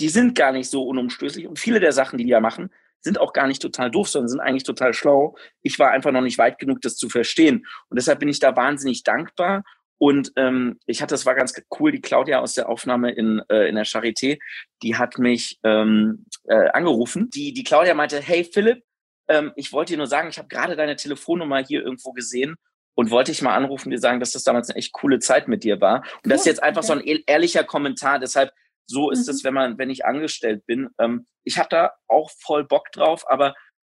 die 0.00 0.08
sind 0.08 0.36
gar 0.36 0.52
nicht 0.52 0.70
so 0.70 0.84
unumstößlich 0.84 1.46
und 1.46 1.58
viele 1.58 1.80
der 1.80 1.92
Sachen, 1.92 2.18
die 2.18 2.24
die 2.24 2.30
ja 2.30 2.40
machen, 2.40 2.70
sind 3.02 3.20
auch 3.20 3.32
gar 3.32 3.46
nicht 3.46 3.60
total 3.60 3.90
doof, 3.90 4.08
sondern 4.08 4.28
sind 4.28 4.40
eigentlich 4.40 4.64
total 4.64 4.94
schlau. 4.94 5.36
Ich 5.62 5.78
war 5.78 5.90
einfach 5.90 6.12
noch 6.12 6.20
nicht 6.20 6.38
weit 6.38 6.58
genug, 6.58 6.80
das 6.80 6.96
zu 6.96 7.08
verstehen. 7.08 7.66
Und 7.88 7.98
deshalb 7.98 8.20
bin 8.20 8.28
ich 8.28 8.38
da 8.38 8.56
wahnsinnig 8.56 9.02
dankbar. 9.02 9.64
Und 9.98 10.32
ähm, 10.36 10.80
ich 10.86 11.00
hatte, 11.00 11.14
das 11.14 11.26
war 11.26 11.34
ganz 11.34 11.54
cool, 11.78 11.92
die 11.92 12.00
Claudia 12.00 12.40
aus 12.40 12.54
der 12.54 12.68
Aufnahme 12.68 13.12
in, 13.12 13.40
äh, 13.48 13.68
in 13.68 13.76
der 13.76 13.86
Charité, 13.86 14.38
die 14.82 14.96
hat 14.96 15.18
mich 15.18 15.60
ähm, 15.62 16.26
äh, 16.44 16.70
angerufen. 16.70 17.30
Die, 17.30 17.52
die 17.52 17.62
Claudia 17.62 17.94
meinte, 17.94 18.20
hey 18.20 18.42
Philipp, 18.42 18.82
ähm, 19.28 19.52
ich 19.54 19.72
wollte 19.72 19.92
dir 19.92 19.98
nur 19.98 20.08
sagen, 20.08 20.28
ich 20.28 20.38
habe 20.38 20.48
gerade 20.48 20.74
deine 20.74 20.96
Telefonnummer 20.96 21.64
hier 21.64 21.82
irgendwo 21.82 22.12
gesehen 22.12 22.56
und 22.94 23.10
wollte 23.10 23.30
ich 23.30 23.42
mal 23.42 23.54
anrufen, 23.54 23.90
dir 23.90 23.98
sagen, 23.98 24.20
dass 24.20 24.32
das 24.32 24.42
damals 24.42 24.70
eine 24.70 24.78
echt 24.78 24.92
coole 24.92 25.20
Zeit 25.20 25.46
mit 25.46 25.64
dir 25.64 25.80
war. 25.80 26.00
Und 26.00 26.06
cool, 26.06 26.30
das 26.30 26.40
ist 26.40 26.46
jetzt 26.46 26.62
einfach 26.62 26.82
okay. 26.82 27.00
so 27.04 27.10
ein 27.10 27.22
ehrlicher 27.26 27.64
Kommentar. 27.64 28.18
Deshalb 28.18 28.50
so 28.86 29.10
ist 29.10 29.28
es, 29.28 29.42
mhm. 29.42 29.46
wenn 29.46 29.54
man, 29.54 29.78
wenn 29.78 29.90
ich 29.90 30.04
angestellt 30.04 30.66
bin. 30.66 30.88
Ähm, 30.98 31.26
ich 31.44 31.58
habe 31.58 31.68
da 31.70 31.92
auch 32.08 32.30
voll 32.40 32.64
Bock 32.64 32.92
drauf, 32.92 33.24
aber 33.28 33.54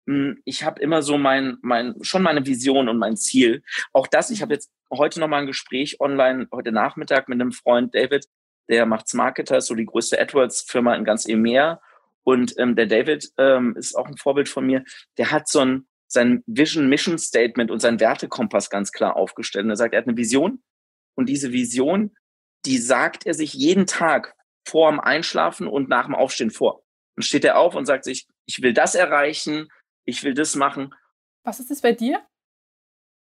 mh, 0.07 0.15
hm, 0.15 0.43
ich 0.45 0.65
habe 0.65 0.81
immer 0.81 1.03
so 1.03 1.19
mein, 1.19 1.59
mein, 1.63 1.95
schon 2.03 2.23
meine 2.23 2.47
Vision 2.47 2.89
und 2.89 2.99
mein 2.99 3.17
Ziel. 3.17 3.63
Auch 3.93 4.07
das, 4.07 4.31
ich 4.31 4.43
habe 4.43 4.51
mhm. 4.51 4.55
jetzt 4.55 4.71
heute 4.93 5.21
noch 5.21 5.29
mal 5.29 5.39
ein 5.39 5.47
Gespräch 5.47 6.01
online, 6.01 6.49
heute 6.53 6.73
Nachmittag 6.73 7.29
mit 7.29 7.41
einem 7.41 7.53
Freund 7.53 7.95
David, 7.95 8.27
der 8.69 8.87
macht 8.87 9.13
Marketer, 9.15 9.59
ist 9.59 9.67
so 9.67 9.75
die 9.75 9.87
größte 9.87 10.21
AdWords-Firma 10.21 10.95
in 10.95 11.05
ganz 11.05 11.27
EMEA. 11.27 11.81
Und 12.23 12.55
ähm, 12.59 12.75
der 12.75 12.87
David 12.87 13.31
ähm, 13.37 13.77
ist 13.77 13.95
auch 13.95 14.07
ein 14.07 14.17
Vorbild 14.17 14.49
von 14.49 14.65
mir. 14.65 14.85
Der 15.19 15.31
hat 15.31 15.49
so 15.49 15.61
ein 15.61 15.87
sein 16.07 16.43
Vision 16.47 16.89
Mission 16.89 17.19
Statement 17.19 17.71
und 17.71 17.81
sein 17.81 18.01
Wertekompass 18.01 18.71
ganz 18.71 18.93
klar 18.93 19.17
aufgestellt. 19.17 19.65
Und 19.65 19.71
er 19.71 19.77
sagt, 19.77 19.93
er 19.93 20.01
hat 20.01 20.09
eine 20.09 20.17
Vision 20.17 20.63
und 21.15 21.29
diese 21.29 21.53
Vision, 21.53 22.15
die 22.65 22.79
sagt 22.79 23.27
er 23.27 23.35
sich 23.35 23.53
jeden 23.53 23.87
Tag 23.87 24.35
vor 24.67 24.91
dem 24.91 25.01
Einschlafen 25.01 25.67
und 25.67 25.89
nach 25.89 26.07
dem 26.07 26.15
Aufstehen 26.15 26.51
vor. 26.51 26.83
Dann 27.17 27.23
steht 27.23 27.45
er 27.45 27.59
auf 27.59 27.75
und 27.75 27.87
sagt 27.87 28.05
sich, 28.05 28.27
ich 28.47 28.63
will 28.63 28.73
das 28.73 28.95
erreichen, 28.95 29.69
ich 30.05 30.23
will 30.25 30.35
das 30.35 30.57
machen. 30.57 30.95
Was 31.45 31.61
ist 31.61 31.71
das 31.71 31.81
bei 31.81 31.93
dir? 31.93 32.23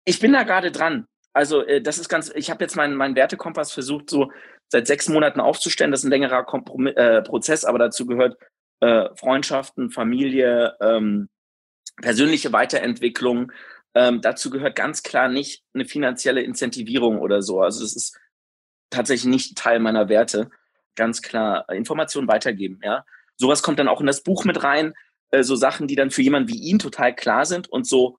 Ich 0.05 0.21
bin 0.21 0.33
da 0.33 0.43
gerade 0.43 0.71
dran. 0.71 1.07
Also 1.33 1.65
äh, 1.65 1.81
das 1.83 1.99
ist 1.99 2.09
ganz, 2.09 2.31
ich 2.35 2.51
habe 2.51 2.63
jetzt 2.63 2.77
meinen 2.77 2.95
mein 2.95 3.17
Wertekompass 3.17 3.73
versucht, 3.73 4.09
so 4.09 4.31
seit 4.69 4.87
sechs 4.87 5.09
Monaten 5.09 5.41
aufzustellen. 5.41 5.91
Das 5.91 6.01
ist 6.01 6.05
ein 6.05 6.11
längerer 6.11 6.45
Komprom 6.45 6.87
äh, 6.87 7.23
Prozess, 7.23 7.65
aber 7.65 7.79
dazu 7.79 8.07
gehört 8.07 8.37
äh, 8.81 9.09
Freundschaften, 9.17 9.91
Familie, 9.91 10.77
ähm, 10.81 11.29
persönliche 12.01 12.53
Weiterentwicklung. 12.53 13.53
Ähm, 13.95 14.21
dazu 14.21 14.51
gehört 14.51 14.77
ganz 14.77 15.03
klar 15.03 15.29
nicht 15.29 15.63
eine 15.75 15.85
finanzielle 15.85 16.43
Incentivierung 16.43 17.19
oder 17.19 17.43
so. 17.43 17.61
Also 17.61 17.83
das 17.83 17.95
ist 17.95 18.19
tatsächlich 18.91 19.31
nicht 19.31 19.57
Teil 19.59 19.81
meiner 19.81 20.09
Werte 20.09 20.51
ganz 20.97 21.23
klar 21.23 21.69
Informationen 21.71 22.29
weitergeben. 22.29 22.81
Ja, 22.83 23.05
sowas 23.37 23.63
kommt 23.63 23.79
dann 23.79 23.89
auch 23.89 24.01
in 24.01 24.07
das 24.07 24.23
Buch 24.23 24.45
mit 24.45 24.63
rein. 24.63 24.95
Äh, 25.31 25.43
so 25.43 25.57
Sachen, 25.57 25.87
die 25.87 25.97
dann 25.97 26.11
für 26.11 26.23
jemanden 26.23 26.49
wie 26.49 26.59
ihn 26.59 26.79
total 26.79 27.15
klar 27.15 27.47
sind 27.47 27.69
und 27.69 27.87
so 27.87 28.19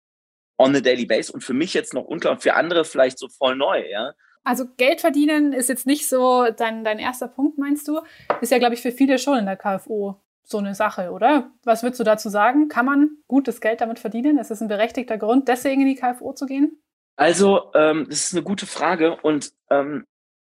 on 0.57 0.75
a 0.75 0.79
daily 0.79 1.05
base 1.05 1.31
und 1.31 1.43
für 1.43 1.53
mich 1.53 1.73
jetzt 1.73 1.93
noch 1.93 2.05
unklar 2.05 2.33
und 2.33 2.41
für 2.41 2.55
andere 2.55 2.85
vielleicht 2.85 3.19
so 3.19 3.27
voll 3.27 3.55
neu. 3.55 3.83
Ja, 3.89 4.13
Also 4.43 4.65
Geld 4.77 5.01
verdienen 5.01 5.53
ist 5.53 5.69
jetzt 5.69 5.85
nicht 5.85 6.07
so 6.07 6.47
dein, 6.55 6.83
dein 6.83 6.99
erster 6.99 7.27
Punkt, 7.27 7.57
meinst 7.57 7.87
du? 7.87 7.99
Ist 8.41 8.51
ja, 8.51 8.57
glaube 8.57 8.73
ich, 8.75 8.81
für 8.81 8.91
viele 8.91 9.17
schon 9.19 9.37
in 9.37 9.45
der 9.45 9.57
KFO 9.57 10.21
so 10.43 10.59
eine 10.59 10.75
Sache, 10.75 11.11
oder? 11.11 11.51
Was 11.63 11.83
würdest 11.83 11.99
du 11.99 12.03
dazu 12.03 12.29
sagen? 12.29 12.67
Kann 12.69 12.85
man 12.85 13.17
gutes 13.27 13.59
Geld 13.59 13.81
damit 13.81 13.99
verdienen? 13.99 14.37
Ist 14.37 14.51
es 14.51 14.61
ein 14.61 14.67
berechtigter 14.67 15.17
Grund, 15.17 15.47
deswegen 15.47 15.81
in 15.81 15.87
die 15.87 15.95
KFO 15.95 16.33
zu 16.33 16.45
gehen? 16.45 16.81
Also, 17.17 17.71
ähm, 17.73 18.05
das 18.07 18.27
ist 18.27 18.33
eine 18.33 18.43
gute 18.43 18.65
Frage. 18.65 19.17
Und 19.21 19.53
ähm, 19.69 20.05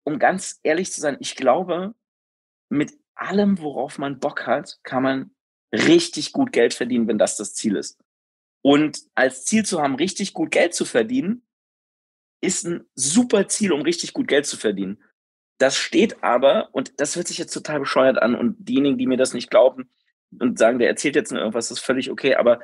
um 0.04 0.18
ganz 0.18 0.60
ehrlich 0.64 0.92
zu 0.92 1.02
sein, 1.02 1.18
ich 1.20 1.36
glaube, 1.36 1.94
mit 2.72 2.94
allem, 3.16 3.60
worauf 3.60 3.98
man 3.98 4.20
Bock 4.20 4.48
hat, 4.48 4.80
kann 4.84 5.04
man 5.04 5.32
richtig 5.72 6.32
gut 6.32 6.52
Geld 6.52 6.74
verdienen, 6.74 7.08
wenn 7.08 7.18
das 7.18 7.38
das 7.38 7.54
Ziel 7.54 7.76
ist. 7.76 8.00
Und 8.62 9.00
als 9.16 9.46
Ziel 9.46 9.66
zu 9.66 9.82
haben, 9.82 9.96
richtig 9.96 10.34
gut 10.34 10.52
Geld 10.52 10.74
zu 10.74 10.86
verdienen, 10.86 11.44
ist 12.42 12.66
ein 12.66 12.86
super 12.96 13.48
Ziel, 13.48 13.72
um 13.72 13.82
richtig 13.82 14.14
gut 14.14 14.28
Geld 14.28 14.46
zu 14.46 14.58
verdienen. 14.58 15.04
Das 15.60 15.78
steht 15.78 16.24
aber, 16.24 16.70
und 16.74 17.00
das 17.00 17.16
hört 17.16 17.28
sich 17.28 17.38
jetzt 17.38 17.54
total 17.54 17.80
bescheuert 17.80 18.18
an, 18.18 18.36
und 18.36 18.58
diejenigen, 18.58 18.98
die 18.98 19.08
mir 19.08 19.18
das 19.18 19.34
nicht 19.34 19.52
glauben 19.52 19.90
und 20.40 20.58
sagen, 20.58 20.80
der 20.80 20.88
erzählt 20.88 21.16
jetzt 21.16 21.32
nur 21.32 21.40
irgendwas, 21.40 21.72
ist 21.72 21.80
völlig 21.80 22.10
okay, 22.10 22.36
aber 22.36 22.62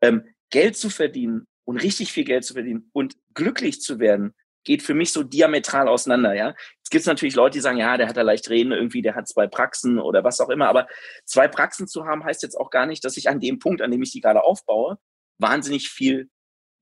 ähm, 0.00 0.24
Geld 0.50 0.76
zu 0.76 0.88
verdienen 0.88 1.46
und 1.64 1.76
richtig 1.76 2.12
viel 2.12 2.24
Geld 2.24 2.44
zu 2.44 2.54
verdienen 2.54 2.88
und 2.92 3.16
glücklich 3.34 3.82
zu 3.82 3.98
werden, 3.98 4.34
geht 4.68 4.82
für 4.82 4.92
mich 4.92 5.14
so 5.14 5.22
diametral 5.22 5.88
auseinander, 5.88 6.34
ja. 6.34 6.54
Jetzt 6.76 6.90
gibt 6.90 7.06
natürlich 7.06 7.34
Leute, 7.34 7.54
die 7.54 7.62
sagen, 7.62 7.78
ja, 7.78 7.96
der 7.96 8.06
hat 8.06 8.18
da 8.18 8.22
leicht 8.22 8.50
reden, 8.50 8.70
irgendwie, 8.70 9.00
der 9.00 9.14
hat 9.14 9.26
zwei 9.26 9.46
Praxen 9.46 9.98
oder 9.98 10.24
was 10.24 10.40
auch 10.42 10.50
immer, 10.50 10.68
aber 10.68 10.86
zwei 11.24 11.48
Praxen 11.48 11.88
zu 11.88 12.04
haben, 12.04 12.22
heißt 12.22 12.42
jetzt 12.42 12.54
auch 12.54 12.68
gar 12.68 12.84
nicht, 12.84 13.02
dass 13.02 13.16
ich 13.16 13.30
an 13.30 13.40
dem 13.40 13.58
Punkt, 13.60 13.80
an 13.80 13.90
dem 13.90 14.02
ich 14.02 14.12
die 14.12 14.20
gerade 14.20 14.44
aufbaue, 14.44 14.98
wahnsinnig 15.38 15.88
viel 15.88 16.28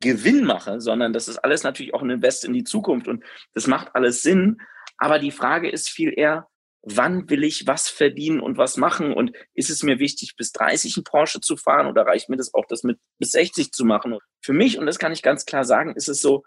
Gewinn 0.01 0.45
mache, 0.45 0.81
sondern 0.81 1.13
das 1.13 1.29
ist 1.29 1.39
alles 1.39 1.63
natürlich 1.63 1.95
auch 1.95 2.03
ein 2.03 2.11
Invest 2.11 2.45
in 2.45 2.53
die 2.53 2.65
Zukunft 2.65 3.07
und 3.07 3.25
das 3.55 3.69
macht 3.69 3.95
alles 3.95 4.21
Sinn. 4.21 4.59
Aber 4.99 5.21
die 5.21 5.31
Frage 5.31 5.71
ist 5.71 5.89
viel 5.89 6.13
eher, 6.15 6.49
wann 6.83 7.31
will 7.31 7.45
ich 7.45 7.69
was 7.69 7.89
verdienen 7.89 8.41
und 8.41 8.59
was 8.59 8.77
machen? 8.77 9.13
Und 9.13 9.31
ist 9.55 9.71
es 9.71 9.85
mir 9.85 10.01
wichtig, 10.01 10.35
bis 10.37 10.51
30 10.51 10.97
einen 10.97 11.05
Porsche 11.05 11.41
zu 11.41 11.57
fahren 11.57 11.87
oder 11.87 12.03
reicht 12.03 12.29
mir 12.29 12.37
das 12.37 12.53
auch, 12.53 12.65
das 12.69 12.83
mit 12.83 12.99
bis 13.19 13.31
60 13.31 13.71
zu 13.71 13.85
machen? 13.85 14.19
Für 14.41 14.53
mich, 14.53 14.77
und 14.77 14.87
das 14.87 14.99
kann 14.99 15.13
ich 15.13 15.23
ganz 15.23 15.47
klar 15.47 15.65
sagen, 15.65 15.95
ist 15.95 16.09
es 16.09 16.21
so, 16.21 16.43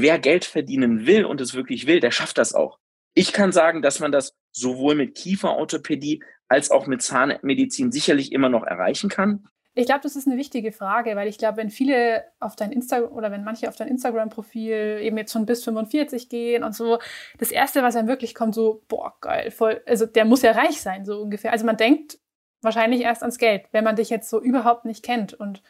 wer 0.00 0.18
Geld 0.18 0.44
verdienen 0.44 1.06
will 1.06 1.24
und 1.24 1.40
es 1.40 1.54
wirklich 1.54 1.86
will, 1.86 2.00
der 2.00 2.10
schafft 2.10 2.38
das 2.38 2.54
auch. 2.54 2.78
Ich 3.14 3.32
kann 3.32 3.52
sagen, 3.52 3.82
dass 3.82 4.00
man 4.00 4.12
das 4.12 4.34
sowohl 4.52 4.94
mit 4.94 5.14
Kieferorthopädie 5.14 6.22
als 6.48 6.70
auch 6.70 6.86
mit 6.86 7.02
Zahnmedizin 7.02 7.92
sicherlich 7.92 8.32
immer 8.32 8.48
noch 8.48 8.64
erreichen 8.64 9.08
kann. 9.08 9.46
Ich 9.76 9.86
glaube, 9.86 10.02
das 10.02 10.14
ist 10.14 10.28
eine 10.28 10.36
wichtige 10.36 10.70
Frage, 10.70 11.16
weil 11.16 11.26
ich 11.26 11.36
glaube, 11.36 11.56
wenn 11.56 11.70
viele 11.70 12.24
auf 12.38 12.54
dein 12.54 12.70
Instagram 12.70 13.10
oder 13.12 13.32
wenn 13.32 13.42
manche 13.42 13.68
auf 13.68 13.74
dein 13.74 13.88
Instagram-Profil 13.88 15.00
eben 15.02 15.18
jetzt 15.18 15.32
schon 15.32 15.46
bis 15.46 15.64
45 15.64 16.28
gehen 16.28 16.62
und 16.62 16.76
so, 16.76 17.00
das 17.38 17.50
erste, 17.50 17.82
was 17.82 17.96
einem 17.96 18.06
wirklich 18.06 18.36
kommt, 18.36 18.54
so, 18.54 18.84
boah, 18.86 19.14
geil, 19.20 19.50
voll, 19.50 19.82
also 19.86 20.06
der 20.06 20.26
muss 20.26 20.42
ja 20.42 20.52
reich 20.52 20.80
sein, 20.80 21.04
so 21.04 21.20
ungefähr. 21.20 21.50
Also 21.50 21.66
man 21.66 21.76
denkt 21.76 22.18
wahrscheinlich 22.62 23.00
erst 23.00 23.22
ans 23.22 23.38
Geld, 23.38 23.66
wenn 23.72 23.82
man 23.82 23.96
dich 23.96 24.10
jetzt 24.10 24.30
so 24.30 24.40
überhaupt 24.40 24.84
nicht 24.84 25.04
kennt. 25.04 25.34
Und 25.34 25.60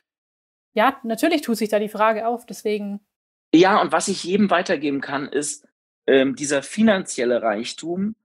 ja, 0.75 1.01
natürlich 1.03 1.41
tut 1.41 1.57
sich 1.57 1.71
da 1.71 1.79
die 1.79 1.89
Frage 1.89 2.27
auf, 2.27 2.45
deswegen. 2.45 3.01
Ja, 3.55 3.81
und 3.81 3.93
was 3.93 4.09
ich 4.09 4.25
jedem 4.25 4.51
weitergeben 4.51 5.01
kann, 5.01 5.29
ist 5.29 5.67
ähm, 6.07 6.35
dieser 6.35 6.63
finanzielle 6.63 7.43
Reichtum, 7.43 8.17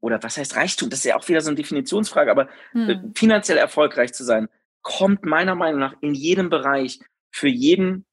oder 0.00 0.22
was 0.22 0.36
heißt 0.36 0.56
Reichtum? 0.56 0.90
Das 0.90 1.00
ist 1.00 1.06
ja 1.06 1.16
auch 1.16 1.26
wieder 1.28 1.40
so 1.40 1.48
eine 1.48 1.56
Definitionsfrage, 1.56 2.30
aber 2.30 2.48
hm. 2.72 2.90
äh, 2.90 2.98
finanziell 3.14 3.58
erfolgreich 3.58 4.12
zu 4.12 4.24
sein 4.24 4.48
kommt 4.82 5.24
meiner 5.24 5.56
Meinung 5.56 5.80
nach 5.80 5.94
in 6.00 6.14
jedem 6.14 6.48
Bereich 6.48 7.00
für 7.32 7.48
jeden 7.48 8.06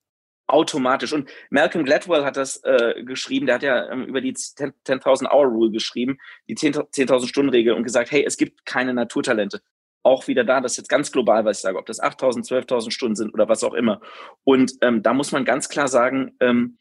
automatisch. 0.47 1.13
Und 1.13 1.29
Malcolm 1.51 1.85
Gladwell 1.85 2.25
hat 2.25 2.35
das 2.35 2.63
äh, 2.63 3.03
geschrieben, 3.03 3.45
der 3.45 3.55
hat 3.55 3.63
ja 3.63 3.91
ähm, 3.91 4.05
über 4.05 4.21
die 4.21 4.33
10.000 4.33 5.31
Hour 5.31 5.45
Rule 5.45 5.71
geschrieben, 5.71 6.17
die 6.47 6.55
10.000 6.55 7.27
Stunden 7.27 7.51
Regel 7.51 7.73
und 7.73 7.83
gesagt, 7.83 8.11
hey, 8.11 8.23
es 8.25 8.37
gibt 8.37 8.65
keine 8.65 8.93
Naturtalente. 8.93 9.61
Auch 10.03 10.27
wieder 10.27 10.43
da, 10.43 10.59
das 10.59 10.73
ist 10.73 10.77
jetzt 10.77 10.89
ganz 10.89 11.11
global, 11.11 11.45
was 11.45 11.57
ich 11.57 11.61
sage, 11.61 11.77
ob 11.77 11.85
das 11.85 12.01
8.000, 12.01 12.45
12.000 12.47 12.91
Stunden 12.91 13.15
sind 13.15 13.33
oder 13.33 13.47
was 13.47 13.63
auch 13.63 13.73
immer. 13.73 14.01
Und 14.43 14.73
ähm, 14.81 15.01
da 15.01 15.13
muss 15.13 15.31
man 15.31 15.45
ganz 15.45 15.69
klar 15.69 15.87
sagen, 15.87 16.35
ähm, 16.39 16.77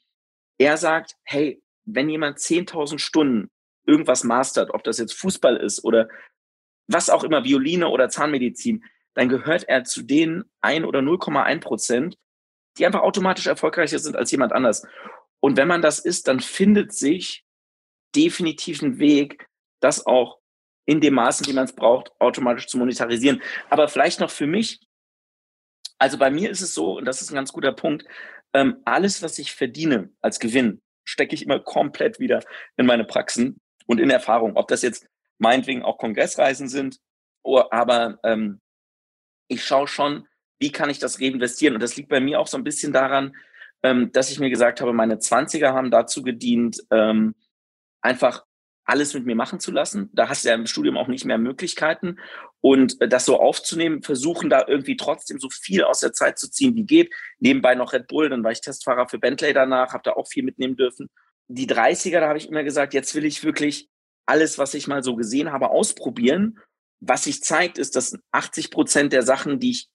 er 0.59 0.77
sagt, 0.77 1.17
hey, 1.25 1.63
wenn 1.85 2.09
jemand 2.09 2.39
10.000 2.39 2.99
Stunden 2.99 3.51
irgendwas 3.87 4.25
mastert, 4.25 4.71
ob 4.71 4.85
das 4.85 4.99
jetzt 4.99 5.15
Fußball 5.15 5.57
ist 5.57 5.85
oder 5.85 6.09
was 6.89 7.11
auch 7.11 7.25
immer, 7.25 7.45
Violine 7.45 7.89
oder 7.89 8.09
Zahnmedizin, 8.09 8.85
dann 9.15 9.29
gehört 9.29 9.65
er 9.65 9.85
zu 9.85 10.03
den 10.03 10.45
ein 10.61 10.85
oder 10.85 11.01
0,1 11.01 11.61
Prozent, 11.61 12.19
die 12.79 12.87
einfach 12.87 13.03
automatisch 13.03 13.47
erfolgreicher 13.47 13.99
sind 13.99 14.17
als 14.17 14.31
jemand 14.31 14.53
anders. 14.53 14.87
Und 15.41 15.57
wenn 15.57 15.69
man 15.69 15.83
das 15.83 15.99
ist, 15.99 16.29
dann 16.29 16.41
findet 16.41 16.93
sich 16.93 17.45
definitiv 18.15 18.83
ein 18.83 18.99
Weg, 18.99 19.49
das 19.81 20.07
auch 20.07 20.39
in 20.85 21.01
dem 21.01 21.15
Maßen, 21.15 21.45
die 21.45 21.53
man 21.53 21.65
es 21.65 21.75
braucht, 21.75 22.11
automatisch 22.19 22.67
zu 22.67 22.79
monetarisieren. 22.79 23.41
Aber 23.71 23.89
vielleicht 23.89 24.21
noch 24.21 24.31
für 24.31 24.47
mich, 24.47 24.81
also 25.99 26.19
bei 26.19 26.31
mir 26.31 26.51
ist 26.51 26.61
es 26.61 26.75
so, 26.75 26.99
und 26.99 27.05
das 27.05 27.23
ist 27.23 27.31
ein 27.31 27.37
ganz 27.37 27.53
guter 27.53 27.73
Punkt, 27.73 28.05
ähm, 28.55 28.79
alles, 28.85 29.23
was 29.23 29.39
ich 29.39 29.53
verdiene 29.53 30.11
als 30.21 30.39
Gewinn, 30.39 30.83
stecke 31.05 31.35
ich 31.35 31.45
immer 31.45 31.61
komplett 31.61 32.19
wieder 32.19 32.43
in 32.77 32.87
meine 32.87 33.05
Praxen 33.05 33.61
und 33.87 34.01
in 34.01 34.11
Erfahrung. 34.11 34.57
Ob 34.57 34.69
das 34.69 34.83
jetzt 34.83 35.07
meinetwegen 35.39 35.83
auch 35.83 35.99
Kongressreisen 35.99 36.69
sind, 36.69 36.99
oder, 37.43 37.73
aber 37.73 38.19
ähm, 38.25 38.61
ich 39.49 39.65
schaue 39.65 39.89
schon, 39.89 40.27
wie 40.61 40.71
kann 40.71 40.91
ich 40.91 40.99
das 40.99 41.21
reinvestieren? 41.21 41.75
Und 41.75 41.83
das 41.83 41.97
liegt 41.97 42.09
bei 42.09 42.21
mir 42.21 42.39
auch 42.41 42.47
so 42.47 42.57
ein 42.57 42.65
bisschen 42.65 42.93
daran, 42.93 43.35
ähm, 43.83 44.13
dass 44.13 44.31
ich 44.31 44.39
mir 44.39 44.51
gesagt 44.51 44.81
habe, 44.81 44.93
meine 44.93 45.17
20er 45.17 45.73
haben 45.73 45.91
dazu 45.91 46.23
gedient, 46.23 46.81
ähm, 46.91 47.35
einfach 48.01 48.45
alles 48.85 49.15
mit 49.15 49.27
mir 49.27 49.37
machen 49.37 49.61
zu 49.61 49.71
lassen. 49.71 50.11
Da 50.13 50.29
hast 50.29 50.45
du 50.45 50.49
ja 50.49 50.55
im 50.55 50.67
Studium 50.67 50.97
auch 50.97 51.09
nicht 51.09 51.25
mehr 51.25 51.39
Möglichkeiten. 51.39 52.19
Und 52.61 53.01
äh, 53.01 53.09
das 53.09 53.25
so 53.25 53.39
aufzunehmen, 53.41 54.03
versuchen 54.03 54.51
da 54.51 54.65
irgendwie 54.67 54.97
trotzdem 54.97 55.39
so 55.39 55.49
viel 55.51 55.85
aus 55.85 56.01
der 56.01 56.13
Zeit 56.13 56.39
zu 56.39 56.51
ziehen, 56.51 56.75
wie 56.75 56.85
geht. 56.85 57.13
Nebenbei 57.39 57.75
noch 57.75 57.93
Red 57.93 58.09
Bull, 58.09 58.29
dann 58.29 58.45
war 58.45 58.51
ich 58.53 58.61
Testfahrer 58.61 59.09
für 59.09 59.19
Bentley 59.19 59.53
danach, 59.53 59.93
habe 59.93 60.03
da 60.05 60.13
auch 60.13 60.29
viel 60.29 60.43
mitnehmen 60.43 60.77
dürfen. 60.77 61.09
Die 61.49 61.69
30er, 61.69 62.21
da 62.21 62.29
habe 62.29 62.39
ich 62.39 62.49
immer 62.49 62.65
gesagt, 62.65 62.95
jetzt 62.95 63.15
will 63.15 63.25
ich 63.25 63.45
wirklich 63.45 63.89
alles, 64.27 64.59
was 64.59 64.75
ich 64.75 64.87
mal 64.87 65.03
so 65.03 65.17
gesehen 65.17 65.53
habe, 65.53 65.71
ausprobieren 65.71 66.59
was 67.03 67.25
sich 67.25 67.43
zeigt, 67.43 67.79
ist, 67.79 67.97
dass 67.97 68.17
80 68.31 68.71
Prozent 68.71 69.13
der 69.13 69.23
Sachen, 69.23 69.59
die 69.59 69.73
ich 69.73 69.89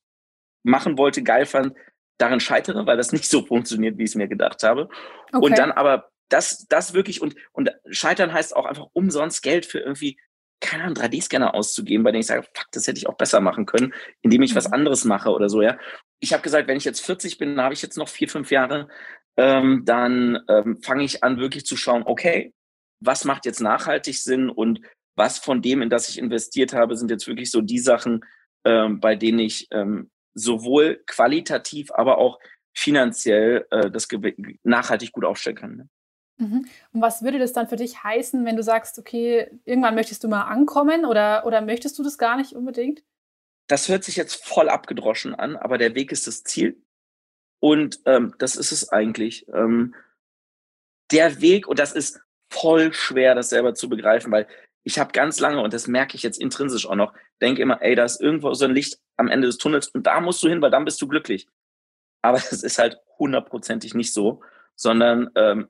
machen 0.64 0.98
wollte, 0.98 1.24
geil 1.24 1.46
fand, 1.46 1.74
darin 2.18 2.42
scheitere, 2.42 2.86
weil 2.86 2.98
das 2.98 3.14
nicht 3.14 3.30
so 3.30 3.46
funktioniert, 3.46 3.98
wie 3.98 4.04
ich 4.04 4.12
es 4.12 4.16
mir 4.16 4.28
gedacht 4.28 4.62
habe. 4.64 4.90
Okay. 5.32 5.46
Und 5.46 5.58
dann 5.58 5.72
aber 5.72 6.10
das, 6.30 6.66
das 6.68 6.94
wirklich 6.94 7.22
und, 7.22 7.36
und 7.52 7.72
scheitern 7.90 8.34
heißt 8.34 8.56
auch 8.56 8.66
einfach 8.66 8.88
umsonst 8.94 9.44
Geld 9.44 9.66
für 9.66 9.80
irgendwie, 9.80 10.18
keine 10.60 10.84
Ahnung, 10.84 10.96
3D-Scanner 10.98 11.54
auszugeben, 11.54 12.04
bei 12.04 12.12
denen 12.12 12.22
ich 12.22 12.28
sage, 12.28 12.44
fuck, 12.44 12.68
das 12.72 12.88
hätte 12.88 12.98
ich 12.98 13.08
auch 13.08 13.18
besser 13.18 13.40
machen 13.40 13.66
können, 13.66 13.94
indem 14.22 14.42
ich 14.42 14.52
mhm. 14.52 14.58
was 14.58 14.72
anderes 14.72 15.06
mache 15.06 15.30
oder 15.30 15.50
so, 15.50 15.62
ja. 15.62 15.78
Ich 16.20 16.34
habe 16.34 16.44
gesagt, 16.44 16.68
wenn 16.68 16.78
ich 16.78 16.86
jetzt 16.86 17.06
40 17.06 17.38
bin, 17.38 17.56
dann 17.56 17.64
habe 17.64 17.74
ich 17.74 17.82
jetzt 17.82 17.98
noch 17.98 18.10
vier, 18.10 18.28
fünf 18.28 18.52
Jahre, 18.52 18.88
ähm, 19.38 19.84
dann 19.86 20.40
ähm, 20.50 20.82
fange 20.82 21.04
ich 21.04 21.24
an, 21.24 21.38
wirklich 21.38 21.66
zu 21.66 21.78
schauen, 21.78 22.04
okay, 22.06 22.54
was 23.00 23.26
macht 23.26 23.46
jetzt 23.46 23.62
nachhaltig 23.62 24.18
Sinn 24.18 24.50
und 24.50 24.82
was 25.16 25.38
von 25.40 25.62
dem, 25.62 25.82
in 25.82 25.90
das 25.90 26.10
ich 26.10 26.18
investiert 26.18 26.74
habe, 26.74 26.96
sind 26.96 27.12
jetzt 27.12 27.28
wirklich 27.28 27.52
so 27.52 27.62
die 27.62 27.80
Sachen, 27.80 28.26
ähm, 28.66 29.00
bei 29.00 29.16
denen 29.16 29.40
ich 29.40 29.68
ähm, 29.72 30.10
sowohl 30.34 31.04
qualitativ, 31.06 31.92
aber 31.92 32.18
auch 32.18 32.40
finanziell 32.74 33.66
äh, 33.72 33.90
das 33.90 34.08
nachhaltig 34.64 35.12
gut 35.12 35.26
aufstellen 35.26 35.58
kann. 35.58 35.76
Ne? 35.76 35.90
Mhm. 36.38 36.68
Und 36.94 37.02
was 37.02 37.24
würde 37.24 37.40
das 37.40 37.54
dann 37.54 37.68
für 37.68 37.76
dich 37.76 38.04
heißen, 38.04 38.46
wenn 38.46 38.56
du 38.56 38.64
sagst, 38.64 39.00
okay, 39.00 39.50
irgendwann 39.66 39.96
möchtest 39.96 40.24
du 40.24 40.28
mal 40.28 40.44
ankommen 40.44 41.06
oder, 41.06 41.46
oder 41.46 41.62
möchtest 41.62 41.98
du 41.98 42.04
das 42.04 42.18
gar 42.18 42.38
nicht 42.38 42.54
unbedingt? 42.54 43.04
Das 43.68 43.90
hört 43.90 44.04
sich 44.04 44.16
jetzt 44.16 44.46
voll 44.46 44.70
abgedroschen 44.70 45.36
an, 45.36 45.58
aber 45.58 45.78
der 45.78 45.96
Weg 45.96 46.12
ist 46.12 46.28
das 46.28 46.44
Ziel. 46.44 46.82
Und 47.60 48.00
ähm, 48.06 48.36
das 48.38 48.56
ist 48.56 48.72
es 48.72 48.90
eigentlich. 48.90 49.48
Ähm, 49.50 49.96
der 51.12 51.42
Weg, 51.42 51.68
und 51.68 51.80
das 51.80 51.94
ist 51.94 52.22
voll 52.50 52.94
schwer, 52.94 53.36
das 53.36 53.50
selber 53.50 53.74
zu 53.74 53.90
begreifen, 53.90 54.32
weil 54.32 54.48
ich 54.84 55.00
habe 55.00 55.12
ganz 55.12 55.40
lange, 55.40 55.62
und 55.62 55.74
das 55.74 55.88
merke 55.88 56.16
ich 56.16 56.24
jetzt 56.24 56.40
intrinsisch 56.40 56.88
auch 56.88 56.96
noch, 56.96 57.14
denke 57.42 57.62
immer, 57.62 57.82
ey, 57.82 57.96
da 57.96 58.06
ist 58.06 58.22
irgendwo 58.22 58.54
so 58.54 58.66
ein 58.66 58.74
Licht 58.74 59.00
am 59.18 59.28
Ende 59.28 59.48
des 59.48 59.58
Tunnels 59.58 59.90
und 59.90 60.04
da 60.08 60.22
musst 60.22 60.42
du 60.44 60.48
hin, 60.48 60.62
weil 60.62 60.72
dann 60.72 60.86
bist 60.86 61.02
du 61.02 61.08
glücklich. 61.08 61.48
Aber 62.22 62.38
es 62.52 62.64
ist 62.64 62.78
halt 62.78 62.98
hundertprozentig 63.20 63.96
nicht 63.96 64.14
so, 64.14 64.42
sondern 64.76 65.30
ähm, 65.36 65.68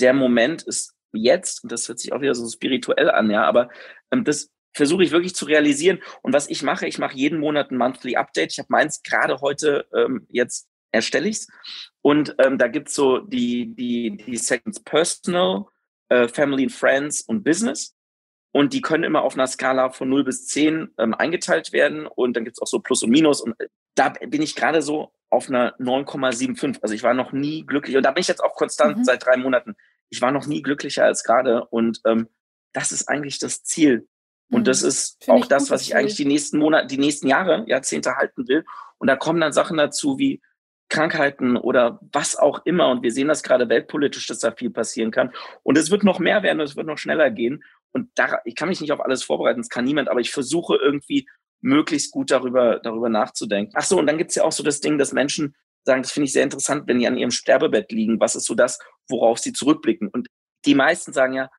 der 0.00 0.12
Moment 0.12 0.62
ist 0.62 0.94
jetzt, 1.12 1.62
und 1.62 1.72
das 1.72 1.88
hört 1.88 1.98
sich 1.98 2.12
auch 2.12 2.20
wieder 2.20 2.34
so 2.34 2.48
spirituell 2.48 3.10
an, 3.10 3.30
ja, 3.30 3.44
aber 3.44 3.70
ähm, 4.10 4.24
das 4.24 4.50
versuche 4.74 5.04
ich 5.04 5.12
wirklich 5.12 5.34
zu 5.34 5.44
realisieren. 5.44 6.00
Und 6.22 6.32
was 6.32 6.48
ich 6.48 6.62
mache, 6.62 6.86
ich 6.86 6.98
mache 6.98 7.16
jeden 7.16 7.38
Monat 7.38 7.70
ein 7.70 7.78
Monthly 7.78 8.16
Update. 8.16 8.52
Ich 8.52 8.58
habe 8.58 8.68
meins 8.70 9.02
gerade 9.02 9.40
heute 9.40 9.86
ähm, 9.94 10.26
jetzt 10.28 10.68
erstelle 10.90 11.28
ich's. 11.28 11.48
Und 12.02 12.34
ähm, 12.38 12.58
da 12.58 12.68
gibt's 12.68 12.94
so 12.94 13.18
die, 13.18 13.74
die, 13.74 14.16
die 14.16 14.36
Seconds 14.36 14.80
Personal, 14.80 15.66
äh, 16.08 16.28
Family 16.28 16.64
and 16.64 16.72
Friends 16.72 17.20
und 17.22 17.44
Business. 17.44 17.93
Und 18.56 18.72
die 18.72 18.82
können 18.82 19.02
immer 19.02 19.22
auf 19.22 19.34
einer 19.34 19.48
Skala 19.48 19.90
von 19.90 20.08
0 20.08 20.22
bis 20.22 20.46
10 20.46 20.94
ähm, 20.98 21.12
eingeteilt 21.12 21.72
werden. 21.72 22.06
Und 22.06 22.36
dann 22.36 22.44
gibt's 22.44 22.62
auch 22.62 22.68
so 22.68 22.78
Plus 22.78 23.02
und 23.02 23.10
Minus. 23.10 23.40
Und 23.40 23.58
äh, 23.58 23.66
da 23.96 24.10
bin 24.10 24.42
ich 24.42 24.54
gerade 24.54 24.80
so 24.80 25.12
auf 25.28 25.48
einer 25.48 25.76
9,75. 25.80 26.78
Also 26.80 26.94
ich 26.94 27.02
war 27.02 27.14
noch 27.14 27.32
nie 27.32 27.66
glücklich. 27.66 27.96
Und 27.96 28.04
da 28.04 28.12
bin 28.12 28.20
ich 28.20 28.28
jetzt 28.28 28.44
auch 28.44 28.54
konstant 28.54 28.98
mhm. 28.98 29.04
seit 29.04 29.26
drei 29.26 29.36
Monaten. 29.36 29.74
ich 30.08 30.22
war 30.22 30.30
noch 30.30 30.46
nie 30.46 30.62
glücklicher 30.62 31.04
als 31.04 31.24
gerade. 31.24 31.64
Und 31.64 32.00
ähm, 32.04 32.28
das 32.72 32.92
ist 32.92 33.08
eigentlich 33.08 33.40
das 33.40 33.64
Ziel. 33.64 34.06
Und 34.52 34.60
mhm. 34.60 34.64
das 34.66 34.84
ist 34.84 35.24
Find 35.24 35.36
auch 35.36 35.46
das, 35.46 35.70
was 35.70 35.82
ich 35.82 35.96
eigentlich 35.96 36.14
die 36.14 36.24
nächsten 36.24 36.58
Monate, 36.58 36.86
die 36.86 36.98
nächsten 36.98 37.26
Jahre, 37.26 37.64
Jahrzehnte 37.66 38.14
halten 38.14 38.46
will. 38.46 38.64
Und 38.98 39.08
da 39.08 39.16
kommen 39.16 39.40
dann 39.40 39.52
Sachen 39.52 39.78
dazu 39.78 40.16
wie 40.16 40.40
Krankheiten 40.88 41.56
oder 41.56 41.98
was 42.12 42.36
auch 42.36 42.64
immer. 42.66 42.88
Und 42.88 43.02
wir 43.02 43.10
sehen 43.10 43.26
das 43.26 43.42
gerade 43.42 43.68
weltpolitisch, 43.68 44.28
dass 44.28 44.38
da 44.38 44.52
viel 44.52 44.70
passieren 44.70 45.10
kann. 45.10 45.32
Und 45.64 45.76
es 45.76 45.90
wird 45.90 46.04
noch 46.04 46.20
mehr 46.20 46.44
werden, 46.44 46.60
es 46.60 46.76
wird 46.76 46.86
noch 46.86 46.98
schneller 46.98 47.32
gehen. 47.32 47.64
Und 47.94 48.10
da, 48.16 48.40
ich 48.44 48.54
kann 48.56 48.68
mich 48.68 48.80
nicht 48.80 48.92
auf 48.92 49.00
alles 49.00 49.22
vorbereiten, 49.22 49.60
es 49.60 49.68
kann 49.68 49.84
niemand, 49.84 50.08
aber 50.08 50.20
ich 50.20 50.32
versuche 50.32 50.76
irgendwie 50.76 51.26
möglichst 51.60 52.10
gut 52.10 52.30
darüber, 52.30 52.80
darüber 52.80 53.08
nachzudenken. 53.08 53.72
Ach 53.74 53.84
so, 53.84 53.98
und 53.98 54.06
dann 54.06 54.18
gibt's 54.18 54.34
ja 54.34 54.44
auch 54.44 54.52
so 54.52 54.62
das 54.62 54.80
Ding, 54.80 54.98
dass 54.98 55.12
Menschen 55.12 55.54
sagen, 55.84 56.02
das 56.02 56.12
finde 56.12 56.26
ich 56.26 56.32
sehr 56.32 56.42
interessant, 56.42 56.86
wenn 56.86 56.98
die 56.98 57.06
an 57.06 57.16
ihrem 57.16 57.30
Sterbebett 57.30 57.92
liegen, 57.92 58.20
was 58.20 58.36
ist 58.36 58.46
so 58.46 58.54
das, 58.54 58.78
worauf 59.08 59.38
sie 59.38 59.52
zurückblicken? 59.52 60.08
Und 60.08 60.28
die 60.66 60.74
meisten 60.74 61.12
sagen 61.12 61.34
ja, 61.34 61.50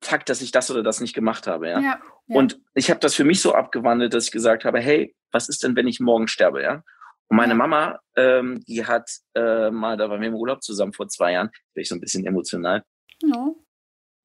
Fakt, 0.00 0.28
dass 0.28 0.42
ich 0.42 0.52
das 0.52 0.70
oder 0.70 0.82
das 0.82 1.00
nicht 1.00 1.14
gemacht 1.14 1.46
habe, 1.48 1.68
ja. 1.68 1.80
ja, 1.80 2.00
ja. 2.28 2.36
Und 2.36 2.60
ich 2.74 2.88
habe 2.88 3.00
das 3.00 3.16
für 3.16 3.24
mich 3.24 3.42
so 3.42 3.52
abgewandelt, 3.52 4.14
dass 4.14 4.26
ich 4.26 4.30
gesagt 4.30 4.64
habe, 4.64 4.78
hey, 4.78 5.14
was 5.32 5.48
ist 5.48 5.64
denn, 5.64 5.74
wenn 5.74 5.88
ich 5.88 5.98
morgen 5.98 6.28
sterbe, 6.28 6.62
ja? 6.62 6.84
Und 7.28 7.36
meine 7.36 7.54
Mama, 7.54 7.98
ähm, 8.16 8.62
die 8.66 8.86
hat 8.86 9.10
äh, 9.34 9.70
mal, 9.70 9.96
da 9.96 10.08
waren 10.08 10.20
wir 10.20 10.28
im 10.28 10.36
Urlaub 10.36 10.62
zusammen 10.62 10.92
vor 10.92 11.08
zwei 11.08 11.32
Jahren, 11.32 11.50
bin 11.74 11.82
ich 11.82 11.88
so 11.88 11.96
ein 11.96 12.00
bisschen 12.00 12.24
emotional. 12.24 12.84
Ja. 13.22 13.50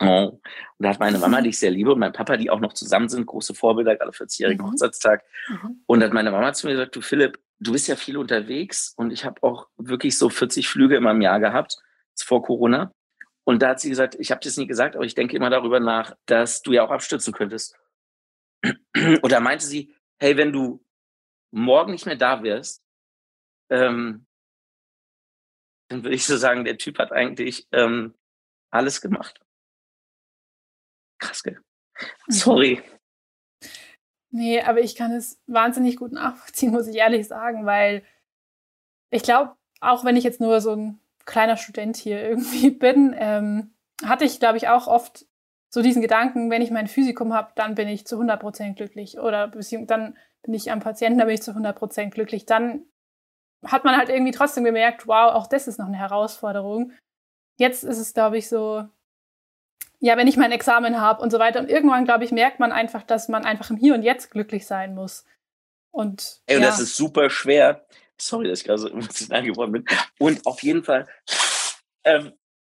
Oh. 0.01 0.39
Und 0.39 0.41
da 0.79 0.89
hat 0.89 0.99
meine 0.99 1.19
Mama, 1.19 1.41
die 1.41 1.49
ich 1.49 1.59
sehr 1.59 1.71
liebe, 1.71 1.93
und 1.93 1.99
mein 1.99 2.13
Papa, 2.13 2.37
die 2.37 2.49
auch 2.49 2.59
noch 2.59 2.73
zusammen 2.73 3.09
sind, 3.09 3.25
große 3.25 3.53
Vorbilder, 3.53 3.95
gerade 3.95 4.11
40-jährigen 4.11 4.65
mhm. 4.65 4.71
Hochzeitstag. 4.71 5.23
Mhm. 5.47 5.83
Und 5.85 5.99
da 5.99 6.07
hat 6.07 6.13
meine 6.13 6.31
Mama 6.31 6.53
zu 6.53 6.67
mir 6.67 6.73
gesagt, 6.73 6.95
du 6.95 7.01
Philipp, 7.01 7.39
du 7.59 7.71
bist 7.71 7.87
ja 7.87 7.95
viel 7.95 8.17
unterwegs 8.17 8.93
und 8.97 9.11
ich 9.11 9.25
habe 9.25 9.41
auch 9.43 9.67
wirklich 9.77 10.17
so 10.17 10.29
40 10.29 10.67
Flüge 10.67 10.97
in 10.97 11.03
meinem 11.03 11.21
Jahr 11.21 11.39
gehabt, 11.39 11.77
vor 12.15 12.43
Corona. 12.43 12.93
Und 13.45 13.61
da 13.61 13.69
hat 13.69 13.79
sie 13.79 13.89
gesagt, 13.89 14.15
ich 14.19 14.31
habe 14.31 14.41
das 14.43 14.57
nie 14.57 14.67
gesagt, 14.67 14.95
aber 14.95 15.05
ich 15.05 15.15
denke 15.15 15.35
immer 15.35 15.49
darüber 15.49 15.79
nach, 15.79 16.15
dass 16.25 16.61
du 16.61 16.71
ja 16.71 16.83
auch 16.83 16.91
abstürzen 16.91 17.33
könntest. 17.33 17.77
Und 18.63 19.31
da 19.31 19.39
meinte 19.39 19.65
sie, 19.65 19.93
hey, 20.19 20.37
wenn 20.37 20.53
du 20.53 20.85
morgen 21.51 21.91
nicht 21.91 22.05
mehr 22.05 22.15
da 22.15 22.43
wirst, 22.43 22.83
ähm, 23.69 24.25
dann 25.89 26.03
würde 26.03 26.15
ich 26.15 26.25
so 26.25 26.37
sagen, 26.37 26.63
der 26.63 26.77
Typ 26.77 26.99
hat 26.99 27.11
eigentlich 27.11 27.67
ähm, 27.71 28.13
alles 28.71 29.01
gemacht. 29.01 29.42
Krass, 31.23 31.43
gell? 31.43 31.59
Mhm. 32.27 32.33
Sorry. 32.33 32.83
Nee, 34.31 34.61
aber 34.61 34.81
ich 34.81 34.95
kann 34.95 35.11
es 35.11 35.39
wahnsinnig 35.47 35.97
gut 35.97 36.11
nachvollziehen, 36.11 36.71
muss 36.71 36.87
ich 36.87 36.97
ehrlich 36.97 37.27
sagen, 37.27 37.65
weil 37.65 38.03
ich 39.09 39.23
glaube, 39.23 39.55
auch 39.79 40.03
wenn 40.03 40.17
ich 40.17 40.23
jetzt 40.23 40.41
nur 40.41 40.59
so 40.59 40.71
ein 40.75 40.99
kleiner 41.25 41.55
Student 41.55 41.97
hier 41.97 42.21
irgendwie 42.21 42.71
bin, 42.85 43.15
ähm, 43.17 43.73
hatte 44.03 44.25
ich, 44.25 44.39
glaube 44.39 44.57
ich, 44.57 44.67
auch 44.67 44.87
oft 44.87 45.25
so 45.69 45.81
diesen 45.81 46.01
Gedanken, 46.01 46.51
wenn 46.51 46.61
ich 46.61 46.71
mein 46.71 46.87
Physikum 46.87 47.33
habe, 47.33 47.51
dann 47.55 47.75
bin 47.75 47.87
ich 47.87 48.05
zu 48.05 48.19
100% 48.19 48.73
glücklich. 48.75 49.17
Oder 49.19 49.47
dann 49.47 50.17
bin 50.43 50.53
ich 50.53 50.71
am 50.71 50.81
Patienten, 50.81 51.19
dann 51.19 51.27
bin 51.27 51.35
ich 51.35 51.41
zu 51.41 51.51
100% 51.51 52.09
glücklich. 52.09 52.45
Dann 52.45 52.85
hat 53.65 53.83
man 53.85 53.97
halt 53.97 54.09
irgendwie 54.09 54.31
trotzdem 54.31 54.63
gemerkt, 54.63 55.07
wow, 55.07 55.33
auch 55.33 55.47
das 55.47 55.67
ist 55.67 55.79
noch 55.79 55.87
eine 55.87 55.97
Herausforderung. 55.97 56.91
Jetzt 57.57 57.83
ist 57.83 57.97
es, 57.97 58.13
glaube 58.13 58.37
ich, 58.37 58.49
so, 58.49 58.87
ja, 60.03 60.17
wenn 60.17 60.27
ich 60.27 60.35
mein 60.35 60.51
Examen 60.51 60.99
habe 60.99 61.21
und 61.21 61.31
so 61.31 61.39
weiter. 61.39 61.61
Und 61.61 61.69
irgendwann, 61.69 62.03
glaube 62.03 62.25
ich, 62.25 62.33
merkt 62.33 62.59
man 62.59 62.73
einfach, 62.73 63.03
dass 63.03 63.29
man 63.29 63.45
einfach 63.45 63.69
im 63.69 63.77
Hier 63.77 63.93
und 63.93 64.03
Jetzt 64.03 64.31
glücklich 64.31 64.67
sein 64.67 64.93
muss. 64.93 65.23
Und, 65.91 66.41
Ey, 66.45 66.57
und 66.57 66.63
ja. 66.63 66.67
das 66.67 66.81
ist 66.81 66.97
super 66.97 67.29
schwer. 67.29 67.85
Sorry, 68.19 68.49
dass 68.49 68.59
ich 68.59 68.65
gerade 68.65 68.79
so 68.79 68.89
emotional 68.91 69.43
geworden 69.43 69.71
bin. 69.71 69.85
Und 70.19 70.45
auf 70.45 70.61
jeden 70.61 70.83
Fall, 70.83 71.07
ähm, 72.03 72.33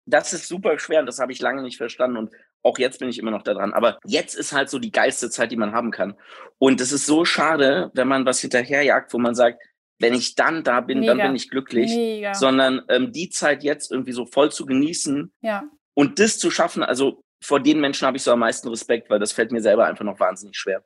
das 0.06 0.34
ist 0.34 0.50
super 0.50 0.78
schwer 0.78 1.00
und 1.00 1.06
das 1.06 1.20
habe 1.20 1.32
ich 1.32 1.40
lange 1.40 1.62
nicht 1.62 1.78
verstanden. 1.78 2.18
Und 2.18 2.34
auch 2.62 2.78
jetzt 2.78 3.00
bin 3.00 3.08
ich 3.08 3.20
immer 3.20 3.32
noch 3.32 3.44
da 3.44 3.54
dran. 3.54 3.72
Aber 3.72 4.00
jetzt 4.04 4.36
ist 4.36 4.52
halt 4.52 4.70
so 4.70 4.78
die 4.78 4.92
geilste 4.92 5.30
Zeit, 5.30 5.50
die 5.50 5.56
man 5.56 5.72
haben 5.72 5.92
kann. 5.92 6.20
Und 6.58 6.82
es 6.82 6.92
ist 6.92 7.06
so 7.06 7.24
schade, 7.24 7.90
wenn 7.94 8.10
man 8.10 8.26
was 8.26 8.42
hinterherjagt, 8.42 9.14
wo 9.14 9.18
man 9.18 9.34
sagt, 9.34 9.64
wenn 9.98 10.14
ich 10.14 10.36
dann 10.36 10.66
da 10.66 10.82
bin, 10.82 11.00
Mega. 11.00 11.14
dann 11.14 11.28
bin 11.28 11.36
ich 11.38 11.50
glücklich. 11.50 11.90
Mega. 11.90 12.34
Sondern 12.34 12.82
ähm, 12.90 13.14
die 13.14 13.30
Zeit 13.30 13.64
jetzt 13.64 13.94
irgendwie 13.94 14.12
so 14.12 14.26
voll 14.26 14.52
zu 14.52 14.66
genießen 14.66 15.32
ja. 15.40 15.64
Und 15.94 16.20
das 16.20 16.40
zu 16.40 16.52
schaffen, 16.52 16.84
also 16.84 17.24
vor 17.42 17.60
den 17.60 17.80
Menschen 17.80 18.08
habe 18.08 18.18
ich 18.18 18.24
so 18.24 18.32
am 18.32 18.40
meisten 18.40 18.70
Respekt, 18.70 19.10
weil 19.10 19.20
das 19.20 19.34
fällt 19.34 19.52
mir 19.52 19.62
selber 19.62 19.86
einfach 19.86 20.06
noch 20.06 20.20
wahnsinnig 20.20 20.58
schwer. 20.58 20.84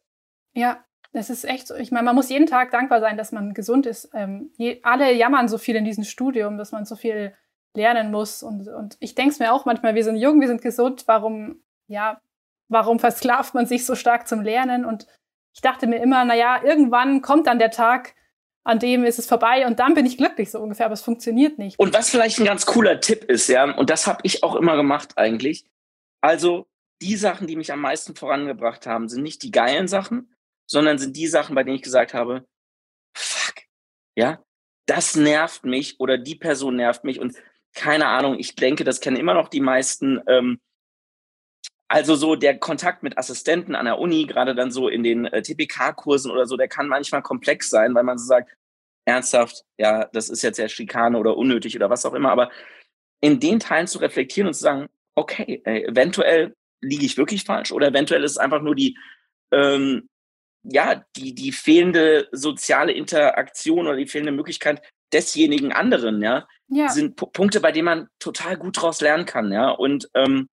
Ja, 0.53 0.84
das 1.14 1.30
ist 1.30 1.45
echt 1.45 1.68
so. 1.68 1.76
Ich 1.76 1.91
meine, 1.91 2.05
man 2.05 2.16
muss 2.16 2.30
jeden 2.30 2.47
Tag 2.47 2.72
dankbar 2.72 2.99
sein, 2.99 3.18
dass 3.18 3.32
man 3.32 3.53
gesund 3.53 3.86
ist. 3.86 4.10
Ähm, 4.14 4.51
je, 4.58 4.80
alle 4.84 5.14
jammern 5.14 5.47
so 5.47 5.58
viel 5.58 5.76
in 5.76 5.86
diesem 5.86 6.03
Studium, 6.03 6.58
dass 6.58 6.72
man 6.72 6.86
so 6.86 6.95
viel 6.95 7.34
lernen 7.76 8.12
muss. 8.12 8.43
Und, 8.43 8.68
und 8.68 8.97
ich 8.99 9.16
denke 9.16 9.32
es 9.32 9.39
mir 9.39 9.53
auch 9.53 9.66
manchmal, 9.66 9.95
wir 9.95 10.03
sind 10.03 10.18
jung, 10.18 10.41
wir 10.41 10.47
sind 10.47 10.62
gesund, 10.62 11.03
warum, 11.08 11.62
ja, 11.88 12.20
warum 12.70 12.99
versklavt 12.99 13.53
man 13.53 13.66
sich 13.66 13.86
so 13.86 13.95
stark 13.95 14.28
zum 14.28 14.41
Lernen? 14.41 14.84
Und 14.84 15.08
ich 15.53 15.62
dachte 15.62 15.88
mir 15.88 16.01
immer, 16.01 16.26
naja, 16.26 16.62
irgendwann 16.64 17.22
kommt 17.22 17.47
dann 17.47 17.60
der 17.60 17.72
Tag, 17.72 18.16
an 18.68 18.80
dem 18.80 19.05
ist 19.05 19.18
es 19.18 19.28
vorbei 19.28 19.65
und 19.65 19.80
dann 19.80 19.93
bin 19.93 20.05
ich 20.05 20.18
glücklich, 20.18 20.51
so 20.51 20.59
ungefähr, 20.59 20.88
aber 20.88 20.93
es 20.93 21.01
funktioniert 21.01 21.57
nicht. 21.57 21.80
Und 21.80 21.93
was 21.93 22.09
vielleicht 22.09 22.39
ein 22.39 22.45
ganz 22.45 22.65
cooler 22.65 22.99
Tipp 22.99 23.24
ist, 23.24 23.47
ja, 23.47 23.76
und 23.76 23.89
das 23.89 24.07
habe 24.07 24.20
ich 24.24 24.43
auch 24.43 24.55
immer 24.55 24.76
gemacht 24.76 25.18
eigentlich. 25.18 25.65
Also 26.22 26.68
die 27.01 27.15
Sachen, 27.15 27.47
die 27.47 27.55
mich 27.55 27.72
am 27.72 27.80
meisten 27.80 28.15
vorangebracht 28.15 28.86
haben, 28.86 29.07
sind 29.07 29.24
nicht 29.24 29.43
die 29.43 29.51
geilen 29.51 29.88
Sachen, 29.88 30.34
sondern 30.70 30.97
sind 30.97 31.15
die 31.15 31.28
Sachen, 31.28 31.55
bei 31.55 31.63
denen 31.63 31.78
ich 31.78 31.82
gesagt 31.82 32.13
habe, 32.13 32.45
fuck, 33.15 33.55
ja, 34.15 34.43
das 34.86 35.15
nervt 35.15 35.65
mich 35.65 35.99
oder 35.99 36.18
die 36.18 36.36
Person 36.36 36.76
nervt 36.76 37.03
mich 37.03 37.20
und 37.20 37.36
keine 37.74 38.07
Ahnung, 38.07 38.38
ich 38.39 38.55
denke, 38.55 38.84
das 38.84 38.99
kennen 38.99 39.18
immer 39.18 39.34
noch 39.34 39.49
die 39.49 39.61
meisten. 39.61 40.20
Ähm, 40.28 40.59
also 41.88 42.15
so 42.15 42.35
der 42.35 42.57
Kontakt 42.57 43.03
mit 43.03 43.17
Assistenten 43.17 43.75
an 43.75 43.85
der 43.85 43.99
Uni, 43.99 44.25
gerade 44.25 44.55
dann 44.55 44.71
so 44.71 44.89
in 44.89 45.03
den 45.03 45.25
äh, 45.25 45.41
TPK-Kursen 45.41 46.31
oder 46.31 46.45
so, 46.45 46.57
der 46.57 46.67
kann 46.67 46.88
manchmal 46.88 47.21
komplex 47.21 47.69
sein, 47.69 47.95
weil 47.95 48.03
man 48.03 48.17
so 48.17 48.25
sagt, 48.25 48.51
ernsthaft, 49.05 49.63
ja, 49.77 50.05
das 50.11 50.29
ist 50.29 50.41
jetzt 50.41 50.57
ja 50.57 50.67
Schikane 50.67 51.17
oder 51.17 51.38
unnötig 51.38 51.75
oder 51.75 51.89
was 51.89 52.05
auch 52.05 52.13
immer, 52.13 52.31
aber 52.31 52.51
in 53.21 53.39
den 53.39 53.59
Teilen 53.59 53.88
zu 53.88 53.99
reflektieren 53.99 54.47
und 54.47 54.53
zu 54.53 54.61
sagen, 54.61 54.88
okay, 55.15 55.61
ey, 55.63 55.85
eventuell 55.85 56.55
liege 56.81 57.05
ich 57.05 57.17
wirklich 57.17 57.43
falsch 57.43 57.71
oder 57.71 57.88
eventuell 57.88 58.23
ist 58.23 58.31
es 58.31 58.38
einfach 58.38 58.61
nur 58.61 58.75
die, 58.75 58.97
ähm, 59.51 60.09
ja, 60.63 61.05
die, 61.15 61.33
die 61.33 61.53
fehlende 61.53 62.27
soziale 62.33 62.91
Interaktion 62.91 63.88
oder 63.88 63.95
die 63.95 64.07
fehlende 64.07 64.33
Möglichkeit 64.33 64.81
desjenigen 65.13 65.71
anderen, 65.71 66.21
ja, 66.21 66.45
ja. 66.67 66.89
sind 66.89 67.15
P 67.15 67.27
Punkte, 67.31 67.61
bei 67.61 67.71
denen 67.71 67.85
man 67.85 68.07
total 68.19 68.57
gut 68.57 68.81
draus 68.81 68.99
lernen 68.99 69.25
kann, 69.25 69.53
ja. 69.53 69.69
Und 69.69 70.09
ähm, 70.13 70.49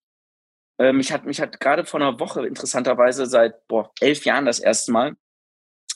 äh, 0.79 0.93
mich 0.93 1.13
hat 1.13 1.25
mich 1.25 1.41
hat 1.41 1.61
gerade 1.61 1.85
vor 1.85 2.01
einer 2.01 2.19
Woche 2.21 2.47
interessanterweise 2.47 3.27
seit 3.27 3.67
boah, 3.69 3.93
elf 4.01 4.25
Jahren 4.25 4.45
das 4.45 4.59
erste 4.59 4.93
Mal 4.93 5.17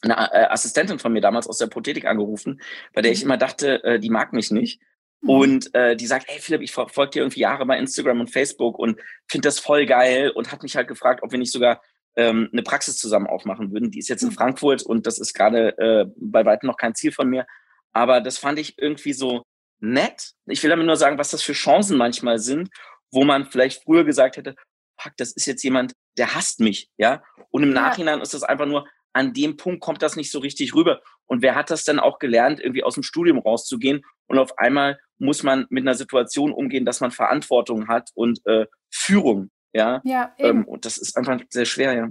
eine 0.03 0.15
äh, 0.33 0.47
Assistentin 0.47 0.99
von 0.99 1.13
mir 1.13 1.21
damals 1.21 1.49
aus 1.49 1.59
der 1.59 1.67
Prothetik 1.67 2.05
angerufen, 2.05 2.61
bei 2.95 3.03
der 3.03 3.13
ich 3.13 3.21
mhm. 3.21 3.27
immer 3.27 3.37
dachte, 3.37 3.83
äh, 3.85 3.99
die 3.99 4.11
mag 4.11 4.33
mich 4.33 4.51
nicht. 4.51 4.81
Mhm. 5.21 5.31
Und 5.31 5.75
äh, 5.75 5.97
die 5.97 6.07
sagt, 6.07 6.27
hey 6.29 6.41
Philipp, 6.41 6.63
ich 6.63 6.73
verfolge 6.73 7.11
dir 7.11 7.23
irgendwie 7.23 7.41
Jahre 7.41 7.67
bei 7.67 7.79
Instagram 7.79 8.21
und 8.21 8.31
Facebook 8.31 8.79
und 8.79 9.01
finde 9.29 9.49
das 9.49 9.59
voll 9.59 9.87
geil 9.87 10.31
und 10.31 10.53
hat 10.53 10.63
mich 10.63 10.77
halt 10.77 10.89
gefragt, 10.89 11.23
ob 11.23 11.33
wir 11.33 11.39
nicht 11.39 11.53
sogar 11.53 11.83
ähm, 12.17 12.49
eine 12.53 12.63
Praxis 12.63 12.97
zusammen 12.97 13.27
aufmachen 13.27 13.73
würden. 13.73 13.91
Die 13.91 13.99
ist 13.99 14.09
jetzt 14.09 14.23
in 14.23 14.29
mhm. 14.29 14.35
Frankfurt 14.35 14.83
und 14.83 15.07
das 15.07 15.19
ist 15.19 15.35
gerade 15.35 15.77
äh, 15.79 16.07
bei 16.17 16.45
weitem 16.45 16.69
noch 16.69 16.77
kein 16.77 16.95
Ziel 16.95 17.13
von 17.13 17.29
mir. 17.29 17.47
Aber 17.93 18.21
das 18.21 18.39
fand 18.39 18.59
ich 18.59 18.79
irgendwie 18.79 19.13
so 19.13 19.43
nett. 19.81 20.33
Ich 20.47 20.63
will 20.63 20.71
damit 20.71 20.87
nur 20.87 20.97
sagen, 20.97 21.19
was 21.19 21.31
das 21.31 21.43
für 21.43 21.53
Chancen 21.53 21.97
manchmal 21.97 22.39
sind, 22.39 22.69
wo 23.11 23.25
man 23.25 23.47
vielleicht 23.47 23.83
früher 23.83 24.05
gesagt 24.05 24.37
hätte, 24.37 24.55
fuck, 25.01 25.17
das 25.17 25.33
ist 25.33 25.47
jetzt 25.47 25.63
jemand, 25.63 25.95
der 26.17 26.35
hasst 26.35 26.61
mich, 26.61 26.91
ja. 26.97 27.23
Und 27.51 27.63
im 27.63 27.75
ja. 27.75 27.83
Nachhinein 27.83 28.21
ist 28.21 28.35
das 28.35 28.43
einfach 28.43 28.67
nur, 28.67 28.87
an 29.13 29.33
dem 29.33 29.57
Punkt 29.57 29.81
kommt 29.81 30.03
das 30.03 30.17
nicht 30.17 30.31
so 30.31 30.39
richtig 30.39 30.75
rüber. 30.75 31.01
Und 31.27 31.43
wer 31.43 31.55
hat 31.55 31.71
das 31.71 31.85
dann 31.85 31.99
auch 31.99 32.19
gelernt, 32.19 32.61
irgendwie 32.61 32.85
aus 32.85 32.95
dem 32.95 33.03
Studium 33.03 33.39
rauszugehen 33.39 34.03
und 34.27 34.39
auf 34.39 34.59
einmal 34.59 34.99
muss 35.19 35.43
man 35.43 35.67
mit 35.71 35.83
einer 35.83 35.95
Situation 35.95 36.53
umgehen, 36.53 36.85
dass 36.85 37.01
man 37.01 37.11
Verantwortung 37.11 37.89
hat 37.89 38.11
und 38.15 38.41
äh, 38.47 38.67
Führung, 38.91 39.51
ja. 39.73 40.01
Ja, 40.05 40.35
ähm, 40.39 40.47
eben. 40.49 40.59
Ähm, 40.61 40.69
und 40.69 40.85
das 40.85 40.99
ist 40.99 41.17
einfach 41.17 41.41
sehr 41.51 41.65
schwer, 41.65 41.95
ja. 41.95 42.09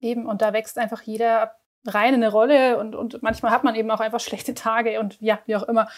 Eben, 0.00 0.26
und 0.26 0.42
da 0.42 0.52
wächst 0.52 0.78
einfach 0.78 1.02
jeder 1.02 1.52
rein 1.86 2.14
in 2.14 2.22
eine 2.22 2.30
Rolle 2.30 2.78
und, 2.78 2.94
und 2.94 3.22
manchmal 3.22 3.52
hat 3.52 3.64
man 3.64 3.74
eben 3.74 3.90
auch 3.90 4.00
einfach 4.00 4.20
schlechte 4.20 4.54
Tage 4.54 5.00
und 5.00 5.20
ja, 5.20 5.40
wie 5.46 5.56
auch 5.56 5.64
immer. 5.64 5.88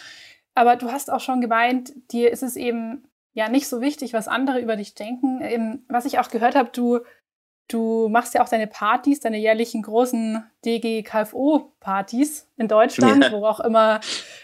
Aber 0.53 0.75
du 0.75 0.91
hast 0.91 1.11
auch 1.11 1.19
schon 1.19 1.41
gemeint, 1.41 1.93
dir 2.11 2.31
ist 2.31 2.43
es 2.43 2.55
eben 2.55 3.07
ja 3.33 3.49
nicht 3.49 3.67
so 3.67 3.81
wichtig, 3.81 4.13
was 4.13 4.27
andere 4.27 4.59
über 4.59 4.75
dich 4.75 4.95
denken. 4.95 5.41
Eben, 5.41 5.85
was 5.87 6.05
ich 6.05 6.19
auch 6.19 6.29
gehört 6.29 6.55
habe, 6.55 6.69
du, 6.73 6.99
du 7.67 8.09
machst 8.09 8.33
ja 8.33 8.43
auch 8.43 8.49
deine 8.49 8.67
Partys, 8.67 9.19
deine 9.19 9.37
jährlichen 9.37 9.81
großen 9.81 10.43
DG-KFO-Partys 10.65 12.47
in 12.57 12.67
Deutschland, 12.67 13.25
ja. 13.25 13.31
wo 13.31 13.45
auch 13.45 13.59
immer 13.59 14.01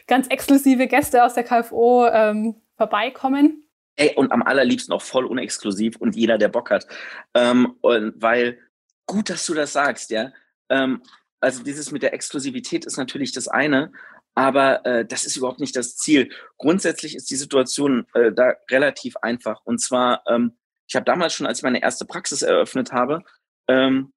ganz 0.08 0.28
exklusive 0.28 0.88
Gäste 0.88 1.24
aus 1.24 1.34
der 1.34 1.44
KFO 1.44 2.08
ähm, 2.08 2.56
vorbeikommen. 2.78 3.64
Ey, 3.96 4.14
und 4.16 4.32
am 4.32 4.44
allerliebsten 4.44 4.94
auch 4.94 5.02
voll 5.02 5.26
unexklusiv 5.26 5.98
und 5.98 6.16
jeder, 6.16 6.38
der 6.38 6.50
Bock 6.50 6.70
hat. 6.70 6.88
Ähm, 7.34 7.76
und 7.82 8.14
weil, 8.22 8.60
gut, 9.08 9.30
dass 9.30 9.46
du 9.46 9.54
das 9.54 9.74
sagst, 9.74 10.12
ja. 10.12 10.32
Ähm, 10.70 11.02
also 11.40 11.64
dieses 11.64 11.92
mit 11.92 12.04
der 12.04 12.14
Exklusivität 12.14 12.86
ist 12.86 12.98
natürlich 12.98 13.32
das 13.32 13.48
eine, 13.48 13.92
Aber 14.38 14.86
äh, 14.86 15.04
das 15.04 15.24
ist 15.24 15.36
überhaupt 15.36 15.60
nicht 15.60 15.76
das 15.76 15.98
Ziel. 15.98 16.30
Grundsätzlich 16.60 17.16
ist 17.16 17.32
die 17.32 17.36
Situation 17.36 18.06
äh, 18.14 18.32
da 18.32 18.54
relativ 18.70 19.18
einfach. 19.18 19.62
Und 19.66 19.80
zwar, 19.80 20.22
ähm, 20.28 20.56
ich 20.88 20.96
habe 20.96 21.06
damals 21.06 21.34
schon, 21.34 21.48
als 21.48 21.58
ich 21.58 21.64
meine 21.64 21.82
erste 21.82 22.06
Praxis 22.06 22.44
eröffnet 22.44 22.92
habe, 22.92 23.24
ähm, 23.68 24.14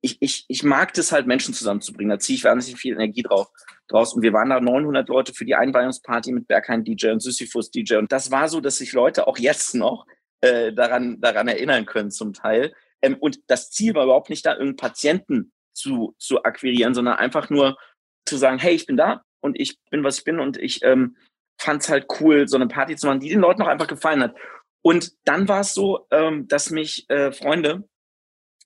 ich, 0.00 0.16
ich, 0.18 0.46
ich 0.48 0.64
mag 0.64 0.92
das 0.94 1.12
halt, 1.12 1.28
Menschen 1.28 1.54
zusammenzubringen. 1.54 2.10
Da 2.10 2.18
ziehe 2.18 2.36
ich 2.36 2.42
wahnsinnig 2.42 2.80
viel 2.80 2.94
Energie 2.94 3.22
drauf, 3.22 3.52
draus. 3.86 4.14
Und 4.14 4.22
wir 4.22 4.32
waren 4.32 4.50
da 4.50 4.58
900 4.58 5.08
Leute 5.08 5.32
für 5.32 5.44
die 5.44 5.54
Einweihungsparty 5.54 6.32
mit 6.32 6.48
Berghain 6.48 6.82
DJ 6.82 7.10
und 7.10 7.22
Sisyphus 7.22 7.70
DJ. 7.70 7.98
Und 7.98 8.10
das 8.10 8.32
war 8.32 8.48
so, 8.48 8.60
dass 8.60 8.78
sich 8.78 8.92
Leute 8.92 9.28
auch 9.28 9.38
jetzt 9.38 9.76
noch 9.76 10.06
äh, 10.40 10.72
daran, 10.72 11.20
daran 11.20 11.46
erinnern 11.46 11.86
können 11.86 12.10
zum 12.10 12.32
Teil. 12.32 12.74
Ähm, 13.00 13.16
und 13.20 13.38
das 13.46 13.70
Ziel 13.70 13.94
war 13.94 14.02
überhaupt 14.02 14.28
nicht 14.28 14.44
da, 14.44 14.54
irgendeinen 14.54 14.76
Patienten 14.76 15.52
zu, 15.72 16.16
zu 16.18 16.42
akquirieren, 16.42 16.94
sondern 16.94 17.14
einfach 17.14 17.48
nur 17.48 17.78
zu 18.26 18.36
sagen, 18.36 18.58
hey, 18.58 18.74
ich 18.74 18.86
bin 18.86 18.96
da 18.96 19.22
und 19.42 19.60
ich 19.60 19.78
bin, 19.90 20.04
was 20.04 20.18
ich 20.18 20.24
bin 20.24 20.40
und 20.40 20.56
ich 20.56 20.82
ähm, 20.82 21.16
fand 21.58 21.82
es 21.82 21.88
halt 21.88 22.06
cool, 22.20 22.48
so 22.48 22.56
eine 22.56 22.68
Party 22.68 22.96
zu 22.96 23.06
machen, 23.06 23.20
die 23.20 23.28
den 23.28 23.40
Leuten 23.40 23.62
auch 23.62 23.68
einfach 23.68 23.86
gefallen 23.86 24.22
hat. 24.22 24.34
Und 24.82 25.12
dann 25.24 25.48
war 25.48 25.60
es 25.60 25.74
so, 25.74 26.06
ähm, 26.10 26.48
dass 26.48 26.70
mich 26.70 27.08
äh, 27.08 27.30
Freunde 27.32 27.88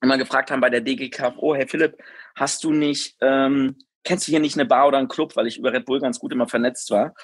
immer 0.01 0.19
gefragt 0.19 0.51
haben 0.51 0.61
bei 0.61 0.71
der 0.71 0.81
DGKFO, 0.81 1.55
hey 1.55 1.67
Philipp, 1.67 1.97
hast 2.35 2.65
du 2.65 2.73
nicht, 2.73 3.17
ähm, 3.21 3.77
kennst 4.05 4.27
du 4.27 4.31
hier 4.31 4.41
nicht 4.41 4.57
eine 4.57 4.67
Bar 4.67 4.89
oder 4.89 4.99
einen 4.99 5.09
Club, 5.09 5.37
weil 5.37 5.47
ich 5.47 5.59
über 5.59 5.73
Red 5.73 5.87
Bull 5.87 6.01
ganz 6.01 6.19
gut 6.19 6.33
immer 6.33 6.49
vernetzt 6.49 6.91
war. 6.91 7.15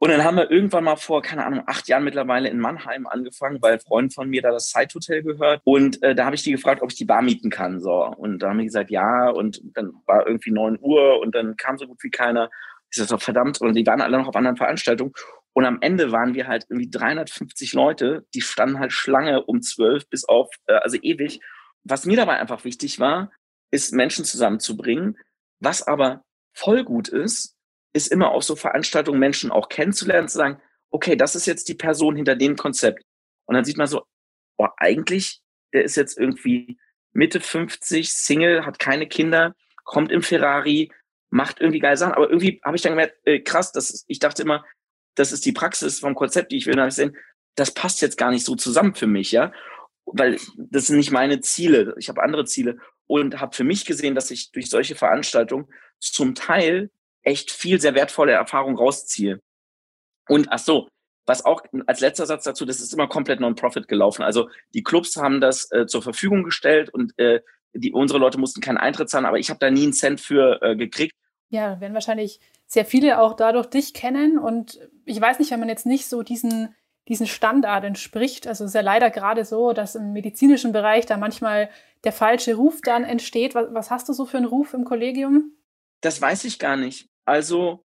Und 0.00 0.10
dann 0.10 0.22
haben 0.22 0.36
wir 0.36 0.50
irgendwann 0.50 0.84
mal 0.84 0.96
vor, 0.96 1.22
keine 1.22 1.44
Ahnung, 1.44 1.64
acht 1.66 1.88
Jahren 1.88 2.04
mittlerweile 2.04 2.48
in 2.48 2.60
Mannheim 2.60 3.08
angefangen, 3.08 3.60
weil 3.60 3.80
Freund 3.80 4.14
von 4.14 4.28
mir 4.28 4.42
da 4.42 4.52
das 4.52 4.70
Side 4.70 4.94
Hotel 4.94 5.22
gehört. 5.22 5.60
Und 5.64 6.00
äh, 6.04 6.14
da 6.14 6.24
habe 6.24 6.36
ich 6.36 6.44
die 6.44 6.52
gefragt, 6.52 6.82
ob 6.82 6.90
ich 6.90 6.96
die 6.96 7.04
Bar 7.04 7.22
mieten 7.22 7.50
kann. 7.50 7.80
So. 7.80 8.04
Und 8.04 8.38
da 8.38 8.50
haben 8.50 8.58
die 8.58 8.66
gesagt, 8.66 8.90
ja. 8.90 9.28
Und 9.30 9.60
dann 9.74 9.94
war 10.06 10.26
irgendwie 10.26 10.52
neun 10.52 10.78
Uhr 10.80 11.20
und 11.20 11.34
dann 11.34 11.56
kam 11.56 11.78
so 11.78 11.86
gut 11.86 12.02
wie 12.02 12.10
keiner. 12.10 12.48
Ich 12.90 12.98
sagte, 12.98 13.18
verdammt. 13.18 13.60
Und 13.60 13.74
die 13.74 13.86
waren 13.86 14.00
alle 14.00 14.18
noch 14.18 14.28
auf 14.28 14.36
anderen 14.36 14.56
Veranstaltungen. 14.56 15.12
Und 15.52 15.64
am 15.64 15.78
Ende 15.80 16.12
waren 16.12 16.34
wir 16.34 16.46
halt 16.46 16.66
irgendwie 16.68 16.88
350 16.88 17.72
Leute, 17.72 18.24
die 18.32 18.40
standen 18.40 18.78
halt 18.78 18.92
Schlange 18.92 19.42
um 19.44 19.62
zwölf 19.62 20.08
bis 20.08 20.24
auf, 20.24 20.48
äh, 20.66 20.74
also 20.74 20.96
ewig. 21.02 21.40
Was 21.82 22.06
mir 22.06 22.16
dabei 22.16 22.38
einfach 22.38 22.64
wichtig 22.64 23.00
war, 23.00 23.32
ist 23.72 23.92
Menschen 23.92 24.24
zusammenzubringen. 24.24 25.18
Was 25.58 25.82
aber 25.82 26.22
voll 26.54 26.84
gut 26.84 27.08
ist, 27.08 27.57
ist 27.98 28.12
immer 28.12 28.30
auf 28.30 28.44
so 28.44 28.56
Veranstaltungen 28.56 29.18
Menschen 29.18 29.50
auch 29.50 29.68
kennenzulernen, 29.68 30.28
zu 30.28 30.38
sagen, 30.38 30.60
okay, 30.90 31.16
das 31.16 31.34
ist 31.34 31.46
jetzt 31.46 31.68
die 31.68 31.74
Person 31.74 32.16
hinter 32.16 32.36
dem 32.36 32.56
Konzept. 32.56 33.04
Und 33.44 33.54
dann 33.54 33.64
sieht 33.64 33.76
man 33.76 33.86
so, 33.86 34.04
boah, 34.56 34.72
eigentlich, 34.78 35.42
der 35.72 35.84
ist 35.84 35.96
jetzt 35.96 36.16
irgendwie 36.16 36.78
Mitte 37.12 37.40
50, 37.40 38.12
Single, 38.12 38.64
hat 38.64 38.78
keine 38.78 39.06
Kinder, 39.06 39.54
kommt 39.84 40.12
im 40.12 40.22
Ferrari, 40.22 40.92
macht 41.30 41.60
irgendwie 41.60 41.80
geile 41.80 41.96
Sachen. 41.96 42.14
Aber 42.14 42.30
irgendwie 42.30 42.60
habe 42.64 42.76
ich 42.76 42.82
dann 42.82 42.92
gemerkt, 42.92 43.16
äh, 43.24 43.40
krass, 43.40 43.72
das 43.72 43.90
ist, 43.90 44.04
ich 44.08 44.18
dachte 44.18 44.42
immer, 44.42 44.64
das 45.14 45.32
ist 45.32 45.44
die 45.44 45.52
Praxis 45.52 46.00
vom 46.00 46.14
Konzept, 46.14 46.52
die 46.52 46.56
ich 46.56 46.66
will. 46.66 46.76
habe 46.76 46.88
ich 46.88 46.96
gesehen, 46.96 47.16
das 47.56 47.72
passt 47.72 48.00
jetzt 48.00 48.16
gar 48.16 48.30
nicht 48.30 48.46
so 48.46 48.54
zusammen 48.54 48.94
für 48.94 49.06
mich, 49.06 49.32
ja. 49.32 49.52
Weil 50.06 50.38
das 50.56 50.86
sind 50.86 50.96
nicht 50.96 51.10
meine 51.10 51.40
Ziele. 51.40 51.94
Ich 51.98 52.08
habe 52.08 52.22
andere 52.22 52.44
Ziele 52.44 52.78
und 53.06 53.40
habe 53.40 53.54
für 53.54 53.64
mich 53.64 53.84
gesehen, 53.84 54.14
dass 54.14 54.30
ich 54.30 54.52
durch 54.52 54.70
solche 54.70 54.94
Veranstaltungen 54.94 55.66
zum 55.98 56.34
Teil 56.34 56.90
echt 57.22 57.50
viel 57.50 57.80
sehr 57.80 57.94
wertvolle 57.94 58.32
Erfahrung 58.32 58.76
rausziehe. 58.76 59.40
Und 60.28 60.48
ach 60.50 60.58
so, 60.58 60.88
was 61.26 61.44
auch 61.44 61.62
als 61.86 62.00
letzter 62.00 62.26
Satz 62.26 62.44
dazu, 62.44 62.64
das 62.64 62.80
ist 62.80 62.92
immer 62.94 63.06
komplett 63.06 63.40
non-profit 63.40 63.86
gelaufen. 63.86 64.22
Also 64.22 64.48
die 64.74 64.82
Clubs 64.82 65.16
haben 65.16 65.40
das 65.40 65.70
äh, 65.70 65.86
zur 65.86 66.02
Verfügung 66.02 66.42
gestellt 66.42 66.88
und 66.88 67.18
äh, 67.18 67.40
die, 67.74 67.92
unsere 67.92 68.18
Leute 68.18 68.38
mussten 68.38 68.60
keinen 68.60 68.78
Eintritt 68.78 69.10
zahlen, 69.10 69.26
aber 69.26 69.38
ich 69.38 69.50
habe 69.50 69.60
da 69.60 69.70
nie 69.70 69.82
einen 69.82 69.92
Cent 69.92 70.20
für 70.20 70.60
äh, 70.62 70.74
gekriegt. 70.74 71.14
Ja, 71.50 71.80
werden 71.80 71.94
wahrscheinlich 71.94 72.40
sehr 72.66 72.84
viele 72.84 73.20
auch 73.20 73.34
dadurch 73.34 73.66
dich 73.66 73.94
kennen. 73.94 74.38
Und 74.38 74.78
ich 75.04 75.20
weiß 75.20 75.38
nicht, 75.38 75.50
wenn 75.50 75.60
man 75.60 75.68
jetzt 75.68 75.86
nicht 75.86 76.06
so 76.06 76.22
diesen, 76.22 76.74
diesen 77.08 77.26
Standard 77.26 77.84
entspricht, 77.84 78.46
also 78.46 78.64
ist 78.64 78.74
ja 78.74 78.80
leider 78.82 79.10
gerade 79.10 79.44
so, 79.44 79.72
dass 79.72 79.94
im 79.94 80.12
medizinischen 80.12 80.72
Bereich 80.72 81.06
da 81.06 81.16
manchmal 81.16 81.70
der 82.04 82.12
falsche 82.12 82.54
Ruf 82.54 82.80
dann 82.82 83.04
entsteht. 83.04 83.54
Was, 83.54 83.68
was 83.72 83.90
hast 83.90 84.08
du 84.08 84.12
so 84.12 84.26
für 84.26 84.36
einen 84.36 84.46
Ruf 84.46 84.74
im 84.74 84.84
Kollegium? 84.84 85.52
Das 86.00 86.20
weiß 86.20 86.44
ich 86.44 86.58
gar 86.58 86.76
nicht. 86.76 87.08
Also, 87.24 87.84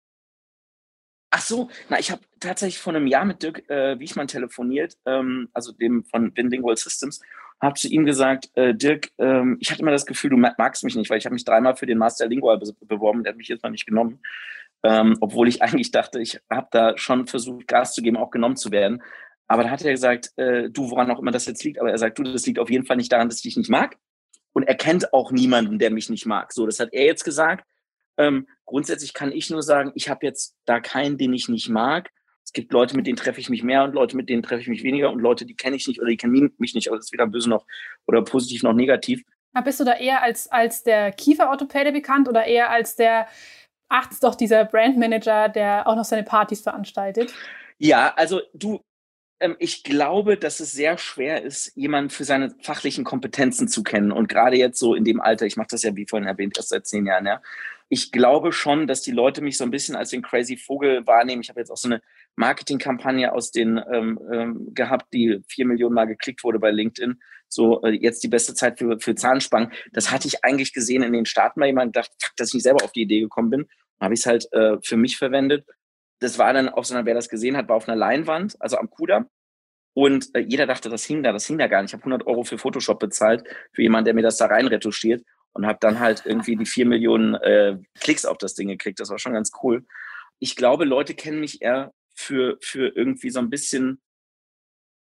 ach 1.30 1.40
so, 1.42 1.68
na, 1.88 1.98
ich 1.98 2.10
habe 2.10 2.22
tatsächlich 2.40 2.78
vor 2.78 2.94
einem 2.94 3.06
Jahr 3.06 3.24
mit 3.24 3.42
Dirk 3.42 3.68
äh, 3.70 3.98
Wiechmann 3.98 4.28
telefoniert, 4.28 4.96
ähm, 5.06 5.48
also 5.52 5.72
dem 5.72 6.04
von 6.04 6.32
Bilingual 6.32 6.76
Systems, 6.76 7.20
habe 7.60 7.78
zu 7.78 7.88
ihm 7.88 8.04
gesagt, 8.04 8.50
äh, 8.54 8.74
Dirk, 8.74 9.10
ähm, 9.18 9.56
ich 9.60 9.70
hatte 9.70 9.82
immer 9.82 9.92
das 9.92 10.06
Gefühl, 10.06 10.30
du 10.30 10.36
magst 10.36 10.84
mich 10.84 10.96
nicht, 10.96 11.08
weil 11.10 11.18
ich 11.18 11.24
habe 11.24 11.34
mich 11.34 11.44
dreimal 11.44 11.76
für 11.76 11.86
den 11.86 11.98
Master 11.98 12.26
Lingual 12.26 12.58
be 12.58 12.74
beworben, 12.82 13.22
der 13.22 13.32
hat 13.32 13.38
mich 13.38 13.48
jetzt 13.48 13.62
mal 13.62 13.70
nicht 13.70 13.86
genommen, 13.86 14.20
ähm, 14.82 15.16
obwohl 15.20 15.48
ich 15.48 15.62
eigentlich 15.62 15.90
dachte, 15.90 16.20
ich 16.20 16.40
habe 16.50 16.68
da 16.70 16.98
schon 16.98 17.26
versucht, 17.26 17.68
Gas 17.68 17.94
zu 17.94 18.02
geben, 18.02 18.16
auch 18.16 18.30
genommen 18.30 18.56
zu 18.56 18.70
werden. 18.70 19.02
Aber 19.46 19.64
da 19.64 19.70
hat 19.70 19.82
er 19.82 19.92
gesagt, 19.92 20.32
äh, 20.36 20.70
du, 20.70 20.90
woran 20.90 21.10
auch 21.10 21.18
immer 21.18 21.30
das 21.30 21.46
jetzt 21.46 21.62
liegt, 21.64 21.78
aber 21.78 21.90
er 21.90 21.98
sagt, 21.98 22.18
du, 22.18 22.24
das 22.24 22.46
liegt 22.46 22.58
auf 22.58 22.70
jeden 22.70 22.86
Fall 22.86 22.96
nicht 22.96 23.12
daran, 23.12 23.28
dass 23.28 23.36
ich 23.38 23.42
dich 23.42 23.56
nicht 23.56 23.70
mag. 23.70 23.96
Und 24.52 24.64
er 24.64 24.74
kennt 24.74 25.12
auch 25.12 25.30
niemanden, 25.30 25.78
der 25.78 25.90
mich 25.90 26.10
nicht 26.10 26.26
mag. 26.26 26.52
So, 26.52 26.66
das 26.66 26.80
hat 26.80 26.92
er 26.92 27.06
jetzt 27.06 27.24
gesagt. 27.24 27.64
Ähm, 28.22 28.46
grundsätzlich 28.66 29.14
kann 29.14 29.32
ich 29.32 29.50
nur 29.50 29.62
sagen, 29.62 29.90
ich 29.96 30.08
habe 30.08 30.24
jetzt 30.24 30.54
da 30.64 30.78
keinen, 30.78 31.18
den 31.18 31.32
ich 31.32 31.48
nicht 31.48 31.68
mag. 31.68 32.10
Es 32.44 32.52
gibt 32.52 32.72
Leute, 32.72 32.96
mit 32.96 33.06
denen 33.06 33.16
treffe 33.16 33.40
ich 33.40 33.50
mich 33.50 33.62
mehr 33.64 33.82
und 33.82 33.94
Leute, 33.94 34.16
mit 34.16 34.28
denen 34.28 34.42
treffe 34.42 34.62
ich 34.62 34.68
mich 34.68 34.84
weniger 34.84 35.10
und 35.10 35.20
Leute, 35.20 35.44
die 35.44 35.56
kenne 35.56 35.76
ich 35.76 35.88
nicht 35.88 36.00
oder 36.00 36.08
die 36.08 36.16
kennen 36.16 36.54
mich 36.58 36.74
nicht. 36.74 36.88
Aber 36.88 36.96
das 36.96 37.06
ist 37.06 37.12
weder 37.12 37.26
böse 37.26 37.50
noch 37.50 37.66
oder 38.06 38.22
positiv 38.22 38.62
noch 38.62 38.74
negativ. 38.74 39.22
Aber 39.52 39.64
bist 39.64 39.80
du 39.80 39.84
da 39.84 39.94
eher 39.94 40.22
als, 40.22 40.50
als 40.50 40.82
der 40.84 41.12
Kieferorthopäde 41.12 41.92
bekannt 41.92 42.28
oder 42.28 42.44
eher 42.44 42.70
als 42.70 42.96
der, 42.96 43.26
ach, 43.88 44.08
doch 44.20 44.34
dieser 44.34 44.64
Brandmanager, 44.64 45.48
der 45.48 45.86
auch 45.88 45.96
noch 45.96 46.04
seine 46.04 46.22
Partys 46.22 46.62
veranstaltet? 46.62 47.34
Ja, 47.78 48.14
also 48.16 48.40
du, 48.54 48.80
ähm, 49.40 49.56
ich 49.58 49.82
glaube, 49.82 50.36
dass 50.36 50.60
es 50.60 50.72
sehr 50.72 50.96
schwer 50.98 51.42
ist, 51.42 51.72
jemanden 51.74 52.10
für 52.10 52.24
seine 52.24 52.54
fachlichen 52.60 53.04
Kompetenzen 53.04 53.68
zu 53.68 53.82
kennen. 53.82 54.12
Und 54.12 54.28
gerade 54.28 54.56
jetzt 54.56 54.78
so 54.78 54.94
in 54.94 55.04
dem 55.04 55.20
Alter, 55.20 55.46
ich 55.46 55.56
mache 55.56 55.68
das 55.70 55.82
ja, 55.82 55.94
wie 55.96 56.06
vorhin 56.06 56.28
erwähnt, 56.28 56.56
erst 56.56 56.70
seit 56.70 56.86
zehn 56.86 57.06
Jahren, 57.06 57.26
ja 57.26 57.42
ich 57.92 58.10
glaube 58.10 58.52
schon, 58.52 58.86
dass 58.86 59.02
die 59.02 59.10
Leute 59.10 59.42
mich 59.42 59.58
so 59.58 59.64
ein 59.64 59.70
bisschen 59.70 59.96
als 59.96 60.08
den 60.08 60.22
crazy 60.22 60.56
Vogel 60.56 61.06
wahrnehmen. 61.06 61.42
Ich 61.42 61.50
habe 61.50 61.60
jetzt 61.60 61.68
auch 61.68 61.76
so 61.76 61.88
eine 61.88 62.00
Marketingkampagne 62.36 63.30
aus 63.30 63.50
den 63.50 63.78
ähm, 63.92 64.18
ähm, 64.32 64.68
gehabt, 64.72 65.12
die 65.12 65.42
vier 65.46 65.66
Millionen 65.66 65.94
Mal 65.94 66.06
geklickt 66.06 66.42
wurde 66.42 66.58
bei 66.58 66.70
LinkedIn. 66.70 67.20
So 67.48 67.82
äh, 67.82 67.90
jetzt 67.90 68.24
die 68.24 68.28
beste 68.28 68.54
Zeit 68.54 68.78
für, 68.78 68.98
für 68.98 69.14
Zahnspangen. 69.14 69.72
Das 69.92 70.10
hatte 70.10 70.26
ich 70.26 70.42
eigentlich 70.42 70.72
gesehen 70.72 71.02
in 71.02 71.12
den 71.12 71.26
Staaten 71.26 71.60
bei 71.60 71.66
jemandem, 71.66 71.92
dachte, 71.92 72.14
dass 72.38 72.48
ich 72.48 72.54
nicht 72.54 72.62
selber 72.62 72.82
auf 72.82 72.92
die 72.92 73.02
Idee 73.02 73.20
gekommen 73.20 73.50
bin. 73.50 73.68
Habe 74.00 74.14
ich 74.14 74.20
es 74.20 74.26
halt 74.26 74.50
äh, 74.54 74.78
für 74.82 74.96
mich 74.96 75.18
verwendet. 75.18 75.66
Das 76.18 76.38
war 76.38 76.54
dann 76.54 76.70
auf 76.70 76.86
so 76.86 76.94
einer, 76.94 77.04
wer 77.04 77.12
das 77.12 77.28
gesehen 77.28 77.58
hat, 77.58 77.68
war 77.68 77.76
auf 77.76 77.86
einer 77.86 77.98
Leinwand, 77.98 78.56
also 78.58 78.78
am 78.78 78.88
Kudamm. 78.88 79.26
Und 79.92 80.34
äh, 80.34 80.40
jeder 80.40 80.64
dachte, 80.64 80.88
das 80.88 81.04
hing 81.04 81.22
da, 81.22 81.30
das 81.32 81.46
hing 81.46 81.58
da 81.58 81.66
gar 81.66 81.82
nicht. 81.82 81.90
Ich 81.90 81.94
habe 81.94 82.04
100 82.04 82.26
Euro 82.26 82.42
für 82.42 82.56
Photoshop 82.56 83.00
bezahlt, 83.00 83.44
für 83.74 83.82
jemanden, 83.82 84.06
der 84.06 84.14
mir 84.14 84.22
das 84.22 84.38
da 84.38 84.46
rein 84.46 84.66
retuschiert 84.66 85.22
und 85.52 85.66
habe 85.66 85.78
dann 85.80 86.00
halt 86.00 86.24
irgendwie 86.24 86.56
die 86.56 86.66
vier 86.66 86.86
Millionen 86.86 87.34
äh, 87.34 87.78
Klicks 88.00 88.24
auf 88.24 88.38
das 88.38 88.54
Ding 88.54 88.68
gekriegt. 88.68 89.00
Das 89.00 89.10
war 89.10 89.18
schon 89.18 89.34
ganz 89.34 89.50
cool. 89.62 89.84
Ich 90.38 90.56
glaube, 90.56 90.84
Leute 90.84 91.14
kennen 91.14 91.40
mich 91.40 91.62
eher 91.62 91.92
für, 92.14 92.58
für 92.60 92.88
irgendwie 92.88 93.30
so 93.30 93.38
ein 93.38 93.50
bisschen 93.50 94.00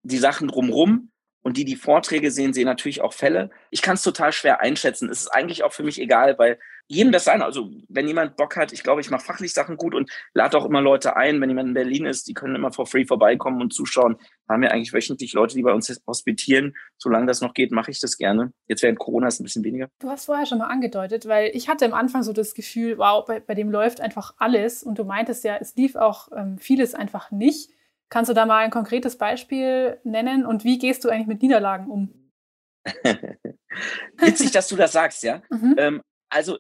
die 0.04 0.18
Sachen 0.18 0.48
drumrum. 0.48 1.12
Und 1.44 1.58
die, 1.58 1.66
die 1.66 1.76
Vorträge 1.76 2.32
sehen, 2.32 2.54
sehen 2.54 2.66
natürlich 2.66 3.02
auch 3.02 3.14
Fälle. 3.14 3.50
Ich 3.70 3.82
kann 3.82 3.96
es 3.96 4.02
total 4.02 4.32
schwer 4.32 4.62
einschätzen. 4.62 5.10
Es 5.10 5.22
ist 5.22 5.28
eigentlich 5.28 5.64
auch 5.64 5.74
für 5.74 5.84
mich 5.84 6.00
egal, 6.00 6.40
weil 6.40 6.58
jedem 6.88 7.12
das 7.12 7.26
sein. 7.26 7.42
Also 7.42 7.70
wenn 7.90 8.08
jemand 8.08 8.38
Bock 8.38 8.56
hat, 8.56 8.72
ich 8.72 8.82
glaube, 8.82 9.02
ich 9.02 9.10
mache 9.10 9.26
fachlich 9.26 9.54
Sachen 9.54 9.76
gut 9.76 9.94
und 9.94 10.10
lade 10.34 10.58
auch 10.58 10.66
immer 10.66 10.82
Leute 10.82 11.18
ein. 11.18 11.42
Wenn 11.42 11.50
jemand 11.50 11.70
in 11.70 11.74
Berlin 11.74 12.06
ist, 12.06 12.28
die 12.28 12.34
können 12.34 12.56
immer 12.56 12.72
for 12.72 12.86
free 12.86 13.06
vorbeikommen 13.06 13.62
und 13.62 13.74
zuschauen. 13.74 14.18
Da 14.48 14.54
haben 14.54 14.62
wir 14.62 14.72
eigentlich 14.72 14.94
wöchentlich 14.94 15.34
Leute, 15.34 15.56
die 15.56 15.64
bei 15.64 15.74
uns 15.74 16.02
hospitieren. 16.08 16.76
Solange 16.98 17.26
das 17.26 17.42
noch 17.42 17.54
geht, 17.54 17.72
mache 17.72 17.92
ich 17.92 18.00
das 18.00 18.18
gerne. 18.18 18.54
Jetzt 18.68 18.84
während 18.84 19.00
Corona 19.00 19.28
ist 19.28 19.42
ein 19.42 19.44
bisschen 19.44 19.66
weniger. 19.66 19.90
Du 20.00 20.10
hast 20.10 20.26
vorher 20.26 20.46
schon 20.46 20.60
mal 20.60 20.68
angedeutet, 20.68 21.28
weil 21.28 21.52
ich 21.54 21.68
hatte 21.68 21.86
am 21.86 21.94
Anfang 21.94 22.24
so 22.24 22.32
das 22.32 22.54
Gefühl, 22.54 22.98
wow, 22.98 23.26
bei, 23.26 23.42
bei 23.42 23.54
dem 23.54 23.70
läuft 23.70 24.00
einfach 24.00 24.34
alles. 24.38 24.82
Und 24.82 24.98
du 24.98 25.04
meintest 25.04 25.44
ja, 25.44 25.58
es 25.58 25.76
lief 25.76 25.96
auch 25.96 26.30
ähm, 26.36 26.58
vieles 26.58 26.96
einfach 26.96 27.32
nicht. 27.32 27.70
Kannst 28.14 28.30
du 28.30 28.36
da 28.36 28.46
mal 28.46 28.60
ein 28.60 28.70
konkretes 28.70 29.18
Beispiel 29.18 30.00
nennen 30.04 30.46
und 30.46 30.64
wie 30.64 30.78
gehst 30.78 31.04
du 31.04 31.10
eigentlich 31.10 31.26
mit 31.26 31.42
Niederlagen 31.42 31.90
um? 31.90 32.32
Witzig, 34.20 34.52
dass 34.52 34.68
du 34.68 34.76
das 34.76 34.92
sagst, 34.92 35.24
ja. 35.24 35.42
Mhm. 35.50 35.76
Ähm, 35.80 36.02
also 36.30 36.60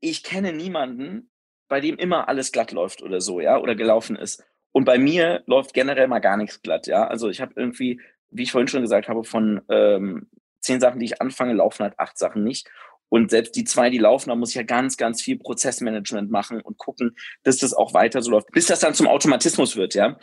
ich 0.00 0.24
kenne 0.24 0.52
niemanden, 0.52 1.30
bei 1.68 1.80
dem 1.80 1.98
immer 1.98 2.28
alles 2.28 2.50
glatt 2.50 2.72
läuft 2.72 3.00
oder 3.00 3.20
so, 3.20 3.40
ja, 3.40 3.58
oder 3.58 3.76
gelaufen 3.76 4.16
ist. 4.16 4.44
Und 4.72 4.86
bei 4.86 4.98
mir 4.98 5.44
läuft 5.46 5.72
generell 5.72 6.08
mal 6.08 6.18
gar 6.18 6.36
nichts 6.36 6.62
glatt, 6.62 6.88
ja. 6.88 7.06
Also 7.06 7.28
ich 7.28 7.40
habe 7.40 7.52
irgendwie, 7.54 8.00
wie 8.30 8.42
ich 8.42 8.50
vorhin 8.50 8.66
schon 8.66 8.82
gesagt 8.82 9.08
habe, 9.08 9.22
von 9.22 9.60
ähm, 9.68 10.28
zehn 10.62 10.80
Sachen, 10.80 10.98
die 10.98 11.06
ich 11.06 11.22
anfange, 11.22 11.52
laufen 11.54 11.84
halt 11.84 11.94
acht 12.00 12.18
Sachen 12.18 12.42
nicht. 12.42 12.68
Und 13.08 13.30
selbst 13.30 13.54
die 13.54 13.62
zwei, 13.62 13.88
die 13.88 13.98
laufen, 13.98 14.30
da 14.30 14.34
muss 14.34 14.50
ich 14.50 14.56
ja 14.56 14.64
ganz, 14.64 14.96
ganz 14.96 15.22
viel 15.22 15.38
Prozessmanagement 15.38 16.28
machen 16.28 16.60
und 16.60 16.76
gucken, 16.76 17.16
dass 17.44 17.58
das 17.58 17.72
auch 17.72 17.94
weiter 17.94 18.20
so 18.20 18.32
läuft, 18.32 18.50
bis 18.50 18.66
das 18.66 18.80
dann 18.80 18.94
zum 18.94 19.06
Automatismus 19.06 19.76
wird, 19.76 19.94
ja. 19.94 20.18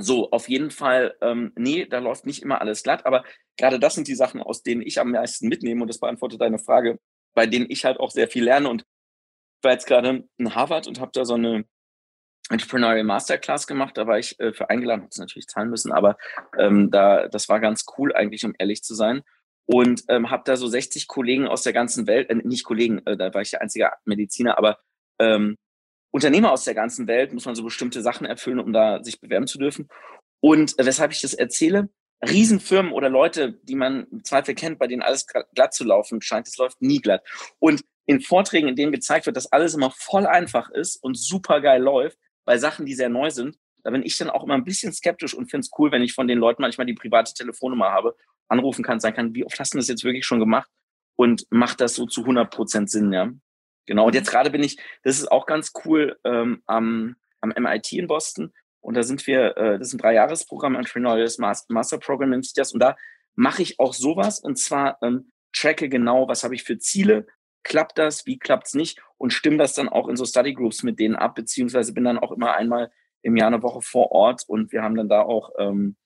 So, 0.00 0.30
auf 0.30 0.48
jeden 0.48 0.70
Fall, 0.70 1.16
ähm, 1.20 1.52
nee, 1.56 1.86
da 1.86 1.98
läuft 1.98 2.26
nicht 2.26 2.42
immer 2.42 2.60
alles 2.60 2.82
glatt, 2.82 3.06
aber 3.06 3.24
gerade 3.56 3.78
das 3.78 3.94
sind 3.94 4.08
die 4.08 4.14
Sachen, 4.14 4.40
aus 4.42 4.62
denen 4.62 4.82
ich 4.82 5.00
am 5.00 5.10
meisten 5.10 5.48
mitnehme 5.48 5.82
und 5.82 5.88
das 5.88 6.00
beantwortet 6.00 6.40
deine 6.40 6.58
Frage, 6.58 6.98
bei 7.34 7.46
denen 7.46 7.66
ich 7.68 7.84
halt 7.84 8.00
auch 8.00 8.10
sehr 8.10 8.28
viel 8.28 8.44
lerne 8.44 8.68
und 8.68 8.84
war 9.62 9.72
jetzt 9.72 9.86
gerade 9.86 10.24
in 10.38 10.54
Harvard 10.54 10.86
und 10.86 11.00
habe 11.00 11.10
da 11.12 11.24
so 11.24 11.34
eine 11.34 11.64
Entrepreneurial 12.50 13.04
Masterclass 13.04 13.66
gemacht. 13.66 13.96
Da 13.96 14.06
war 14.06 14.18
ich 14.18 14.38
äh, 14.40 14.52
für 14.52 14.70
eingeladen, 14.70 15.02
habe 15.02 15.10
es 15.10 15.18
natürlich 15.18 15.46
zahlen 15.46 15.70
müssen, 15.70 15.92
aber 15.92 16.16
ähm, 16.58 16.90
da, 16.90 17.28
das 17.28 17.48
war 17.48 17.60
ganz 17.60 17.84
cool 17.98 18.14
eigentlich, 18.14 18.44
um 18.44 18.54
ehrlich 18.58 18.82
zu 18.82 18.94
sein. 18.94 19.22
Und 19.66 20.02
ähm, 20.08 20.30
habe 20.30 20.42
da 20.46 20.56
so 20.56 20.66
60 20.66 21.06
Kollegen 21.06 21.46
aus 21.46 21.62
der 21.62 21.72
ganzen 21.72 22.06
Welt, 22.06 22.28
äh, 22.28 22.34
nicht 22.34 22.64
Kollegen, 22.64 23.06
äh, 23.06 23.16
da 23.16 23.32
war 23.32 23.42
ich 23.42 23.50
der 23.50 23.62
einzige 23.62 23.90
Mediziner, 24.04 24.58
aber 24.58 24.78
ähm, 25.20 25.56
Unternehmer 26.10 26.52
aus 26.52 26.64
der 26.64 26.74
ganzen 26.74 27.06
Welt 27.06 27.32
muss 27.32 27.44
man 27.44 27.54
so 27.54 27.62
bestimmte 27.62 28.02
Sachen 28.02 28.26
erfüllen, 28.26 28.58
um 28.58 28.72
da 28.72 29.02
sich 29.02 29.20
bewerben 29.20 29.46
zu 29.46 29.58
dürfen. 29.58 29.88
Und 30.40 30.78
äh, 30.78 30.86
weshalb 30.86 31.12
ich 31.12 31.20
das 31.20 31.34
erzähle, 31.34 31.88
Riesenfirmen 32.22 32.92
oder 32.92 33.08
Leute, 33.08 33.58
die 33.62 33.76
man 33.76 34.06
im 34.10 34.24
Zweifel 34.24 34.54
kennt, 34.54 34.78
bei 34.78 34.86
denen 34.86 35.02
alles 35.02 35.26
glatt 35.26 35.72
zu 35.72 35.84
laufen 35.84 36.20
scheint, 36.20 36.46
es 36.46 36.58
läuft 36.58 36.82
nie 36.82 37.00
glatt. 37.00 37.22
Und 37.58 37.82
in 38.04 38.20
Vorträgen, 38.20 38.68
in 38.68 38.76
denen 38.76 38.92
gezeigt 38.92 39.26
wird, 39.26 39.36
dass 39.36 39.52
alles 39.52 39.74
immer 39.74 39.90
voll 39.90 40.26
einfach 40.26 40.68
ist 40.70 40.96
und 40.96 41.16
super 41.16 41.60
geil 41.60 41.82
läuft, 41.82 42.18
bei 42.44 42.58
Sachen, 42.58 42.84
die 42.84 42.94
sehr 42.94 43.08
neu 43.08 43.30
sind, 43.30 43.56
da 43.82 43.90
bin 43.90 44.02
ich 44.02 44.16
dann 44.18 44.28
auch 44.28 44.44
immer 44.44 44.54
ein 44.54 44.64
bisschen 44.64 44.92
skeptisch 44.92 45.32
und 45.32 45.50
finde 45.50 45.64
es 45.64 45.70
cool, 45.78 45.92
wenn 45.92 46.02
ich 46.02 46.12
von 46.12 46.28
den 46.28 46.38
Leuten 46.38 46.60
manchmal 46.60 46.86
die 46.86 46.94
private 46.94 47.32
Telefonnummer 47.32 47.90
habe, 47.90 48.16
anrufen 48.48 48.84
kann, 48.84 49.00
sagen 49.00 49.16
kann, 49.16 49.34
wie 49.34 49.44
oft 49.44 49.58
hast 49.58 49.72
du 49.72 49.78
das 49.78 49.88
jetzt 49.88 50.04
wirklich 50.04 50.26
schon 50.26 50.40
gemacht 50.40 50.68
und 51.16 51.46
macht 51.50 51.80
das 51.80 51.94
so 51.94 52.06
zu 52.06 52.22
100 52.22 52.50
Prozent 52.50 52.90
Sinn, 52.90 53.12
ja. 53.12 53.30
Genau, 53.86 54.06
und 54.06 54.14
jetzt 54.14 54.30
gerade 54.30 54.50
bin 54.50 54.62
ich, 54.62 54.78
das 55.02 55.18
ist 55.18 55.30
auch 55.30 55.46
ganz 55.46 55.72
cool, 55.84 56.18
ähm, 56.24 56.62
am, 56.66 57.16
am 57.40 57.52
MIT 57.56 57.92
in 57.92 58.06
Boston. 58.06 58.52
Und 58.80 58.96
da 58.96 59.02
sind 59.02 59.26
wir, 59.26 59.56
äh, 59.56 59.78
das 59.78 59.88
ist 59.88 59.94
ein 59.94 59.98
Dreijahresprogramm, 59.98 60.74
Entrepreneurial 60.74 61.28
Master 61.68 61.98
Program 61.98 62.30
nennt 62.30 62.44
sich 62.44 62.54
das. 62.54 62.72
Und 62.72 62.80
da 62.80 62.96
mache 63.34 63.62
ich 63.62 63.78
auch 63.78 63.94
sowas. 63.94 64.40
Und 64.40 64.56
zwar 64.56 64.98
ähm, 65.02 65.32
tracke 65.52 65.88
genau, 65.88 66.28
was 66.28 66.44
habe 66.44 66.54
ich 66.54 66.62
für 66.62 66.78
Ziele, 66.78 67.26
klappt 67.62 67.98
das, 67.98 68.26
wie 68.26 68.38
klappt 68.38 68.68
es 68.68 68.74
nicht? 68.74 69.02
Und 69.18 69.32
stimme 69.32 69.58
das 69.58 69.74
dann 69.74 69.88
auch 69.88 70.08
in 70.08 70.16
so 70.16 70.24
Study 70.24 70.54
Groups 70.54 70.82
mit 70.82 70.98
denen 70.98 71.16
ab, 71.16 71.34
beziehungsweise 71.34 71.92
bin 71.92 72.04
dann 72.04 72.18
auch 72.18 72.32
immer 72.32 72.54
einmal 72.54 72.90
im 73.22 73.36
Jahr 73.36 73.48
eine 73.48 73.62
Woche 73.62 73.82
vor 73.82 74.12
Ort. 74.12 74.44
Und 74.46 74.72
wir 74.72 74.82
haben 74.82 74.94
dann 74.94 75.08
da 75.08 75.22
auch 75.22 75.50
ähm, 75.58 75.96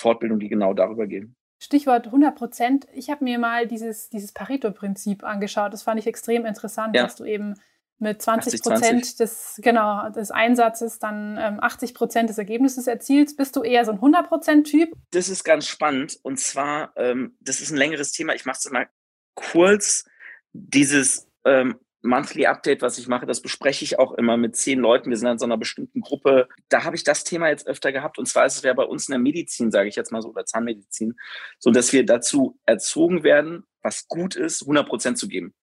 Fortbildungen, 0.00 0.40
die 0.40 0.48
genau 0.48 0.72
darüber 0.72 1.06
gehen. 1.06 1.36
Stichwort 1.60 2.06
100 2.06 2.34
Prozent. 2.34 2.88
Ich 2.94 3.10
habe 3.10 3.22
mir 3.22 3.38
mal 3.38 3.66
dieses, 3.66 4.08
dieses 4.08 4.32
Pareto-Prinzip 4.32 5.22
angeschaut. 5.22 5.72
Das 5.72 5.82
fand 5.82 6.00
ich 6.00 6.06
extrem 6.06 6.46
interessant, 6.46 6.96
ja. 6.96 7.02
dass 7.02 7.16
du 7.16 7.24
eben 7.24 7.54
mit 7.98 8.22
20 8.22 8.62
Prozent 8.62 9.20
des, 9.20 9.60
genau, 9.62 10.08
des 10.08 10.30
Einsatzes 10.30 10.98
dann 10.98 11.36
ähm, 11.38 11.58
80 11.60 11.92
Prozent 11.92 12.30
des 12.30 12.38
Ergebnisses 12.38 12.86
erzielst. 12.86 13.36
Bist 13.36 13.54
du 13.56 13.62
eher 13.62 13.84
so 13.84 13.92
ein 13.92 13.98
100 13.98 14.26
Prozent 14.26 14.66
Typ? 14.66 14.94
Das 15.10 15.28
ist 15.28 15.44
ganz 15.44 15.66
spannend. 15.66 16.18
Und 16.22 16.40
zwar, 16.40 16.92
ähm, 16.96 17.36
das 17.40 17.60
ist 17.60 17.70
ein 17.70 17.76
längeres 17.76 18.12
Thema. 18.12 18.34
Ich 18.34 18.46
mache 18.46 18.56
es 18.58 18.64
immer 18.64 18.86
kurz 19.34 20.06
dieses 20.54 21.28
ähm, 21.44 21.78
Monthly 22.02 22.46
Update, 22.46 22.82
was 22.82 22.98
ich 22.98 23.08
mache, 23.08 23.26
das 23.26 23.42
bespreche 23.42 23.84
ich 23.84 23.98
auch 23.98 24.12
immer 24.12 24.36
mit 24.36 24.56
zehn 24.56 24.78
Leuten. 24.78 25.10
Wir 25.10 25.16
sind 25.16 25.28
in 25.28 25.38
so 25.38 25.44
einer 25.44 25.58
bestimmten 25.58 26.00
Gruppe. 26.00 26.48
Da 26.68 26.84
habe 26.84 26.96
ich 26.96 27.04
das 27.04 27.24
Thema 27.24 27.48
jetzt 27.48 27.66
öfter 27.66 27.92
gehabt. 27.92 28.18
Und 28.18 28.26
zwar 28.26 28.46
ist 28.46 28.56
es 28.56 28.62
ja 28.62 28.72
bei 28.72 28.84
uns 28.84 29.08
in 29.08 29.12
der 29.12 29.18
Medizin, 29.18 29.70
sage 29.70 29.88
ich 29.88 29.96
jetzt 29.96 30.10
mal 30.10 30.22
so, 30.22 30.30
oder 30.30 30.46
Zahnmedizin, 30.46 31.16
so 31.58 31.70
dass 31.70 31.92
wir 31.92 32.06
dazu 32.06 32.58
erzogen 32.64 33.22
werden, 33.22 33.64
was 33.82 34.08
gut 34.08 34.34
ist, 34.34 34.62
100 34.62 34.88
Prozent 34.88 35.18
zu 35.18 35.28
geben. 35.28 35.54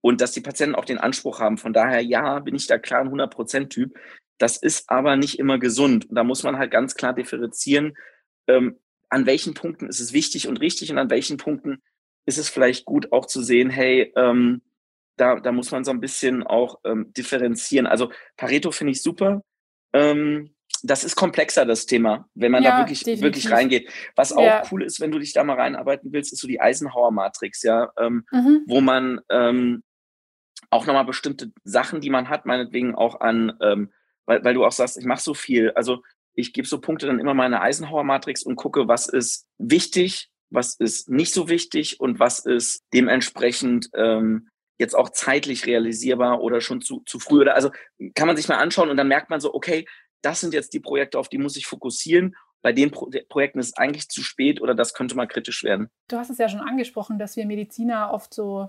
Und 0.00 0.20
dass 0.20 0.32
die 0.32 0.40
Patienten 0.40 0.74
auch 0.74 0.84
den 0.84 0.98
Anspruch 0.98 1.40
haben. 1.40 1.58
Von 1.58 1.72
daher, 1.72 2.00
ja, 2.00 2.38
bin 2.40 2.54
ich 2.54 2.66
da 2.66 2.78
klar 2.78 3.00
ein 3.00 3.06
100 3.06 3.32
Prozent 3.32 3.70
Typ. 3.70 3.98
Das 4.38 4.56
ist 4.56 4.88
aber 4.88 5.16
nicht 5.16 5.38
immer 5.38 5.58
gesund. 5.58 6.08
Und 6.08 6.16
da 6.16 6.24
muss 6.24 6.42
man 6.42 6.58
halt 6.58 6.70
ganz 6.70 6.94
klar 6.94 7.12
differenzieren, 7.12 7.96
ähm, 8.48 8.78
an 9.10 9.26
welchen 9.26 9.52
Punkten 9.52 9.88
ist 9.88 10.00
es 10.00 10.14
wichtig 10.14 10.48
und 10.48 10.58
richtig 10.60 10.90
und 10.90 10.98
an 10.98 11.10
welchen 11.10 11.36
Punkten 11.36 11.82
ist 12.24 12.38
es 12.38 12.48
vielleicht 12.48 12.86
gut 12.86 13.12
auch 13.12 13.26
zu 13.26 13.42
sehen, 13.42 13.68
hey, 13.68 14.10
ähm, 14.16 14.62
da, 15.16 15.40
da 15.40 15.52
muss 15.52 15.70
man 15.70 15.84
so 15.84 15.90
ein 15.90 16.00
bisschen 16.00 16.42
auch 16.42 16.80
ähm, 16.84 17.12
differenzieren. 17.12 17.86
Also 17.86 18.10
Pareto 18.36 18.70
finde 18.70 18.92
ich 18.92 19.02
super. 19.02 19.42
Ähm, 19.92 20.54
das 20.82 21.04
ist 21.04 21.16
komplexer, 21.16 21.64
das 21.64 21.86
Thema, 21.86 22.28
wenn 22.34 22.50
man 22.50 22.62
ja, 22.62 22.72
da 22.72 22.78
wirklich, 22.78 23.06
wirklich 23.22 23.50
reingeht. 23.50 23.90
Was 24.16 24.32
auch 24.32 24.42
ja. 24.42 24.62
cool 24.70 24.82
ist, 24.82 25.00
wenn 25.00 25.12
du 25.12 25.18
dich 25.18 25.32
da 25.32 25.44
mal 25.44 25.56
reinarbeiten 25.56 26.12
willst, 26.12 26.32
ist 26.32 26.40
so 26.40 26.48
die 26.48 26.60
Eisenhower-Matrix, 26.60 27.62
ja, 27.62 27.92
ähm, 27.98 28.24
mhm. 28.32 28.64
wo 28.66 28.80
man 28.80 29.20
ähm, 29.30 29.84
auch 30.70 30.86
nochmal 30.86 31.04
bestimmte 31.04 31.52
Sachen, 31.64 32.00
die 32.00 32.10
man 32.10 32.28
hat, 32.28 32.46
meinetwegen 32.46 32.94
auch 32.94 33.20
an, 33.20 33.52
ähm, 33.60 33.92
weil, 34.26 34.42
weil 34.44 34.54
du 34.54 34.64
auch 34.64 34.72
sagst, 34.72 34.98
ich 34.98 35.04
mache 35.04 35.22
so 35.22 35.34
viel. 35.34 35.70
Also 35.72 36.02
ich 36.34 36.52
gebe 36.52 36.66
so 36.66 36.80
Punkte 36.80 37.06
dann 37.06 37.20
immer 37.20 37.34
mal 37.34 37.46
in 37.46 37.54
eine 37.54 37.62
Eisenhower-Matrix 37.62 38.42
und 38.42 38.56
gucke, 38.56 38.88
was 38.88 39.06
ist 39.06 39.46
wichtig, 39.58 40.30
was 40.50 40.74
ist 40.74 41.08
nicht 41.08 41.32
so 41.32 41.48
wichtig 41.48 42.00
und 42.00 42.18
was 42.18 42.40
ist 42.40 42.84
dementsprechend 42.92 43.88
ähm, 43.94 44.48
jetzt 44.82 44.94
auch 44.94 45.08
zeitlich 45.08 45.66
realisierbar 45.66 46.42
oder 46.42 46.60
schon 46.60 46.80
zu, 46.82 47.02
zu 47.06 47.18
früh. 47.18 47.40
Oder 47.40 47.54
also 47.54 47.70
kann 48.14 48.26
man 48.26 48.36
sich 48.36 48.48
mal 48.48 48.58
anschauen 48.58 48.90
und 48.90 48.96
dann 48.96 49.08
merkt 49.08 49.30
man 49.30 49.40
so, 49.40 49.54
okay, 49.54 49.86
das 50.20 50.40
sind 50.40 50.52
jetzt 50.52 50.74
die 50.74 50.80
Projekte, 50.80 51.18
auf 51.18 51.28
die 51.28 51.38
muss 51.38 51.56
ich 51.56 51.66
fokussieren. 51.66 52.36
Bei 52.60 52.72
den 52.72 52.90
Pro 52.90 53.10
Projekten 53.28 53.58
ist 53.58 53.68
es 53.68 53.76
eigentlich 53.76 54.08
zu 54.08 54.22
spät 54.22 54.60
oder 54.60 54.74
das 54.74 54.94
könnte 54.94 55.16
mal 55.16 55.26
kritisch 55.26 55.64
werden. 55.64 55.90
Du 56.08 56.16
hast 56.16 56.30
es 56.30 56.38
ja 56.38 56.48
schon 56.48 56.60
angesprochen, 56.60 57.18
dass 57.18 57.36
wir 57.36 57.46
Mediziner 57.46 58.12
oft 58.12 58.32
so 58.32 58.68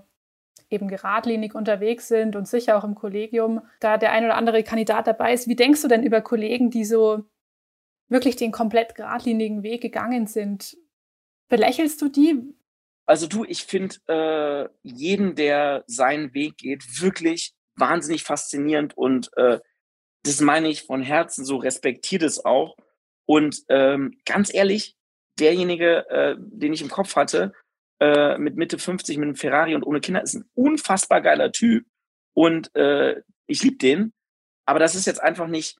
eben 0.70 0.88
geradlinig 0.88 1.54
unterwegs 1.54 2.08
sind 2.08 2.34
und 2.34 2.48
sicher 2.48 2.76
auch 2.76 2.84
im 2.84 2.94
Kollegium 2.94 3.62
da 3.80 3.98
der 3.98 4.12
ein 4.12 4.24
oder 4.24 4.36
andere 4.36 4.64
Kandidat 4.64 5.06
dabei 5.06 5.32
ist. 5.32 5.46
Wie 5.46 5.56
denkst 5.56 5.82
du 5.82 5.88
denn 5.88 6.02
über 6.02 6.22
Kollegen, 6.22 6.70
die 6.70 6.84
so 6.84 7.24
wirklich 8.08 8.36
den 8.36 8.50
komplett 8.50 8.94
geradlinigen 8.94 9.62
Weg 9.62 9.82
gegangen 9.82 10.26
sind? 10.26 10.76
Belächelst 11.48 12.00
du 12.02 12.08
die? 12.08 12.54
Also 13.06 13.26
du, 13.26 13.44
ich 13.44 13.64
finde 13.64 13.96
äh, 14.08 14.68
jeden, 14.82 15.34
der 15.34 15.84
seinen 15.86 16.32
Weg 16.34 16.56
geht, 16.58 17.00
wirklich 17.02 17.54
wahnsinnig 17.76 18.22
faszinierend 18.22 18.96
und 18.96 19.30
äh, 19.36 19.60
das 20.22 20.40
meine 20.40 20.68
ich 20.68 20.84
von 20.84 21.02
Herzen 21.02 21.44
so, 21.44 21.56
respektiert 21.56 22.22
es 22.22 22.44
auch. 22.44 22.76
Und 23.26 23.62
ähm, 23.68 24.18
ganz 24.24 24.52
ehrlich, 24.52 24.96
derjenige, 25.38 26.08
äh, 26.08 26.36
den 26.38 26.72
ich 26.72 26.82
im 26.82 26.88
Kopf 26.88 27.16
hatte, 27.16 27.52
äh, 28.00 28.38
mit 28.38 28.56
Mitte 28.56 28.78
50, 28.78 29.18
mit 29.18 29.26
einem 29.26 29.36
Ferrari 29.36 29.74
und 29.74 29.82
ohne 29.82 30.00
Kinder, 30.00 30.22
ist 30.22 30.34
ein 30.34 30.48
unfassbar 30.54 31.20
geiler 31.20 31.52
Typ. 31.52 31.86
Und 32.34 32.74
äh, 32.74 33.22
ich 33.46 33.62
liebe 33.62 33.76
den. 33.76 34.12
Aber 34.66 34.78
das 34.78 34.94
ist 34.94 35.06
jetzt 35.06 35.22
einfach 35.22 35.46
nicht 35.46 35.78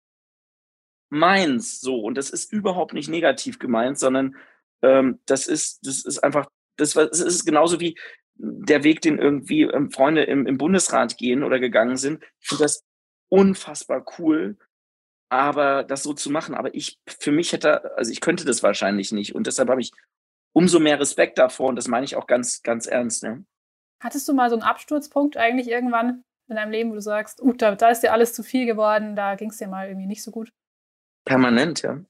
meins 1.10 1.80
so. 1.80 2.00
Und 2.00 2.16
das 2.16 2.30
ist 2.30 2.52
überhaupt 2.52 2.92
nicht 2.92 3.08
negativ 3.08 3.58
gemeint, 3.58 3.98
sondern 3.98 4.36
ähm, 4.82 5.20
das 5.26 5.46
ist, 5.46 5.86
das 5.86 6.04
ist 6.04 6.18
einfach, 6.18 6.48
das, 6.76 6.92
das 6.92 7.20
ist 7.20 7.44
genauso 7.44 7.80
wie 7.80 7.98
der 8.36 8.84
Weg, 8.84 9.00
den 9.00 9.18
irgendwie 9.18 9.62
ähm, 9.62 9.90
Freunde 9.90 10.24
im, 10.24 10.46
im 10.46 10.58
Bundesrat 10.58 11.16
gehen 11.16 11.42
oder 11.42 11.60
gegangen 11.60 11.96
sind. 11.96 12.22
Ich 12.40 12.48
finde 12.48 12.64
das 12.64 12.84
unfassbar 13.28 14.04
cool, 14.18 14.56
aber 15.28 15.84
das 15.84 16.02
so 16.02 16.14
zu 16.14 16.30
machen. 16.30 16.54
Aber 16.54 16.74
ich, 16.74 16.98
für 17.06 17.32
mich 17.32 17.52
hätte, 17.52 17.96
also 17.96 18.10
ich 18.10 18.20
könnte 18.20 18.44
das 18.44 18.62
wahrscheinlich 18.62 19.12
nicht. 19.12 19.34
Und 19.34 19.46
deshalb 19.46 19.68
habe 19.68 19.80
ich 19.80 19.92
umso 20.52 20.80
mehr 20.80 20.98
Respekt 20.98 21.38
davor. 21.38 21.68
Und 21.68 21.76
das 21.76 21.88
meine 21.88 22.04
ich 22.04 22.16
auch 22.16 22.26
ganz, 22.26 22.62
ganz 22.62 22.86
ernst. 22.86 23.22
Ne? 23.22 23.44
Hattest 24.00 24.28
du 24.28 24.34
mal 24.34 24.50
so 24.50 24.56
einen 24.56 24.62
Absturzpunkt 24.62 25.36
eigentlich 25.36 25.68
irgendwann 25.68 26.24
in 26.48 26.56
deinem 26.56 26.72
Leben, 26.72 26.90
wo 26.90 26.94
du 26.94 27.00
sagst, 27.00 27.40
uh, 27.42 27.52
da, 27.52 27.74
da 27.74 27.88
ist 27.88 28.02
dir 28.02 28.12
alles 28.12 28.34
zu 28.34 28.42
viel 28.42 28.66
geworden, 28.66 29.16
da 29.16 29.34
ging 29.34 29.50
es 29.50 29.56
dir 29.56 29.68
mal 29.68 29.88
irgendwie 29.88 30.06
nicht 30.06 30.22
so 30.22 30.30
gut? 30.30 30.52
Permanent, 31.24 31.82
ja. 31.82 32.00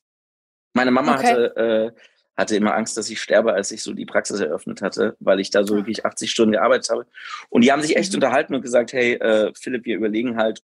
Meine 0.73 0.91
Mama 0.91 1.15
okay. 1.15 1.27
hatte 1.28 1.57
äh, 1.57 2.01
hatte 2.36 2.56
immer 2.56 2.74
Angst, 2.74 2.97
dass 2.97 3.11
ich 3.11 3.20
sterbe, 3.20 3.52
als 3.52 3.70
ich 3.70 3.82
so 3.82 3.93
die 3.93 4.06
Praxis 4.06 4.40
eröffnet 4.40 4.82
hatte, 4.82 5.16
weil 5.20 5.40
ich 5.40 5.51
da 5.51 5.65
so 5.65 5.74
ah. 5.74 5.77
wirklich 5.78 6.05
80 6.05 6.31
Stunden 6.31 6.52
gearbeitet 6.52 6.90
habe. 6.90 7.06
Und 7.48 7.62
die 7.62 7.73
haben 7.73 7.82
sich 7.82 7.97
echt 7.97 8.12
mhm. 8.12 8.16
unterhalten 8.16 8.55
und 8.55 8.62
gesagt, 8.62 8.93
hey, 8.93 9.15
äh, 9.15 9.52
Philipp, 9.55 9.85
wir 9.85 9.97
überlegen 9.97 10.36
halt, 10.36 10.62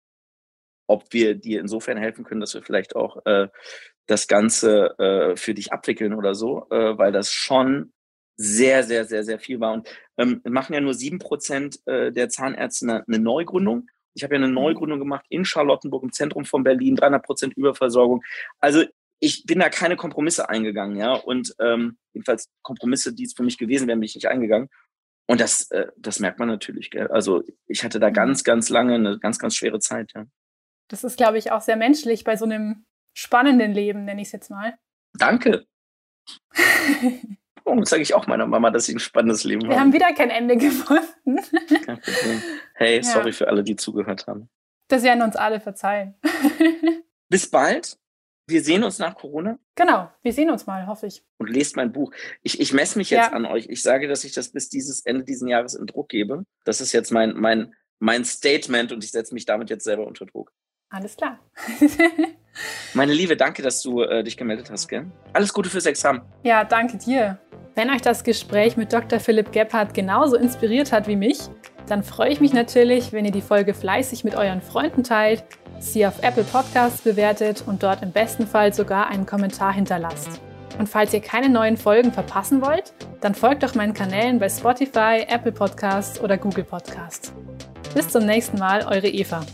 ob 0.86 1.12
wir 1.12 1.36
dir 1.36 1.60
insofern 1.60 1.98
helfen 1.98 2.24
können, 2.24 2.40
dass 2.40 2.54
wir 2.54 2.62
vielleicht 2.62 2.96
auch 2.96 3.24
äh, 3.24 3.48
das 4.06 4.26
Ganze 4.26 4.98
äh, 4.98 5.36
für 5.36 5.54
dich 5.54 5.72
abwickeln 5.72 6.14
oder 6.14 6.34
so, 6.34 6.66
äh, 6.70 6.98
weil 6.98 7.12
das 7.12 7.32
schon 7.32 7.92
sehr, 8.36 8.82
sehr, 8.82 9.04
sehr, 9.04 9.22
sehr 9.22 9.38
viel 9.38 9.60
war. 9.60 9.74
Und 9.74 9.88
ähm, 10.18 10.40
machen 10.48 10.72
ja 10.72 10.80
nur 10.80 10.94
sieben 10.94 11.18
Prozent 11.18 11.78
äh, 11.86 12.10
der 12.10 12.28
Zahnärzte 12.28 12.86
eine, 12.86 13.04
eine 13.06 13.18
Neugründung. 13.18 13.86
Ich 14.14 14.24
habe 14.24 14.34
ja 14.34 14.38
eine 14.38 14.48
mhm. 14.48 14.54
Neugründung 14.54 14.98
gemacht 14.98 15.26
in 15.28 15.44
Charlottenburg 15.44 16.02
im 16.02 16.12
Zentrum 16.12 16.44
von 16.44 16.64
Berlin, 16.64 16.96
300 16.96 17.22
Prozent 17.22 17.54
Überversorgung. 17.54 18.22
Also 18.58 18.82
ich 19.20 19.44
bin 19.44 19.60
da 19.60 19.68
keine 19.68 19.96
Kompromisse 19.96 20.48
eingegangen, 20.48 20.96
ja. 20.96 21.12
Und 21.12 21.54
ähm, 21.60 21.98
jedenfalls 22.12 22.48
Kompromisse, 22.62 23.14
die 23.14 23.24
es 23.24 23.34
für 23.34 23.42
mich 23.42 23.58
gewesen 23.58 23.86
wären, 23.86 24.00
bin 24.00 24.06
ich 24.06 24.14
nicht 24.14 24.28
eingegangen. 24.28 24.68
Und 25.26 25.40
das, 25.40 25.70
äh, 25.70 25.86
das 25.96 26.18
merkt 26.18 26.38
man 26.38 26.48
natürlich. 26.48 26.90
Gell? 26.90 27.06
Also 27.08 27.44
ich 27.66 27.84
hatte 27.84 28.00
da 28.00 28.08
mhm. 28.08 28.14
ganz, 28.14 28.42
ganz 28.44 28.68
lange 28.70 28.94
eine 28.94 29.18
ganz, 29.18 29.38
ganz 29.38 29.54
schwere 29.54 29.78
Zeit, 29.78 30.10
ja. 30.14 30.24
Das 30.88 31.04
ist, 31.04 31.16
glaube 31.16 31.38
ich, 31.38 31.52
auch 31.52 31.60
sehr 31.60 31.76
menschlich 31.76 32.24
bei 32.24 32.36
so 32.36 32.44
einem 32.44 32.84
spannenden 33.14 33.72
Leben, 33.72 34.04
nenne 34.04 34.22
ich 34.22 34.28
es 34.28 34.32
jetzt 34.32 34.50
mal. 34.50 34.76
Danke. 35.12 35.66
oh, 37.64 37.84
sage 37.84 38.02
ich 38.02 38.14
auch 38.14 38.26
meiner 38.26 38.46
Mama, 38.46 38.70
dass 38.70 38.86
sie 38.86 38.94
ein 38.94 38.98
spannendes 38.98 39.44
Leben 39.44 39.68
Wir 39.68 39.78
haben 39.78 39.92
wieder 39.92 40.12
kein 40.14 40.30
Ende 40.30 40.56
gefunden. 40.56 41.38
hey, 42.74 42.96
ja. 42.96 43.02
sorry 43.02 43.32
für 43.32 43.46
alle, 43.46 43.62
die 43.62 43.76
zugehört 43.76 44.26
haben. 44.26 44.48
Das 44.88 45.04
werden 45.04 45.22
uns 45.22 45.36
alle 45.36 45.60
verzeihen. 45.60 46.16
Bis 47.28 47.48
bald. 47.48 47.96
Wir 48.50 48.62
sehen 48.62 48.82
uns 48.82 48.98
nach 48.98 49.14
Corona. 49.14 49.58
Genau, 49.76 50.10
wir 50.22 50.32
sehen 50.32 50.50
uns 50.50 50.66
mal, 50.66 50.86
hoffe 50.86 51.06
ich. 51.06 51.22
Und 51.38 51.48
lest 51.48 51.76
mein 51.76 51.92
Buch. 51.92 52.12
Ich, 52.42 52.60
ich 52.60 52.72
messe 52.72 52.98
mich 52.98 53.10
jetzt 53.10 53.30
ja. 53.30 53.32
an 53.32 53.46
euch. 53.46 53.66
Ich 53.68 53.82
sage, 53.82 54.08
dass 54.08 54.24
ich 54.24 54.32
das 54.32 54.50
bis 54.50 54.68
dieses 54.68 55.06
Ende 55.06 55.24
dieses 55.24 55.48
Jahres 55.48 55.74
in 55.74 55.86
Druck 55.86 56.08
gebe. 56.08 56.44
Das 56.64 56.80
ist 56.80 56.92
jetzt 56.92 57.12
mein, 57.12 57.34
mein, 57.36 57.74
mein 58.00 58.24
Statement 58.24 58.90
und 58.92 59.04
ich 59.04 59.12
setze 59.12 59.34
mich 59.34 59.46
damit 59.46 59.70
jetzt 59.70 59.84
selber 59.84 60.06
unter 60.06 60.26
Druck. 60.26 60.52
Alles 60.88 61.16
klar. 61.16 61.38
Meine 62.94 63.12
Liebe, 63.12 63.36
danke, 63.36 63.62
dass 63.62 63.80
du 63.80 64.02
äh, 64.02 64.24
dich 64.24 64.36
gemeldet 64.36 64.70
hast. 64.72 64.88
Gell? 64.88 65.06
Alles 65.32 65.52
Gute 65.52 65.70
fürs 65.70 65.86
Examen. 65.86 66.22
Ja, 66.42 66.64
danke 66.64 66.98
dir. 66.98 67.38
Wenn 67.76 67.90
euch 67.90 68.02
das 68.02 68.24
Gespräch 68.24 68.76
mit 68.76 68.92
Dr. 68.92 69.20
Philipp 69.20 69.52
Gebhardt 69.52 69.94
genauso 69.94 70.36
inspiriert 70.36 70.90
hat 70.90 71.06
wie 71.06 71.14
mich, 71.14 71.38
dann 71.90 72.04
freue 72.04 72.30
ich 72.30 72.40
mich 72.40 72.52
natürlich, 72.52 73.12
wenn 73.12 73.24
ihr 73.24 73.32
die 73.32 73.42
Folge 73.42 73.74
fleißig 73.74 74.22
mit 74.22 74.36
euren 74.36 74.62
Freunden 74.62 75.02
teilt, 75.02 75.42
sie 75.80 76.06
auf 76.06 76.22
Apple 76.22 76.44
Podcasts 76.44 77.02
bewertet 77.02 77.64
und 77.66 77.82
dort 77.82 78.02
im 78.02 78.12
besten 78.12 78.46
Fall 78.46 78.72
sogar 78.72 79.08
einen 79.08 79.26
Kommentar 79.26 79.72
hinterlasst. 79.72 80.40
Und 80.78 80.88
falls 80.88 81.12
ihr 81.12 81.20
keine 81.20 81.48
neuen 81.48 81.76
Folgen 81.76 82.12
verpassen 82.12 82.62
wollt, 82.62 82.92
dann 83.20 83.34
folgt 83.34 83.64
doch 83.64 83.74
meinen 83.74 83.92
Kanälen 83.92 84.38
bei 84.38 84.48
Spotify, 84.48 85.26
Apple 85.28 85.52
Podcasts 85.52 86.20
oder 86.20 86.38
Google 86.38 86.64
Podcasts. 86.64 87.32
Bis 87.92 88.08
zum 88.08 88.24
nächsten 88.24 88.58
Mal, 88.58 88.86
eure 88.86 89.08
Eva. 89.08 89.44